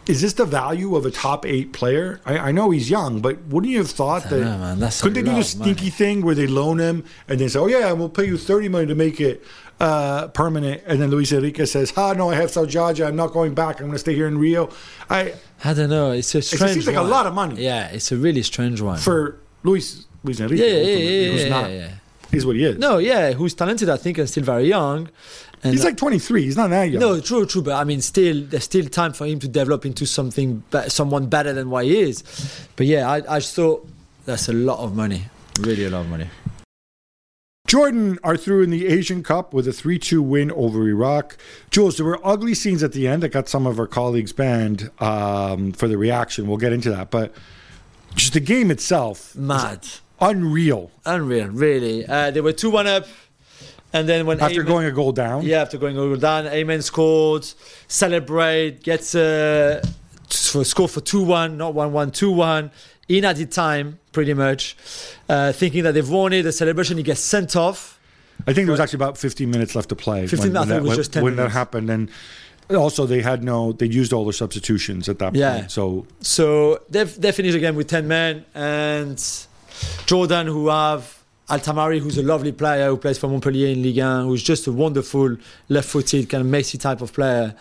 is 0.07 0.21
this 0.23 0.33
the 0.35 0.45
value 0.45 0.97
of 0.97 1.07
a 1.07 1.11
top 1.11 1.47
eight 1.47 1.73
player? 1.73 2.21
I, 2.25 2.39
I 2.39 2.53
know 2.53 2.71
he's 2.71 2.91
young, 2.91 3.21
but 3.21 3.41
wouldn't 3.45 3.71
you 3.71 3.79
have 3.79 3.91
thought 3.91 4.25
that? 4.25 4.41
know, 4.41 4.59
man. 4.59 4.79
That's 4.79 5.01
a 5.01 5.05
couldn't 5.05 5.15
they 5.25 5.31
do 5.31 5.33
money. 5.33 5.43
stinky 5.45 5.91
thing 5.91 6.23
where 6.23 6.35
they 6.35 6.47
loan 6.47 6.79
him 6.79 7.05
and 7.29 7.39
they 7.39 7.49
say, 7.49 7.59
"Oh 7.59 7.67
yeah, 7.67 7.93
we'll 7.93 8.09
pay 8.09 8.27
you 8.27 8.37
thirty 8.37 8.69
million 8.69 8.89
to 8.89 8.95
make 8.95 9.21
it 9.21 9.45
uh, 9.79 10.29
permanent," 10.29 10.83
and 10.87 11.01
then 11.01 11.11
Luiz 11.11 11.33
Henrique 11.33 11.67
says, 11.67 11.93
"Ah, 11.97 12.13
no, 12.13 12.31
I 12.31 12.35
have 12.35 12.51
Saujaja. 12.51 13.07
I'm 13.07 13.17
not 13.17 13.33
going 13.33 13.55
back. 13.55 13.77
I'm 13.77 13.87
going 13.87 13.93
to 13.93 13.99
stay 13.99 14.15
here 14.15 14.27
in 14.27 14.39
Rio." 14.39 14.71
I 15.09 15.35
I 15.65 15.75
don't 15.75 15.91
know. 15.91 16.11
It's 16.13 16.35
a 16.35 16.43
strange. 16.43 16.71
It 16.71 16.75
seems 16.75 16.87
like 16.87 16.97
a 16.97 17.03
lot 17.03 17.27
of 17.27 17.35
money. 17.35 17.63
Yeah, 17.63 17.89
it's 17.89 18.11
a 18.13 18.17
really 18.17 18.43
strange 18.43 18.81
one. 18.81 18.99
for 18.99 19.39
Luis 19.63 20.07
Luiz 20.25 20.41
Henrique, 20.41 20.61
yeah, 20.61 20.67
yeah, 20.67 20.83
yeah, 20.83 20.97
yeah, 20.97 21.43
yeah, 21.43 21.49
not 21.49 21.71
yeah. 21.71 21.91
is 22.33 22.45
what 22.45 22.57
he 22.57 22.65
is. 22.65 22.79
No, 22.79 22.99
yeah, 22.99 23.33
who's 23.33 23.55
talented, 23.55 23.89
I 23.89 23.97
think, 23.97 24.19
and 24.19 24.29
still 24.29 24.45
very 24.45 24.67
young. 24.69 25.09
And 25.63 25.73
He's 25.75 25.85
like 25.85 25.97
23. 25.99 26.43
He's 26.45 26.57
not 26.57 26.71
that 26.71 26.85
young. 26.85 27.01
no, 27.01 27.21
true, 27.21 27.45
true, 27.45 27.61
but 27.63 27.75
I 27.75 27.85
mean, 27.85 28.01
still, 28.01 28.43
there's 28.45 28.65
still 28.65 28.87
time 28.87 29.13
for 29.13 29.27
him 29.27 29.39
to 29.41 29.49
develop 29.49 29.85
into 29.85 30.07
something, 30.07 30.63
someone 30.89 31.27
better 31.27 31.53
than 31.53 31.69
what 31.69 31.85
he 31.85 32.01
is. 32.01 32.67
But 32.77 32.87
yeah, 32.87 33.11
I, 33.11 33.17
I 33.29 33.39
just 33.41 33.55
thought 33.55 33.87
that's 34.25 34.49
a 34.49 34.55
lot 34.55 34.79
of 34.79 34.95
money, 34.97 35.25
really 35.61 35.85
a 35.85 35.91
lot 35.91 36.01
of 36.01 36.09
money. 36.09 36.29
Jordan 37.67 38.19
are 38.25 38.37
through 38.37 38.63
in 38.63 38.71
the 38.71 38.89
Asian 38.89 39.23
Cup 39.23 39.55
with 39.55 39.69
a 39.69 39.73
3 39.73 39.99
2 39.99 40.21
win 40.23 40.51
over 40.53 40.89
Iraq. 40.89 41.37
Juls, 41.71 41.99
there 41.99 42.07
were 42.07 42.19
ugly 42.27 42.55
scenes 42.55 42.83
at 42.83 42.93
the 42.93 43.07
end 43.07 43.23
that 43.23 43.29
got 43.29 43.49
some 43.49 43.67
of 43.67 43.79
our 43.79 43.87
colleagues 43.87 44.33
banned 44.33 44.91
um, 44.99 45.73
for 45.73 45.87
the 45.87 45.97
reaction. 45.97 46.49
We'll 46.49 46.57
get 46.57 46.73
into 46.73 46.91
that. 46.91 47.11
But 47.11 47.33
just 48.17 48.33
the 48.33 48.41
game 48.41 48.73
itself, 48.73 49.37
Mad, 49.37 49.87
unreal. 50.21 50.91
unreal, 51.07 51.47
really. 51.49 52.05
Uh, 52.07 52.33
they 52.33 52.41
were 52.41 52.53
two 52.53 52.71
one 52.71 52.89
up, 52.89 53.07
and 53.93 54.09
then 54.09 54.27
when 54.27 54.41
After 54.41 54.63
Ayman- 54.63 54.67
going 54.67 54.87
a 54.87 54.93
goal 54.93 55.13
down, 55.13 55.43
Yeah, 55.43 55.63
after 55.63 55.79
going 55.79 55.97
a 55.97 56.01
goal 56.01 56.17
down, 56.17 56.47
Amen 56.47 56.83
scored, 56.83 57.47
celebrate, 57.89 58.83
gets 58.83 59.15
a 59.15 59.83
for 60.29 60.65
score 60.65 60.89
for 60.89 61.01
2 61.01 61.23
1, 61.23 61.57
not 61.57 61.75
1 61.75 61.93
1, 61.93 62.11
2 62.13 62.31
1, 62.31 62.71
in 63.09 63.25
at 63.25 63.37
the 63.37 63.47
time, 63.47 63.99
pretty 64.13 64.33
much. 64.35 64.77
Uh, 65.29 65.53
thinking 65.53 65.83
that 65.83 65.93
they've 65.95 66.09
won 66.09 66.33
it, 66.33 66.43
the 66.43 66.53
celebration, 66.53 66.97
he 66.97 67.03
gets 67.03 67.21
sent 67.21 67.57
off. 67.57 67.99
I 68.47 68.53
think 68.53 68.67
there 68.67 68.73
was 68.73 68.81
actually 68.81 68.99
about 68.99 69.19
15 69.19 69.51
minutes 69.51 69.75
left 69.75 69.89
to 69.91 69.97
play 69.97 70.27
15 70.27 70.39
I 70.39 70.43
think 70.65 70.69
that, 70.69 70.77
it 70.79 70.83
was 70.83 70.97
just 70.97 71.13
10 71.13 71.23
when 71.25 71.37
that 71.37 71.51
happened. 71.51 71.91
And 71.91 72.09
also, 72.75 73.05
they 73.05 73.21
had 73.21 73.43
no, 73.45 73.73
they 73.73 73.87
used 73.87 74.13
all 74.13 74.25
their 74.25 74.33
substitutions 74.33 75.09
at 75.09 75.19
that 75.19 75.35
Yeah. 75.35 75.59
point. 75.59 75.71
So 75.73 76.07
So 76.21 76.81
they 76.89 77.03
they 77.05 77.33
finish 77.33 77.55
again 77.55 77.75
with 77.75 77.89
10 77.89 78.07
men, 78.09 78.45
and 78.55 79.21
Jordan, 80.07 80.47
who 80.47 80.69
have 80.69 81.20
Altamari, 81.51 81.99
who's 82.01 82.17
a 82.19 82.23
lovely 82.23 82.53
player 82.53 82.89
who 82.89 82.97
plays 82.97 83.19
for 83.19 83.29
Montpellier 83.29 83.69
in 83.69 83.83
Ligue 83.83 83.99
1, 83.99 84.27
who's 84.27 84.43
just 84.43 84.67
a 84.67 84.73
wonderful 84.73 85.37
left 85.69 85.89
footed, 85.89 86.29
kind 86.29 86.43
of 86.45 86.51
Messi 86.51 86.79
type 86.81 87.01
of 87.01 87.13
player, 87.13 87.55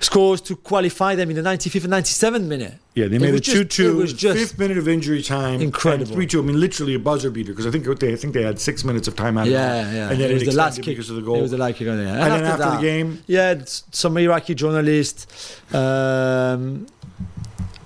scores 0.00 0.40
to 0.40 0.56
qualify 0.56 1.14
them 1.14 1.28
in 1.28 1.36
the 1.36 1.42
95th 1.42 1.84
and 1.84 1.92
97th 1.92 2.44
minute. 2.46 2.74
Yeah, 2.94 3.06
they 3.08 3.18
made 3.18 3.32
was 3.32 3.40
it 3.40 3.44
just- 3.44 3.56
two 3.56 3.64
two. 3.64 3.90
it 3.90 3.94
was 4.02 4.12
just 4.14 4.38
fifth 4.38 4.58
minute 4.58 4.78
of 4.78 4.88
injury 4.88 5.22
time. 5.22 5.60
incredible. 5.60 6.12
Three 6.14 6.26
two. 6.26 6.40
I 6.40 6.42
mean, 6.42 6.58
literally 6.58 6.94
a 6.94 6.98
buzzer 6.98 7.30
beater 7.30 7.52
because 7.52 7.66
I 7.66 7.70
think 7.70 7.84
they 8.00 8.12
I 8.12 8.16
think 8.16 8.32
they 8.34 8.42
had 8.42 8.58
six 8.58 8.82
minutes 8.84 9.06
of 9.08 9.14
time 9.16 9.36
out. 9.38 9.46
Yeah, 9.46 9.92
yeah. 9.92 10.10
And 10.10 10.18
then 10.20 10.30
it 10.30 10.34
was 10.34 10.42
it 10.42 10.46
the 10.46 10.52
last 10.56 10.78
extended 10.78 10.84
kick 10.86 10.96
because 10.96 11.10
of 11.10 11.16
the 11.16 11.22
goal. 11.22 11.36
It 11.36 11.42
was 11.42 11.50
the 11.50 11.58
last 11.58 11.76
kick 11.76 11.88
on 11.88 11.98
there. 11.98 12.08
and, 12.08 12.32
then 12.32 12.44
after, 12.44 12.76
the 12.76 12.82
game, 12.82 13.22
yeah, 13.26 13.54
some 13.66 14.16
Iraqi 14.16 14.54
journalist 14.54 15.30
um, 15.74 16.86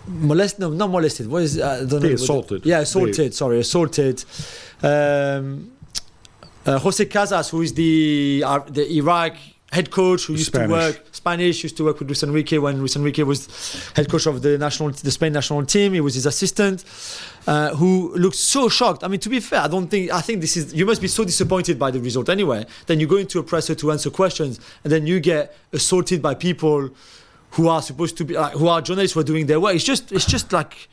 molested. 0.07 0.61
No, 0.61 0.71
not 0.71 0.91
molested. 0.91 1.27
What 1.29 1.43
is? 1.43 1.59
Uh, 1.59 1.67
I 1.69 1.77
don't 1.79 1.89
They 1.89 1.95
what 1.95 2.01
the- 2.03 2.15
assaulted. 2.15 2.67
yeah, 2.67 2.81
assaulted. 2.81 3.35
Sorry, 3.35 3.59
assaulted. 3.61 4.25
Um, 4.83 5.73
uh, 6.67 6.79
Jose 6.79 7.05
Casas, 7.07 7.51
who 7.51 7.63
is 7.63 7.75
the 7.75 8.43
uh, 8.47 8.59
the 8.61 8.91
Iraq 8.97 9.37
head 9.75 9.91
coach, 9.91 10.27
who 10.27 10.35
used 10.35 10.47
Spanish. 10.47 10.69
to 10.69 10.73
work 10.73 11.07
Spanish, 11.13 11.63
used 11.63 11.77
to 11.77 11.85
work 11.85 11.99
with 11.99 12.09
Luis 12.09 12.23
Enrique 12.23 12.59
when 12.59 12.79
Luis 12.79 12.97
Enrique 12.97 13.23
was 13.23 13.41
head 13.97 14.09
coach 14.09 14.27
of 14.27 14.41
the 14.41 14.57
national, 14.57 14.91
the 14.91 15.11
Spain 15.11 15.33
national 15.33 15.65
team. 15.67 15.93
He 15.93 16.01
was 16.01 16.15
his 16.15 16.27
assistant, 16.27 16.85
uh, 17.47 17.75
who 17.75 18.15
looked 18.17 18.37
so 18.37 18.69
shocked. 18.69 19.05
I 19.05 19.09
mean, 19.09 19.21
to 19.21 19.29
be 19.29 19.41
fair, 19.41 19.61
I 19.61 19.69
don't 19.69 19.89
think 19.89 20.13
I 20.13 20.21
think 20.21 20.41
this 20.41 20.57
is. 20.57 20.73
You 20.73 20.87
must 20.87 21.03
be 21.03 21.09
so 21.09 21.25
disappointed 21.25 21.79
by 21.79 21.91
the 21.91 22.01
result 22.01 22.29
anyway. 22.29 22.67
Then 22.87 23.01
you 23.01 23.07
go 23.07 23.17
into 23.17 23.39
a 23.39 23.43
presser 23.43 23.75
to 23.75 23.93
answer 23.93 24.11
questions, 24.11 24.61
and 24.85 24.93
then 24.93 25.07
you 25.07 25.21
get 25.21 25.57
assaulted 25.73 26.23
by 26.23 26.35
people 26.35 26.91
who 27.51 27.69
are 27.69 27.83
supposed 27.83 28.17
to 28.17 28.25
be 28.25 28.35
like, 28.35 28.53
who 28.53 28.69
are 28.69 28.81
journalists 28.81 29.15
who 29.15 29.21
are 29.21 29.25
doing 29.33 29.47
their 29.47 29.61
work. 29.61 29.75
It's 29.75 29.85
just 29.85 30.13
it's 30.13 30.27
just 30.27 30.53
like 30.53 30.89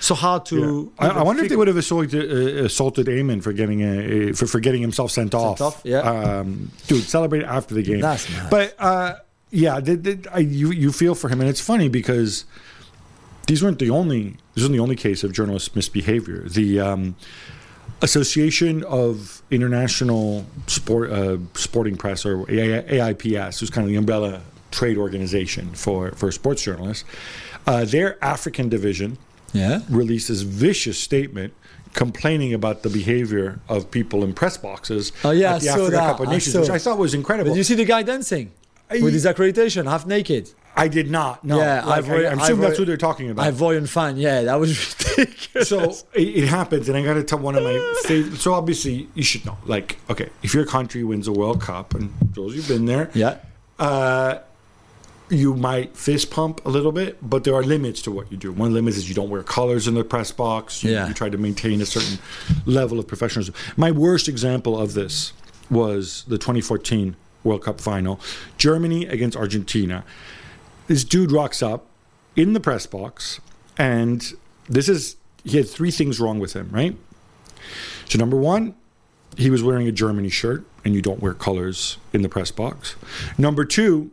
so 0.00 0.14
hard 0.14 0.46
to. 0.46 0.92
I, 0.98 1.06
I 1.06 1.10
even 1.10 1.24
wonder 1.24 1.42
if 1.44 1.50
they 1.50 1.56
would 1.56 1.68
have 1.68 1.76
assaulted, 1.76 2.14
uh, 2.14 2.64
assaulted 2.64 3.06
Eamon 3.06 3.42
for 3.42 3.52
getting 3.52 3.82
a, 3.82 4.32
for, 4.32 4.46
for 4.46 4.58
getting 4.58 4.80
himself 4.80 5.10
sent, 5.10 5.34
off. 5.34 5.60
off, 5.60 5.82
yeah. 5.84 5.98
Um, 6.00 6.72
dude, 6.86 7.04
celebrate 7.04 7.44
after 7.44 7.74
the 7.74 7.82
game. 7.82 8.00
That's 8.00 8.28
mad. 8.30 8.50
But 8.50 8.74
uh, 8.78 9.16
yeah, 9.50 9.78
the, 9.78 9.96
the, 9.96 10.30
I, 10.32 10.38
you 10.38 10.70
you 10.70 10.90
feel 10.90 11.14
for 11.14 11.28
him, 11.28 11.40
and 11.40 11.50
it's 11.50 11.60
funny 11.60 11.88
because 11.88 12.46
these 13.46 13.62
weren't 13.62 13.78
the 13.78 13.90
only. 13.90 14.36
This 14.54 14.62
wasn't 14.62 14.72
the 14.72 14.80
only 14.80 14.96
case 14.96 15.22
of 15.22 15.32
journalist 15.32 15.76
misbehavior. 15.76 16.48
The 16.48 16.80
um, 16.80 17.14
Association 18.00 18.82
of 18.84 19.42
International 19.50 20.46
Sport 20.66 21.10
uh, 21.12 21.36
Sporting 21.54 21.96
Press, 21.96 22.24
or 22.24 22.46
AIPS, 22.46 23.60
who's 23.60 23.68
kind 23.68 23.84
of 23.84 23.90
the 23.90 23.96
umbrella 23.96 24.40
trade 24.70 24.96
organization 24.96 25.74
for 25.74 26.12
for 26.12 26.32
sports 26.32 26.62
journalists. 26.62 27.04
Uh, 27.66 27.84
their 27.84 28.22
African 28.24 28.70
division 28.70 29.18
Yeah. 29.52 29.80
released 29.88 30.28
this 30.28 30.42
vicious 30.42 30.98
statement 30.98 31.54
complaining 31.94 32.54
about 32.54 32.82
the 32.82 32.88
behavior 32.88 33.58
of 33.68 33.90
people 33.90 34.22
in 34.22 34.32
press 34.32 34.56
boxes 34.56 35.10
Oh, 35.24 35.30
yeah, 35.32 35.54
at 35.56 35.60
the 35.62 35.70
I 35.70 35.72
Africa 35.72 35.90
that. 35.90 36.06
Cup 36.12 36.20
of 36.20 36.28
I 36.28 36.32
Nations, 36.32 36.52
saw. 36.54 36.60
which 36.60 36.70
I 36.70 36.78
thought 36.78 36.98
was 36.98 37.14
incredible. 37.14 37.50
Did 37.50 37.58
you 37.58 37.64
see 37.64 37.74
the 37.74 37.84
guy 37.84 38.02
dancing 38.04 38.52
I- 38.88 39.00
with 39.02 39.12
his 39.12 39.24
accreditation, 39.26 39.86
half 39.86 40.06
naked? 40.06 40.50
I 40.76 40.86
did 40.86 41.10
not. 41.10 41.44
No, 41.44 41.58
Yeah, 41.58 41.84
Like, 41.84 41.98
I've 42.04 42.10
I, 42.10 42.14
I've 42.30 42.38
assuming 42.42 42.60
that's 42.60 42.78
who 42.78 42.84
they're 42.84 42.96
talking 42.96 43.28
about. 43.28 43.52
Ivorian 43.52 43.88
fan, 43.88 44.16
yeah, 44.16 44.42
that 44.42 44.54
was 44.60 44.94
ridiculous. 45.18 45.68
so 45.68 45.90
it, 46.14 46.28
it 46.44 46.46
happens, 46.46 46.88
and 46.88 46.96
I 46.96 47.02
got 47.02 47.14
to 47.14 47.24
tell 47.24 47.40
one 47.40 47.56
of 47.56 47.64
my 47.64 47.94
favorite. 48.04 48.38
So 48.38 48.54
obviously, 48.54 49.08
you 49.14 49.24
should 49.24 49.44
know. 49.44 49.58
Like, 49.66 49.98
okay, 50.08 50.28
if 50.44 50.54
your 50.54 50.64
country 50.64 51.02
wins 51.02 51.26
a 51.26 51.32
World 51.32 51.60
Cup, 51.60 51.94
and 51.94 52.12
Juls, 52.32 52.54
you've 52.54 52.68
been 52.68 52.86
there, 52.86 53.10
yeah, 53.14 53.38
uh, 53.80 54.38
you 55.30 55.54
might 55.54 55.96
fist 55.96 56.30
pump 56.30 56.60
a 56.66 56.68
little 56.68 56.92
bit, 56.92 57.16
but 57.22 57.44
there 57.44 57.54
are 57.54 57.62
limits 57.62 58.02
to 58.02 58.10
what 58.10 58.30
you 58.30 58.36
do. 58.36 58.52
One 58.52 58.74
limit 58.74 58.96
is 58.96 59.08
you 59.08 59.14
don't 59.14 59.30
wear 59.30 59.42
colors 59.42 59.86
in 59.86 59.94
the 59.94 60.04
press 60.04 60.32
box. 60.32 60.82
You, 60.82 60.90
Yeah. 60.92 61.08
you 61.08 61.14
try 61.14 61.28
to 61.28 61.38
maintain 61.38 61.80
a 61.80 61.86
certain 61.86 62.18
level 62.66 62.98
of 62.98 63.06
professionalism. 63.06 63.54
My 63.76 63.90
worst 63.90 64.28
example 64.28 64.78
of 64.78 64.94
this 64.94 65.32
was 65.70 66.24
the 66.26 66.36
2014 66.36 67.14
World 67.44 67.62
Cup 67.62 67.80
final, 67.80 68.20
Germany 68.58 69.06
against 69.06 69.36
Argentina. 69.36 70.04
This 70.88 71.04
dude 71.04 71.30
rocks 71.32 71.62
up 71.62 71.86
in 72.36 72.52
the 72.52 72.60
press 72.60 72.86
box, 72.86 73.40
and 73.78 74.32
this 74.68 74.88
is 74.88 75.16
he 75.44 75.56
had 75.56 75.68
three 75.68 75.90
things 75.90 76.20
wrong 76.20 76.38
with 76.38 76.52
him, 76.54 76.68
right? 76.70 76.96
So 78.08 78.18
number 78.18 78.36
one, 78.36 78.74
he 79.36 79.48
was 79.48 79.62
wearing 79.62 79.86
a 79.88 79.92
Germany 79.92 80.28
shirt, 80.28 80.66
and 80.84 80.94
you 80.94 81.00
don't 81.00 81.20
wear 81.22 81.32
colors 81.34 81.96
in 82.12 82.22
the 82.22 82.28
press 82.28 82.50
box. 82.50 82.96
Number 83.38 83.64
two, 83.64 84.10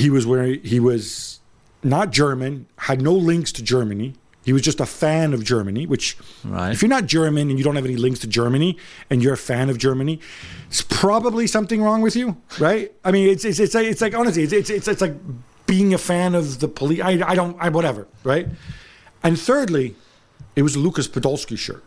he 0.00 0.10
was 0.10 0.24
wearing 0.26 0.60
he 0.62 0.80
was 0.80 1.40
not 1.82 2.10
German, 2.10 2.66
had 2.76 3.00
no 3.00 3.14
links 3.14 3.52
to 3.52 3.62
Germany. 3.62 4.14
He 4.42 4.52
was 4.54 4.62
just 4.62 4.80
a 4.80 4.86
fan 4.86 5.34
of 5.34 5.44
Germany, 5.44 5.86
which 5.86 6.16
Right. 6.44 6.72
if 6.72 6.80
you're 6.82 6.88
not 6.88 7.06
German 7.06 7.50
and 7.50 7.58
you 7.58 7.64
don't 7.64 7.76
have 7.76 7.84
any 7.84 7.96
links 7.96 8.20
to 8.20 8.26
Germany 8.26 8.76
and 9.10 9.22
you're 9.22 9.34
a 9.34 9.44
fan 9.52 9.68
of 9.70 9.76
Germany, 9.78 10.18
it's 10.68 10.82
probably 10.82 11.46
something 11.46 11.82
wrong 11.82 12.00
with 12.00 12.16
you, 12.16 12.36
right? 12.58 12.90
I 13.04 13.10
mean, 13.12 13.28
it's 13.28 13.44
it's 13.44 13.60
it's 13.60 13.74
like, 13.74 13.86
it's 13.86 14.00
like 14.00 14.14
honestly, 14.14 14.42
it's, 14.44 14.52
it's 14.52 14.70
it's 14.70 14.88
it's 14.88 15.00
like 15.02 15.14
being 15.66 15.92
a 15.94 15.98
fan 15.98 16.34
of 16.34 16.58
the 16.60 16.68
police. 16.68 17.00
I, 17.00 17.20
I 17.32 17.34
don't 17.34 17.56
I 17.60 17.68
whatever, 17.68 18.06
right? 18.24 18.48
And 19.22 19.38
thirdly, 19.38 19.94
it 20.56 20.62
was 20.62 20.74
a 20.74 20.78
Lukas 20.78 21.06
Podolski 21.08 21.56
shirt. 21.58 21.84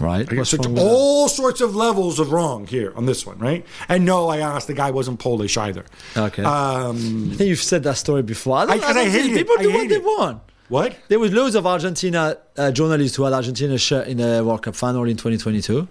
Right. 0.00 0.30
I 0.30 0.36
What's 0.36 0.52
guess 0.54 0.66
that? 0.66 0.78
all 0.78 1.28
sorts 1.28 1.60
of 1.60 1.74
levels 1.74 2.18
of 2.18 2.32
wrong 2.32 2.66
here 2.66 2.92
on 2.96 3.06
this 3.06 3.24
one, 3.26 3.38
right? 3.38 3.64
And 3.88 4.04
no, 4.04 4.28
I 4.28 4.38
asked 4.38 4.66
the 4.66 4.74
guy 4.74 4.90
wasn't 4.90 5.18
Polish 5.20 5.56
either. 5.56 5.84
Okay. 6.16 6.42
Um, 6.42 7.30
I 7.32 7.36
think 7.36 7.48
you've 7.48 7.58
said 7.60 7.82
that 7.84 7.96
story 7.96 8.22
before. 8.22 8.58
I, 8.58 8.66
don't, 8.66 8.82
I- 8.82 8.86
I, 8.86 8.90
and 8.90 8.98
I 8.98 9.04
hate 9.04 9.22
think 9.22 9.32
it. 9.32 9.36
people 9.38 9.54
I 9.58 9.62
do 9.62 9.68
what 9.70 9.80
hate 9.80 9.88
they 9.88 9.96
it. 9.96 10.04
want. 10.04 10.42
what? 10.68 10.96
There 11.08 11.18
was 11.18 11.32
loads 11.32 11.54
of 11.54 11.66
Argentina 11.66 12.38
uh, 12.56 12.70
journalists 12.72 13.16
who 13.16 13.24
had 13.24 13.32
Argentina 13.32 13.76
shirt 13.78 14.08
in 14.08 14.16
the 14.18 14.42
World 14.44 14.62
Cup 14.62 14.74
final 14.76 15.04
in 15.04 15.16
2022. 15.16 15.86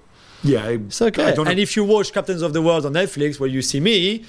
Yeah, 0.45 0.66
I, 0.66 0.70
It's 0.74 1.01
okay. 1.01 1.26
I 1.26 1.32
don't. 1.34 1.47
And 1.47 1.60
if 1.60 1.76
you 1.76 1.84
watch 1.86 2.12
Captains 2.12 2.41
of 2.41 2.51
the 2.54 2.62
World 2.62 2.86
on 2.86 2.93
Netflix, 2.93 3.39
where 3.39 3.49
you 3.49 3.62
see 3.62 3.80
me, 3.80 4.26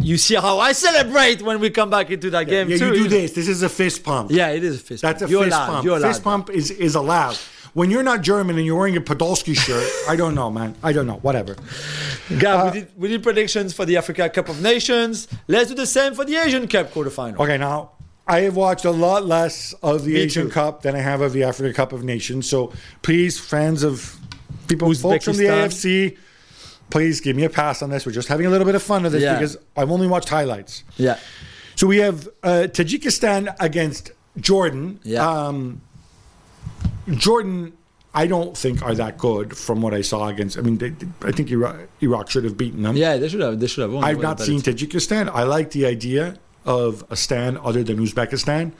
you 0.00 0.16
see 0.16 0.36
how 0.36 0.58
I 0.58 0.72
celebrate 0.72 1.42
when 1.42 1.60
we 1.60 1.68
come 1.70 1.90
back 1.90 2.10
into 2.10 2.30
that 2.30 2.44
game 2.44 2.70
yeah, 2.70 2.78
too. 2.78 2.86
you 2.94 2.94
do 3.02 3.08
this. 3.08 3.32
This 3.32 3.48
is 3.48 3.62
a 3.62 3.68
fist 3.68 4.04
pump. 4.04 4.30
Yeah, 4.30 4.48
it 4.50 4.64
is 4.64 4.76
a 4.76 4.78
fist. 4.78 5.02
That's 5.02 5.20
a. 5.22 5.28
You're 5.28 5.44
fist 5.44 5.56
allowed. 5.56 5.66
pump. 5.66 5.84
You're 5.84 6.00
fist 6.00 6.22
allowed. 6.24 6.30
pump 6.46 6.50
is, 6.50 6.70
is 6.70 6.94
allowed. 6.94 7.36
When 7.74 7.90
you're 7.90 8.02
not 8.02 8.22
German 8.22 8.56
and 8.56 8.64
you're 8.66 8.76
wearing 8.78 8.96
a 8.96 9.00
Podolski 9.00 9.56
shirt, 9.56 9.88
I 10.08 10.16
don't 10.16 10.34
know, 10.34 10.50
man. 10.50 10.74
I 10.82 10.92
don't 10.92 11.06
know. 11.06 11.16
Whatever. 11.22 11.56
Gav, 12.38 12.60
Uh, 12.60 12.70
we, 12.72 12.80
did, 12.80 12.88
we 12.96 13.08
did 13.08 13.22
predictions 13.22 13.72
for 13.72 13.84
the 13.84 13.96
Africa 13.96 14.28
Cup 14.30 14.48
of 14.48 14.62
Nations. 14.62 15.28
Let's 15.46 15.68
do 15.68 15.74
the 15.74 15.86
same 15.86 16.14
for 16.14 16.24
the 16.24 16.36
Asian 16.36 16.66
Cup 16.68 16.92
quarterfinal. 16.92 17.38
Okay, 17.40 17.58
now 17.58 17.92
I 18.26 18.40
have 18.40 18.56
watched 18.56 18.84
a 18.84 18.90
lot 18.90 19.26
less 19.26 19.72
of 19.82 20.04
the 20.04 20.14
Me 20.14 20.20
Asian 20.20 20.46
too. 20.46 20.52
Cup 20.52 20.82
than 20.82 20.96
I 20.96 21.00
have 21.00 21.20
of 21.20 21.32
the 21.32 21.44
Africa 21.44 21.72
Cup 21.74 21.92
of 21.92 22.04
Nations. 22.04 22.48
So 22.48 22.72
please, 23.02 23.38
fans 23.38 23.82
of 23.82 24.16
people, 24.66 24.92
folks 24.94 25.24
from 25.24 25.36
the 25.36 25.44
AFC, 25.44 26.16
please 26.90 27.20
give 27.20 27.36
me 27.36 27.44
a 27.44 27.50
pass 27.50 27.82
on 27.82 27.90
this. 27.90 28.04
We're 28.06 28.12
just 28.12 28.28
having 28.28 28.46
a 28.46 28.50
little 28.50 28.66
bit 28.66 28.74
of 28.74 28.82
fun 28.82 29.04
of 29.06 29.12
this 29.12 29.22
Yeah. 29.22 29.34
because 29.34 29.56
I've 29.76 29.90
only 29.90 30.06
watched 30.06 30.28
highlights. 30.30 30.84
Yeah. 30.96 31.18
So 31.76 31.86
we 31.86 31.98
have 31.98 32.26
uh, 32.42 32.66
Tajikistan 32.68 33.54
against 33.60 34.10
Jordan. 34.38 34.98
Yeah. 35.04 35.26
Um, 35.28 35.80
Jordan, 37.16 37.72
I 38.14 38.26
don't 38.26 38.56
think 38.56 38.82
are 38.82 38.94
that 38.94 39.18
good 39.18 39.56
from 39.56 39.80
what 39.82 39.94
I 39.94 40.00
saw 40.02 40.28
against. 40.28 40.58
I 40.58 40.62
mean, 40.62 40.78
they, 40.78 40.92
I 41.22 41.32
think 41.32 41.50
Iraq, 41.50 41.76
Iraq 42.02 42.30
should 42.30 42.44
have 42.44 42.56
beaten 42.56 42.82
them. 42.82 42.96
Yeah, 42.96 43.16
they 43.16 43.28
should 43.28 43.40
have. 43.40 43.60
They 43.60 43.66
should 43.66 43.82
have 43.82 43.92
won. 43.92 44.04
I've 44.04 44.20
not 44.20 44.40
seen. 44.40 44.60
Tajikistan. 44.60 45.28
I 45.28 45.44
like 45.44 45.70
the 45.70 45.86
idea 45.86 46.36
of 46.64 47.04
a 47.10 47.16
stand 47.16 47.58
other 47.58 47.82
than 47.82 47.98
Uzbekistan 47.98 48.72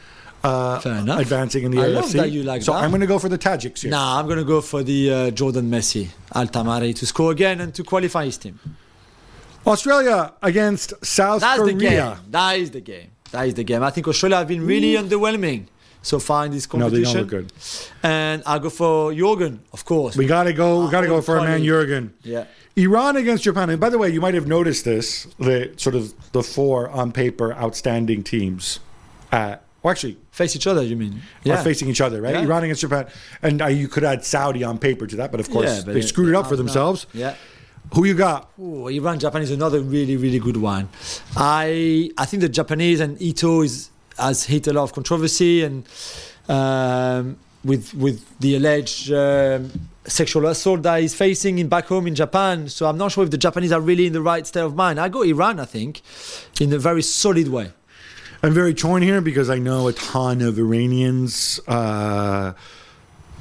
uh, 0.45 0.79
Fair 0.81 0.97
enough. 0.97 1.21
advancing 1.21 1.65
in 1.65 1.71
the 1.71 1.81
I 1.81 1.87
AFC. 1.87 1.95
love 1.95 2.13
that 2.13 2.31
you 2.31 2.43
like 2.43 2.63
so 2.63 2.73
that. 2.73 2.83
I'm 2.83 2.91
going 2.91 3.01
to 3.01 3.07
go 3.07 3.19
for 3.19 3.29
the 3.29 3.39
Tajiks 3.39 3.83
here. 3.83 3.91
Nah, 3.91 4.19
I'm 4.19 4.27
going 4.27 4.39
to 4.39 4.45
go 4.45 4.61
for 4.61 4.83
the 4.83 5.11
uh, 5.13 5.31
Jordan 5.31 5.71
Messi, 5.71 6.09
Altamari, 6.35 6.95
to 6.97 7.07
score 7.07 7.33
again 7.33 7.61
and 7.61 7.75
to 7.75 7.83
qualify 7.85 8.25
his 8.27 8.37
team. 8.39 8.59
Australia 9.67 10.33
against 10.43 10.95
South 11.05 11.41
That's 11.41 11.61
Korea. 11.61 11.75
the 11.75 11.81
game. 11.81 12.17
That 12.31 12.59
is 12.59 12.71
the 12.71 12.81
game. 12.81 13.11
That 13.33 13.47
is 13.49 13.55
the 13.55 13.65
game. 13.65 13.83
I 13.83 13.91
think 13.91 14.09
Australia 14.09 14.37
have 14.39 14.49
been 14.49 14.65
really 14.67 14.95
underwhelming 14.95 15.67
so 16.09 16.17
in 16.45 16.51
this 16.53 16.67
No, 16.73 16.89
they 16.89 17.03
competition. 17.03 17.05
don't 17.05 17.17
look 17.23 17.29
good. 17.31 17.53
And 18.03 18.43
I'll 18.47 18.61
go 18.61 18.71
for 18.71 19.13
Jurgen, 19.15 19.61
of 19.73 19.85
course. 19.85 20.17
We 20.17 20.27
gotta 20.27 20.53
go. 20.53 20.85
We 20.85 20.91
gotta 20.91 21.07
go 21.07 21.21
for 21.21 21.39
our 21.39 21.45
man. 21.47 21.63
Jurgen. 21.65 22.15
yeah. 22.23 22.45
Iran 22.77 23.17
against 23.17 23.43
Japan. 23.45 23.71
And 23.71 23.81
by 23.81 23.91
the 23.91 23.99
way, 23.99 24.09
you 24.11 24.21
might 24.21 24.35
have 24.35 24.47
noticed 24.47 24.85
this: 24.85 25.27
the 25.39 25.73
sort 25.77 25.95
of 25.95 26.13
the 26.33 26.43
four 26.43 26.89
on 26.91 27.13
paper 27.13 27.53
outstanding 27.55 28.23
teams, 28.23 28.81
uh, 29.33 29.57
or 29.83 29.91
actually 29.91 30.17
Face 30.31 30.55
each 30.55 30.69
other, 30.69 30.83
you 30.85 30.95
mean? 30.97 31.21
are 31.51 31.57
facing 31.65 31.89
each 31.89 32.01
other, 32.01 32.23
right? 32.23 32.35
Yeah. 32.37 32.43
Iran 32.43 32.63
against 32.63 32.81
Japan, 32.83 33.07
and 33.43 33.61
uh, 33.61 33.67
you 33.67 33.89
could 33.89 34.05
add 34.05 34.25
Saudi 34.25 34.63
on 34.63 34.79
paper 34.79 35.05
to 35.09 35.17
that, 35.17 35.33
but 35.33 35.41
of 35.41 35.51
course 35.51 35.67
Yeah, 35.69 35.83
but 35.85 35.95
they 35.95 36.01
it- 36.01 36.09
screwed 36.13 36.29
it 36.29 36.37
up 36.37 36.47
for 36.47 36.55
themselves. 36.55 37.07
Yeah. 37.13 37.35
Who 37.95 38.05
you 38.05 38.15
got? 38.15 38.51
Ooh, 38.61 38.87
Iran 38.87 39.19
Japan 39.19 39.43
is 39.43 39.51
another 39.51 39.81
really 39.81 40.17
really 40.17 40.39
good 40.39 40.57
one. 40.59 40.89
I 41.37 42.11
I 42.17 42.25
think 42.27 42.43
the 42.43 42.49
Japanese 42.49 43.01
and 43.01 43.21
Ito 43.21 43.63
is 43.63 43.91
has 44.19 44.45
hit 44.45 44.67
a 44.67 44.73
lot 44.73 44.85
of 44.85 44.93
controversy 44.93 45.63
and 45.63 45.87
um, 46.49 47.39
with 47.65 47.95
with 47.95 48.39
the 48.41 48.57
alleged 48.57 49.13
um, 49.13 49.71
sexual 50.07 50.47
assault 50.47 50.83
that 50.83 51.01
he's 51.01 51.15
facing 51.15 51.59
in 51.59 51.69
back 51.69 51.87
home 51.87 52.07
in 52.07 52.15
Japan. 52.15 52.69
So 52.69 52.87
I'm 52.87 52.99
not 52.99 53.13
sure 53.13 53.25
if 53.25 53.31
the 53.31 53.39
Japanese 53.39 53.73
are 53.73 53.81
really 53.81 54.07
in 54.07 54.13
the 54.13 54.23
right 54.23 54.47
state 54.47 54.63
of 54.63 54.75
mind. 54.75 54.99
I 54.99 55.09
go 55.09 55.23
Iran. 55.23 55.61
I 55.61 55.65
think 55.65 56.03
in 56.61 56.73
a 56.73 56.79
very 56.79 57.03
solid 57.03 57.49
way. 57.49 57.73
I'm 58.43 58.55
very 58.55 58.73
torn 58.75 59.03
here 59.03 59.21
because 59.21 59.51
I 59.51 59.59
know 59.59 59.89
a 59.89 59.93
ton 59.93 60.43
of 60.43 60.59
Iranians. 60.59 61.59
Uh, 61.67 62.53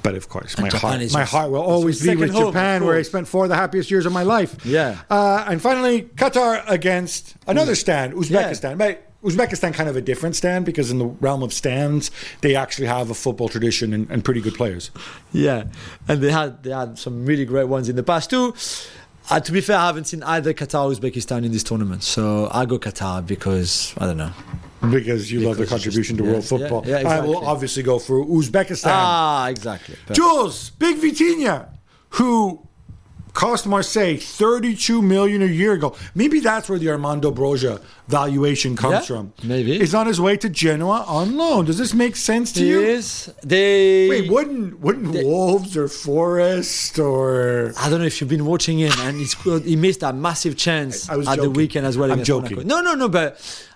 but 0.02 0.16
of 0.16 0.30
course, 0.30 0.58
my 0.58 0.70
heart, 0.70 1.12
my 1.12 1.24
heart 1.24 1.52
will 1.52 1.62
always 1.62 2.02
be 2.02 2.16
with 2.16 2.32
home, 2.32 2.54
Japan, 2.54 2.86
where 2.86 2.98
I 2.98 3.02
spent 3.02 3.28
four 3.28 3.44
of 3.44 3.50
the 3.50 3.56
happiest 3.56 3.92
years 3.92 4.06
of 4.06 4.14
my 4.14 4.24
life. 4.24 4.66
Yeah. 4.66 5.00
Uh, 5.10 5.44
and 5.48 5.62
finally, 5.62 6.04
Qatar 6.04 6.64
against 6.68 7.36
another 7.46 7.76
stand, 7.76 8.14
Uzbekistan. 8.14 8.78
But 8.78 9.07
Uzbekistan 9.24 9.74
kind 9.74 9.90
of 9.90 9.96
a 9.96 10.02
different 10.02 10.36
stand 10.36 10.66
because 10.66 10.92
in 10.92 11.00
the 11.00 11.06
realm 11.06 11.42
of 11.42 11.52
stands, 11.52 12.12
they 12.42 12.56
actually 12.56 12.88
have 12.88 13.10
a 13.10 13.14
football 13.16 13.50
tradition 13.50 13.94
and, 13.94 14.10
and 14.12 14.24
pretty 14.24 14.42
good 14.42 14.54
players. 14.54 14.92
Yeah, 15.34 15.66
and 16.08 16.22
they 16.22 16.32
had 16.32 16.64
they 16.64 16.72
had 16.72 17.00
some 17.00 17.26
really 17.26 17.46
great 17.46 17.68
ones 17.68 17.90
in 17.90 17.96
the 17.96 18.04
past 18.04 18.30
too. 18.30 18.54
Uh, 19.30 19.40
to 19.42 19.52
be 19.52 19.60
fair, 19.60 19.78
I 19.78 19.88
haven't 19.88 20.06
seen 20.06 20.24
either 20.24 20.54
Qatar 20.54 20.86
or 20.90 20.96
Uzbekistan 20.96 21.44
in 21.44 21.52
this 21.52 21.64
tournament, 21.64 22.04
so 22.04 22.48
I 22.52 22.66
go 22.66 22.80
Qatar 22.80 23.26
because 23.26 23.94
I 23.98 24.06
don't 24.06 24.18
know. 24.18 24.32
Because 24.90 25.32
you 25.32 25.42
love 25.42 25.58
the 25.58 25.66
contribution 25.66 26.16
just- 26.16 26.26
to 26.26 26.32
world 26.32 26.44
yeah, 26.44 26.50
football. 26.50 26.84
yeah, 26.86 27.00
yeah, 27.02 27.10
I 27.10 27.20
will 27.22 27.46
obviously 27.46 27.84
go 27.84 28.00
for 28.00 28.24
Uzbekistan. 28.24 28.92
Ah, 28.92 29.50
exactly. 29.50 29.96
Jules, 30.14 30.70
Big 30.70 30.98
Vitinha, 30.98 31.70
who 32.12 32.67
cost 33.38 33.68
Marseille 33.68 34.18
32 34.18 35.00
million 35.00 35.44
a 35.44 35.46
year 35.46 35.74
ago. 35.74 35.96
Maybe 36.16 36.40
that's 36.40 36.68
where 36.70 36.80
the 36.80 36.90
Armando 36.90 37.32
Broja 37.32 37.80
valuation 38.08 38.76
comes 38.76 38.94
Yeah, 38.94 39.02
from. 39.02 39.34
maybe. 39.44 39.80
Is 39.80 39.94
on 39.94 40.08
his 40.08 40.20
way 40.20 40.38
to 40.38 40.50
Genoa 40.50 41.06
on 41.08 41.38
loan. 41.38 41.66
Does 41.66 41.78
this 41.78 41.94
make 41.94 42.16
sense 42.16 42.52
to 42.54 42.66
you? 42.66 42.82
Yes, 42.82 43.30
they. 43.44 44.10
Wait, 44.10 44.32
wouldn't 44.32 44.80
wouldn't 44.80 45.14
Wolves 45.24 45.78
or 45.78 45.88
Forest 45.88 46.98
or 46.98 47.74
I 47.80 47.90
don't 47.92 48.00
know 48.00 48.08
if 48.08 48.20
you've 48.20 48.30
been 48.38 48.46
watching 48.54 48.80
him, 48.80 48.94
and 49.06 49.18
he's, 49.22 49.34
he 49.64 49.76
missed 49.76 50.02
a 50.02 50.12
massive 50.14 50.58
chance 50.58 51.08
I- 51.08 51.18
I 51.30 51.34
at 51.34 51.40
the 51.42 51.52
weekend 51.52 51.86
as 51.86 51.96
well. 51.96 52.12
I'm 52.12 52.24
joking. 52.24 52.58
Monaco. 52.58 52.68
No, 52.74 52.82
no, 52.82 52.94
no. 52.96 53.08
But 53.08 53.30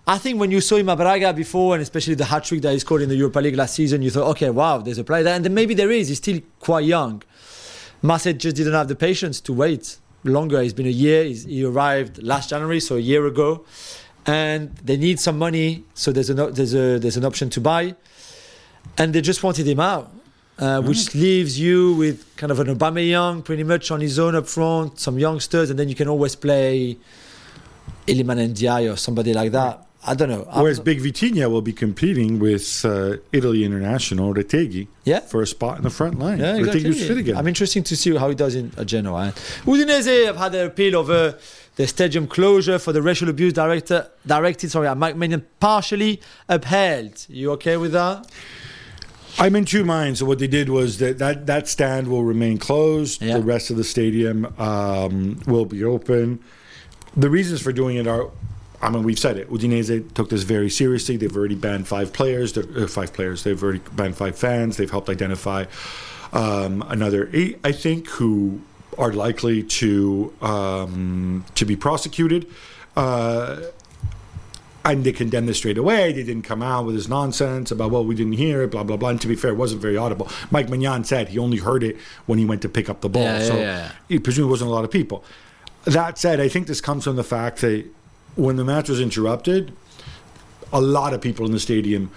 I 0.07 0.17
think 0.17 0.39
when 0.39 0.49
you 0.49 0.59
saw 0.61 0.77
him 0.77 0.89
at 0.89 0.97
Braga 0.97 1.33
before, 1.33 1.75
and 1.75 1.83
especially 1.83 2.15
the 2.15 2.25
hat 2.25 2.45
trick 2.45 2.61
that 2.63 2.73
he 2.73 2.79
scored 2.79 3.03
in 3.03 3.09
the 3.09 3.15
Europa 3.15 3.39
League 3.39 3.55
last 3.55 3.75
season, 3.75 4.01
you 4.01 4.09
thought, 4.09 4.27
okay, 4.33 4.49
wow, 4.49 4.79
there's 4.79 4.97
a 4.97 5.03
player 5.03 5.21
there, 5.23 5.35
and 5.35 5.45
then 5.45 5.53
maybe 5.53 5.75
there 5.75 5.91
is. 5.91 6.07
He's 6.07 6.17
still 6.17 6.39
quite 6.59 6.85
young. 6.85 7.21
Marseille 8.01 8.33
just 8.33 8.55
didn't 8.55 8.73
have 8.73 8.87
the 8.87 8.95
patience 8.95 9.39
to 9.41 9.53
wait 9.53 9.97
longer. 10.23 10.61
It's 10.61 10.73
been 10.73 10.87
a 10.87 10.89
year. 10.89 11.23
He's, 11.23 11.43
he 11.45 11.63
arrived 11.63 12.21
last 12.23 12.49
January, 12.49 12.79
so 12.79 12.95
a 12.95 12.99
year 12.99 13.25
ago, 13.27 13.65
and 14.25 14.75
they 14.77 14.97
need 14.97 15.19
some 15.19 15.37
money. 15.37 15.83
So 15.93 16.11
there's 16.11 16.29
an 16.29 16.53
there's 16.53 16.73
a 16.73 16.99
there's 16.99 17.17
an 17.17 17.25
option 17.25 17.49
to 17.51 17.61
buy, 17.61 17.95
and 18.97 19.13
they 19.13 19.21
just 19.21 19.43
wanted 19.43 19.67
him 19.67 19.79
out. 19.79 20.11
Uh, 20.59 20.79
which 20.79 21.15
leaves 21.15 21.59
you 21.59 21.95
with 21.95 22.35
kind 22.35 22.51
of 22.51 22.59
an 22.59 22.67
Aubameyang 22.67 23.43
pretty 23.43 23.63
much 23.63 23.89
on 23.89 23.99
his 23.99 24.19
own 24.19 24.35
up 24.35 24.45
front, 24.45 24.99
some 24.99 25.17
youngsters, 25.17 25.71
and 25.71 25.79
then 25.79 25.89
you 25.89 25.95
can 25.95 26.07
always 26.07 26.35
play 26.35 26.97
Iliman 28.05 28.53
Ndiaye 28.53 28.93
or 28.93 28.95
somebody 28.95 29.33
like 29.33 29.51
that. 29.53 29.87
I 30.05 30.15
don't 30.15 30.29
know. 30.29 30.47
Whereas 30.53 30.79
Big 30.79 30.99
Vitinha 30.99 31.49
will 31.49 31.61
be 31.61 31.73
competing 31.73 32.39
with 32.39 32.83
uh, 32.83 33.17
Italy 33.31 33.63
international 33.63 34.33
Retegui 34.33 34.87
Yeah. 35.03 35.19
for 35.19 35.43
a 35.43 35.47
spot 35.47 35.77
in 35.77 35.83
the 35.83 35.91
front 35.91 36.17
line. 36.17 36.39
Yeah, 36.39 36.57
Retegui's 36.57 36.75
exactly. 36.85 37.07
fit 37.07 37.17
again. 37.17 37.37
I'm 37.37 37.47
interested 37.47 37.85
to 37.85 37.95
see 37.95 38.15
how 38.15 38.29
he 38.29 38.35
does 38.35 38.55
in 38.55 38.71
at 38.77 38.87
Genoa. 38.87 39.33
Udinese 39.63 40.25
have 40.25 40.37
had 40.37 40.53
their 40.53 40.65
appeal 40.67 40.95
over 40.95 41.37
the 41.75 41.85
stadium 41.87 42.25
closure 42.27 42.79
for 42.79 42.91
the 42.93 43.01
racial 43.01 43.29
abuse 43.29 43.53
director, 43.53 44.09
directed 44.25 44.71
sorry, 44.71 44.87
at 44.87 44.97
Mike 44.97 45.15
Maignan 45.15 45.43
partially 45.59 46.19
upheld. 46.49 47.25
You 47.29 47.51
okay 47.51 47.77
with 47.77 47.91
that? 47.91 48.27
I'm 49.37 49.55
in 49.55 49.65
two 49.65 49.85
minds. 49.85 50.19
So 50.19 50.25
what 50.25 50.39
they 50.39 50.47
did 50.47 50.69
was 50.69 50.97
that 50.97 51.19
that, 51.19 51.45
that 51.45 51.67
stand 51.67 52.07
will 52.07 52.23
remain 52.23 52.57
closed. 52.57 53.21
Yeah. 53.21 53.37
The 53.37 53.43
rest 53.43 53.69
of 53.69 53.77
the 53.77 53.83
stadium 53.83 54.45
um, 54.59 55.39
will 55.45 55.65
be 55.65 55.83
open. 55.83 56.39
The 57.15 57.29
reasons 57.29 57.61
for 57.61 57.71
doing 57.71 57.97
it 57.97 58.07
are, 58.07 58.29
I 58.81 58.89
mean, 58.89 59.03
we've 59.03 59.19
said 59.19 59.37
it. 59.37 59.49
Udinese 59.49 60.13
took 60.13 60.29
this 60.29 60.43
very 60.43 60.69
seriously. 60.69 61.15
They've 61.15 61.35
already 61.35 61.55
banned 61.55 61.87
five 61.87 62.13
players. 62.13 62.57
Uh, 62.57 62.87
five 62.89 63.13
players. 63.13 63.43
They've 63.43 63.61
already 63.61 63.81
banned 63.93 64.17
five 64.17 64.37
fans. 64.37 64.77
They've 64.77 64.89
helped 64.89 65.09
identify 65.09 65.65
um, 66.33 66.83
another 66.87 67.29
eight, 67.33 67.59
I 67.63 67.73
think, 67.73 68.07
who 68.09 68.61
are 68.97 69.13
likely 69.13 69.63
to 69.63 70.33
um, 70.41 71.45
to 71.55 71.65
be 71.65 71.75
prosecuted. 71.75 72.47
Uh, 72.95 73.61
and 74.83 75.03
they 75.03 75.11
condemned 75.11 75.47
this 75.47 75.57
straight 75.57 75.77
away. 75.77 76.11
They 76.11 76.23
didn't 76.23 76.41
come 76.41 76.63
out 76.63 76.85
with 76.85 76.95
this 76.95 77.07
nonsense 77.07 77.69
about, 77.69 77.91
well, 77.91 78.03
we 78.03 78.15
didn't 78.15 78.33
hear 78.33 78.63
it, 78.63 78.71
blah, 78.71 78.83
blah, 78.83 78.97
blah. 78.97 79.09
And 79.09 79.21
to 79.21 79.27
be 79.27 79.35
fair, 79.35 79.51
it 79.51 79.55
wasn't 79.57 79.81
very 79.81 79.95
audible. 79.95 80.27
Mike 80.49 80.67
Maignan 80.67 81.05
said 81.05 81.29
he 81.29 81.37
only 81.37 81.57
heard 81.57 81.83
it 81.83 81.97
when 82.25 82.39
he 82.39 82.45
went 82.45 82.63
to 82.63 82.69
pick 82.69 82.89
up 82.89 83.01
the 83.01 83.09
ball. 83.09 83.21
Yeah, 83.21 83.39
so 83.41 83.55
yeah, 83.55 83.61
yeah. 83.61 83.91
he 84.07 84.17
presumably 84.17 84.49
wasn't 84.49 84.71
a 84.71 84.73
lot 84.73 84.83
of 84.83 84.89
people. 84.89 85.23
That 85.83 86.17
said, 86.17 86.39
I 86.39 86.47
think 86.47 86.65
this 86.65 86.81
comes 86.81 87.03
from 87.03 87.15
the 87.15 87.23
fact 87.23 87.61
that 87.61 87.85
when 88.35 88.55
the 88.55 88.63
match 88.63 88.89
was 88.89 88.99
interrupted, 88.99 89.73
a 90.73 90.81
lot 90.81 91.13
of 91.13 91.21
people 91.21 91.45
in 91.45 91.51
the 91.51 91.59
stadium 91.59 92.11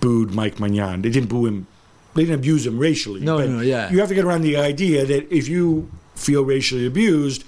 booed 0.00 0.34
Mike 0.34 0.56
Maignan. 0.56 1.02
They 1.02 1.10
didn't 1.10 1.28
boo 1.28 1.46
him. 1.46 1.66
They 2.14 2.22
didn't 2.22 2.36
abuse 2.40 2.66
him 2.66 2.78
racially. 2.78 3.20
No, 3.20 3.38
no, 3.46 3.60
yeah. 3.60 3.90
You 3.90 4.00
have 4.00 4.08
to 4.08 4.14
get 4.14 4.24
around 4.24 4.42
the 4.42 4.56
idea 4.56 5.06
that 5.06 5.32
if 5.32 5.48
you 5.48 5.90
feel 6.16 6.44
racially 6.44 6.84
abused, 6.86 7.44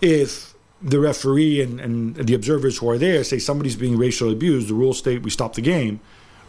if 0.00 0.54
the 0.80 1.00
referee 1.00 1.60
and, 1.62 1.80
and 1.80 2.14
the 2.14 2.34
observers 2.34 2.78
who 2.78 2.88
are 2.90 2.98
there 2.98 3.24
say 3.24 3.38
somebody's 3.38 3.74
being 3.76 3.96
racially 3.98 4.32
abused, 4.32 4.68
the 4.68 4.74
rules 4.74 4.98
state 4.98 5.22
we 5.22 5.30
stop 5.30 5.54
the 5.54 5.62
game. 5.62 5.98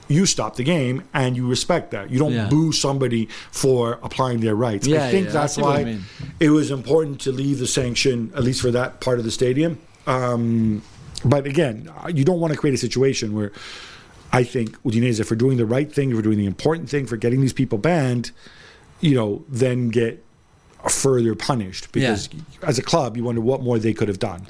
You 0.08 0.28
stop 0.28 0.56
the 0.56 0.64
game 0.64 1.04
and 1.16 1.36
you 1.36 1.48
respect 1.48 1.90
that. 1.92 2.12
You 2.12 2.20
don't 2.20 2.34
Yeah. 2.34 2.48
boo 2.48 2.72
somebody 2.72 3.28
for 3.52 3.98
applying 4.04 4.42
their 4.42 4.54
rights. 4.54 4.86
Yeah, 4.86 5.06
I 5.08 5.10
think 5.10 5.28
yeah, 5.28 5.32
that's 5.34 5.58
what 5.58 5.66
why 5.66 5.80
you 5.80 5.86
mean. 5.88 6.02
it 6.40 6.50
was 6.52 6.70
important 6.70 7.20
to 7.22 7.32
leave 7.32 7.58
the 7.58 7.66
sanction, 7.66 8.32
at 8.36 8.44
least 8.44 8.62
for 8.62 8.70
that 8.70 9.00
part 9.02 9.18
of 9.18 9.26
the 9.26 9.32
stadium. 9.32 9.80
Um, 10.06 10.84
but 11.24 11.46
again, 11.46 11.92
uh, 12.04 12.08
you 12.08 12.26
don't 12.26 12.40
want 12.40 12.54
to 12.54 12.60
create 12.60 12.74
a 12.74 12.78
situation 12.78 13.34
where 13.34 13.52
I 14.32 14.44
think 14.44 14.82
Udinese, 14.84 15.26
for 15.26 15.36
doing 15.36 15.58
the 15.58 15.66
right 15.66 15.92
thing, 15.92 16.16
for 16.16 16.22
doing 16.22 16.38
the 16.38 16.46
important 16.46 16.90
thing, 16.90 17.06
for 17.06 17.18
getting 17.18 17.42
these 17.42 17.54
people 17.54 17.78
banned, 17.78 18.32
you 19.00 19.16
know, 19.16 19.46
then 19.48 19.90
get 19.90 20.24
further 20.90 21.34
punished 21.36 21.92
because 21.92 22.30
as 22.62 22.78
a 22.78 22.84
club, 22.84 23.18
you 23.18 23.24
wonder 23.24 23.42
what 23.42 23.62
more 23.62 23.80
they 23.80 23.94
could 23.94 24.08
have 24.08 24.20
done. 24.20 24.46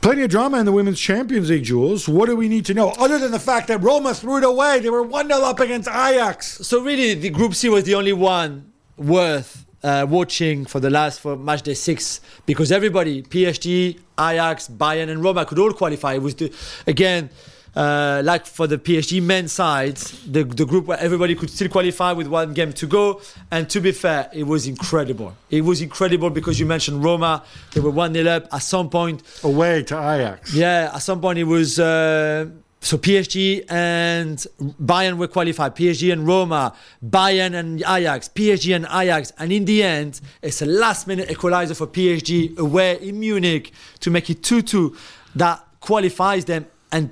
Plenty 0.00 0.22
of 0.22 0.30
drama 0.30 0.58
in 0.58 0.64
the 0.64 0.72
Women's 0.72 0.98
Champions 0.98 1.50
League, 1.50 1.64
Jules. 1.64 2.08
What 2.08 2.26
do 2.26 2.36
we 2.36 2.48
need 2.48 2.64
to 2.66 2.74
know? 2.74 2.90
Other 2.90 3.18
than 3.18 3.32
the 3.32 3.38
fact 3.38 3.68
that 3.68 3.82
Roma 3.82 4.14
threw 4.14 4.38
it 4.38 4.44
away. 4.44 4.78
They 4.80 4.88
were 4.88 5.02
1 5.02 5.26
0 5.28 5.40
up 5.40 5.60
against 5.60 5.88
Ajax. 5.88 6.66
So 6.66 6.80
really, 6.80 7.14
the 7.14 7.28
Group 7.28 7.54
C 7.54 7.68
was 7.68 7.84
the 7.84 7.94
only 7.94 8.14
one 8.14 8.72
worth 8.96 9.66
uh, 9.82 10.06
watching 10.08 10.64
for 10.66 10.80
the 10.80 10.90
last 10.90 11.20
for 11.20 11.36
match 11.36 11.62
day 11.62 11.74
six 11.74 12.20
because 12.46 12.70
everybody, 12.72 13.22
PSG, 13.22 13.98
Ajax, 14.18 14.68
Bayern, 14.68 15.08
and 15.08 15.22
Roma 15.22 15.44
could 15.46 15.58
all 15.58 15.72
qualify. 15.72 16.14
It 16.14 16.22
was 16.22 16.34
the 16.34 16.52
again. 16.86 17.30
Uh, 17.72 18.20
like 18.24 18.46
for 18.46 18.66
the 18.66 18.76
PSG 18.76 19.22
men's 19.22 19.52
side, 19.52 19.94
the, 20.26 20.42
the 20.42 20.66
group 20.66 20.86
where 20.86 20.98
everybody 20.98 21.36
could 21.36 21.48
still 21.48 21.68
qualify 21.68 22.10
with 22.10 22.26
one 22.26 22.52
game 22.52 22.72
to 22.72 22.84
go. 22.84 23.20
And 23.52 23.70
to 23.70 23.80
be 23.80 23.92
fair, 23.92 24.28
it 24.32 24.42
was 24.42 24.66
incredible. 24.66 25.36
It 25.50 25.60
was 25.60 25.80
incredible 25.80 26.30
because 26.30 26.58
you 26.58 26.66
mentioned 26.66 27.04
Roma. 27.04 27.44
They 27.72 27.80
were 27.80 27.92
1 27.92 28.12
0 28.14 28.28
up. 28.28 28.48
At 28.52 28.62
some 28.62 28.90
point, 28.90 29.22
Away 29.44 29.84
to 29.84 29.94
Ajax. 29.94 30.52
yeah, 30.52 30.90
at 30.92 30.98
some 30.98 31.20
point 31.20 31.38
it 31.38 31.44
was 31.44 31.78
uh, 31.78 32.46
so 32.82 32.96
PSG 32.96 33.64
and 33.68 34.38
Bayern 34.82 35.18
were 35.18 35.28
qualified. 35.28 35.76
PSG 35.76 36.12
and 36.12 36.26
Roma, 36.26 36.74
Bayern 37.04 37.54
and 37.54 37.80
Ajax, 37.80 38.28
PSG 38.28 38.74
and 38.74 38.86
Ajax, 38.86 39.32
and 39.38 39.52
in 39.52 39.66
the 39.66 39.82
end, 39.82 40.20
it's 40.40 40.62
a 40.62 40.66
last-minute 40.66 41.30
equalizer 41.30 41.74
for 41.74 41.86
PSG 41.86 42.56
away 42.58 42.96
in 42.96 43.20
Munich 43.20 43.72
to 44.00 44.10
make 44.10 44.30
it 44.30 44.42
2-2 44.42 44.96
that 45.34 45.64
qualifies 45.80 46.46
them 46.46 46.66
and 46.90 47.10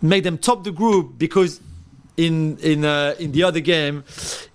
make 0.00 0.24
them 0.24 0.38
top 0.38 0.64
the 0.64 0.72
group 0.72 1.18
because 1.18 1.60
in 2.16 2.58
in 2.58 2.84
uh, 2.84 3.14
in 3.18 3.32
the 3.32 3.42
other 3.42 3.60
game, 3.60 4.04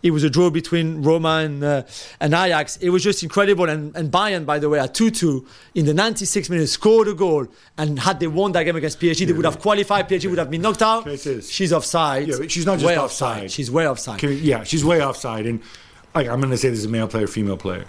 it 0.04 0.12
was 0.12 0.24
a 0.24 0.30
draw 0.30 0.50
between 0.50 1.02
Roma 1.02 1.42
and 1.46 1.64
uh, 1.64 1.84
and 2.20 2.34
Ajax. 2.34 2.78
It 2.78 2.90
was 2.90 3.04
just 3.04 3.24
incredible. 3.24 3.68
And, 3.68 3.96
and 3.96 4.12
Bayern, 4.12 4.46
by 4.46 4.60
the 4.60 4.70
way, 4.70 4.80
at 4.80 4.94
2-2 4.94 5.46
in 5.76 5.86
the 5.86 5.94
96 5.94 6.50
minutes 6.50 6.72
scored 6.72 7.08
a 7.08 7.14
goal. 7.14 7.48
And 7.78 8.00
had 8.00 8.20
they 8.20 8.28
won 8.28 8.52
that 8.52 8.64
game 8.64 8.76
against 8.76 9.00
PSG, 9.00 9.26
they 9.26 9.34
would 9.34 9.46
have 9.46 9.60
qualified. 9.60 10.08
PSG 10.08 10.30
would 10.30 10.40
have 10.40 10.52
been 10.52 10.62
knocked 10.62 10.82
out. 10.84 11.08
She's 11.44 11.74
offside. 11.74 12.28
Yeah, 12.28 12.36
but 12.40 12.52
she's 12.52 12.66
not 12.66 12.76
just 12.80 12.86
way 12.86 12.98
offside. 12.98 13.52
She's 13.52 13.72
way 13.72 13.88
offside. 13.88 14.22
Yeah, 14.22 14.64
she's 14.64 14.86
way 14.86 15.04
offside. 15.04 15.46
And 15.48 15.62
like, 16.14 16.28
I'm 16.28 16.40
going 16.40 16.52
to 16.52 16.58
say 16.58 16.70
this 16.70 16.80
is 16.80 16.86
a 16.86 16.90
male 16.90 17.08
player, 17.08 17.28
female 17.28 17.58
player. 17.58 17.86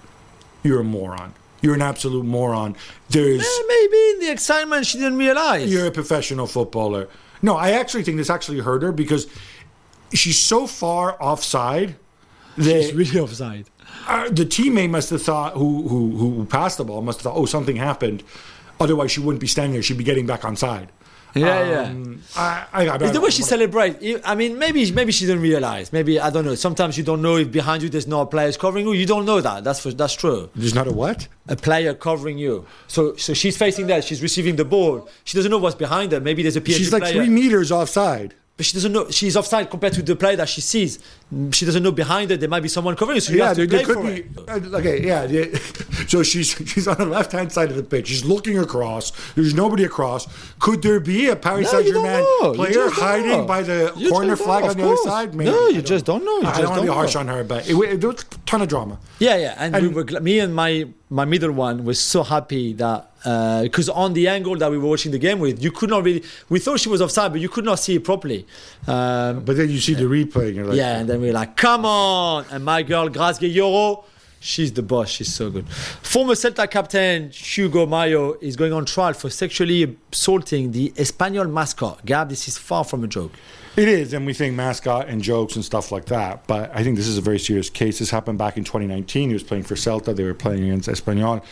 You're 0.62 0.80
a 0.80 0.84
moron. 0.84 1.34
You're 1.60 1.74
an 1.74 1.82
absolute 1.82 2.24
moron. 2.24 2.76
There's 3.10 3.42
Eh, 3.42 3.62
maybe 3.68 3.96
in 4.14 4.20
the 4.20 4.30
excitement 4.30 4.86
she 4.86 4.96
didn't 4.98 5.18
realize. 5.18 5.70
you're 5.72 5.86
a 5.86 5.90
professional 5.90 6.46
footballer. 6.46 7.08
No, 7.42 7.56
I 7.56 7.70
actually 7.72 8.02
think 8.02 8.16
this 8.16 8.30
actually 8.30 8.58
hurt 8.60 8.82
her 8.82 8.92
because 8.92 9.26
she's 10.12 10.38
so 10.38 10.66
far 10.66 11.16
offside 11.22 11.96
that 12.56 12.82
She's 12.82 12.94
really 12.94 13.20
offside. 13.20 13.66
uh, 14.06 14.28
the 14.30 14.44
teammate 14.44 14.90
must 14.90 15.10
have 15.10 15.22
thought 15.22 15.54
who, 15.54 15.86
who 15.88 16.16
who 16.16 16.44
passed 16.46 16.78
the 16.78 16.84
ball 16.84 17.02
must 17.02 17.18
have 17.20 17.24
thought 17.32 17.36
oh 17.40 17.46
something 17.46 17.76
happened. 17.76 18.22
Otherwise, 18.80 19.10
she 19.10 19.20
wouldn't 19.20 19.40
be 19.40 19.46
standing 19.48 19.72
there. 19.72 19.82
She'd 19.82 19.98
be 19.98 20.04
getting 20.04 20.26
back 20.26 20.44
on 20.44 20.54
side. 20.56 20.88
Yeah, 21.34 21.68
yeah. 21.68 21.82
Um, 21.82 22.22
I, 22.36 22.66
I, 22.72 22.88
I, 22.88 22.96
It's 22.96 23.12
the 23.12 23.20
way 23.20 23.30
she 23.30 23.42
celebrates. 23.42 24.02
I 24.24 24.34
mean, 24.34 24.58
maybe 24.58 24.90
maybe 24.92 25.12
she 25.12 25.26
didn't 25.26 25.42
realize. 25.42 25.92
Maybe 25.92 26.18
I 26.18 26.30
don't 26.30 26.44
know. 26.44 26.54
Sometimes 26.54 26.96
you 26.96 27.04
don't 27.04 27.20
know 27.20 27.36
if 27.36 27.52
behind 27.52 27.82
you 27.82 27.88
there's 27.90 28.06
no 28.06 28.24
players 28.24 28.56
covering 28.56 28.86
you. 28.86 28.92
You 28.94 29.04
don't 29.06 29.26
know 29.26 29.40
that. 29.40 29.62
That's 29.62 29.80
for, 29.80 29.92
that's 29.92 30.14
true. 30.14 30.48
There's 30.56 30.74
not 30.74 30.88
a 30.88 30.92
what? 30.92 31.28
A 31.48 31.54
player 31.56 31.92
covering 31.94 32.38
you. 32.38 32.66
So 32.86 33.14
so 33.16 33.34
she's 33.34 33.56
facing 33.58 33.88
that. 33.88 34.04
She's 34.04 34.22
receiving 34.22 34.56
the 34.56 34.64
ball. 34.64 35.08
She 35.24 35.36
doesn't 35.36 35.50
know 35.50 35.58
what's 35.58 35.76
behind 35.76 36.12
her. 36.12 36.20
Maybe 36.20 36.42
there's 36.42 36.56
a 36.56 36.62
PSG 36.62 36.76
She's 36.76 36.92
like 36.92 37.02
player. 37.02 37.14
three 37.14 37.28
meters 37.28 37.70
offside. 37.70 38.34
But 38.58 38.66
she 38.66 38.72
doesn't 38.74 38.92
know. 38.92 39.08
She's 39.08 39.36
offside 39.36 39.70
compared 39.70 39.92
to 39.94 40.02
the 40.02 40.16
player 40.16 40.34
that 40.36 40.48
she 40.48 40.60
sees. 40.60 40.98
She 41.52 41.64
doesn't 41.64 41.80
know 41.82 41.92
behind 41.92 42.30
her 42.30 42.36
there 42.36 42.48
might 42.48 42.62
be 42.64 42.68
someone 42.68 42.96
covering 42.96 43.14
you. 43.14 43.20
So 43.20 43.32
you 43.32 43.38
yeah, 43.38 43.46
have 43.48 43.56
to 43.56 43.66
there, 43.68 43.84
there 43.84 43.86
could 43.86 43.96
for 43.96 44.02
be. 44.02 44.52
it. 44.52 44.74
uh, 44.74 44.78
Okay, 44.78 45.06
yeah. 45.06 45.24
yeah. 45.24 45.44
So 46.08 46.22
she's 46.22 46.48
she's 46.66 46.88
on 46.88 46.96
the 46.96 47.06
left 47.06 47.32
hand 47.32 47.52
side 47.52 47.70
of 47.70 47.76
the 47.76 47.82
pitch. 47.84 48.08
She's 48.08 48.24
looking 48.24 48.58
across. 48.58 49.12
There's 49.34 49.54
nobody 49.54 49.84
across. 49.84 50.26
Could 50.58 50.82
there 50.82 50.98
be 51.00 51.28
a 51.28 51.36
Paris 51.36 51.72
No, 51.72 51.80
Saint 51.82 51.94
Germain 51.94 52.24
player 52.54 52.88
hiding 52.90 53.28
know. 53.28 53.44
by 53.44 53.62
the 53.62 53.92
You 53.96 54.10
corner 54.10 54.34
flag 54.34 54.64
know, 54.64 54.70
on 54.70 54.70
of 54.72 54.76
the 54.78 54.86
other 54.86 54.96
side? 54.96 55.34
Maybe. 55.34 55.50
No, 55.50 55.68
you 55.68 55.82
just 55.82 56.04
don't 56.04 56.24
know. 56.24 56.38
You 56.40 56.46
I 56.46 56.50
just 56.50 56.60
don't 56.62 56.70
want 56.70 56.80
to 56.82 56.86
be 56.88 56.92
harsh 56.92 57.14
know. 57.14 57.20
on 57.20 57.28
her, 57.28 57.44
but 57.44 57.68
it, 57.68 57.74
it, 57.76 58.00
there 58.00 58.10
was 58.10 58.22
a 58.22 58.26
ton 58.46 58.62
of 58.62 58.68
drama. 58.68 58.98
Yeah, 59.20 59.36
yeah, 59.36 59.54
and, 59.58 59.76
we 59.82 59.88
were 59.88 60.04
gl- 60.04 60.20
me 60.22 60.40
and 60.40 60.52
my 60.54 60.86
my 61.10 61.24
middle 61.26 61.52
one 61.52 61.84
was 61.84 62.00
so 62.00 62.22
happy 62.24 62.72
that 62.74 63.07
because 63.22 63.88
on 63.88 64.12
the 64.12 64.28
angle 64.28 64.56
that 64.56 64.70
we 64.70 64.78
were 64.78 64.88
watching 64.88 65.12
the 65.12 65.18
game 65.18 65.38
with, 65.40 65.62
you 65.62 65.70
could 65.70 65.90
not 65.90 66.04
really. 66.04 66.22
We 66.48 66.58
thought 66.60 66.80
she 66.80 66.88
was 66.88 67.02
offside, 67.02 67.32
but 67.32 67.40
you 67.40 67.48
could 67.48 67.64
not 67.64 67.78
see 67.78 67.96
it 67.96 68.04
properly. 68.04 68.46
Um, 68.86 69.40
But 69.44 69.56
then 69.56 69.70
you 69.70 69.80
see 69.80 69.94
the 69.94 70.04
replay, 70.04 70.48
and 70.48 70.56
you're 70.56 70.66
like, 70.66 70.76
yeah, 70.76 70.98
and 70.98 71.08
then 71.08 71.20
we 71.20 71.28
were 71.28 71.32
like, 71.32 71.56
"Come 71.56 71.84
on!" 71.84 72.44
And 72.50 72.64
my 72.64 72.82
girl 72.82 73.08
Grace 73.08 73.38
Geyoro, 73.38 74.04
she's 74.40 74.72
the 74.72 74.82
boss. 74.82 75.08
She's 75.08 75.32
so 75.34 75.50
good. 75.50 75.68
Former 75.68 76.34
Celta 76.34 76.70
captain 76.70 77.30
Hugo 77.30 77.86
Mallo 77.86 78.36
is 78.40 78.56
going 78.56 78.72
on 78.72 78.84
trial 78.84 79.14
for 79.14 79.30
sexually 79.30 79.96
assaulting 80.12 80.72
the 80.72 80.90
Espanyol 80.96 81.50
mascot. 81.50 82.04
Gab, 82.04 82.28
this 82.28 82.46
is 82.48 82.56
far 82.56 82.84
from 82.84 83.04
a 83.04 83.08
joke. 83.08 83.32
It 83.76 83.86
is, 83.88 84.12
and 84.12 84.26
we 84.26 84.34
think 84.34 84.54
mascot 84.56 85.06
and 85.08 85.22
jokes 85.22 85.54
and 85.54 85.64
stuff 85.64 85.92
like 85.92 86.06
that. 86.06 86.46
But 86.48 86.70
I 86.74 86.82
think 86.82 86.96
this 86.96 87.06
is 87.06 87.16
a 87.16 87.20
very 87.20 87.38
serious 87.38 87.70
case. 87.70 88.00
This 88.00 88.10
happened 88.10 88.36
back 88.38 88.56
in 88.56 88.64
2019. 88.64 89.28
He 89.28 89.34
was 89.34 89.44
playing 89.44 89.62
for 89.64 89.76
Celta. 89.76 90.14
They 90.16 90.24
were 90.24 90.34
playing 90.34 90.64
against 90.64 90.88
Espanyol 90.88 91.42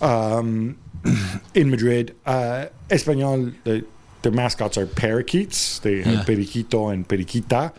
um, 0.00 0.76
in 1.54 1.70
Madrid. 1.70 2.14
Uh, 2.26 2.66
Espanyol, 2.88 3.54
the, 3.64 3.84
their 4.22 4.32
mascots 4.32 4.78
are 4.78 4.86
parakeets. 4.86 5.78
They 5.80 6.02
have 6.02 6.14
Yeah. 6.14 6.24
periquito 6.24 6.92
and 6.92 7.06
periquita, 7.08 7.72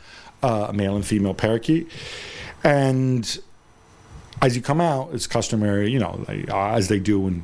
uh, 0.44 0.68
a 0.70 0.74
male 0.74 0.96
and 0.96 1.06
female 1.06 1.34
parakeet. 1.34 1.90
And 2.64 3.38
as 4.42 4.56
you 4.56 4.62
come 4.62 4.82
out, 4.82 5.10
it's 5.14 5.28
customary, 5.28 5.92
you 5.92 6.00
know, 6.00 6.24
like, 6.28 6.50
uh, 6.50 6.72
as 6.72 6.88
they 6.88 7.00
do. 7.00 7.28
And 7.28 7.44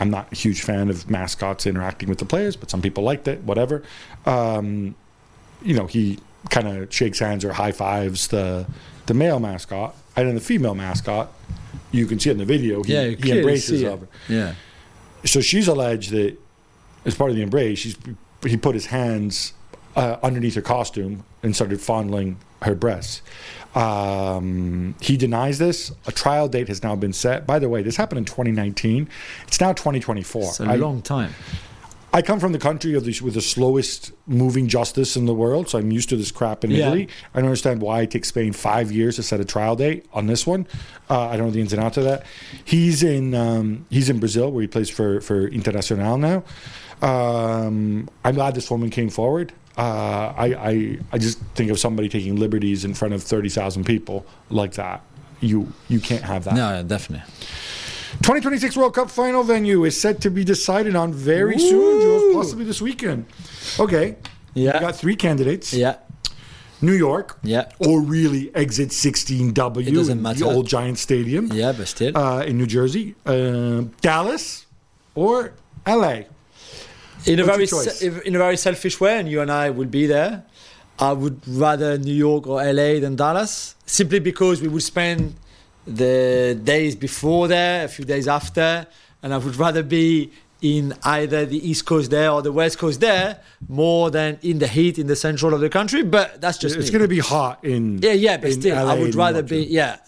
I'm 0.00 0.10
not 0.10 0.32
a 0.32 0.34
huge 0.34 0.62
fan 0.62 0.88
of 0.90 1.08
mascots 1.10 1.66
interacting 1.66 2.08
with 2.08 2.18
the 2.18 2.24
players, 2.24 2.56
but 2.56 2.70
some 2.70 2.82
people 2.82 3.04
liked 3.04 3.28
it. 3.28 3.42
Whatever. 3.44 3.82
Um, 4.26 4.94
you 5.62 5.74
know, 5.74 5.86
he 5.86 6.18
kind 6.50 6.68
of 6.68 6.92
shakes 6.92 7.18
hands 7.20 7.44
or 7.44 7.52
high 7.52 7.72
fives 7.72 8.28
the 8.28 8.66
the 9.06 9.14
male 9.14 9.38
mascot, 9.38 9.94
and 10.16 10.26
then 10.28 10.34
the 10.34 10.40
female 10.40 10.74
mascot. 10.74 11.32
You 11.92 12.06
can 12.06 12.18
see 12.18 12.30
it 12.30 12.32
in 12.32 12.38
the 12.38 12.44
video. 12.44 12.82
He, 12.82 12.92
Yeah, 12.92 13.08
he 13.08 13.30
embraces 13.38 13.82
of 13.82 14.00
her. 14.00 14.08
Yeah. 14.28 14.54
So 15.24 15.40
she's 15.40 15.68
alleged 15.68 16.10
that 16.10 16.36
as 17.04 17.14
part 17.14 17.30
of 17.30 17.36
the 17.36 17.42
embrace, 17.42 17.78
she's 17.78 17.96
he 18.44 18.56
put 18.56 18.74
his 18.74 18.86
hands 18.86 19.54
uh, 19.96 20.16
underneath 20.22 20.54
her 20.54 20.62
costume 20.62 21.24
and 21.42 21.54
started 21.54 21.80
fondling 21.80 22.36
her 22.62 22.74
breasts. 22.74 23.22
Um, 23.74 24.94
he 25.00 25.16
denies 25.16 25.58
this. 25.58 25.92
A 26.06 26.12
trial 26.12 26.48
date 26.48 26.68
has 26.68 26.82
now 26.82 26.94
been 26.94 27.12
set. 27.12 27.46
By 27.46 27.58
the 27.58 27.68
way, 27.68 27.82
this 27.82 27.96
happened 27.96 28.18
in 28.18 28.24
2019. 28.24 29.08
It's 29.46 29.60
now 29.60 29.72
2024. 29.72 30.42
It's 30.42 30.60
a 30.60 30.64
I- 30.64 30.76
long 30.76 31.02
time. 31.02 31.32
I 32.14 32.22
come 32.22 32.38
from 32.38 32.52
the 32.52 32.60
country 32.60 32.94
of 32.94 33.04
the, 33.04 33.20
with 33.24 33.34
the 33.34 33.40
slowest 33.40 34.12
moving 34.28 34.68
justice 34.68 35.16
in 35.16 35.26
the 35.26 35.34
world, 35.34 35.68
so 35.68 35.78
I'm 35.80 35.90
used 35.90 36.08
to 36.10 36.16
this 36.16 36.30
crap 36.30 36.62
in 36.64 36.70
Yeah. 36.70 36.86
Italy. 36.86 37.08
I 37.34 37.40
don't 37.40 37.46
understand 37.48 37.82
why 37.82 38.02
it 38.02 38.12
takes 38.12 38.28
Spain 38.28 38.52
five 38.52 38.92
years 38.92 39.16
to 39.16 39.24
set 39.24 39.40
a 39.40 39.44
trial 39.44 39.74
date 39.74 40.06
on 40.12 40.28
this 40.28 40.46
one. 40.46 40.68
Uh, 41.10 41.22
I 41.28 41.36
don't 41.36 41.46
know 41.46 41.50
the 41.52 41.60
ins 41.60 41.72
and 41.72 41.82
outs 41.82 41.96
of 41.96 42.04
that. 42.04 42.24
He's 42.64 43.02
in 43.02 43.34
um, 43.34 43.84
he's 43.90 44.08
in 44.08 44.20
Brazil 44.20 44.52
where 44.52 44.62
he 44.62 44.68
plays 44.68 44.88
for 44.88 45.20
for 45.22 45.50
Internacional 45.50 46.16
now. 46.20 46.44
Um, 47.02 48.08
I'm 48.24 48.34
glad 48.36 48.54
this 48.54 48.70
woman 48.70 48.90
came 48.90 49.10
forward. 49.10 49.52
Uh, 49.76 50.32
I, 50.36 50.46
I 50.54 50.98
I 51.14 51.18
just 51.18 51.40
think 51.56 51.70
of 51.72 51.80
somebody 51.80 52.08
taking 52.08 52.36
liberties 52.36 52.84
in 52.84 52.94
front 52.94 53.12
of 53.14 53.24
thirty 53.24 53.48
thousand 53.48 53.84
people 53.86 54.24
like 54.50 54.74
that. 54.74 55.02
You 55.40 55.72
you 55.88 55.98
can't 55.98 56.22
have 56.22 56.44
that. 56.44 56.54
No, 56.54 56.80
definitely. 56.84 57.26
2026 58.24 58.78
World 58.78 58.94
Cup 58.94 59.10
final 59.10 59.42
venue 59.44 59.84
is 59.84 60.00
set 60.00 60.22
to 60.22 60.30
be 60.30 60.44
decided 60.44 60.96
on 60.96 61.12
very 61.12 61.58
soon, 61.58 62.00
Jules, 62.00 62.34
possibly 62.34 62.64
this 62.64 62.80
weekend. 62.80 63.26
Okay. 63.78 64.16
Yeah. 64.54 64.78
We 64.78 64.80
got 64.80 64.96
three 64.96 65.14
candidates 65.14 65.74
Yeah. 65.74 65.96
New 66.80 66.94
York, 66.94 67.38
Yeah. 67.42 67.66
or 67.80 68.00
really 68.00 68.50
Exit 68.54 68.92
16W, 68.92 69.86
It 69.86 69.92
doesn't 69.94 70.22
matter. 70.22 70.38
the 70.38 70.46
old 70.46 70.66
Giant 70.66 70.98
Stadium 70.98 71.50
Yeah, 71.52 71.72
but 71.72 71.86
still. 71.86 72.16
uh, 72.16 72.40
in 72.44 72.56
New 72.56 72.66
Jersey, 72.66 73.14
uh, 73.26 73.82
Dallas, 74.00 74.64
or 75.14 75.52
LA. 75.86 76.24
in 77.26 77.40
a 77.40 77.44
very 77.44 77.66
se- 77.66 78.22
in 78.24 78.34
a 78.34 78.38
very 78.38 78.56
selfish 78.56 79.00
way, 79.02 79.18
and 79.20 79.28
you 79.30 79.42
and 79.42 79.50
I 79.52 79.68
will 79.68 79.90
be 80.00 80.06
there. 80.06 80.44
I 80.98 81.12
would 81.12 81.40
rather 81.46 81.98
New 81.98 82.14
York 82.28 82.46
or 82.46 82.62
LA 82.62 83.00
than 83.00 83.16
Dallas, 83.16 83.74
simply 83.84 84.18
because 84.18 84.62
we 84.62 84.68
would 84.68 84.82
spend 84.82 85.34
the 85.86 86.58
days 86.62 86.96
before 86.96 87.48
there, 87.48 87.84
a 87.84 87.88
few 87.88 88.04
days 88.04 88.28
after, 88.28 88.86
and 89.22 89.34
I 89.34 89.38
would 89.38 89.56
rather 89.56 89.82
be 89.82 90.32
in 90.62 90.94
either 91.02 91.44
the 91.44 91.68
East 91.68 91.84
Coast 91.84 92.10
there 92.10 92.30
or 92.30 92.40
the 92.40 92.52
West 92.52 92.78
Coast 92.78 93.00
there 93.00 93.38
more 93.68 94.10
than 94.10 94.38
in 94.42 94.58
the 94.58 94.66
heat 94.66 94.98
in 94.98 95.06
the 95.06 95.16
central 95.16 95.52
of 95.52 95.60
the 95.60 95.68
country. 95.68 96.02
But 96.02 96.40
that's 96.40 96.56
just 96.58 96.76
It's 96.76 96.90
me. 96.90 96.98
to 97.00 97.08
be 97.08 97.18
hot 97.18 97.62
in 97.64 97.98
Yeah, 97.98 98.12
yeah, 98.12 98.38
but 98.38 98.52
still, 98.52 98.74
LA 98.74 98.92
I 98.92 98.98
would 98.98 99.14
rather 99.14 99.42
be 99.42 99.64
yeah. 99.64 99.98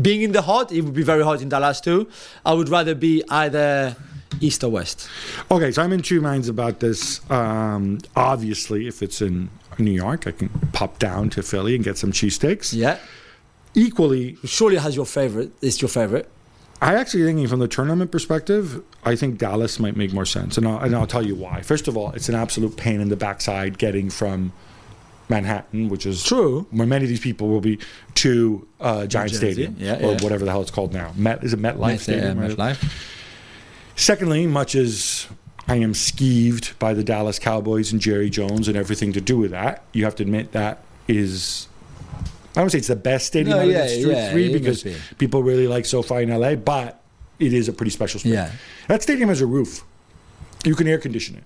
Being 0.00 0.22
in 0.22 0.32
the 0.32 0.42
hot, 0.42 0.72
it 0.72 0.80
would 0.80 0.94
be 0.94 1.02
very 1.04 1.22
hot 1.22 1.40
in 1.42 1.48
Dallas 1.48 1.80
too. 1.80 2.08
I 2.44 2.52
would 2.54 2.68
rather 2.68 2.94
be 2.94 3.22
either 3.28 3.94
east 4.40 4.64
or 4.64 4.70
west. 4.70 5.08
Okay, 5.50 5.70
so 5.70 5.82
I'm 5.82 5.92
in 5.92 6.02
two 6.02 6.20
minds 6.20 6.48
about 6.48 6.80
this. 6.80 7.20
Um, 7.30 8.00
obviously, 8.16 8.88
if 8.88 9.02
it's 9.02 9.20
in 9.20 9.50
New 9.78 9.92
York, 9.92 10.26
I 10.26 10.32
can 10.32 10.48
pop 10.72 10.98
down 10.98 11.30
to 11.30 11.42
Philly 11.42 11.74
and 11.76 11.84
get 11.84 11.96
some 11.98 12.10
cheesesteaks. 12.10 12.72
Yeah, 12.74 12.98
Equally, 13.74 14.36
surely 14.44 14.76
has 14.76 14.94
your 14.94 15.06
favorite. 15.06 15.52
It's 15.60 15.82
your 15.82 15.88
favorite. 15.88 16.30
I 16.80 16.94
actually 16.94 17.24
thinking 17.24 17.46
from 17.48 17.60
the 17.60 17.68
tournament 17.68 18.10
perspective, 18.10 18.82
I 19.04 19.16
think 19.16 19.38
Dallas 19.38 19.78
might 19.78 19.96
make 19.96 20.12
more 20.12 20.26
sense, 20.26 20.58
and 20.58 20.68
I'll, 20.68 20.78
and 20.78 20.94
I'll 20.94 21.06
tell 21.06 21.24
you 21.24 21.34
why. 21.34 21.62
First 21.62 21.88
of 21.88 21.96
all, 21.96 22.10
it's 22.12 22.28
an 22.28 22.34
absolute 22.34 22.76
pain 22.76 23.00
in 23.00 23.08
the 23.08 23.16
backside 23.16 23.78
getting 23.78 24.10
from 24.10 24.52
Manhattan, 25.28 25.88
which 25.88 26.04
is 26.04 26.22
True. 26.22 26.66
where 26.70 26.86
many 26.86 27.04
of 27.04 27.08
these 27.08 27.20
people 27.20 27.48
will 27.48 27.60
be, 27.60 27.78
to 28.16 28.66
uh, 28.80 29.06
Giant 29.06 29.32
Jersey, 29.32 29.36
Stadium 29.36 29.76
yeah, 29.78 29.96
or 29.96 30.12
yeah. 30.12 30.22
whatever 30.22 30.44
the 30.44 30.50
hell 30.50 30.60
it's 30.60 30.70
called 30.70 30.92
now. 30.92 31.12
Met 31.16 31.42
is 31.42 31.52
it 31.52 31.60
MetLife 31.60 32.00
Stadium? 32.00 32.38
right? 32.38 32.50
MetLife. 32.50 32.92
Secondly, 33.96 34.46
much 34.46 34.74
as 34.74 35.26
I 35.66 35.76
am 35.76 35.92
skeeved 35.94 36.78
by 36.78 36.92
the 36.92 37.04
Dallas 37.04 37.38
Cowboys 37.38 37.92
and 37.92 38.00
Jerry 38.00 38.28
Jones 38.28 38.68
and 38.68 38.76
everything 38.76 39.12
to 39.14 39.20
do 39.20 39.38
with 39.38 39.52
that, 39.52 39.84
you 39.92 40.04
have 40.04 40.16
to 40.16 40.22
admit 40.22 40.52
that 40.52 40.82
is. 41.08 41.68
I 42.56 42.62
would 42.62 42.70
say 42.72 42.78
it's 42.78 42.88
the 42.88 42.96
best 42.96 43.26
stadium 43.26 43.56
No, 43.56 43.62
out 43.62 43.66
of 43.66 43.72
yeah, 43.72 43.86
the 43.86 44.02
three, 44.02 44.12
yeah, 44.12 44.30
three 44.30 44.52
because 44.52 44.82
be. 44.82 44.96
people 45.18 45.42
really 45.42 45.66
like 45.66 45.84
SoFi 45.86 46.22
in 46.22 46.28
LA, 46.30 46.54
but 46.54 47.02
it 47.38 47.52
is 47.52 47.68
a 47.68 47.72
pretty 47.72 47.90
special 47.90 48.20
space. 48.20 48.32
Yeah. 48.32 48.52
That 48.88 49.02
stadium 49.02 49.28
has 49.28 49.40
a 49.40 49.46
roof. 49.46 49.82
You 50.64 50.74
can 50.74 50.86
air 50.86 50.98
condition 50.98 51.36
it. 51.36 51.44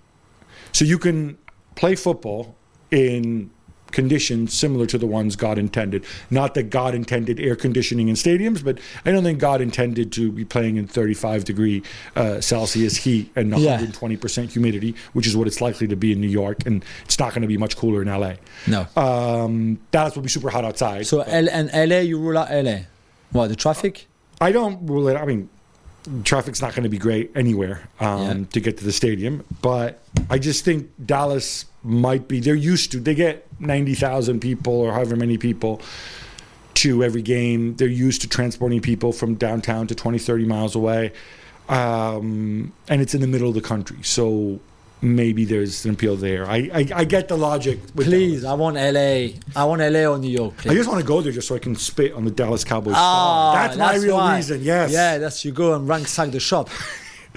So 0.72 0.84
you 0.84 0.98
can 0.98 1.38
play 1.76 1.94
football 1.94 2.56
in 2.90 3.50
conditions 3.92 4.52
similar 4.52 4.86
to 4.86 4.98
the 4.98 5.06
ones 5.06 5.36
God 5.36 5.58
intended. 5.58 6.04
Not 6.30 6.54
that 6.54 6.64
God 6.70 6.94
intended 6.94 7.40
air 7.40 7.56
conditioning 7.56 8.08
in 8.08 8.14
stadiums, 8.14 8.62
but 8.64 8.78
I 9.04 9.12
don't 9.12 9.22
think 9.24 9.38
God 9.38 9.60
intended 9.60 10.12
to 10.12 10.30
be 10.30 10.44
playing 10.44 10.76
in 10.76 10.86
35 10.86 11.44
degree 11.44 11.82
uh, 12.16 12.40
Celsius 12.40 12.96
heat 12.96 13.30
and 13.36 13.52
120% 13.52 14.50
humidity, 14.50 14.94
which 15.12 15.26
is 15.26 15.36
what 15.36 15.46
it's 15.46 15.60
likely 15.60 15.86
to 15.88 15.96
be 15.96 16.12
in 16.12 16.20
New 16.20 16.28
York, 16.28 16.66
and 16.66 16.84
it's 17.04 17.18
not 17.18 17.30
going 17.32 17.42
to 17.42 17.48
be 17.48 17.56
much 17.56 17.76
cooler 17.76 18.02
in 18.02 18.08
LA. 18.08 18.34
No. 18.66 18.86
Um, 18.96 19.78
Dallas 19.90 20.14
will 20.14 20.22
be 20.22 20.28
super 20.28 20.50
hot 20.50 20.64
outside. 20.64 21.06
So 21.06 21.20
L- 21.20 21.48
and 21.50 21.70
LA, 21.90 21.98
you 21.98 22.18
rule 22.18 22.38
out 22.38 22.50
LA. 22.50 22.80
What 23.32 23.48
the 23.48 23.56
traffic? 23.56 24.06
I 24.40 24.52
don't 24.52 24.86
rule 24.86 25.08
it. 25.08 25.16
I 25.16 25.24
mean, 25.26 25.48
traffic's 26.24 26.62
not 26.62 26.72
going 26.74 26.84
to 26.84 26.88
be 26.88 26.98
great 26.98 27.30
anywhere 27.34 27.88
um, 28.00 28.22
Yeah. 28.22 28.44
to 28.52 28.60
get 28.60 28.78
to 28.78 28.84
the 28.84 28.92
stadium, 28.92 29.44
but 29.62 30.00
I 30.30 30.38
just 30.38 30.64
think 30.64 30.90
Dallas 31.04 31.64
might 31.82 32.28
be. 32.28 32.40
They're 32.40 32.54
used 32.54 32.92
to. 32.92 33.00
They 33.00 33.14
get 33.14 33.46
ninety 33.60 33.94
thousand 33.94 34.40
people 34.40 34.74
or 34.74 34.92
however 34.92 35.16
many 35.16 35.38
people 35.38 35.80
to 36.74 37.02
every 37.02 37.22
game. 37.22 37.76
They're 37.76 37.88
used 37.88 38.20
to 38.22 38.28
transporting 38.28 38.80
people 38.80 39.12
from 39.12 39.34
downtown 39.34 39.88
to 39.88 39.96
20, 39.96 40.18
30 40.18 40.44
miles 40.44 40.76
away, 40.76 41.12
um, 41.68 42.72
and 42.88 43.00
it's 43.02 43.14
in 43.14 43.20
the 43.20 43.26
middle 43.26 43.48
of 43.48 43.54
the 43.54 43.60
country. 43.60 43.98
So 44.02 44.60
maybe 45.00 45.44
there's 45.44 45.84
an 45.84 45.92
appeal 45.92 46.16
there. 46.16 46.48
I 46.48 46.70
I, 46.72 46.88
I 46.94 47.04
get 47.04 47.28
the 47.28 47.36
logic. 47.36 47.80
With 47.94 48.06
Please, 48.06 48.42
Dallas. 48.42 48.52
I 48.52 48.60
want 48.60 48.76
LA. 48.76 49.60
I 49.60 49.64
want 49.64 49.80
LA 49.80 50.04
or 50.06 50.18
New 50.18 50.30
York. 50.30 50.56
Please. 50.58 50.70
I 50.70 50.74
just 50.74 50.88
want 50.88 51.00
to 51.00 51.06
go 51.06 51.20
there 51.20 51.32
just 51.32 51.48
so 51.48 51.56
I 51.56 51.58
can 51.58 51.74
spit 51.74 52.12
on 52.12 52.24
the 52.24 52.30
Dallas 52.30 52.64
Cowboys. 52.64 52.94
Ah, 52.96 53.52
star. 53.52 53.76
That's, 53.76 53.78
my 53.78 54.04
real 54.04 54.16
why. 54.16 54.36
reason. 54.36 54.62
Yes. 54.62 54.92
Yeah, 54.92 55.18
that's 55.18 55.44
you 55.44 55.52
go 55.52 55.74
and 55.74 55.88
ransack 55.88 56.30
the 56.30 56.40
shop. 56.40 56.70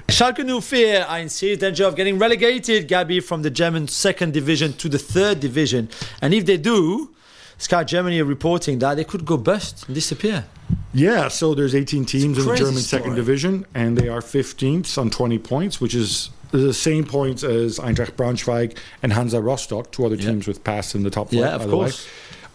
Schalke 0.08 0.44
04 0.62 1.06
are 1.08 1.18
in 1.20 1.28
serious 1.28 1.58
danger 1.58 1.84
of 1.86 1.96
getting 1.96 2.18
relegated, 2.18 2.86
Gabby, 2.88 3.20
from 3.20 3.42
the 3.42 3.50
German 3.50 3.88
second 3.88 4.32
division 4.32 4.72
to 4.74 4.88
the 4.88 4.98
third 4.98 5.40
division. 5.40 5.88
And 6.20 6.34
if 6.34 6.44
they 6.44 6.58
do, 6.58 7.10
Sky 7.58 7.84
Germany 7.84 8.20
are 8.20 8.24
reporting 8.24 8.78
that 8.80 8.96
they 8.96 9.04
could 9.04 9.24
go 9.24 9.36
bust 9.36 9.86
and 9.86 9.94
disappear. 9.94 10.44
Yeah, 10.92 11.28
so 11.28 11.54
there's 11.54 11.74
18 11.74 12.04
teams 12.04 12.38
in 12.38 12.46
the 12.46 12.56
German 12.56 12.76
second 12.82 13.14
division, 13.14 13.64
and 13.74 13.96
they 13.96 14.08
are 14.08 14.20
15th 14.20 14.98
on 14.98 15.08
20 15.10 15.38
points, 15.38 15.80
which 15.80 15.94
is 15.94 16.30
the 16.50 16.74
same 16.74 17.04
points 17.04 17.42
as 17.42 17.78
Eintracht 17.78 18.12
Braunschweig 18.12 18.76
and 19.02 19.12
Hansa 19.14 19.40
Rostock, 19.40 19.90
two 19.92 20.04
other 20.04 20.16
Yeah. 20.16 20.26
teams 20.30 20.46
with 20.46 20.62
pass 20.64 20.94
in 20.94 21.02
the 21.04 21.10
top 21.10 21.30
flight, 21.30 21.40
Yeah, 21.40 21.54
of 21.54 21.70
course. 21.70 22.06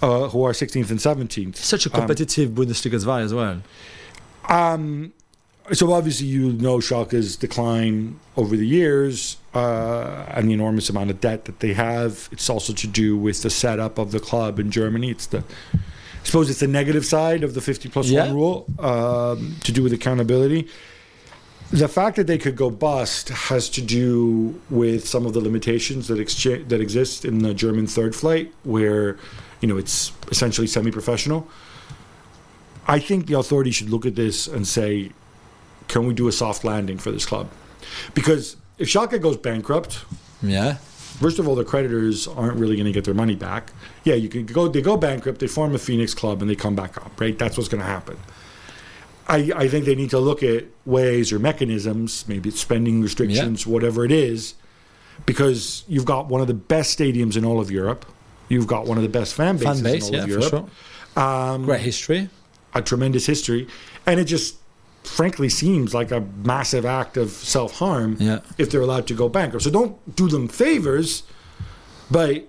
way, 0.03 0.07
uh, 0.09 0.29
who 0.29 0.43
are 0.43 0.53
16th 0.53 0.91
and 0.91 0.99
17th. 1.01 1.55
Such 1.57 1.87
a 1.87 1.89
competitive 1.89 2.51
Bundesliga 2.51 2.93
as 2.93 3.05
well, 3.07 3.17
as 3.17 3.33
well. 3.33 3.61
Um, 4.49 5.13
so 5.73 5.91
obviously 5.93 6.27
you 6.27 6.53
know 6.53 6.79
Schalke's 6.79 7.35
decline 7.35 8.19
over 8.35 8.55
the 8.55 8.65
years 8.67 9.37
uh, 9.53 10.25
and 10.29 10.47
the 10.49 10.53
enormous 10.53 10.89
amount 10.89 11.09
of 11.09 11.19
debt 11.19 11.45
that 11.45 11.59
they 11.59 11.73
have. 11.73 12.29
It's 12.31 12.49
also 12.49 12.73
to 12.73 12.87
do 12.87 13.17
with 13.17 13.41
the 13.41 13.49
setup 13.49 13.97
of 13.97 14.11
the 14.11 14.19
club 14.19 14.59
in 14.59 14.71
Germany. 14.71 15.11
It's 15.11 15.25
the 15.27 15.39
I 15.73 16.23
suppose 16.29 16.49
it's 16.49 16.59
the 16.59 16.67
negative 16.67 17.05
side 17.05 17.43
of 17.43 17.53
the 17.53 17.61
50 17.61 17.89
plus 17.89 18.09
Yeah. 18.09 18.25
one 18.27 18.35
rule 18.35 18.65
um, 18.79 19.55
to 19.63 19.71
do 19.71 19.81
with 19.83 19.93
accountability. 19.93 20.67
The 21.71 21.87
fact 21.87 22.15
that 22.17 22.27
they 22.27 22.37
could 22.37 22.55
go 22.55 22.69
bust 22.69 23.29
has 23.29 23.69
to 23.71 23.81
do 23.81 24.59
with 24.69 25.05
some 25.07 25.25
of 25.25 25.33
the 25.33 25.41
limitations 25.41 26.07
that 26.07 26.17
excha- 26.17 26.67
that 26.69 26.79
exist 26.79 27.25
in 27.25 27.39
the 27.39 27.53
German 27.53 27.87
third 27.87 28.15
flight, 28.15 28.53
where 28.63 29.17
you 29.61 29.67
know 29.67 29.75
it's 29.77 30.11
essentially 30.31 30.67
semi-professional. 30.67 31.45
I 32.87 32.99
think 32.99 33.27
the 33.27 33.37
authorities 33.37 33.75
should 33.75 33.89
look 33.89 34.05
at 34.05 34.15
this 34.15 34.47
and 34.47 34.65
say, 34.65 35.11
can 35.87 36.05
we 36.05 36.13
do 36.13 36.27
a 36.27 36.31
soft 36.31 36.63
landing 36.63 36.97
for 36.97 37.11
this 37.11 37.25
club? 37.25 37.49
Because 38.13 38.57
if 38.77 38.87
Schalke 38.87 39.21
goes 39.21 39.37
bankrupt, 39.37 40.05
Yeah. 40.41 40.75
first 41.19 41.39
of 41.39 41.47
all, 41.47 41.55
the 41.55 41.63
creditors 41.63 42.27
aren't 42.27 42.55
really 42.57 42.75
going 42.75 42.85
to 42.85 42.91
get 42.91 43.05
their 43.05 43.13
money 43.13 43.35
back. 43.35 43.71
Yeah, 44.03 44.15
you 44.15 44.29
can 44.29 44.45
go. 44.45 44.67
They 44.67 44.81
go 44.81 44.97
bankrupt. 44.97 45.39
They 45.39 45.47
form 45.47 45.73
a 45.73 45.79
Phoenix 45.79 46.13
club 46.13 46.41
and 46.41 46.49
they 46.49 46.55
come 46.55 46.75
back 46.75 46.97
up. 46.97 47.19
Right. 47.19 47.37
That's 47.37 47.57
what's 47.57 47.69
going 47.69 47.81
to 47.81 47.87
happen. 47.89 48.17
I, 49.29 49.51
I 49.55 49.67
think 49.67 49.85
they 49.85 49.95
need 49.95 50.11
to 50.11 50.19
look 50.19 50.41
at 50.41 50.65
ways 50.85 51.33
or 51.33 51.39
mechanisms, 51.39 52.23
maybe 52.29 52.47
it's 52.49 52.61
spending 52.61 53.01
restrictions, 53.01 53.67
whatever 53.67 54.05
it 54.05 54.11
is, 54.11 54.53
because 55.25 55.83
you've 55.87 56.05
got 56.05 56.27
one 56.27 56.39
of 56.39 56.47
the 56.47 56.53
best 56.53 56.97
stadiums 56.97 57.35
in 57.35 57.43
all 57.43 57.59
of 57.59 57.69
Europe. 57.69 58.05
You've 58.47 58.67
got 58.67 58.85
one 58.85 58.97
of 58.97 59.03
the 59.03 59.09
best 59.09 59.33
fan 59.33 59.57
bases 59.57 59.81
Fan 59.81 59.83
base, 59.83 60.07
in 60.07 60.15
all 60.15 60.27
yeah, 60.29 60.35
of 60.35 60.43
for 60.49 60.55
Europe. 60.55 60.69
sure. 61.15 61.23
Um, 61.23 61.65
Great 61.65 61.81
history. 61.81 62.29
a 62.73 62.81
tremendous 62.81 63.25
history, 63.25 63.67
and 64.05 64.17
it 64.19 64.25
just 64.25 64.55
frankly 65.07 65.49
seems 65.49 65.93
like 65.93 66.11
a 66.11 66.21
massive 66.43 66.85
act 66.85 67.17
of 67.17 67.29
self 67.31 67.73
harm 67.79 68.17
Yeah. 68.19 68.39
if 68.57 68.69
they're 68.69 68.81
allowed 68.81 69.07
to 69.07 69.13
go 69.13 69.29
bankrupt. 69.29 69.63
So 69.63 69.71
don't 69.71 70.15
do 70.15 70.27
them 70.27 70.47
favors, 70.47 71.23
but 72.11 72.45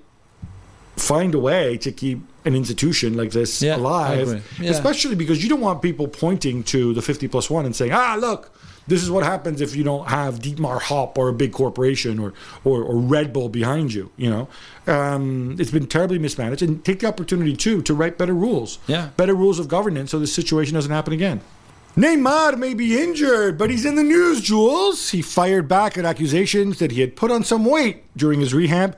find 0.97 1.35
a 1.35 1.39
way 1.39 1.77
to 1.79 1.93
keep 1.93 2.21
an 2.45 2.55
institution 2.57 3.17
like 3.17 3.31
this 3.31 3.63
Yeah, 3.63 3.77
alive. 3.77 4.43
Yeah. 4.61 4.71
especially 4.71 5.15
because 5.15 5.43
you 5.43 5.49
don't 5.49 5.61
want 5.61 5.81
people 5.83 6.09
pointing 6.09 6.63
to 6.65 6.93
the 6.95 7.03
50 7.03 7.29
plus 7.29 7.49
one 7.49 7.65
and 7.67 7.75
saying, 7.75 7.93
ah, 7.93 8.17
look. 8.19 8.55
This 8.89 9.03
is 9.03 9.11
what 9.11 9.23
happens 9.23 9.61
if 9.61 9.77
you 9.77 9.85
don't 9.85 10.09
have 10.09 10.39
Dietmar 10.39 10.81
Hopp 10.81 11.19
or 11.19 11.29
a 11.29 11.33
big 11.35 11.53
corporation 11.53 12.19
or, 12.19 12.33
or, 12.65 12.83
or 12.83 12.97
Red 12.97 13.35
Bull 13.35 13.51
behind 13.51 13.93
you. 13.93 14.11
You 14.17 14.31
know, 14.31 14.49
um, 14.87 15.57
it's 15.61 15.71
been 15.71 15.87
terribly 15.87 16.19
mismanaged. 16.19 16.63
And 16.63 16.83
take 16.83 17.01
the 17.01 17.07
opportunity 17.07 17.55
too 17.55 17.83
to 17.83 17.93
write 17.93 18.17
better 18.17 18.33
rules 18.33 18.79
Yeah. 18.87 19.11
better 19.19 19.35
rules 19.35 19.59
of 19.59 19.69
governance 19.69 20.11
so 20.13 20.19
this 20.19 20.33
situation 20.33 20.73
doesn't 20.73 20.91
happen 20.91 21.13
again. 21.13 21.43
Neymar 21.97 22.57
may 22.59 22.75
be 22.75 23.01
injured, 23.01 23.59
but 23.59 23.71
he's 23.71 23.85
in 23.85 23.97
the 23.97 24.05
news, 24.05 24.41
Jules. 24.41 25.11
He 25.11 25.21
fired 25.21 25.67
back 25.67 25.99
at 25.99 26.05
accusations 26.05 26.79
that 26.79 26.93
he 26.93 27.01
had 27.01 27.17
put 27.17 27.31
on 27.31 27.43
some 27.43 27.65
weight 27.65 28.05
during 28.17 28.41
his 28.41 28.55
rehab, 28.55 28.97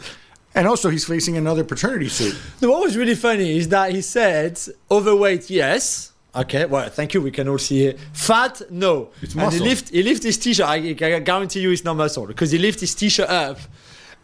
and 0.54 0.66
also 0.68 0.90
he's 0.90 1.06
facing 1.06 1.36
another 1.36 1.64
paternity 1.64 2.08
suit. 2.08 2.36
No, 2.60 2.70
what 2.70 2.82
was 2.82 2.96
really 2.96 3.14
funny 3.14 3.56
is 3.56 3.68
that 3.68 3.92
he 3.92 4.02
said 4.02 4.60
overweight, 4.90 5.48
yes. 5.48 6.12
Okay, 6.34 6.64
well, 6.66 6.88
thank 6.90 7.14
you. 7.14 7.22
We 7.22 7.30
can 7.30 7.48
all 7.48 7.58
see 7.58 7.86
it. 7.86 7.98
Fat, 8.12 8.62
no. 8.70 9.10
It's 9.22 9.32
and 9.32 9.42
he 9.42 9.46
muscle. 9.46 9.66
lift, 9.66 9.88
he 9.88 10.02
lift 10.02 10.22
his 10.22 10.36
t-shirt. 10.38 10.66
I, 10.66 10.76
I 10.76 11.18
guarantee 11.20 11.60
you, 11.60 11.72
it's 11.72 11.84
not 11.84 11.94
muscle 11.96 12.26
because 12.26 12.50
he 12.50 12.58
lift 12.58 12.80
his 12.80 12.94
t-shirt 12.94 13.28
up. 13.28 13.58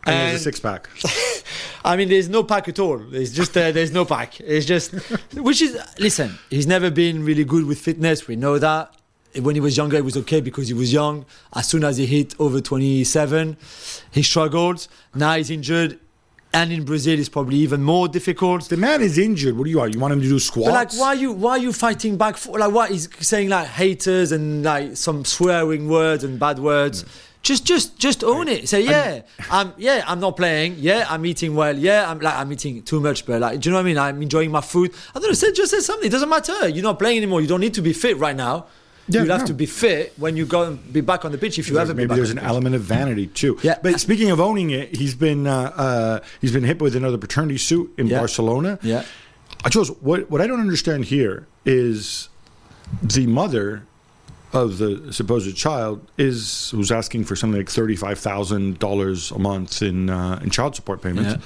And, 0.06 0.32
has 0.32 0.40
a 0.40 0.44
six 0.44 0.60
pack. 0.60 0.88
I 1.84 1.96
mean, 1.96 2.08
there's 2.08 2.28
no 2.28 2.42
pack 2.42 2.68
at 2.68 2.78
all. 2.78 3.14
It's 3.14 3.32
just 3.32 3.56
uh, 3.56 3.72
there's 3.72 3.92
no 3.92 4.04
pack. 4.04 4.40
It's 4.40 4.66
just, 4.66 4.92
which 5.34 5.62
is 5.62 5.78
listen. 5.98 6.38
He's 6.50 6.66
never 6.66 6.90
been 6.90 7.24
really 7.24 7.44
good 7.44 7.66
with 7.66 7.78
fitness. 7.78 8.26
We 8.26 8.36
know 8.36 8.58
that. 8.58 8.92
When 9.40 9.54
he 9.54 9.60
was 9.60 9.76
younger, 9.76 9.98
it 9.98 10.04
was 10.04 10.16
okay 10.16 10.40
because 10.40 10.68
he 10.68 10.74
was 10.74 10.92
young. 10.92 11.26
As 11.54 11.68
soon 11.68 11.84
as 11.84 11.98
he 11.98 12.06
hit 12.06 12.34
over 12.40 12.58
27, 12.58 13.58
he 14.10 14.22
struggled. 14.22 14.88
Now 15.14 15.36
he's 15.36 15.50
injured, 15.50 16.00
and 16.56 16.72
in 16.72 16.84
Brazil, 16.84 17.18
it's 17.18 17.28
probably 17.28 17.58
even 17.58 17.82
more 17.82 18.08
difficult. 18.08 18.66
The 18.70 18.78
man 18.78 19.02
is 19.02 19.18
injured. 19.18 19.58
What 19.58 19.64
do 19.64 19.70
you 19.70 19.76
want? 19.76 19.92
You 19.92 20.00
want 20.00 20.14
him 20.14 20.22
to 20.22 20.28
do 20.28 20.38
squats? 20.38 20.68
But 20.68 20.74
like, 20.74 20.92
why 20.94 21.08
are 21.08 21.14
you 21.14 21.32
why 21.32 21.50
are 21.52 21.58
you 21.58 21.72
fighting 21.72 22.16
back? 22.16 22.38
For, 22.38 22.58
like, 22.58 22.72
what 22.72 22.90
he's 22.90 23.08
saying 23.20 23.50
like 23.50 23.66
haters 23.66 24.32
and 24.32 24.62
like 24.62 24.96
some 24.96 25.26
swearing 25.26 25.86
words 25.86 26.24
and 26.24 26.38
bad 26.38 26.58
words. 26.58 27.04
Just, 27.46 27.64
just, 27.64 27.96
just 27.96 28.24
own 28.24 28.48
it. 28.48 28.68
Say, 28.68 28.80
yeah, 28.82 29.22
I'm, 29.52 29.72
yeah, 29.76 30.02
I'm 30.04 30.18
not 30.18 30.36
playing. 30.36 30.74
Yeah, 30.78 31.06
I'm 31.08 31.24
eating 31.24 31.54
well. 31.54 31.76
Yeah, 31.78 32.10
I'm 32.10 32.18
like, 32.18 32.34
I'm 32.34 32.52
eating 32.52 32.82
too 32.82 32.98
much, 32.98 33.24
but 33.24 33.40
like, 33.40 33.60
do 33.60 33.68
you 33.68 33.70
know 33.72 33.76
what 33.78 33.82
I 33.82 33.90
mean? 33.90 33.98
I'm 33.98 34.20
enjoying 34.20 34.50
my 34.50 34.60
food. 34.60 34.92
I 35.14 35.20
don't 35.20 35.28
know. 35.28 35.32
Say, 35.32 35.52
just 35.52 35.70
say 35.70 35.78
something. 35.78 36.08
It 36.08 36.10
doesn't 36.10 36.28
matter. 36.28 36.68
You're 36.68 36.82
not 36.82 36.98
playing 36.98 37.18
anymore. 37.18 37.40
You 37.40 37.46
don't 37.46 37.60
need 37.60 37.74
to 37.74 37.82
be 37.82 37.92
fit 37.92 38.16
right 38.18 38.34
now. 38.34 38.66
Yeah, 39.08 39.20
You'll 39.20 39.30
have 39.30 39.42
no. 39.42 39.46
to 39.46 39.54
be 39.54 39.66
fit 39.66 40.14
when 40.16 40.36
you 40.36 40.44
go 40.44 40.64
and 40.64 40.92
be 40.92 41.00
back 41.00 41.24
on 41.24 41.30
the 41.30 41.38
pitch 41.38 41.60
if 41.60 41.68
you 41.68 41.78
ever 41.78 41.94
be 41.94 41.98
Maybe 41.98 42.08
back 42.08 42.16
there's 42.16 42.30
an 42.30 42.38
the 42.38 42.42
element 42.44 42.74
of 42.74 42.80
vanity 42.82 43.28
too. 43.28 43.56
Yeah. 43.62 43.78
But 43.80 44.00
speaking 44.00 44.32
of 44.32 44.40
owning 44.40 44.70
it, 44.70 44.96
he's 44.96 45.14
been 45.14 45.46
uh, 45.46 45.72
uh, 45.76 46.20
he's 46.40 46.50
been 46.50 46.64
hit 46.64 46.82
with 46.82 46.96
another 46.96 47.16
paternity 47.16 47.58
suit 47.58 47.94
in 47.96 48.08
Yeah. 48.08 48.18
Barcelona. 48.18 48.80
Yeah. 48.82 49.04
I 49.64 49.68
chose 49.68 49.90
what 50.00 50.28
what 50.32 50.40
I 50.40 50.48
don't 50.48 50.58
understand 50.58 51.04
here 51.04 51.46
is 51.64 52.28
the 53.00 53.28
mother 53.28 53.84
of 54.56 54.78
the 54.78 55.12
supposed 55.12 55.56
child 55.56 56.06
is 56.18 56.70
who's 56.70 56.90
asking 56.90 57.24
for 57.24 57.36
something 57.36 57.58
like 57.58 57.70
thirty 57.70 57.96
five 57.96 58.18
thousand 58.18 58.78
dollars 58.78 59.30
a 59.30 59.38
month 59.38 59.82
in 59.82 60.10
uh, 60.10 60.40
in 60.42 60.50
child 60.50 60.74
support 60.74 61.02
payments. 61.02 61.32
Yeah. 61.32 61.40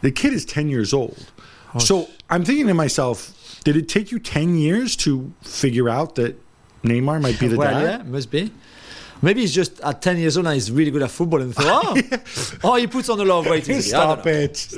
The 0.00 0.12
kid 0.12 0.32
is 0.32 0.44
ten 0.44 0.68
years 0.68 0.92
old, 0.92 1.30
so 1.78 2.08
I'm 2.30 2.44
thinking 2.44 2.66
to 2.68 2.74
myself, 2.74 3.60
did 3.64 3.76
it 3.76 3.88
take 3.88 4.10
you 4.10 4.18
ten 4.18 4.56
years 4.56 4.96
to 4.96 5.32
figure 5.42 5.88
out 5.88 6.14
that 6.16 6.40
Neymar 6.82 7.20
might 7.20 7.40
be 7.40 7.48
the 7.48 7.56
well, 7.56 7.72
dad? 7.72 8.00
yeah, 8.00 8.10
must 8.10 8.30
be. 8.30 8.52
Maybe 9.20 9.40
he's 9.40 9.54
just 9.54 9.80
at 9.80 10.00
10 10.00 10.18
years 10.18 10.36
old 10.36 10.46
and 10.46 10.54
he's 10.54 10.70
really 10.70 10.90
good 10.90 11.02
at 11.02 11.10
football 11.10 11.40
and 11.42 11.54
thought, 11.54 11.66
oh, 11.66 12.18
oh 12.64 12.74
he 12.76 12.86
puts 12.86 13.08
on 13.08 13.18
a 13.20 13.24
lot 13.24 13.40
of 13.40 13.46
weight. 13.50 13.68
easily. 13.68 13.94
I 13.94 14.06
don't 14.06 14.22
Stop 14.22 14.26
it. 14.26 14.74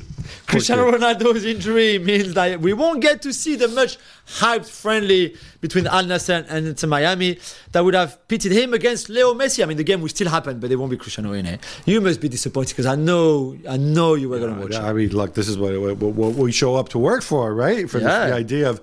Cristiano 0.47 0.91
Ronaldo's 0.91 1.45
injury 1.45 1.99
means 1.99 2.35
that 2.35 2.61
we 2.61 2.73
won't 2.73 3.01
get 3.01 3.23
to 3.23 3.33
see 3.33 3.57
the 3.57 3.69
much 3.69 3.99
hyped 4.39 4.67
friendly 4.69 5.37
between 5.61 5.87
Al 5.87 6.05
Nassr 6.05 6.47
and 6.49 6.67
Inter 6.69 6.87
Miami 6.87 7.39
that 7.73 7.85
would 7.85 7.95
have 7.95 8.27
pitted 8.29 8.53
him 8.53 8.73
against 8.75 9.09
Leo 9.09 9.35
Messi. 9.35 9.63
I 9.63 9.67
mean, 9.67 9.77
the 9.77 9.85
game 9.85 10.01
will 10.01 10.09
still 10.09 10.29
happen, 10.29 10.59
but 10.59 10.69
there 10.69 10.79
won't 10.79 10.91
be 10.91 10.97
Cristiano 10.97 11.33
in 11.33 11.47
it. 11.47 11.61
You 11.85 12.01
must 12.01 12.21
be 12.21 12.29
disappointed 12.29 12.71
because 12.71 12.87
I 12.87 12.95
know, 12.97 13.57
I 13.69 13.77
know 13.77 14.15
you 14.15 14.29
were 14.29 14.39
going 14.39 14.55
to 14.55 14.61
watch 14.61 14.73
Yeah, 14.73 14.87
it. 14.87 14.91
I 14.91 14.93
mean, 14.93 15.11
look, 15.11 15.35
this 15.35 15.49
is 15.49 15.59
what, 15.59 15.79
what, 15.81 15.97
what 15.99 16.35
we 16.35 16.53
show 16.53 16.77
up 16.77 16.89
to 16.91 16.99
work 16.99 17.23
for, 17.23 17.55
right? 17.55 17.89
For 17.91 17.99
the, 17.99 18.07
the 18.07 18.35
idea 18.35 18.71
of 18.71 18.81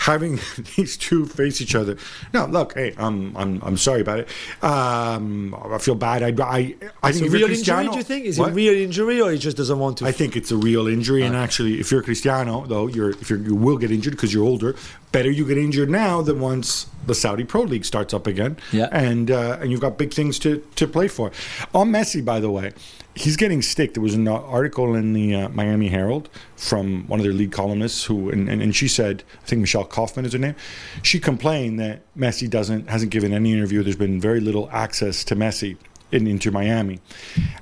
having 0.00 0.38
these 0.76 0.96
two 0.96 1.26
face 1.26 1.60
each 1.60 1.74
other. 1.74 1.96
No, 2.32 2.46
look, 2.46 2.74
hey, 2.74 2.94
I'm 2.96 3.36
I'm 3.36 3.60
I'm 3.62 3.76
sorry 3.76 4.00
about 4.00 4.20
it. 4.20 4.28
Um, 4.62 5.54
I 5.72 5.78
feel 5.78 5.94
bad. 5.94 6.22
I 6.22 6.28
I 6.44 6.74
I 7.02 7.08
It's 7.10 7.18
think 7.18 7.30
a 7.30 7.36
real 7.36 7.50
injury, 7.50 7.88
do 7.88 7.96
you 7.96 8.02
think? 8.02 8.24
Is 8.24 8.38
What? 8.38 8.50
it 8.50 8.54
real 8.54 8.74
injury 8.74 9.20
or 9.20 9.30
he 9.30 9.38
just 9.38 9.56
doesn't 9.56 9.78
want 9.78 9.98
to? 9.98 10.06
I 10.06 10.12
think 10.12 10.36
it's 10.36 10.50
a 10.50 10.56
real 10.56 10.86
injury, 10.88 11.22
and 11.22 11.36
actually, 11.36 11.80
if 11.80 11.90
you're 11.92 12.02
Cristiano, 12.02 12.64
though, 12.66 12.86
you're 12.86 13.10
if 13.10 13.28
you're, 13.30 13.38
you 13.40 13.54
will 13.54 13.76
get 13.78 13.90
injured 13.90 14.12
because 14.14 14.32
you're 14.32 14.44
older. 14.44 14.74
Better 15.12 15.30
you 15.30 15.44
get 15.46 15.58
injured 15.58 15.90
now 15.90 16.22
than 16.22 16.40
once 16.40 16.86
the 17.06 17.14
Saudi 17.14 17.44
Pro 17.44 17.62
League 17.62 17.84
starts 17.84 18.14
up 18.14 18.26
again. 18.26 18.56
Yeah. 18.72 18.88
and 18.92 19.30
uh, 19.30 19.58
and 19.60 19.70
you've 19.70 19.80
got 19.80 19.98
big 19.98 20.12
things 20.14 20.38
to 20.40 20.62
to 20.76 20.86
play 20.86 21.08
for. 21.08 21.30
On 21.74 21.90
Messi, 21.90 22.24
by 22.24 22.40
the 22.40 22.50
way, 22.50 22.72
he's 23.14 23.36
getting 23.36 23.62
stick. 23.62 23.94
There 23.94 24.02
was 24.02 24.14
an 24.14 24.28
article 24.28 24.94
in 24.94 25.12
the 25.12 25.34
uh, 25.34 25.48
Miami 25.50 25.88
Herald 25.88 26.28
from 26.56 27.06
one 27.08 27.20
of 27.20 27.24
their 27.24 27.32
lead 27.32 27.52
columnists 27.52 28.04
who, 28.04 28.30
and, 28.30 28.48
and, 28.48 28.62
and 28.62 28.74
she 28.74 28.88
said, 28.88 29.24
I 29.42 29.46
think 29.46 29.60
Michelle 29.60 29.84
Kaufman 29.84 30.24
is 30.24 30.32
her 30.32 30.38
name. 30.38 30.54
She 31.02 31.20
complained 31.20 31.78
that 31.80 32.02
Messi 32.16 32.48
doesn't 32.48 32.88
hasn't 32.88 33.10
given 33.10 33.32
any 33.32 33.52
interview. 33.52 33.82
There's 33.82 33.96
been 33.96 34.20
very 34.20 34.40
little 34.40 34.68
access 34.72 35.24
to 35.24 35.36
Messi 35.36 35.76
in 36.12 36.26
Inter 36.26 36.50
Miami, 36.50 37.00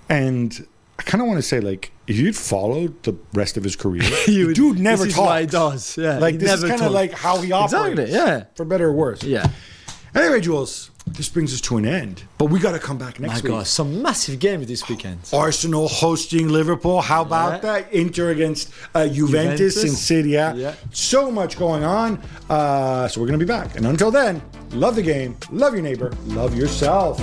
and. 0.09 0.67
I 1.01 1.05
kind 1.05 1.23
of 1.23 1.29
want 1.29 1.39
to 1.39 1.43
say, 1.43 1.61
like, 1.61 1.93
if 2.09 2.17
you'd 2.17 2.35
followed 2.35 3.01
the 3.05 3.17
rest 3.33 3.57
of 3.57 3.63
his 3.63 3.77
career, 3.77 4.03
the 4.27 4.47
would- 4.47 4.57
dude 4.57 4.81
never 4.81 5.05
this 5.05 5.13
is 5.13 5.15
talks. 5.15 5.41
he 5.41 5.47
does, 5.47 5.97
yeah. 5.97 6.19
like 6.19 6.41
this 6.41 6.53
is 6.61 6.69
kind 6.69 6.83
of 6.83 6.91
like 6.91 7.13
how 7.13 7.41
he 7.41 7.53
operates. 7.53 8.01
Exactly, 8.01 8.13
yeah. 8.13 8.45
for 8.57 8.65
better 8.65 8.89
or 8.89 8.93
worse. 8.93 9.23
yeah. 9.23 9.49
Anyway, 10.13 10.41
Jules, 10.41 10.91
this 11.15 11.29
brings 11.29 11.53
us 11.55 11.61
to 11.63 11.77
an 11.77 11.87
end, 11.87 12.23
but 12.39 12.47
we 12.47 12.59
got 12.61 12.73
to 12.73 12.79
come 12.79 12.99
back 12.99 13.19
My 13.21 13.29
next 13.29 13.43
week. 13.43 13.53
God, 13.53 13.67
some 13.67 14.03
massive 14.03 14.39
games 14.39 14.67
this 14.67 14.89
weekend. 14.89 15.19
Arsenal 15.33 15.89
hosting 15.89 16.49
Liverpool. 16.49 17.01
How 17.01 17.23
about 17.23 17.55
Yeah. 17.65 17.81
that? 17.81 17.93
Inter 17.93 18.31
against 18.31 18.71
uh, 18.95 19.07
Juventus, 19.09 19.75
Juventus. 19.75 19.85
in 19.85 19.91
Serie 19.91 20.35
A. 20.35 20.55
Yeah. 20.55 20.75
So 20.93 21.31
much 21.31 21.59
going 21.59 21.85
on. 21.85 22.21
Uh, 22.49 23.09
so 23.09 23.21
we're 23.21 23.27
going 23.27 23.39
to 23.39 23.45
be 23.45 23.49
back. 23.49 23.77
And 23.77 23.87
until 23.87 24.11
then, 24.11 24.43
love 24.71 24.95
the 24.97 25.03
game, 25.03 25.37
love 25.51 25.73
your 25.75 25.83
neighbor, 25.83 26.13
love 26.27 26.55
yourself. 26.57 27.19